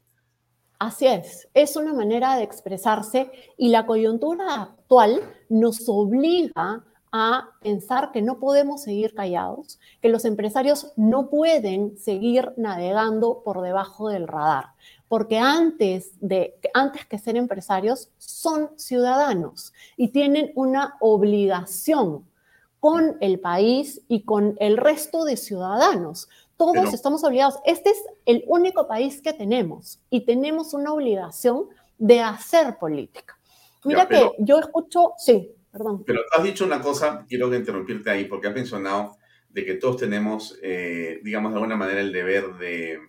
Así 0.80 1.07
es, 1.07 1.47
es 1.53 1.77
una 1.77 1.93
manera 1.93 2.35
de 2.35 2.43
expresarse 2.43 3.31
y 3.56 3.69
la 3.69 3.85
coyuntura 3.85 4.61
actual 4.61 5.22
nos 5.47 5.88
obliga 5.88 6.84
a 7.11 7.49
pensar 7.61 8.11
que 8.11 8.22
no 8.22 8.39
podemos 8.39 8.84
seguir 8.84 9.14
callados, 9.14 9.80
que 10.02 10.10
los 10.10 10.26
empresarios 10.26 10.91
no 10.97 11.30
pueden 11.30 11.97
seguir 11.97 12.52
navegando 12.57 13.41
por 13.45 13.61
debajo 13.61 14.10
del 14.10 14.27
radar 14.27 14.73
porque 15.07 15.38
antes, 15.38 16.11
de, 16.19 16.56
antes 16.73 17.06
que 17.06 17.19
ser 17.19 17.38
empresarios 17.38 18.10
son 18.18 18.72
ciudadanos 18.77 19.73
y 19.98 20.10
tienen 20.10 20.52
una 20.56 20.95
obligación 20.99 22.26
con 22.80 23.18
el 23.22 23.40
país 23.40 24.02
y 24.07 24.23
con 24.23 24.56
el 24.60 24.77
resto 24.77 25.26
de 25.26 25.38
ciudadanos. 25.38 26.30
Todos 26.57 26.94
estamos 26.94 27.23
obligados. 27.23 27.60
Este 27.65 27.90
es 27.90 28.03
el 28.26 28.44
único 28.48 28.88
país 28.88 29.22
que 29.22 29.34
tenemos 29.34 29.99
y 30.10 30.22
tenemos 30.22 30.73
una 30.73 30.94
obligación 30.94 31.68
de 31.98 32.22
hacer 32.22 32.77
política. 32.77 33.38
Mira 33.84 34.07
que 34.07 34.32
yo 34.40 34.60
escucho, 34.60 35.14
sí, 35.18 35.52
perdón. 35.72 36.03
Pero 36.06 36.22
has 36.36 36.44
dicho 36.44 36.65
una 36.65 36.82
cosa, 36.82 37.26
quiero 37.27 37.53
interrumpirte 37.53 38.10
ahí, 38.10 38.26
porque 38.26 38.48
has 38.48 38.56
mencionado 38.56 39.18
de 39.49 39.65
que 39.65 39.76
todos 39.76 39.98
tenemos, 39.98 40.57
eh, 40.61 41.19
digamos, 41.23 41.52
de 41.52 41.57
alguna 41.57 41.76
manera 41.76 42.02
el 42.02 42.11
deber 42.11 42.56
de 42.56 42.99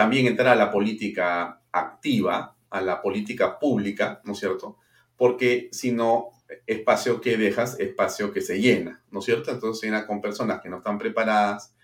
también 0.00 0.26
entrar 0.26 0.48
a 0.48 0.56
la 0.56 0.70
política 0.70 1.60
activa, 1.70 2.56
a 2.70 2.80
la 2.80 3.02
política 3.02 3.58
pública, 3.58 4.20
¿no 4.24 4.32
es 4.32 4.38
cierto? 4.38 4.78
porque 5.20 5.68
si 5.70 5.92
no, 5.92 6.30
espacio 6.66 7.20
que 7.20 7.36
dejas, 7.36 7.78
espacio 7.78 8.32
que 8.32 8.40
se 8.40 8.58
llena, 8.58 9.04
¿no 9.10 9.18
es 9.18 9.26
cierto? 9.26 9.50
Entonces 9.50 9.78
se 9.78 9.86
llena 9.86 10.06
con 10.06 10.22
personas 10.22 10.62
que 10.62 10.70
no 10.70 10.78
están 10.78 10.96
preparadas, 10.96 11.76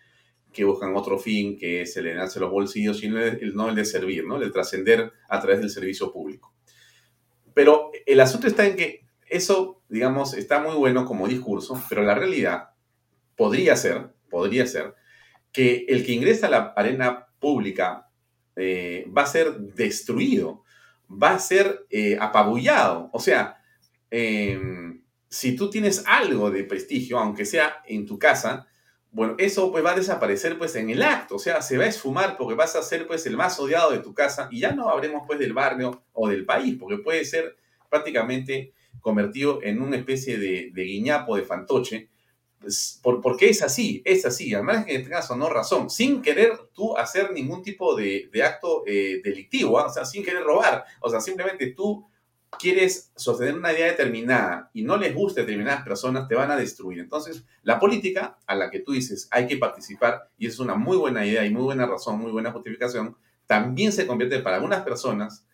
que 0.54 0.64
buscan 0.64 0.96
otro 0.96 1.18
fin, 1.18 1.58
que 1.58 1.84
se 1.84 2.00
le 2.00 2.12
llenarse 2.12 2.40
los 2.40 2.50
bolsillos 2.50 3.02
y 3.02 3.10
no 3.10 3.20
el, 3.20 3.54
no 3.54 3.68
el 3.68 3.74
de 3.74 3.84
servir, 3.84 4.24
¿no? 4.24 4.36
El 4.36 4.44
de 4.44 4.50
trascender 4.52 5.12
a 5.28 5.38
través 5.38 5.60
del 5.60 5.68
servicio 5.68 6.10
público. 6.10 6.54
Pero 7.52 7.90
el 8.06 8.20
asunto 8.20 8.46
está 8.46 8.64
en 8.66 8.76
que 8.76 9.04
eso, 9.28 9.82
digamos, 9.90 10.32
está 10.32 10.62
muy 10.62 10.74
bueno 10.74 11.04
como 11.04 11.28
discurso, 11.28 11.78
pero 11.90 12.00
la 12.04 12.14
realidad 12.14 12.70
podría 13.36 13.76
ser, 13.76 14.14
podría 14.30 14.66
ser, 14.66 14.94
que 15.52 15.84
el 15.88 16.06
que 16.06 16.12
ingresa 16.12 16.46
a 16.46 16.50
la 16.50 16.72
arena 16.74 17.26
pública 17.38 18.05
eh, 18.56 19.06
va 19.16 19.22
a 19.22 19.26
ser 19.26 19.56
destruido, 19.58 20.64
va 21.10 21.34
a 21.34 21.38
ser 21.38 21.86
eh, 21.90 22.16
apabullado. 22.20 23.10
O 23.12 23.20
sea, 23.20 23.62
em, 24.10 25.02
si 25.28 25.54
tú 25.54 25.70
tienes 25.70 26.04
algo 26.06 26.50
de 26.50 26.64
prestigio, 26.64 27.18
aunque 27.18 27.44
sea 27.44 27.82
en 27.86 28.06
tu 28.06 28.18
casa, 28.18 28.66
bueno, 29.16 29.34
eso 29.38 29.70
pues 29.70 29.84
va 29.84 29.92
a 29.92 29.96
desaparecer 29.96 30.58
pues 30.58 30.76
en 30.76 30.90
el 30.90 31.02
acto, 31.02 31.36
o 31.36 31.38
sea, 31.38 31.62
se 31.62 31.78
va 31.78 31.84
a 31.84 31.88
esfumar 31.88 32.36
porque 32.36 32.54
vas 32.54 32.76
a 32.76 32.82
ser 32.82 33.06
pues 33.06 33.24
el 33.26 33.36
más 33.36 33.58
odiado 33.58 33.90
de 33.90 34.00
tu 34.00 34.12
casa 34.12 34.48
y 34.50 34.60
ya 34.60 34.72
no 34.72 34.90
habremos 34.90 35.22
pues 35.26 35.38
del 35.38 35.54
barrio 35.54 36.02
o 36.12 36.28
del 36.28 36.44
país, 36.44 36.76
porque 36.78 36.98
puede 36.98 37.24
ser 37.24 37.56
prácticamente 37.88 38.74
convertido 39.00 39.60
en 39.62 39.80
una 39.80 39.96
especie 39.96 40.36
de, 40.38 40.70
guiñapo, 40.74 41.36
de 41.36 41.44
fantoche, 41.44 42.10
por, 43.02 43.20
porque 43.20 43.48
es 43.48 43.62
así, 43.62 44.02
es 44.04 44.24
así, 44.26 44.52
además 44.54 44.84
que 44.84 44.98
tengas 44.98 45.30
o 45.30 45.36
no 45.36 45.48
razón, 45.48 45.90
sin 45.90 46.22
querer 46.22 46.52
tú 46.72 46.96
hacer 46.96 47.32
ningún 47.32 47.62
tipo 47.62 47.94
de, 47.94 48.28
acto 48.44 48.82
eh, 48.86 49.20
delictivo, 49.22 49.78
¿ah? 49.78 49.86
o 49.86 49.92
sea, 49.92 50.04
sin 50.04 50.24
querer 50.24 50.42
robar, 50.42 50.84
o 51.00 51.08
sea, 51.08 51.20
simplemente 51.20 51.72
tú 51.72 52.06
quieres 52.58 53.12
sostener 53.16 53.54
una 53.54 53.72
idea 53.72 53.86
determinada 53.86 54.70
y 54.72 54.82
no 54.82 54.96
les 54.96 55.14
gusta 55.14 55.40
determinadas 55.42 55.82
personas, 55.82 56.28
te 56.28 56.34
van 56.34 56.50
a 56.50 56.56
destruir. 56.56 57.00
Entonces, 57.00 57.44
la 57.62 57.78
política 57.78 58.38
a 58.46 58.54
la 58.54 58.70
que 58.70 58.80
tú 58.80 58.92
dices 58.92 59.28
hay 59.30 59.46
que 59.46 59.56
participar, 59.56 60.30
y 60.38 60.46
es 60.46 60.58
una 60.58 60.74
muy 60.74 60.96
buena 60.96 61.26
idea 61.26 61.44
y 61.44 61.50
muy 61.50 61.62
buena 61.62 61.86
razón, 61.86 62.18
muy 62.18 62.32
buena 62.32 62.52
justificación, 62.52 63.16
también 63.46 63.92
se 63.92 64.06
convierte 64.06 64.40
para 64.40 64.56
algunas 64.56 64.82
personas 64.82 65.46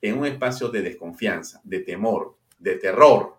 en 0.00 0.18
un 0.18 0.26
espacio 0.26 0.68
de 0.68 0.82
desconfianza, 0.82 1.60
de 1.64 1.80
temor, 1.80 2.36
de 2.58 2.76
terror, 2.76 3.36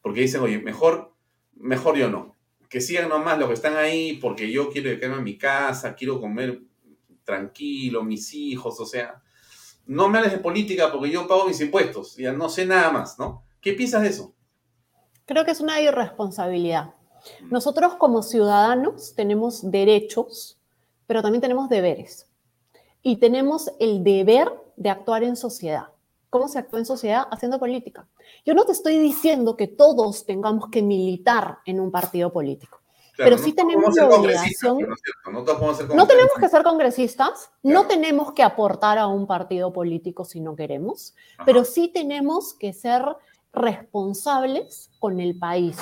porque 0.00 0.20
dicen, 0.20 0.40
oye, 0.40 0.58
mejor, 0.58 1.12
mejor 1.54 1.96
yo 1.96 2.08
no, 2.08 2.36
que 2.72 2.80
sigan 2.80 3.10
nomás 3.10 3.38
los 3.38 3.48
que 3.48 3.54
están 3.54 3.76
ahí 3.76 4.14
porque 4.14 4.50
yo 4.50 4.70
quiero 4.70 4.98
quedarme 4.98 5.18
en 5.18 5.24
mi 5.24 5.36
casa, 5.36 5.94
quiero 5.94 6.18
comer 6.18 6.62
tranquilo, 7.22 8.02
mis 8.02 8.32
hijos, 8.32 8.80
o 8.80 8.86
sea, 8.86 9.20
no 9.84 10.08
me 10.08 10.16
hables 10.16 10.32
de 10.32 10.38
política 10.38 10.90
porque 10.90 11.10
yo 11.10 11.28
pago 11.28 11.46
mis 11.46 11.60
impuestos, 11.60 12.16
ya 12.16 12.32
no 12.32 12.48
sé 12.48 12.64
nada 12.64 12.90
más, 12.90 13.18
¿no? 13.18 13.44
¿Qué 13.60 13.74
piensas 13.74 14.00
de 14.00 14.08
eso? 14.08 14.34
Creo 15.26 15.44
que 15.44 15.50
es 15.50 15.60
una 15.60 15.82
irresponsabilidad. 15.82 16.94
Nosotros 17.50 17.96
como 17.96 18.22
ciudadanos 18.22 19.14
tenemos 19.14 19.70
derechos, 19.70 20.58
pero 21.06 21.20
también 21.20 21.42
tenemos 21.42 21.68
deberes. 21.68 22.26
Y 23.02 23.18
tenemos 23.18 23.70
el 23.80 24.02
deber 24.02 24.50
de 24.76 24.88
actuar 24.88 25.24
en 25.24 25.36
sociedad. 25.36 25.88
¿Cómo 26.32 26.48
se 26.48 26.58
actúa 26.58 26.78
en 26.78 26.86
sociedad? 26.86 27.28
Haciendo 27.30 27.58
política. 27.58 28.08
Yo 28.46 28.54
no 28.54 28.64
te 28.64 28.72
estoy 28.72 28.98
diciendo 28.98 29.54
que 29.54 29.68
todos 29.68 30.24
tengamos 30.24 30.70
que 30.70 30.80
militar 30.80 31.58
en 31.66 31.78
un 31.78 31.90
partido 31.90 32.32
político 32.32 32.82
pero 33.16 33.36
sí 33.38 33.52
tenemos 33.52 33.94
la 33.94 34.08
obligación. 34.08 34.78
No, 35.94 36.06
tenemos 36.06 36.32
que 36.40 36.48
ser 36.48 36.62
congresistas, 36.62 37.50
no 37.62 37.86
tenemos 37.86 38.32
que 38.32 38.42
aportar 38.42 38.98
a 38.98 39.06
un 39.06 39.26
partido 39.26 39.72
político 39.72 40.24
si 40.24 40.40
no 40.40 40.56
queremos, 40.56 41.14
pero 41.44 41.64
sí 41.64 41.88
tenemos 41.88 42.54
que 42.54 42.72
ser 42.72 43.04
responsables 43.52 44.90
con 44.98 45.20
el 45.20 45.38
país. 45.38 45.76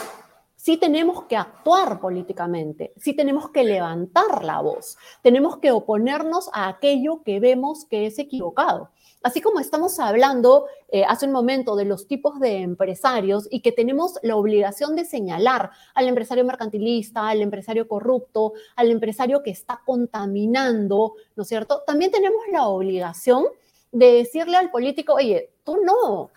Sí 0.56 0.77
tenemos 0.77 1.24
que 1.24 1.36
actuar 1.36 2.01
políticamente, 2.01 2.93
sí 2.98 3.14
tenemos 3.14 3.48
que 3.48 3.64
levantar 3.64 4.44
la 4.44 4.60
voz, 4.60 4.98
tenemos 5.22 5.56
que 5.56 5.70
oponernos 5.70 6.51
a 6.52 6.68
aquello 6.68 7.22
que 7.22 7.40
vemos 7.40 7.86
que 7.86 8.06
es 8.06 8.18
equivocado. 8.18 8.90
Así 9.22 9.42
como 9.42 9.60
estamos 9.60 9.98
hablando 10.01 10.66
eh, 10.88 11.05
hace 11.05 11.26
un 11.26 11.32
momento 11.32 11.76
de 11.76 11.84
los 11.84 12.06
tipos 12.06 12.40
de 12.40 12.59
empresarios 12.59 13.47
y 13.51 13.60
que 13.60 13.70
tenemos 13.70 14.18
la 14.22 14.36
obligación 14.36 14.97
de 14.97 15.05
señalar 15.05 15.70
al 15.94 16.09
empresario 16.09 16.44
mercantilista, 16.44 17.28
al 17.28 17.42
empresario 17.42 17.86
corrupto, 17.86 18.55
al 18.76 18.90
empresario 18.90 19.42
que 19.42 19.51
está 19.51 19.82
contaminando, 19.84 21.14
¿no 21.36 21.42
es 21.42 21.48
cierto? 21.48 21.82
También 21.86 22.10
tenemos 22.10 22.40
la 22.51 22.66
obligación 22.66 23.44
de 23.92 24.12
decirle 24.12 24.56
al 24.56 24.70
político, 24.70 25.14
oye, 25.14 25.52
tú 25.64 25.76
no, 25.84 26.30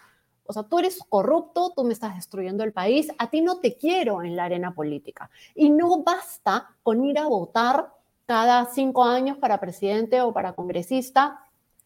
o 0.45 0.53
sea, 0.53 0.63
tú 0.63 0.79
eres 0.79 0.99
corrupto, 1.07 1.71
tú 1.73 1.85
me 1.85 1.93
estás 1.93 2.15
destruyendo 2.15 2.65
el 2.65 2.73
país, 2.73 3.09
a 3.17 3.29
ti 3.29 3.39
no 3.39 3.59
te 3.59 3.77
quiero 3.77 4.23
en 4.23 4.35
la 4.35 4.45
arena 4.45 4.75
política. 4.75 5.29
Y 5.55 5.69
no 5.69 6.03
basta 6.03 6.75
con 6.83 7.05
ir 7.05 7.17
a 7.17 7.27
votar 7.27 7.93
cada 8.25 8.65
cinco 8.65 9.03
años 9.05 9.37
para 9.37 9.59
presidente 9.59 10.21
o 10.21 10.33
para 10.33 10.53
congresista 10.53 11.39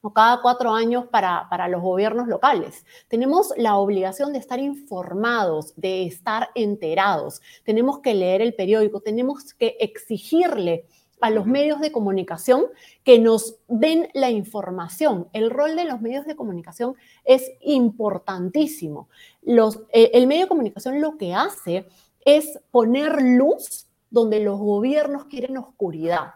o 0.07 0.13
cada 0.13 0.41
cuatro 0.41 0.73
años 0.73 1.05
para, 1.11 1.47
para, 1.49 1.67
los 1.67 1.81
gobiernos 1.81 2.29
locales. 2.29 2.85
Tenemos 3.09 3.53
la 3.57 3.75
obligación 3.75 4.31
de 4.31 4.39
estar 4.39 4.57
informados, 4.57 5.73
de 5.75 6.05
estar 6.05 6.49
enterados. 6.55 7.41
Tenemos 7.65 7.99
que 7.99 8.13
leer 8.13 8.41
el 8.41 8.53
periódico, 8.53 9.01
tenemos 9.01 9.53
que 9.53 9.75
exigirle 9.81 10.85
a 11.19 11.29
los 11.29 11.45
medios 11.45 11.81
de 11.81 11.91
comunicación 11.91 12.67
que 13.03 13.19
nos 13.19 13.57
den 13.67 14.07
la 14.13 14.29
información. 14.29 15.27
El 15.33 15.49
rol 15.49 15.75
de 15.75 15.83
los 15.83 15.99
medios 15.99 16.25
de 16.25 16.37
comunicación 16.37 16.95
es 17.25 17.51
importantísimo. 17.59 19.09
Los, 19.41 19.81
eh, 19.91 20.11
el 20.13 20.27
medio 20.27 20.43
de 20.43 20.49
comunicación 20.49 21.01
lo 21.01 21.17
que 21.17 21.33
hace 21.33 21.85
es 22.23 22.59
poner 22.71 23.21
luz 23.21 23.87
donde 24.09 24.39
los 24.39 24.57
gobiernos 24.57 25.25
quieren 25.25 25.57
oscuridad. 25.57 26.35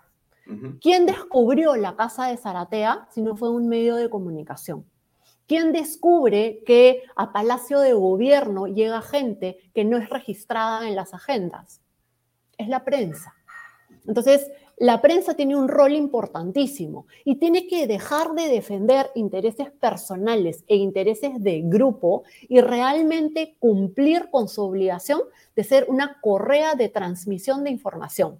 ¿Quién 0.81 1.05
descubrió 1.05 1.75
la 1.75 1.95
casa 1.95 2.27
de 2.27 2.37
Zaratea 2.37 3.07
si 3.11 3.21
no 3.21 3.35
fue 3.35 3.49
un 3.49 3.67
medio 3.67 3.95
de 3.95 4.09
comunicación? 4.09 4.85
¿Quién 5.47 5.71
descubre 5.71 6.63
que 6.65 7.03
a 7.15 7.33
Palacio 7.33 7.79
de 7.79 7.93
Gobierno 7.93 8.67
llega 8.67 9.01
gente 9.01 9.57
que 9.73 9.83
no 9.83 9.97
es 9.97 10.09
registrada 10.09 10.87
en 10.87 10.95
las 10.95 11.13
agendas? 11.13 11.81
Es 12.57 12.67
la 12.67 12.83
prensa. 12.83 13.33
Entonces, 14.07 14.49
la 14.77 14.99
prensa 14.99 15.35
tiene 15.35 15.55
un 15.55 15.67
rol 15.67 15.93
importantísimo 15.93 17.05
y 17.23 17.35
tiene 17.35 17.67
que 17.67 17.85
dejar 17.85 18.31
de 18.31 18.47
defender 18.47 19.11
intereses 19.13 19.69
personales 19.71 20.63
e 20.67 20.75
intereses 20.75 21.33
de 21.37 21.61
grupo 21.63 22.23
y 22.49 22.61
realmente 22.61 23.55
cumplir 23.59 24.29
con 24.31 24.47
su 24.47 24.63
obligación 24.63 25.21
de 25.55 25.63
ser 25.63 25.85
una 25.87 26.19
correa 26.19 26.73
de 26.73 26.89
transmisión 26.89 27.63
de 27.63 27.69
información. 27.69 28.39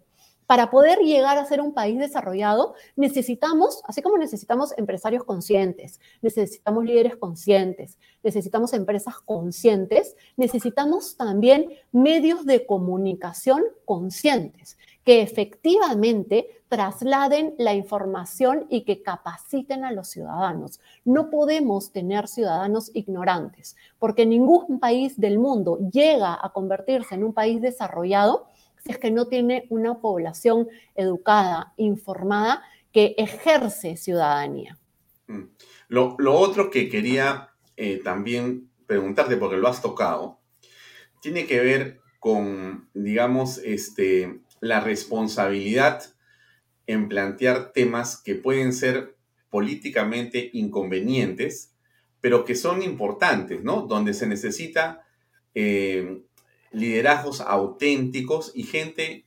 Para 0.52 0.70
poder 0.70 1.00
llegar 1.00 1.38
a 1.38 1.46
ser 1.46 1.62
un 1.62 1.74
país 1.74 1.98
desarrollado, 1.98 2.74
necesitamos, 2.98 3.82
así 3.88 4.02
como 4.02 4.18
necesitamos 4.18 4.78
empresarios 4.78 5.24
conscientes, 5.24 6.02
necesitamos 6.22 6.84
líderes 6.84 7.16
conscientes, 7.16 7.98
necesitamos 8.22 8.74
empresas 8.74 9.16
conscientes, 9.24 10.18
necesitamos 10.36 11.16
también 11.16 11.70
medios 11.94 12.46
de 12.46 12.66
comunicación 12.66 13.64
conscientes 13.86 14.78
que 15.06 15.22
efectivamente 15.22 16.64
trasladen 16.68 17.56
la 17.58 17.74
información 17.74 18.66
y 18.70 18.82
que 18.82 19.02
capaciten 19.02 19.86
a 19.86 19.94
los 19.94 20.10
ciudadanos. 20.10 20.82
No 21.06 21.30
podemos 21.30 21.94
tener 21.94 22.28
ciudadanos 22.28 22.92
ignorantes, 22.94 23.78
porque 24.00 24.26
ningún 24.26 24.82
país 24.82 25.18
del 25.18 25.40
mundo 25.40 25.80
llega 25.94 26.38
a 26.42 26.52
convertirse 26.52 27.16
en 27.16 27.24
un 27.24 27.34
país 27.34 27.62
desarrollado 27.62 28.48
si 28.84 28.92
es 28.92 28.98
que 28.98 29.12
no 29.12 29.28
tiene 29.28 29.66
una 29.70 30.00
población 30.00 30.68
educada, 30.96 31.74
informada, 31.78 32.64
que 32.92 33.16
ejerce 33.18 33.96
ciudadanía. 33.98 34.78
Mm. 35.28 35.44
Lo, 35.88 36.16
otro 36.34 36.70
que 36.70 36.90
quería 36.90 37.50
eh, 37.78 38.02
también 38.04 38.70
preguntarte, 38.88 39.38
porque 39.38 39.58
lo 39.58 39.68
has 39.68 39.82
tocado, 39.82 40.40
tiene 41.22 41.46
que 41.46 41.60
ver 41.60 42.02
con, 42.20 42.90
digamos, 42.94 43.58
este, 43.60 44.42
la 44.60 44.80
responsabilidad 44.80 46.04
en 46.88 47.08
plantear 47.08 47.72
temas 47.74 48.22
que 48.22 48.36
pueden 48.36 48.74
ser 48.74 49.16
políticamente 49.50 50.50
inconvenientes, 50.54 51.76
pero 52.22 52.46
que 52.46 52.56
son 52.56 52.82
importantes, 52.82 53.64
¿no? 53.64 53.82
Donde 53.82 54.14
se 54.14 54.28
necesita 54.28 55.06
eh, 55.54 56.24
liderazgos 56.72 57.42
auténticos 57.42 58.52
y 58.56 58.64
gente 58.64 59.26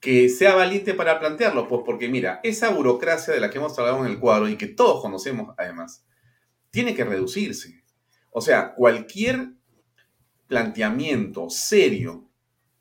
que 0.00 0.28
sea 0.28 0.54
valiente 0.54 0.94
para 0.94 1.18
plantearlo, 1.18 1.66
pues 1.66 1.82
porque 1.84 2.08
mira, 2.08 2.40
esa 2.42 2.68
burocracia 2.70 3.32
de 3.32 3.40
la 3.40 3.50
que 3.50 3.58
hemos 3.58 3.78
hablado 3.78 4.04
en 4.04 4.10
el 4.10 4.20
cuadro 4.20 4.48
y 4.48 4.56
que 4.56 4.66
todos 4.66 5.00
conocemos 5.00 5.54
además, 5.56 6.04
tiene 6.70 6.94
que 6.94 7.04
reducirse. 7.04 7.82
O 8.30 8.40
sea, 8.40 8.74
cualquier 8.74 9.52
planteamiento 10.46 11.48
serio 11.48 12.28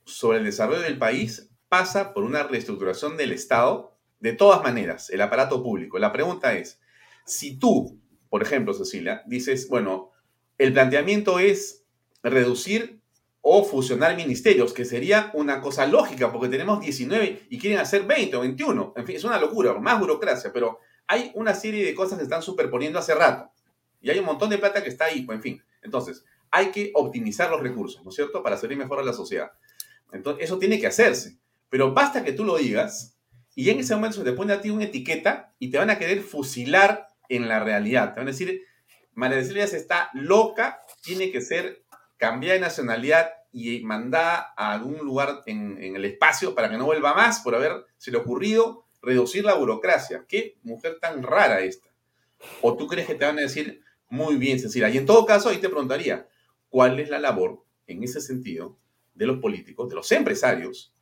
sobre 0.03 0.39
el 0.39 0.43
desarrollo 0.43 0.81
del 0.81 0.97
país 0.97 1.49
pasa 1.69 2.13
por 2.13 2.23
una 2.23 2.43
reestructuración 2.43 3.17
del 3.17 3.31
Estado 3.31 3.97
de 4.19 4.33
todas 4.33 4.63
maneras, 4.63 5.09
el 5.09 5.21
aparato 5.21 5.63
público. 5.63 5.99
La 5.99 6.11
pregunta 6.11 6.53
es, 6.53 6.79
si 7.25 7.57
tú, 7.57 8.01
por 8.29 8.41
ejemplo, 8.41 8.73
Cecilia, 8.73 9.23
dices, 9.27 9.67
bueno, 9.69 10.11
el 10.57 10.73
planteamiento 10.73 11.39
es 11.39 11.85
reducir 12.21 13.02
o 13.45 13.65
fusionar 13.65 14.15
ministerios, 14.15 14.71
que 14.71 14.85
sería 14.85 15.29
una 15.33 15.59
cosa 15.59 15.85
lógica, 15.85 16.31
porque 16.31 16.47
tenemos 16.47 16.79
19 16.79 17.47
y 17.49 17.59
quieren 17.59 17.77
hacer 17.77 18.03
20 18.03 18.37
o 18.37 18.39
21. 18.39 18.93
En 18.95 19.05
fin, 19.05 19.17
es 19.17 19.23
una 19.25 19.37
locura, 19.37 19.73
más 19.73 19.99
burocracia, 19.99 20.53
pero 20.53 20.79
hay 21.07 21.29
una 21.35 21.53
serie 21.53 21.85
de 21.85 21.93
cosas 21.93 22.17
que 22.17 22.23
están 22.23 22.41
superponiendo 22.41 22.99
hace 22.99 23.13
rato. 23.13 23.51
Y 24.01 24.09
hay 24.09 24.17
un 24.17 24.25
montón 24.25 24.49
de 24.49 24.57
plata 24.57 24.81
que 24.81 24.87
está 24.87 25.05
ahí, 25.05 25.23
pues, 25.23 25.35
en 25.35 25.41
fin. 25.41 25.63
Entonces, 25.81 26.23
hay 26.51 26.71
que 26.71 26.91
optimizar 26.93 27.51
los 27.51 27.61
recursos, 27.61 28.01
¿no 28.01 28.11
es 28.11 28.15
cierto?, 28.15 28.41
para 28.41 28.55
servir 28.55 28.77
mejor 28.77 28.99
a 28.99 29.03
la 29.03 29.11
sociedad. 29.11 29.51
Entonces, 30.13 30.45
eso 30.45 30.57
tiene 30.57 30.79
que 30.79 30.87
hacerse. 30.87 31.37
Pero 31.69 31.93
basta 31.93 32.23
que 32.23 32.31
tú 32.31 32.45
lo 32.45 32.55
digas 32.55 33.17
y 33.55 33.69
en 33.69 33.79
ese 33.79 33.93
momento 33.93 34.19
se 34.19 34.23
te 34.23 34.31
pone 34.31 34.53
a 34.53 34.61
ti 34.61 34.69
una 34.69 34.85
etiqueta 34.85 35.53
y 35.59 35.69
te 35.69 35.77
van 35.77 35.89
a 35.89 35.99
querer 35.99 36.21
fusilar 36.21 37.07
en 37.27 37.49
la 37.49 37.59
realidad. 37.59 38.13
Te 38.13 38.21
van 38.21 38.29
a 38.29 38.31
decir, 38.31 38.61
María 39.15 39.39
está 39.39 40.09
loca, 40.13 40.79
tiene 41.01 41.29
que 41.29 41.41
ser 41.41 41.82
cambiar 42.23 42.53
de 42.53 42.61
nacionalidad 42.61 43.33
y 43.51 43.81
mandada 43.81 44.53
a 44.55 44.71
algún 44.71 44.97
lugar 44.99 45.41
en, 45.45 45.77
el 45.77 46.05
espacio 46.05 46.55
para 46.55 46.69
que 46.69 46.77
no 46.77 46.85
vuelva 46.85 47.13
más 47.13 47.41
por 47.41 47.53
haber 47.53 47.83
se 47.97 48.11
le 48.11 48.17
ocurrido 48.17 48.85
reducir 49.01 49.43
la 49.43 49.55
burocracia. 49.55 50.23
Qué 50.25 50.57
mujer 50.63 50.99
tan 51.01 51.21
rara 51.21 51.59
esta. 51.59 51.89
O 52.61 52.77
tú 52.77 52.87
crees 52.87 53.07
que 53.07 53.15
te 53.15 53.25
van 53.25 53.39
a 53.39 53.41
decir, 53.41 53.83
muy 54.07 54.37
bien, 54.37 54.57
Cecilia. 54.57 54.87
Y 54.87 54.99
en 54.99 55.05
todo 55.05 55.25
caso, 55.25 55.49
ahí 55.49 55.57
te 55.57 55.67
preguntaría, 55.67 56.25
¿cuál 56.69 56.97
es 57.01 57.09
la 57.09 57.19
labor 57.19 57.65
en 57.87 58.01
ese 58.03 58.21
sentido 58.21 58.77
de 59.13 59.25
los 59.25 59.39
políticos, 59.39 59.89
de 59.89 59.95
los 59.95 60.09
empresarios 60.13 60.95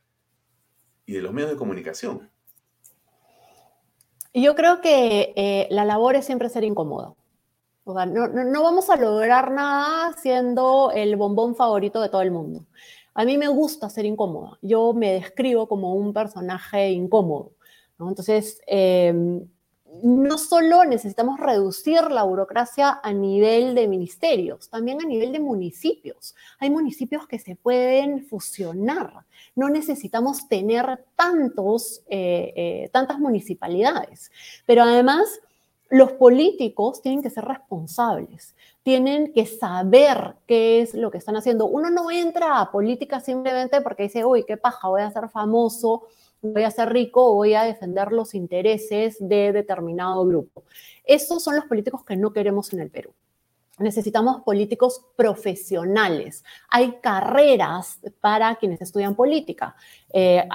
y 1.06 1.14
de 1.14 1.22
los 1.22 1.31
medios 1.34 1.52
de 1.52 1.57
comunicación? 1.57 2.31
Yo 4.34 4.56
creo 4.56 4.81
que 4.81 5.34
eh, 5.35 5.68
la 5.69 5.85
labor 5.85 6.15
es 6.15 6.26
siempre 6.26 6.49
ser 6.49 6.64
incómodo 6.64 7.15
no, 7.93 8.63
vamos 8.63 8.89
a 8.89 8.95
lograr 8.95 9.51
nada 9.51 10.13
siendo 10.18 10.91
el 10.93 11.15
bombón 11.15 11.55
favorito 11.55 12.01
de 12.01 12.09
todo 12.09 12.22
el 12.22 12.31
mundo. 12.31 12.65
A 13.13 13.26
mí 13.26 13.38
me 13.38 13.47
gusta 13.47 13.89
ser 13.89 14.05
incómoda. 14.05 14.57
Yo 14.61 14.93
me 14.93 15.13
describo 15.13 15.68
como 15.68 15.95
un 15.95 16.13
personaje 16.13 16.91
incómodo. 16.91 17.51
Entonces, 17.99 18.61
em, 18.68 19.45
no 20.03 20.38
solo 20.38 20.85
necesitamos 20.85 21.39
reducir 21.39 22.01
la 22.09 22.23
burocracia 22.23 22.99
a 23.03 23.11
nivel 23.11 23.76
de 23.76 23.88
ministerios, 23.88 24.69
también 24.69 25.01
a 25.01 25.05
nivel 25.05 25.34
de 25.34 25.39
municipios. 25.39 26.34
Hay 26.59 26.69
municipios 26.69 27.27
que 27.27 27.39
se 27.39 27.55
pueden 27.55 28.26
fusionar. 28.26 29.26
No 29.55 29.69
necesitamos 29.69 30.47
tener 30.47 31.05
tantos, 31.15 32.03
eh, 32.07 32.53
eh, 32.55 32.89
tantas 32.93 33.19
municipalidades. 33.19 34.31
Pero 34.65 34.84
además, 34.84 35.41
los 35.91 36.13
políticos 36.13 37.01
tienen 37.01 37.22
que 37.22 37.30
ser 37.30 37.43
responsables, 37.43 38.55
tienen 38.81 39.34
que 39.34 39.45
saber 39.45 40.35
qué 40.47 40.81
es 40.81 40.93
lo 40.93 41.11
que 41.11 41.18
están 41.18 41.35
haciendo. 41.35 41.65
Uno 41.65 41.89
no 41.89 42.09
entra 42.09 42.61
a 42.61 42.72
política 42.72 43.19
simplemente 43.19 43.81
porque 43.81 44.03
dice, 44.03 44.23
uy, 44.23 44.45
qué 44.45 44.55
paja, 44.55 44.88
voy 44.88 45.01
a 45.01 45.11
ser 45.11 45.27
famoso, 45.27 46.03
voy 46.41 46.63
a 46.63 46.72
ser 46.72 46.93
rico, 46.93 47.35
voy 47.35 47.55
a 47.55 47.63
defender 47.63 48.13
los 48.13 48.34
intereses 48.34 49.18
de 49.19 49.51
determinado 49.51 50.26
grupo. 50.26 50.63
Esos 51.03 51.43
son 51.43 51.57
los 51.57 51.65
políticos 51.65 52.05
que 52.05 52.15
no 52.15 52.31
queremos 52.31 52.72
en 52.72 52.80
el 52.80 52.89
Perú. 52.89 53.13
Necesitamos 53.77 54.43
políticos 54.43 55.05
profesionales. 55.18 56.45
Hay 56.69 56.99
carreras 57.01 57.99
para 58.22 58.55
quienes 58.55 58.81
estudian 58.81 59.13
política, 59.13 59.76
eh, 60.13 60.47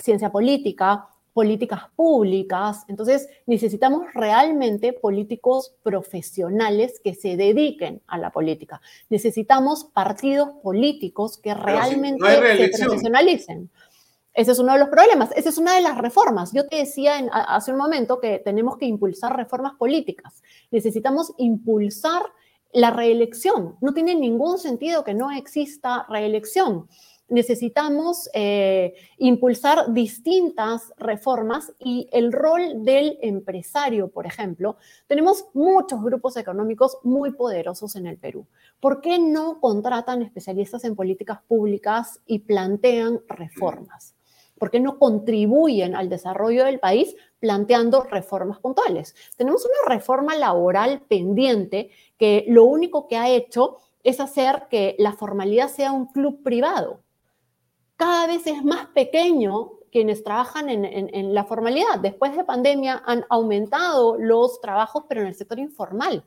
ciencia 0.00 0.32
política, 0.32 1.08
políticas 1.32 1.82
públicas. 1.96 2.84
Entonces, 2.88 3.28
necesitamos 3.46 4.06
realmente 4.14 4.92
políticos 4.92 5.74
profesionales 5.82 7.00
que 7.02 7.14
se 7.14 7.36
dediquen 7.36 8.02
a 8.06 8.18
la 8.18 8.30
política. 8.30 8.80
Necesitamos 9.08 9.84
partidos 9.84 10.50
políticos 10.62 11.38
que 11.38 11.54
realmente 11.54 12.72
se 12.72 12.84
profesionalicen. 12.84 13.70
Ese 14.34 14.52
es 14.52 14.58
uno 14.58 14.72
de 14.72 14.78
los 14.78 14.88
problemas, 14.88 15.30
esa 15.36 15.50
es 15.50 15.58
una 15.58 15.74
de 15.74 15.82
las 15.82 15.98
reformas. 15.98 16.52
Yo 16.54 16.66
te 16.66 16.76
decía 16.76 17.16
hace 17.32 17.70
un 17.70 17.76
momento 17.76 18.18
que 18.18 18.38
tenemos 18.38 18.78
que 18.78 18.86
impulsar 18.86 19.36
reformas 19.36 19.74
políticas. 19.74 20.42
Necesitamos 20.70 21.34
impulsar 21.36 22.22
la 22.72 22.90
reelección. 22.90 23.76
No 23.82 23.92
tiene 23.92 24.14
ningún 24.14 24.58
sentido 24.58 25.04
que 25.04 25.12
no 25.12 25.30
exista 25.30 26.06
reelección 26.08 26.88
necesitamos 27.32 28.28
eh, 28.34 28.94
impulsar 29.16 29.92
distintas 29.92 30.92
reformas 30.98 31.72
y 31.78 32.06
el 32.12 32.30
rol 32.30 32.84
del 32.84 33.18
empresario, 33.22 34.08
por 34.08 34.26
ejemplo. 34.26 34.76
Tenemos 35.06 35.46
muchos 35.54 36.02
grupos 36.02 36.36
económicos 36.36 36.98
muy 37.02 37.32
poderosos 37.32 37.96
en 37.96 38.06
el 38.06 38.18
Perú. 38.18 38.46
¿Por 38.80 39.00
qué 39.00 39.18
no 39.18 39.60
contratan 39.60 40.22
especialistas 40.22 40.84
en 40.84 40.94
políticas 40.94 41.40
públicas 41.48 42.20
y 42.26 42.40
plantean 42.40 43.20
reformas? 43.28 44.14
¿Por 44.58 44.70
qué 44.70 44.78
no 44.78 44.98
contribuyen 44.98 45.96
al 45.96 46.10
desarrollo 46.10 46.64
del 46.64 46.80
país 46.80 47.16
planteando 47.40 48.04
reformas 48.04 48.60
puntuales? 48.60 49.14
Tenemos 49.36 49.64
una 49.64 49.94
reforma 49.94 50.36
laboral 50.36 51.00
pendiente 51.08 51.90
que 52.18 52.44
lo 52.46 52.64
único 52.64 53.08
que 53.08 53.16
ha 53.16 53.30
hecho 53.30 53.78
es 54.04 54.20
hacer 54.20 54.64
que 54.70 54.96
la 54.98 55.14
formalidad 55.14 55.68
sea 55.68 55.92
un 55.92 56.06
club 56.06 56.42
privado 56.42 57.00
cada 58.02 58.26
vez 58.26 58.44
es 58.48 58.64
más 58.64 58.86
pequeño 58.88 59.74
quienes 59.92 60.24
trabajan 60.24 60.68
en, 60.68 61.34
la 61.34 61.44
formalidad. 61.44 62.00
Después 62.00 62.36
de 62.36 62.42
pandemia 62.42 63.00
han 63.06 63.24
aumentado 63.28 64.16
los 64.18 64.60
trabajos, 64.60 65.04
pero 65.08 65.20
en 65.20 65.28
el 65.28 65.36
sector 65.36 65.60
informal, 65.60 66.24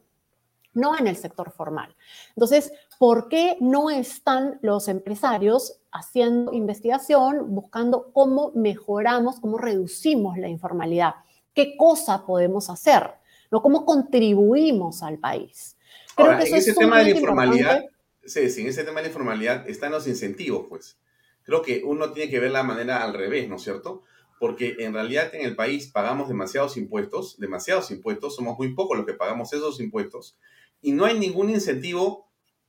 no 0.74 0.98
en 0.98 1.08
el 1.08 1.18
sector 1.18 1.52
formal. 1.52 1.94
Entonces, 2.30 2.72
¿por 2.98 3.28
qué 3.28 3.58
no 3.60 3.90
están 3.90 4.58
los 4.62 4.88
empresarios 4.88 5.82
haciendo 5.92 6.54
investigación, 6.54 7.54
buscando 7.54 8.10
cómo 8.14 8.54
mejoramos, 8.56 9.42
cómo 9.42 9.58
reducimos 9.58 10.38
la 10.38 10.48
informalidad? 10.48 11.16
¿Qué 11.54 11.76
cosa 11.76 12.26
podemos 12.26 12.70
hacer? 12.70 13.16
¿No? 13.52 13.62
¿Cómo 13.62 13.86
contribuimos 13.86 15.04
al 15.04 15.18
país? 15.18 15.76
Creo 16.16 16.38
que 16.38 16.48
en 16.48 16.56
ese 16.56 16.74
tema 16.74 17.00
de 17.00 17.04
la 17.04 17.10
informalidad, 17.10 17.84
sí, 18.24 18.50
sí, 18.50 18.62
en 18.62 18.68
ese 18.68 18.86
tema 18.86 19.02
de 19.02 19.08
la 19.08 19.10
informalidad 19.10 19.68
están 19.68 19.92
los 19.92 20.08
incentivos, 20.08 20.68
pues 20.70 20.98
creo 21.46 21.62
que 21.62 21.84
uno 21.86 22.12
tiene 22.12 22.30
que 22.30 22.40
ver 22.40 22.52
la 22.52 22.64
manera 22.64 23.04
al 23.04 23.14
revés, 23.14 23.48
¿no 23.48 23.56
es 23.56 23.62
cierto? 23.62 24.04
Porque 24.40 24.76
en 24.80 24.94
realidad 24.94 25.34
en 25.34 25.46
el 25.46 25.56
país 25.56 25.88
pagamos 25.88 26.28
demasiados 26.28 26.76
impuestos, 26.76 27.40
demasiados 27.40 27.92
impuestos, 27.92 28.36
somos 28.36 28.58
muy 28.58 28.74
pocos 28.74 28.98
los 28.98 29.06
que 29.06 29.14
pagamos 29.14 29.54
esos 29.54 29.80
impuestos, 29.80 30.38
y 30.82 30.92
no 30.92 31.06
hay 31.06 31.18
ningún 31.18 31.50
incentivo 31.50 32.26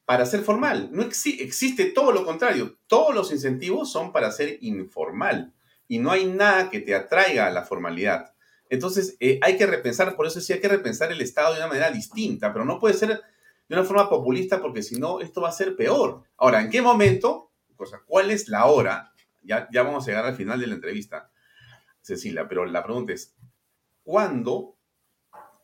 para 0.07 0.25
ser 0.25 0.43
formal. 0.43 0.89
No 0.93 1.03
existe 1.03 1.87
todo 1.87 2.13
lo 2.13 2.25
contrario. 2.25 2.79
Todos 2.87 3.15
los 3.15 3.33
incentivos 3.33 3.91
son 3.91 4.13
para 4.13 4.31
ser 4.31 4.59
informal 4.63 5.53
y 5.89 5.99
no 5.99 6.11
hay 6.11 6.27
nada 6.27 6.71
que 6.71 6.81
te 6.81 6.95
atraiga 6.95 7.47
a 7.47 7.51
la 7.51 7.65
formalidad. 7.65 8.33
Entonces, 8.71 9.17
eh, 9.21 9.39
hay 9.43 9.57
que 9.57 9.67
repensar, 9.67 10.17
por 10.17 10.27
eso 10.27 10.41
sí 10.41 10.53
hay 10.53 10.61
que 10.61 10.69
repensar 10.69 11.13
el 11.13 11.21
Estado 11.21 11.53
de 11.53 11.59
una 11.59 11.69
manera 11.69 11.91
distinta, 11.91 12.53
pero 12.53 12.65
no 12.65 12.79
puede 12.81 12.95
ser 12.95 13.21
de 13.69 13.75
una 13.75 13.85
forma 13.85 14.09
populista 14.09 14.61
porque 14.63 14.83
si 14.83 14.99
no, 14.99 15.21
esto 15.21 15.41
va 15.41 15.49
a 15.51 15.53
ser 15.53 15.77
peor. 15.77 16.23
Ahora, 16.37 16.61
¿en 16.61 16.71
qué 16.71 16.81
momento 16.83 17.46
cosa. 17.77 18.03
¿Cuál 18.07 18.31
es 18.31 18.49
la 18.49 18.67
hora? 18.67 19.13
Ya, 19.43 19.69
vamos 19.75 20.05
a 20.05 20.11
llegar 20.11 20.27
al 20.27 20.35
final 20.35 20.61
de 20.61 20.67
la 20.67 20.75
entrevista, 20.75 21.31
Cecilia, 22.01 22.49
pero 22.49 22.67
la 22.67 22.83
pregunta 22.83 23.13
es, 23.13 23.37
¿cuándo, 24.03 24.77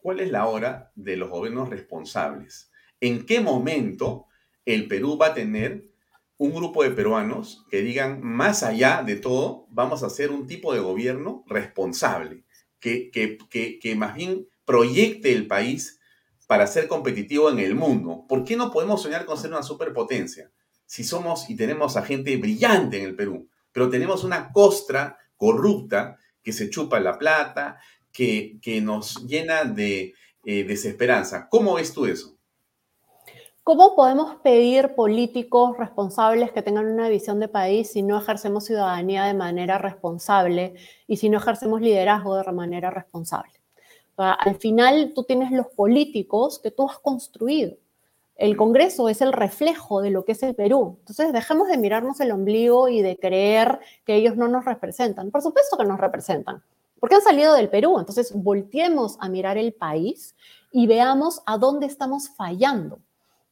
cuál 0.01 0.21
es 0.21 0.31
la 0.31 0.47
hora 0.47 0.93
de 0.95 1.17
los 1.17 1.31
gobiernos 1.31 1.69
responsables? 1.69 2.71
¿En 3.01 3.27
qué 3.27 3.41
momento 3.41 4.27
el 4.65 4.87
Perú 4.87 5.19
va 5.19 5.29
a 5.29 5.35
tener 5.35 5.91
un 6.39 6.53
grupo 6.53 6.83
de 6.83 6.91
peruanos 6.91 7.65
que 7.71 7.83
digan, 7.83 8.21
más 8.23 8.63
allá 8.63 9.03
de 9.05 9.17
todo, 9.17 9.67
vamos 9.71 10.03
a 10.03 10.07
hacer 10.07 10.31
un 10.31 10.47
tipo 10.47 10.73
de 10.75 10.81
gobierno 10.81 11.45
responsable, 11.47 12.45
que 12.79 13.95
más 13.97 14.15
bien 14.15 14.49
proyecte 14.65 15.33
el 15.33 15.47
país 15.47 16.01
para 16.47 16.67
ser 16.67 16.87
competitivo 16.89 17.51
en 17.51 17.61
el 17.61 17.75
mundo. 17.75 18.27
¿Por 18.29 18.45
qué 18.45 18.57
no 18.57 18.71
podemos 18.71 19.03
soñar 19.03 19.25
con 19.25 19.39
ser 19.39 19.51
una 19.51 19.63
superpotencia? 19.63 20.51
Si 20.93 21.05
somos 21.05 21.49
y 21.49 21.57
tenemos 21.57 21.97
a 21.97 22.03
gente 22.03 22.37
brillante 22.37 22.99
en 22.99 23.05
el 23.05 23.17
Perú, 23.17 23.49
pero 23.73 23.89
tenemos 23.89 24.25
una 24.25 24.53
costra 24.53 25.17
corrupta 25.39 26.19
que 26.43 26.53
se 26.53 26.69
chupa 26.69 27.01
la 27.01 27.19
plata, 27.19 27.79
que, 28.13 28.59
que 28.61 28.83
nos 28.83 29.27
llena 29.27 29.65
de 29.65 30.13
eh, 30.45 30.65
desesperanza. 30.65 31.49
¿Cómo 31.49 31.77
ves 31.77 31.95
tú 31.95 32.05
eso? 32.05 32.37
¿Cómo 33.63 33.97
podemos 33.97 34.37
pedir 34.43 34.95
políticos 34.95 35.79
responsables 35.79 36.53
que 36.53 36.61
tengan 36.61 36.85
una 36.85 37.09
visión 37.09 37.41
de 37.41 37.49
país 37.49 37.91
si 37.91 38.03
no 38.03 38.19
ejercemos 38.19 38.67
ciudadanía 38.67 39.25
de 39.25 39.33
manera 39.33 39.79
responsable 39.79 40.75
y 41.07 41.17
si 41.17 41.31
no 41.31 41.39
ejercemos 41.39 41.81
liderazgo 41.81 42.37
de 42.37 42.53
manera 42.53 42.91
responsable? 42.91 43.53
al 44.19 44.57
final 44.57 45.13
tú 45.15 45.25
tienes 45.25 45.51
los 45.51 45.69
políticos 45.69 46.61
que 46.63 46.71
tú 46.71 46.89
has 46.89 46.99
construido 46.99 47.79
el 48.43 48.57
Congreso 48.57 49.09
es 49.09 49.21
el 49.21 49.33
reflejo 49.33 50.03
de 50.03 50.11
lo 50.11 50.25
que 50.25 50.33
es 50.33 50.43
el 50.43 50.57
Perú. 50.57 50.97
Entonces, 50.99 51.33
dejemos 51.33 51.69
de 51.69 51.79
mirarnos 51.79 52.19
el 52.19 52.33
ombligo 52.33 52.89
y 52.89 53.01
de 53.01 53.17
creer 53.17 53.79
que 54.05 54.17
ellos 54.17 54.37
no 54.37 54.49
nos 54.49 54.65
representan. 54.65 55.31
Por 55.31 55.43
supuesto 55.43 55.79
que 55.79 55.85
nos 55.85 56.01
representan, 56.01 56.61
porque 56.99 57.15
han 57.15 57.23
salido 57.23 57.55
del 57.55 57.69
Perú. 57.69 58.01
Entonces, 58.01 58.33
volteemos 58.35 59.17
a 59.21 59.29
mirar 59.29 59.59
el 59.59 59.73
país 59.73 60.35
y 60.73 60.89
veamos 60.89 61.41
a 61.47 61.57
dónde 61.57 61.87
estamos 61.87 62.31
fallando. 62.31 62.99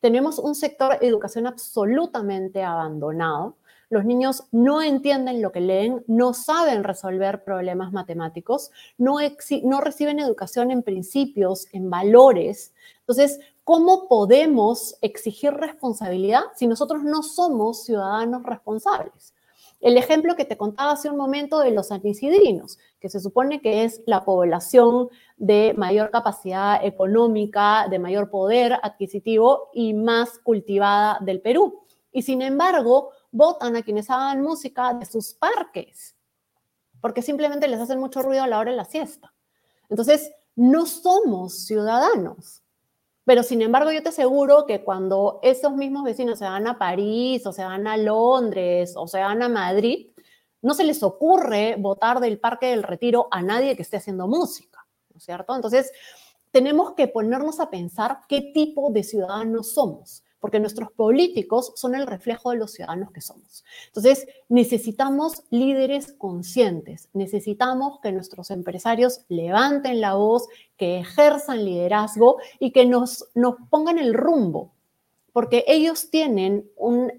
tenemos 0.01 0.39
un 0.41 0.57
sector 0.57 0.99
de 0.99 1.07
educación 1.07 1.47
absolutamente 1.47 2.65
abandonado. 2.65 3.55
Los 3.91 4.05
niños 4.05 4.45
no 4.51 4.83
entienden 4.83 5.43
lo 5.43 5.53
que 5.53 5.61
leen, 5.61 6.03
no 6.09 6.33
saben 6.33 6.83
resolver 6.83 7.45
problemas 7.45 7.93
matemáticos, 7.93 8.71
no, 8.99 9.19
no 9.63 9.81
reciben 9.81 10.19
educación 10.19 10.71
en 10.71 10.83
principios, 10.83 11.69
en 11.73 11.91
valores. 11.91 12.73
Entonces, 13.01 13.41
¿cómo 13.71 14.09
podemos 14.09 14.97
exigir 15.01 15.53
responsabilidad 15.53 16.41
si 16.57 16.67
nosotros 16.67 17.05
no 17.05 17.23
somos 17.23 17.85
ciudadanos 17.85 18.43
responsables? 18.43 19.33
El 19.81 19.97
ejemplo 19.97 20.35
que 20.35 20.45
te 20.45 20.57
contaba 20.57 20.91
hace 20.91 21.09
un 21.09 21.17
momento 21.17 21.61
de 21.61 21.71
los 21.71 21.93
anisidrinos, 21.93 22.81
que 22.99 23.09
se 23.09 23.21
supone 23.21 23.61
que 23.61 23.85
es 23.85 24.03
la 24.07 24.25
población 24.25 25.09
de 25.37 25.73
mayor 25.77 26.11
capacidad 26.11 26.85
económica, 26.85 27.87
de 27.89 28.01
mayor 28.01 28.29
poder 28.29 28.77
adquisitivo 28.83 29.71
y 29.73 29.95
más 29.95 30.41
cultivada 30.41 31.19
del 31.21 31.41
Perú. 31.41 31.85
Y 32.11 32.23
sin 32.23 32.43
embargo, 32.43 33.11
votan 33.31 33.77
a 33.77 33.83
quienes 33.83 34.11
hagan 34.11 34.43
música 34.43 34.95
de 34.95 35.07
sus 35.07 35.33
parques, 35.33 36.17
porque 37.01 37.23
simplemente 37.23 37.69
les 37.69 37.79
hacen 37.79 38.01
mucho 38.01 38.21
ruido 38.21 38.43
a 38.43 38.49
la 38.49 38.59
hora 38.59 38.73
de 38.73 38.77
la 38.77 38.85
siesta. 38.85 39.33
Entonces, 39.89 40.33
no 40.57 40.87
somos 40.87 41.67
ciudadanos. 41.67 42.65
Pero 43.31 43.45
sin 43.45 43.63
embargo, 43.63 43.93
yo 43.93 44.03
te 44.03 44.09
aseguro 44.09 44.67
que 44.67 44.83
cuando 44.83 45.39
esos 45.45 45.77
mismos 45.77 46.03
vecinos 46.03 46.41
se 46.41 46.47
van 46.47 46.67
a 46.67 46.81
París 46.81 47.47
o 47.47 47.53
se 47.53 47.63
van 47.63 47.87
a 47.87 47.97
Londres 47.97 48.95
o 48.97 49.07
se 49.07 49.21
van 49.21 49.41
a 49.41 49.49
Madrid, 49.49 50.09
no 50.63 50.75
se 50.75 50.83
les 50.83 51.01
ocurre 51.05 51.77
votar 51.79 52.19
del 52.19 52.41
Parque 52.41 52.67
del 52.67 52.83
Retiro 52.83 53.29
a 53.31 53.41
nadie 53.41 53.77
que 53.77 53.83
esté 53.83 53.99
haciendo 53.99 54.27
música, 54.27 54.85
¿no 55.11 55.19
es 55.19 55.23
cierto? 55.23 55.55
Entonces, 55.55 55.93
tenemos 56.51 56.95
que 56.95 57.07
ponernos 57.07 57.61
a 57.61 57.71
pensar 57.71 58.23
qué 58.29 58.51
tipo 58.53 58.91
de 58.91 59.05
ciudadanos 59.05 59.75
somos 59.75 60.25
porque 60.41 60.61
nuestros 60.61 60.91
políticos 60.93 61.73
son 61.77 61.95
el 61.95 62.07
reflejo 62.07 62.51
de 62.51 62.57
los 62.57 62.73
ciudadanos 62.73 63.13
que 63.13 63.21
somos. 63.21 63.65
Entonces, 63.89 64.27
necesitamos 64.49 65.45
líderes 65.51 66.13
conscientes, 66.13 67.09
necesitamos 67.13 68.01
que 68.01 68.13
nuestros 68.13 68.51
empresarios 68.51 69.21
levanten 69.29 70.01
la 70.01 70.15
voz, 70.15 70.49
que 70.77 71.01
ejerzan 71.01 71.65
liderazgo 71.65 72.39
y 72.59 72.73
que 72.73 72.87
nos, 72.87 73.27
nos 73.35 73.57
pongan 73.69 73.99
el 73.99 74.15
rumbo, 74.15 74.73
porque 75.33 75.65
ellos 75.69 76.11
tienen 76.11 76.69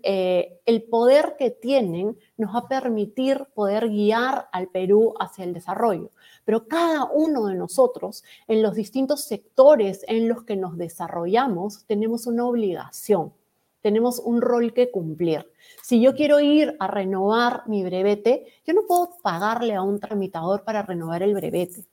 eh, 0.03 0.59
el 0.65 0.83
poder 0.83 1.35
que 1.37 1.51
tienen 1.51 2.17
nos 2.37 2.53
va 2.53 2.59
a 2.59 2.67
permitir 2.67 3.45
poder 3.53 3.89
guiar 3.89 4.49
al 4.51 4.67
Perú 4.67 5.13
hacia 5.19 5.43
el 5.43 5.53
desarrollo. 5.53 6.11
Pero 6.45 6.67
cada 6.67 7.05
uno 7.05 7.45
de 7.45 7.55
nosotros, 7.55 8.23
en 8.47 8.61
los 8.61 8.75
distintos 8.75 9.23
sectores 9.23 10.03
en 10.07 10.27
los 10.27 10.43
que 10.43 10.55
nos 10.55 10.77
desarrollamos, 10.77 11.85
tenemos 11.85 12.27
una 12.27 12.45
obligación, 12.45 13.33
tenemos 13.81 14.19
un 14.19 14.41
rol 14.41 14.73
que 14.73 14.91
cumplir. 14.91 15.49
Si 15.83 16.01
yo 16.01 16.15
quiero 16.15 16.39
ir 16.39 16.75
a 16.79 16.87
renovar 16.87 17.63
mi 17.67 17.83
brevete, 17.83 18.45
yo 18.65 18.73
no 18.73 18.81
puedo 18.87 19.11
pagarle 19.21 19.75
a 19.75 19.81
un 19.81 19.99
tramitador 19.99 20.63
para 20.63 20.81
renovar 20.83 21.23
el 21.23 21.33
brevete. 21.33 21.85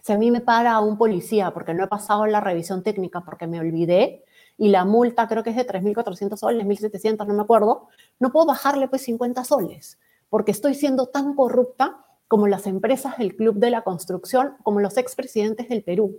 Si 0.00 0.12
a 0.12 0.18
mí 0.18 0.30
me 0.30 0.42
para 0.42 0.78
un 0.80 0.98
policía 0.98 1.52
porque 1.52 1.72
no 1.72 1.84
he 1.84 1.88
pasado 1.88 2.26
la 2.26 2.40
revisión 2.40 2.82
técnica 2.82 3.22
porque 3.22 3.46
me 3.46 3.58
olvidé, 3.58 4.22
y 4.56 4.68
la 4.68 4.84
multa 4.84 5.26
creo 5.28 5.42
que 5.42 5.50
es 5.50 5.56
de 5.56 5.66
3.400 5.66 6.36
soles, 6.36 6.66
1.700, 6.66 7.26
no 7.26 7.34
me 7.34 7.42
acuerdo, 7.42 7.88
no 8.20 8.30
puedo 8.30 8.46
bajarle 8.46 8.88
pues 8.88 9.02
50 9.02 9.44
soles, 9.44 9.98
porque 10.28 10.52
estoy 10.52 10.74
siendo 10.74 11.06
tan 11.06 11.34
corrupta 11.34 12.04
como 12.28 12.48
las 12.48 12.66
empresas 12.66 13.18
del 13.18 13.36
Club 13.36 13.56
de 13.56 13.70
la 13.70 13.82
Construcción, 13.82 14.54
como 14.62 14.80
los 14.80 14.96
expresidentes 14.96 15.68
del 15.68 15.82
Perú. 15.82 16.16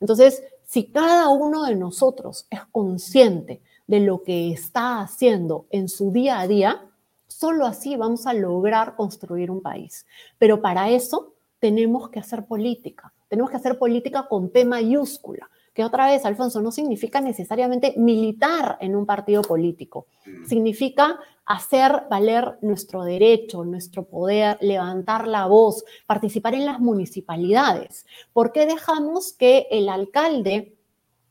Entonces, 0.00 0.42
si 0.64 0.90
cada 0.90 1.28
uno 1.28 1.64
de 1.64 1.76
nosotros 1.76 2.46
es 2.50 2.64
consciente 2.66 3.62
de 3.86 4.00
lo 4.00 4.22
que 4.22 4.50
está 4.52 5.00
haciendo 5.00 5.66
en 5.70 5.88
su 5.88 6.10
día 6.10 6.40
a 6.40 6.48
día, 6.48 6.90
solo 7.26 7.66
así 7.66 7.96
vamos 7.96 8.26
a 8.26 8.32
lograr 8.32 8.96
construir 8.96 9.50
un 9.50 9.62
país. 9.62 10.06
Pero 10.38 10.60
para 10.60 10.90
eso 10.90 11.34
tenemos 11.58 12.10
que 12.10 12.20
hacer 12.20 12.46
política, 12.46 13.12
tenemos 13.28 13.50
que 13.50 13.56
hacer 13.56 13.78
política 13.78 14.26
con 14.28 14.50
P 14.50 14.64
mayúscula, 14.64 15.48
que 15.74 15.84
otra 15.84 16.06
vez, 16.06 16.24
Alfonso, 16.24 16.62
no 16.62 16.70
significa 16.70 17.20
necesariamente 17.20 17.94
militar 17.96 18.78
en 18.80 18.94
un 18.94 19.04
partido 19.04 19.42
político. 19.42 20.06
Significa 20.46 21.18
hacer 21.44 22.04
valer 22.08 22.58
nuestro 22.62 23.02
derecho, 23.02 23.64
nuestro 23.64 24.04
poder, 24.04 24.56
levantar 24.60 25.26
la 25.26 25.46
voz, 25.46 25.84
participar 26.06 26.54
en 26.54 26.64
las 26.64 26.78
municipalidades. 26.78 28.06
¿Por 28.32 28.52
qué 28.52 28.66
dejamos 28.66 29.32
que 29.32 29.66
el 29.70 29.88
alcalde 29.88 30.76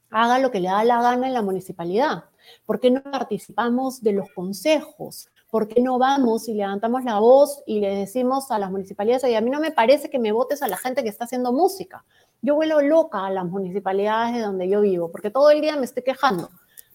haga 0.09 0.39
lo 0.39 0.51
que 0.51 0.59
le 0.59 0.67
da 0.67 0.83
la 0.83 1.01
gana 1.01 1.27
en 1.27 1.33
la 1.33 1.41
municipalidad? 1.41 2.25
¿Por 2.65 2.81
qué 2.81 2.91
no 2.91 3.01
participamos 3.01 4.03
de 4.03 4.11
los 4.11 4.29
consejos? 4.31 5.29
¿Por 5.49 5.67
qué 5.67 5.81
no 5.81 5.99
vamos 5.99 6.49
y 6.49 6.53
levantamos 6.53 7.03
la 7.05 7.19
voz 7.19 7.63
y 7.65 7.79
le 7.79 7.95
decimos 7.95 8.51
a 8.51 8.59
las 8.59 8.71
municipalidades, 8.71 9.23
oye, 9.23 9.37
a 9.37 9.41
mí 9.41 9.49
no 9.49 9.59
me 9.59 9.71
parece 9.71 10.09
que 10.09 10.19
me 10.19 10.31
votes 10.31 10.61
a 10.61 10.67
la 10.67 10.77
gente 10.77 11.03
que 11.03 11.09
está 11.09 11.25
haciendo 11.25 11.53
música? 11.53 12.03
Yo 12.43 12.55
vuelo 12.55 12.81
loca 12.81 13.25
a 13.25 13.29
las 13.31 13.45
municipalidades 13.45 14.35
de 14.35 14.41
donde 14.41 14.67
yo 14.67 14.81
vivo, 14.81 15.09
porque 15.09 15.29
todo 15.29 15.49
el 15.49 15.61
día 15.61 15.77
me 15.77 15.85
estoy 15.85 16.03
quejando, 16.03 16.49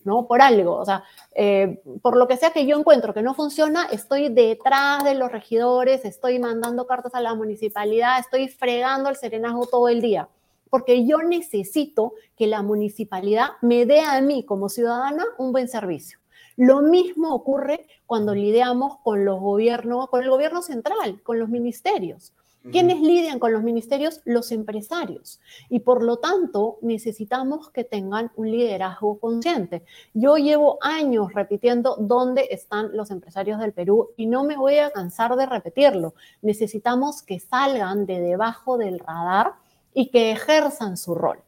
¿no? 0.05 0.27
Por 0.27 0.43
algo, 0.43 0.77
o 0.77 0.85
sea, 0.85 1.05
eh, 1.35 1.81
por 2.03 2.19
lo 2.19 2.29
que 2.29 2.37
sea 2.37 2.51
que 2.51 2.67
yo 2.67 2.79
encuentro 2.79 3.15
que 3.15 3.23
no 3.23 3.33
funciona, 3.33 3.87
estoy 3.91 4.29
detrás 4.29 5.05
de 5.05 5.15
los 5.15 5.33
regidores, 5.33 6.05
estoy 6.05 6.39
mandando 6.39 6.87
cartas 6.87 7.15
a 7.15 7.23
la 7.23 7.35
municipalidad, 7.35 8.19
estoy 8.19 8.49
fregando 8.49 9.09
el 9.09 9.17
serenazgo 9.17 9.67
todo 9.67 9.89
el 9.89 10.03
día, 10.03 10.29
porque 10.69 11.07
yo 11.07 11.23
necesito 11.23 12.13
que 12.37 12.47
la 12.47 12.61
municipalidad 12.61 13.53
me 13.63 13.87
dé 13.87 14.03
a 14.03 14.21
mí 14.21 14.45
como 14.45 14.69
ciudadana 14.69 15.25
un 15.39 15.53
buen 15.53 15.69
servicio. 15.69 16.19
Lo 16.59 16.83
mismo 16.83 17.33
ocurre 17.35 17.87
cuando 18.05 18.35
lidiamos 18.35 18.99
con 18.99 19.25
los 19.25 19.41
gobiernos, 19.41 20.11
con 20.11 20.23
el 20.23 20.29
gobierno 20.29 20.61
central, 20.61 21.23
con 21.23 21.39
los 21.39 21.49
ministerios. 21.49 22.35
¿Quiénes 22.71 23.01
lidian 23.01 23.39
con 23.39 23.53
los 23.53 23.63
ministerios? 23.63 24.21
Los 24.27 24.53
empresarios. 24.53 25.41
Y 25.71 25.81
por 25.81 26.03
lo 26.03 26.19
tanto, 26.19 26.77
necesitamos 26.83 27.71
que 27.71 27.85
tengan 27.85 28.31
un 28.37 28.51
liderazgo 28.51 29.19
consciente. 29.19 29.85
Yo 30.13 30.37
llevo 30.37 30.79
años 30.83 31.33
repitiendo 31.33 31.97
dónde 31.99 32.49
están 32.51 32.95
los 32.95 33.11
empresarios 33.11 33.59
del 33.59 33.73
Perú 33.73 34.11
y 34.19 34.27
no 34.27 34.45
me 34.45 34.57
voy 34.57 34.79
a 34.79 34.91
cansar 34.91 35.35
de 35.37 35.47
repetirlo. 35.47 36.15
Necesitamos 36.43 37.23
que 37.23 37.41
salgan 37.41 38.05
de 38.05 38.21
debajo 38.21 38.77
del 38.77 38.99
radar 38.99 39.55
y 39.95 40.11
que 40.11 40.33
ejerzan 40.33 40.99
su 40.99 41.15
rol. 41.15 41.41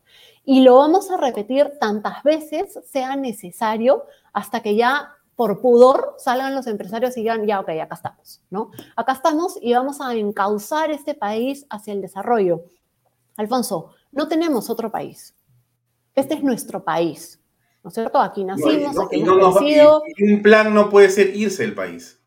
Y 0.47 0.63
lo 0.63 0.77
vamos 0.77 1.11
a 1.11 1.19
repetir 1.19 1.73
tantas 1.79 2.23
veces 2.23 2.79
sea 2.87 3.15
necesario 3.15 4.05
hasta 4.33 4.61
que 4.61 4.75
ya 4.75 5.17
por 5.41 5.63
pudor 5.63 6.17
salgan 6.19 6.55
los 6.55 6.67
empresarios 6.67 7.17
y 7.17 7.23
digan, 7.23 7.47
ya, 7.47 7.61
ok, 7.61 7.71
acá 7.81 7.95
estamos, 7.95 8.43
¿no? 8.51 8.73
Acá 8.95 9.13
estamos 9.13 9.57
y 9.63 9.73
vamos 9.73 10.03
a 10.03 10.15
encauzar 10.15 10.91
este 10.91 11.15
país 11.15 11.65
hacia 11.71 11.95
el 11.95 12.03
desarrollo. 12.03 12.65
Alfonso, 13.39 13.93
no 14.13 14.29
tenemos 14.29 14.69
otro 14.69 14.91
país. 14.91 15.35
Este 16.15 16.35
es 16.35 16.43
nuestro 16.43 16.85
país, 16.85 17.41
¿no 17.83 17.89
es 17.89 17.95
cierto? 17.95 18.19
Aquí 18.19 18.45
nacimos, 18.45 18.99
aquí 18.99 19.23
hemos 19.23 19.57
crecido. 19.57 20.03
un 20.21 20.43
plan 20.43 20.75
no 20.75 20.91
puede 20.91 21.09
ser 21.09 21.35
irse 21.35 21.63
del 21.63 21.75
país. 21.75 22.20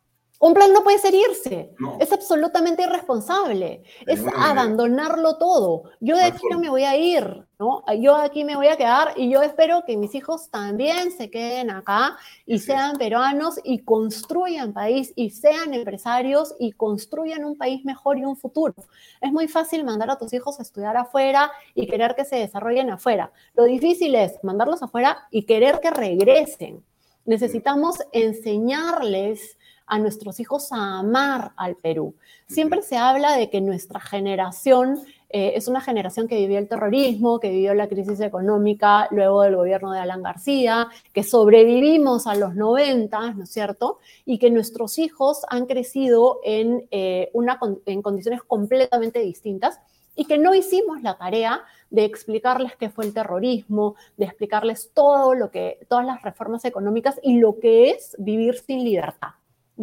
Un 0.44 0.54
plan 0.54 0.74
no 0.74 0.84
puede 0.84 0.98
ser 1.00 1.14
irse. 1.16 1.74
Es 2.02 2.12
absolutamente 2.12 2.84
irresponsable. 2.84 3.82
es 4.06 4.22
abandonarlo 4.36 5.38
todo. 5.38 5.84
Yo 6.02 6.18
de 6.18 6.24
aquí 6.24 6.46
no 6.52 6.60
me 6.60 6.70
voy 6.70 6.84
a 6.84 6.98
ir, 6.98 7.48
¿no? 7.58 7.82
Yo 7.98 8.18
aquí 8.18 8.44
me 8.44 8.58
voy 8.58 8.68
a 8.68 8.76
quedar 8.76 9.14
y 9.16 9.32
yo 9.32 9.42
espero 9.42 9.86
que 9.88 9.96
mis 9.96 10.14
hijos 10.16 10.50
también 10.50 11.12
se 11.12 11.30
queden 11.30 11.70
acá 11.70 12.18
y 12.46 12.60
sean 12.60 12.98
peruanos 12.98 13.58
y 13.64 13.86
construyan 13.86 14.74
país 14.74 15.14
y 15.16 15.30
sean 15.30 15.74
empresarios 15.74 16.54
y 16.60 16.74
construyan 16.74 17.46
un 17.46 17.58
país 17.58 17.86
mejor 17.86 18.18
y 18.18 18.26
un 18.26 18.36
futuro. 18.36 18.74
Es 19.22 19.32
muy 19.32 19.48
fácil 19.48 19.86
mandar 19.86 20.12
a 20.12 20.18
tus 20.18 20.34
hijos 20.34 20.60
a 20.60 20.64
estudiar 20.64 20.98
afuera 20.98 21.54
y 21.74 21.88
querer 21.88 22.16
que 22.16 22.26
se 22.26 22.36
desarrollen 22.36 22.90
afuera. 22.90 23.32
Lo 23.56 23.64
difícil 23.64 24.14
es 24.14 24.44
mandarlos 24.44 24.84
afuera 24.84 25.26
y 25.32 25.44
querer 25.44 25.80
que 25.80 25.90
regresen. 25.90 26.84
Necesitamos 27.26 27.96
enseñarles 28.12 29.58
a 29.86 30.00
nuestros 30.00 30.40
hijos 30.40 30.72
a 30.72 31.00
amar 31.00 31.52
al 31.56 31.76
Perú. 31.76 32.16
Siempre 32.48 32.82
se 32.82 32.98
habla 32.98 33.36
de 33.38 33.50
que 33.50 33.62
nuestra 33.62 34.00
generación 34.00 35.00
eh, 35.36 35.54
es 35.56 35.68
una 35.68 35.82
generación 35.82 36.28
que 36.28 36.38
vivió 36.38 36.60
el 36.60 36.68
terrorismo, 36.68 37.40
que 37.40 37.50
vivió 37.50 37.74
la 37.74 37.88
crisis 37.88 38.20
económica 38.20 39.08
luego 39.10 39.42
del 39.42 39.56
gobierno 39.56 39.92
de 39.92 40.00
Alan 40.00 40.22
García, 40.22 40.90
que 41.12 41.24
sobrevivimos 41.24 42.28
a 42.28 42.36
los 42.36 42.54
90, 42.54 43.34
¿no 43.34 43.44
es 43.44 43.50
cierto? 43.50 43.98
Y 44.26 44.38
que 44.38 44.52
nuestros 44.52 45.00
hijos 45.00 45.42
han 45.50 45.66
crecido 45.66 46.40
en, 46.44 46.88
eh, 46.92 47.32
una, 47.34 47.60
en 47.88 48.04
condiciones 48.04 48.44
completamente 48.44 49.20
distintas 49.20 49.80
y 50.16 50.26
que 50.26 50.38
no 50.38 50.54
hicimos 50.54 51.02
la 51.02 51.18
tarea 51.18 51.64
de 51.90 52.06
explicarles 52.06 52.76
qué 52.76 52.92
fue 52.92 53.06
el 53.06 53.14
terrorismo, 53.14 53.96
de 54.18 54.26
explicarles 54.26 54.92
todo 54.94 55.34
lo 55.34 55.50
que, 55.50 55.80
todas 55.90 56.06
las 56.06 56.22
reformas 56.22 56.64
económicas 56.66 57.20
y 57.24 57.40
lo 57.40 57.60
que 57.60 57.90
es 57.90 58.16
vivir 58.20 58.60
sin 58.60 58.84
libertad. 58.84 59.30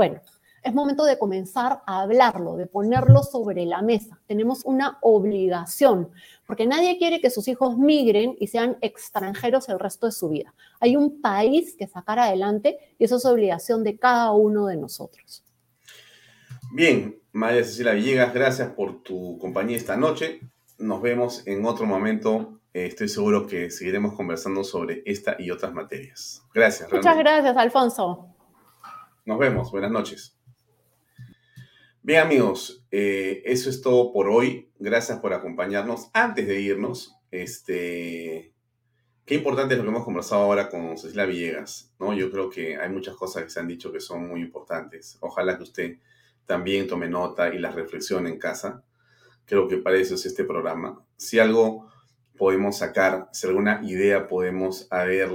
Bueno, 0.00 0.22
es 0.62 0.72
momento 0.72 1.04
de 1.04 1.18
comenzar 1.18 1.82
a 1.86 2.00
hablarlo, 2.00 2.56
de 2.56 2.64
ponerlo 2.64 3.22
sobre 3.22 3.66
la 3.66 3.82
mesa. 3.82 4.18
Tenemos 4.26 4.64
una 4.64 4.96
obligación, 5.02 6.08
porque 6.46 6.66
nadie 6.66 6.96
quiere 6.96 7.20
que 7.20 7.28
sus 7.28 7.48
hijos 7.48 7.76
migren 7.76 8.34
y 8.40 8.46
sean 8.46 8.78
extranjeros 8.80 9.68
el 9.68 9.78
resto 9.78 10.06
de 10.06 10.12
su 10.12 10.30
vida. 10.30 10.54
Hay 10.80 10.96
un 10.96 11.20
país 11.20 11.76
que 11.78 11.86
sacar 11.86 12.18
adelante 12.18 12.78
y 12.98 13.04
eso 13.04 13.16
es 13.16 13.26
obligación 13.26 13.84
de 13.84 13.98
cada 13.98 14.32
uno 14.32 14.68
de 14.68 14.78
nosotros. 14.78 15.44
Bien, 16.72 17.20
María 17.32 17.62
Cecilia 17.62 17.92
Villegas, 17.92 18.32
gracias 18.32 18.70
por 18.70 19.02
tu 19.02 19.36
compañía 19.38 19.76
esta 19.76 19.98
noche. 19.98 20.40
Nos 20.78 21.02
vemos 21.02 21.46
en 21.46 21.62
otro 21.66 21.84
momento. 21.84 22.58
Eh, 22.72 22.86
estoy 22.86 23.10
seguro 23.10 23.46
que 23.46 23.70
seguiremos 23.70 24.14
conversando 24.14 24.64
sobre 24.64 25.02
esta 25.04 25.36
y 25.38 25.50
otras 25.50 25.74
materias. 25.74 26.42
Gracias. 26.54 26.90
Muchas 26.90 27.18
gracias, 27.18 27.54
Alfonso. 27.54 28.30
Nos 29.24 29.38
vemos. 29.38 29.70
Buenas 29.70 29.90
noches. 29.90 30.36
Bien 32.02 32.20
amigos, 32.20 32.86
eh, 32.90 33.42
eso 33.44 33.68
es 33.68 33.82
todo 33.82 34.12
por 34.12 34.28
hoy. 34.28 34.70
Gracias 34.78 35.18
por 35.18 35.34
acompañarnos. 35.34 36.08
Antes 36.14 36.46
de 36.46 36.60
irnos, 36.60 37.14
este, 37.30 38.54
qué 39.26 39.34
importante 39.34 39.74
es 39.74 39.78
lo 39.78 39.84
que 39.84 39.90
hemos 39.90 40.04
conversado 40.04 40.42
ahora 40.42 40.70
con 40.70 40.96
Cecilia 40.96 41.26
Villegas, 41.26 41.92
¿no? 41.98 42.14
Yo 42.14 42.30
creo 42.30 42.48
que 42.48 42.78
hay 42.78 42.88
muchas 42.88 43.14
cosas 43.16 43.44
que 43.44 43.50
se 43.50 43.60
han 43.60 43.68
dicho 43.68 43.92
que 43.92 44.00
son 44.00 44.26
muy 44.26 44.40
importantes. 44.40 45.18
Ojalá 45.20 45.58
que 45.58 45.64
usted 45.64 45.98
también 46.46 46.88
tome 46.88 47.06
nota 47.06 47.54
y 47.54 47.58
las 47.58 47.74
reflexione 47.74 48.30
en 48.30 48.38
casa. 48.38 48.82
Creo 49.44 49.68
que 49.68 49.76
para 49.76 49.98
eso 49.98 50.14
es 50.14 50.24
este 50.24 50.44
programa. 50.44 51.04
Si 51.18 51.38
algo 51.38 51.90
podemos 52.38 52.78
sacar, 52.78 53.28
si 53.32 53.46
alguna 53.46 53.82
idea 53.84 54.26
podemos 54.26 54.86
haber, 54.90 55.30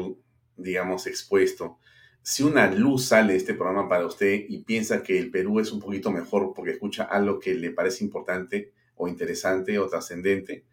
digamos, 0.57 1.05
expuesto, 1.05 1.77
si 2.27 2.41
una 2.41 2.71
luz 2.71 3.09
sale 3.09 3.33
de 3.33 3.37
este 3.37 3.53
programa 3.53 3.87
para 3.87 4.07
usted 4.07 4.45
y 4.49 4.63
piensa 4.63 5.03
que 5.03 5.19
el 5.19 5.29
Perú 5.29 5.59
es 5.59 5.71
un 5.71 5.79
poquito 5.79 6.09
mejor 6.09 6.53
porque 6.55 6.71
escucha 6.71 7.03
algo 7.03 7.39
que 7.39 7.53
le 7.53 7.69
parece 7.69 8.03
importante 8.03 8.73
o 8.95 9.07
interesante 9.07 9.77
o 9.77 9.87
trascendente, 9.87 10.65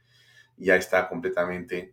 ya 0.57 0.77
está 0.77 1.11
completamente, 1.11 1.93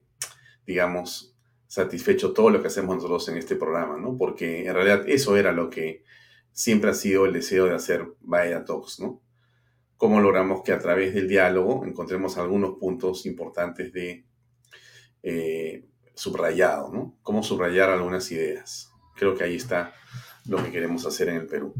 digamos, 0.65 1.35
satisfecho 1.67 2.31
todo 2.31 2.51
lo 2.51 2.61
que 2.61 2.67
hacemos 2.67 2.95
nosotros 2.95 3.27
en 3.27 3.35
este 3.35 3.57
programa, 3.57 3.97
¿no? 3.97 4.17
Porque 4.17 4.65
en 4.65 4.73
realidad 4.73 5.03
eso 5.09 5.35
era 5.35 5.51
lo 5.51 5.69
que 5.69 6.05
siempre 6.53 6.91
ha 6.91 6.93
sido 6.93 7.25
el 7.25 7.33
deseo 7.33 7.65
de 7.65 7.75
hacer 7.75 8.07
Vaya 8.21 8.63
Talks, 8.63 9.01
¿no? 9.01 9.21
Cómo 9.97 10.21
logramos 10.21 10.61
que 10.63 10.71
a 10.71 10.79
través 10.79 11.13
del 11.13 11.27
diálogo 11.27 11.85
encontremos 11.85 12.37
algunos 12.37 12.77
puntos 12.79 13.25
importantes 13.25 13.91
de 13.91 14.23
eh, 15.21 15.85
subrayado, 16.15 16.93
¿no? 16.93 17.17
Cómo 17.23 17.43
subrayar 17.43 17.89
algunas 17.89 18.31
ideas. 18.31 18.88
Creo 19.19 19.35
que 19.35 19.43
ahí 19.43 19.55
está 19.55 19.93
lo 20.47 20.63
que 20.63 20.71
queremos 20.71 21.05
hacer 21.05 21.29
en 21.29 21.35
el 21.35 21.45
Perú. 21.45 21.75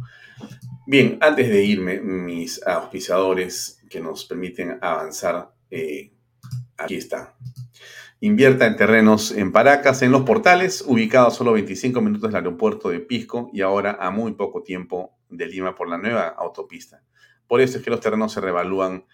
Bien, 0.85 1.17
antes 1.21 1.49
de 1.49 1.63
irme, 1.63 1.99
mis 2.01 2.61
auspiciadores 2.65 3.81
que 3.89 4.01
nos 4.01 4.25
permiten 4.25 4.77
avanzar, 4.81 5.51
eh, 5.71 6.11
aquí 6.77 6.95
está. 6.95 7.35
Invierta 8.21 8.67
en 8.67 8.75
terrenos 8.75 9.31
en 9.31 9.53
Paracas, 9.53 10.01
en 10.01 10.11
los 10.11 10.23
portales, 10.23 10.83
ubicado 10.85 11.27
a 11.27 11.31
solo 11.31 11.53
25 11.53 12.01
minutos 12.01 12.29
del 12.29 12.35
aeropuerto 12.35 12.89
de 12.89 12.99
Pisco 12.99 13.49
y 13.53 13.61
ahora 13.61 13.97
a 13.99 14.11
muy 14.11 14.33
poco 14.33 14.61
tiempo 14.61 15.17
de 15.29 15.45
Lima 15.45 15.73
por 15.73 15.87
la 15.87 15.97
nueva 15.97 16.27
autopista. 16.27 17.01
Por 17.47 17.61
eso 17.61 17.77
es 17.77 17.83
que 17.83 17.89
los 17.89 18.01
terrenos 18.01 18.33
se 18.33 18.41
revalúan 18.41 19.05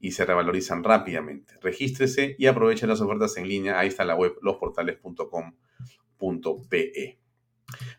y 0.00 0.12
se 0.12 0.24
revalorizan 0.24 0.82
rápidamente. 0.82 1.54
Regístrese 1.60 2.36
y 2.38 2.46
aproveche 2.46 2.86
las 2.86 3.00
ofertas 3.00 3.36
en 3.36 3.48
línea. 3.48 3.78
Ahí 3.78 3.88
está 3.88 4.04
la 4.04 4.16
web 4.16 4.36
losportales.com.pe. 4.40 7.23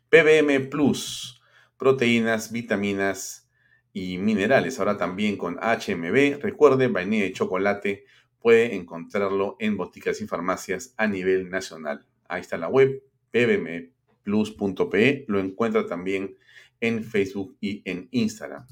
PBM 0.10 0.70
Plus, 0.70 1.42
proteínas, 1.78 2.52
vitaminas 2.52 3.50
y 3.94 4.18
minerales. 4.18 4.80
Ahora 4.80 4.98
también 4.98 5.38
con 5.38 5.56
HMB. 5.56 6.42
Recuerde, 6.42 6.88
vainilla 6.88 7.26
y 7.26 7.34
chocolate 7.34 8.06
puede 8.40 8.76
encontrarlo 8.76 9.56
en 9.60 9.78
boticas 9.78 10.22
y 10.22 10.28
farmacias 10.28 10.94
a 10.98 11.08
nivel 11.08 11.50
nacional. 11.50 12.06
Ahí 12.28 12.42
está 12.42 12.58
la 12.58 12.68
web 12.68 13.02
pbmplus.pe. 13.32 15.26
Lo 15.28 15.40
encuentra 15.40 15.88
también 15.88 16.38
en 16.80 17.04
Facebook 17.04 17.58
y 17.60 17.82
en 17.90 18.08
Instagram. 18.12 18.68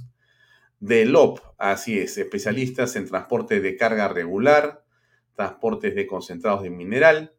De 0.79 1.05
LOP, 1.05 1.39
así 1.57 1.97
es, 1.97 2.17
especialistas 2.17 2.95
en 2.95 3.07
transporte 3.07 3.61
de 3.61 3.77
carga 3.77 4.09
regular, 4.09 4.83
transportes 5.33 5.95
de 5.95 6.05
concentrados 6.05 6.61
de 6.63 6.69
mineral, 6.69 7.33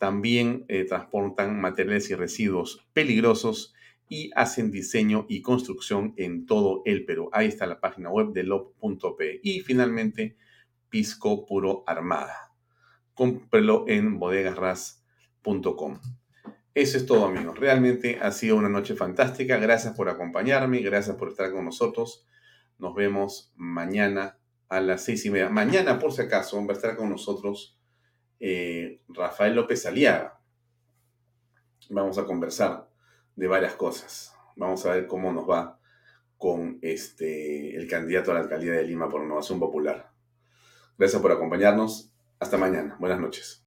también 0.00 0.64
eh, 0.68 0.86
transportan 0.86 1.60
materiales 1.60 2.08
y 2.08 2.14
residuos 2.14 2.88
peligrosos 2.94 3.74
y 4.08 4.30
hacen 4.34 4.70
diseño 4.70 5.26
y 5.28 5.42
construcción 5.42 6.14
en 6.16 6.46
todo 6.46 6.80
el 6.86 7.04
Perú. 7.04 7.28
Ahí 7.34 7.48
está 7.48 7.66
la 7.66 7.80
página 7.80 8.08
web 8.08 8.32
de 8.32 8.44
lob.p. 8.44 9.40
Y 9.42 9.60
finalmente, 9.60 10.38
Pisco 10.88 11.44
Puro 11.44 11.84
Armada. 11.86 12.50
Cómprelo 13.12 13.84
en 13.88 14.18
bodegasras.com. 14.18 16.00
Eso 16.72 16.96
es 16.96 17.04
todo, 17.04 17.26
amigos. 17.26 17.58
Realmente 17.58 18.20
ha 18.22 18.32
sido 18.32 18.56
una 18.56 18.70
noche 18.70 18.96
fantástica. 18.96 19.58
Gracias 19.58 19.94
por 19.94 20.08
acompañarme, 20.08 20.80
gracias 20.80 21.16
por 21.16 21.28
estar 21.28 21.52
con 21.52 21.66
nosotros. 21.66 22.26
Nos 22.78 22.94
vemos 22.94 23.52
mañana 23.54 24.38
a 24.70 24.80
las 24.80 25.04
seis 25.04 25.26
y 25.26 25.30
media. 25.30 25.50
Mañana, 25.50 25.98
por 25.98 26.12
si 26.12 26.22
acaso, 26.22 26.56
va 26.64 26.72
a 26.72 26.76
estar 26.76 26.96
con 26.96 27.10
nosotros 27.10 27.79
eh, 28.40 29.02
Rafael 29.08 29.54
López 29.54 29.86
Aliaga. 29.86 30.40
Vamos 31.90 32.18
a 32.18 32.24
conversar 32.24 32.88
de 33.36 33.46
varias 33.46 33.74
cosas. 33.74 34.34
Vamos 34.56 34.84
a 34.86 34.94
ver 34.94 35.06
cómo 35.06 35.32
nos 35.32 35.48
va 35.48 35.78
con 36.38 36.78
este, 36.82 37.76
el 37.76 37.86
candidato 37.86 38.30
a 38.30 38.34
la 38.34 38.40
alcaldía 38.40 38.72
de 38.72 38.84
Lima 38.84 39.08
por 39.08 39.20
Renovación 39.20 39.60
Popular. 39.60 40.10
Gracias 40.96 41.20
por 41.20 41.32
acompañarnos. 41.32 42.12
Hasta 42.38 42.56
mañana. 42.56 42.96
Buenas 42.98 43.20
noches. 43.20 43.58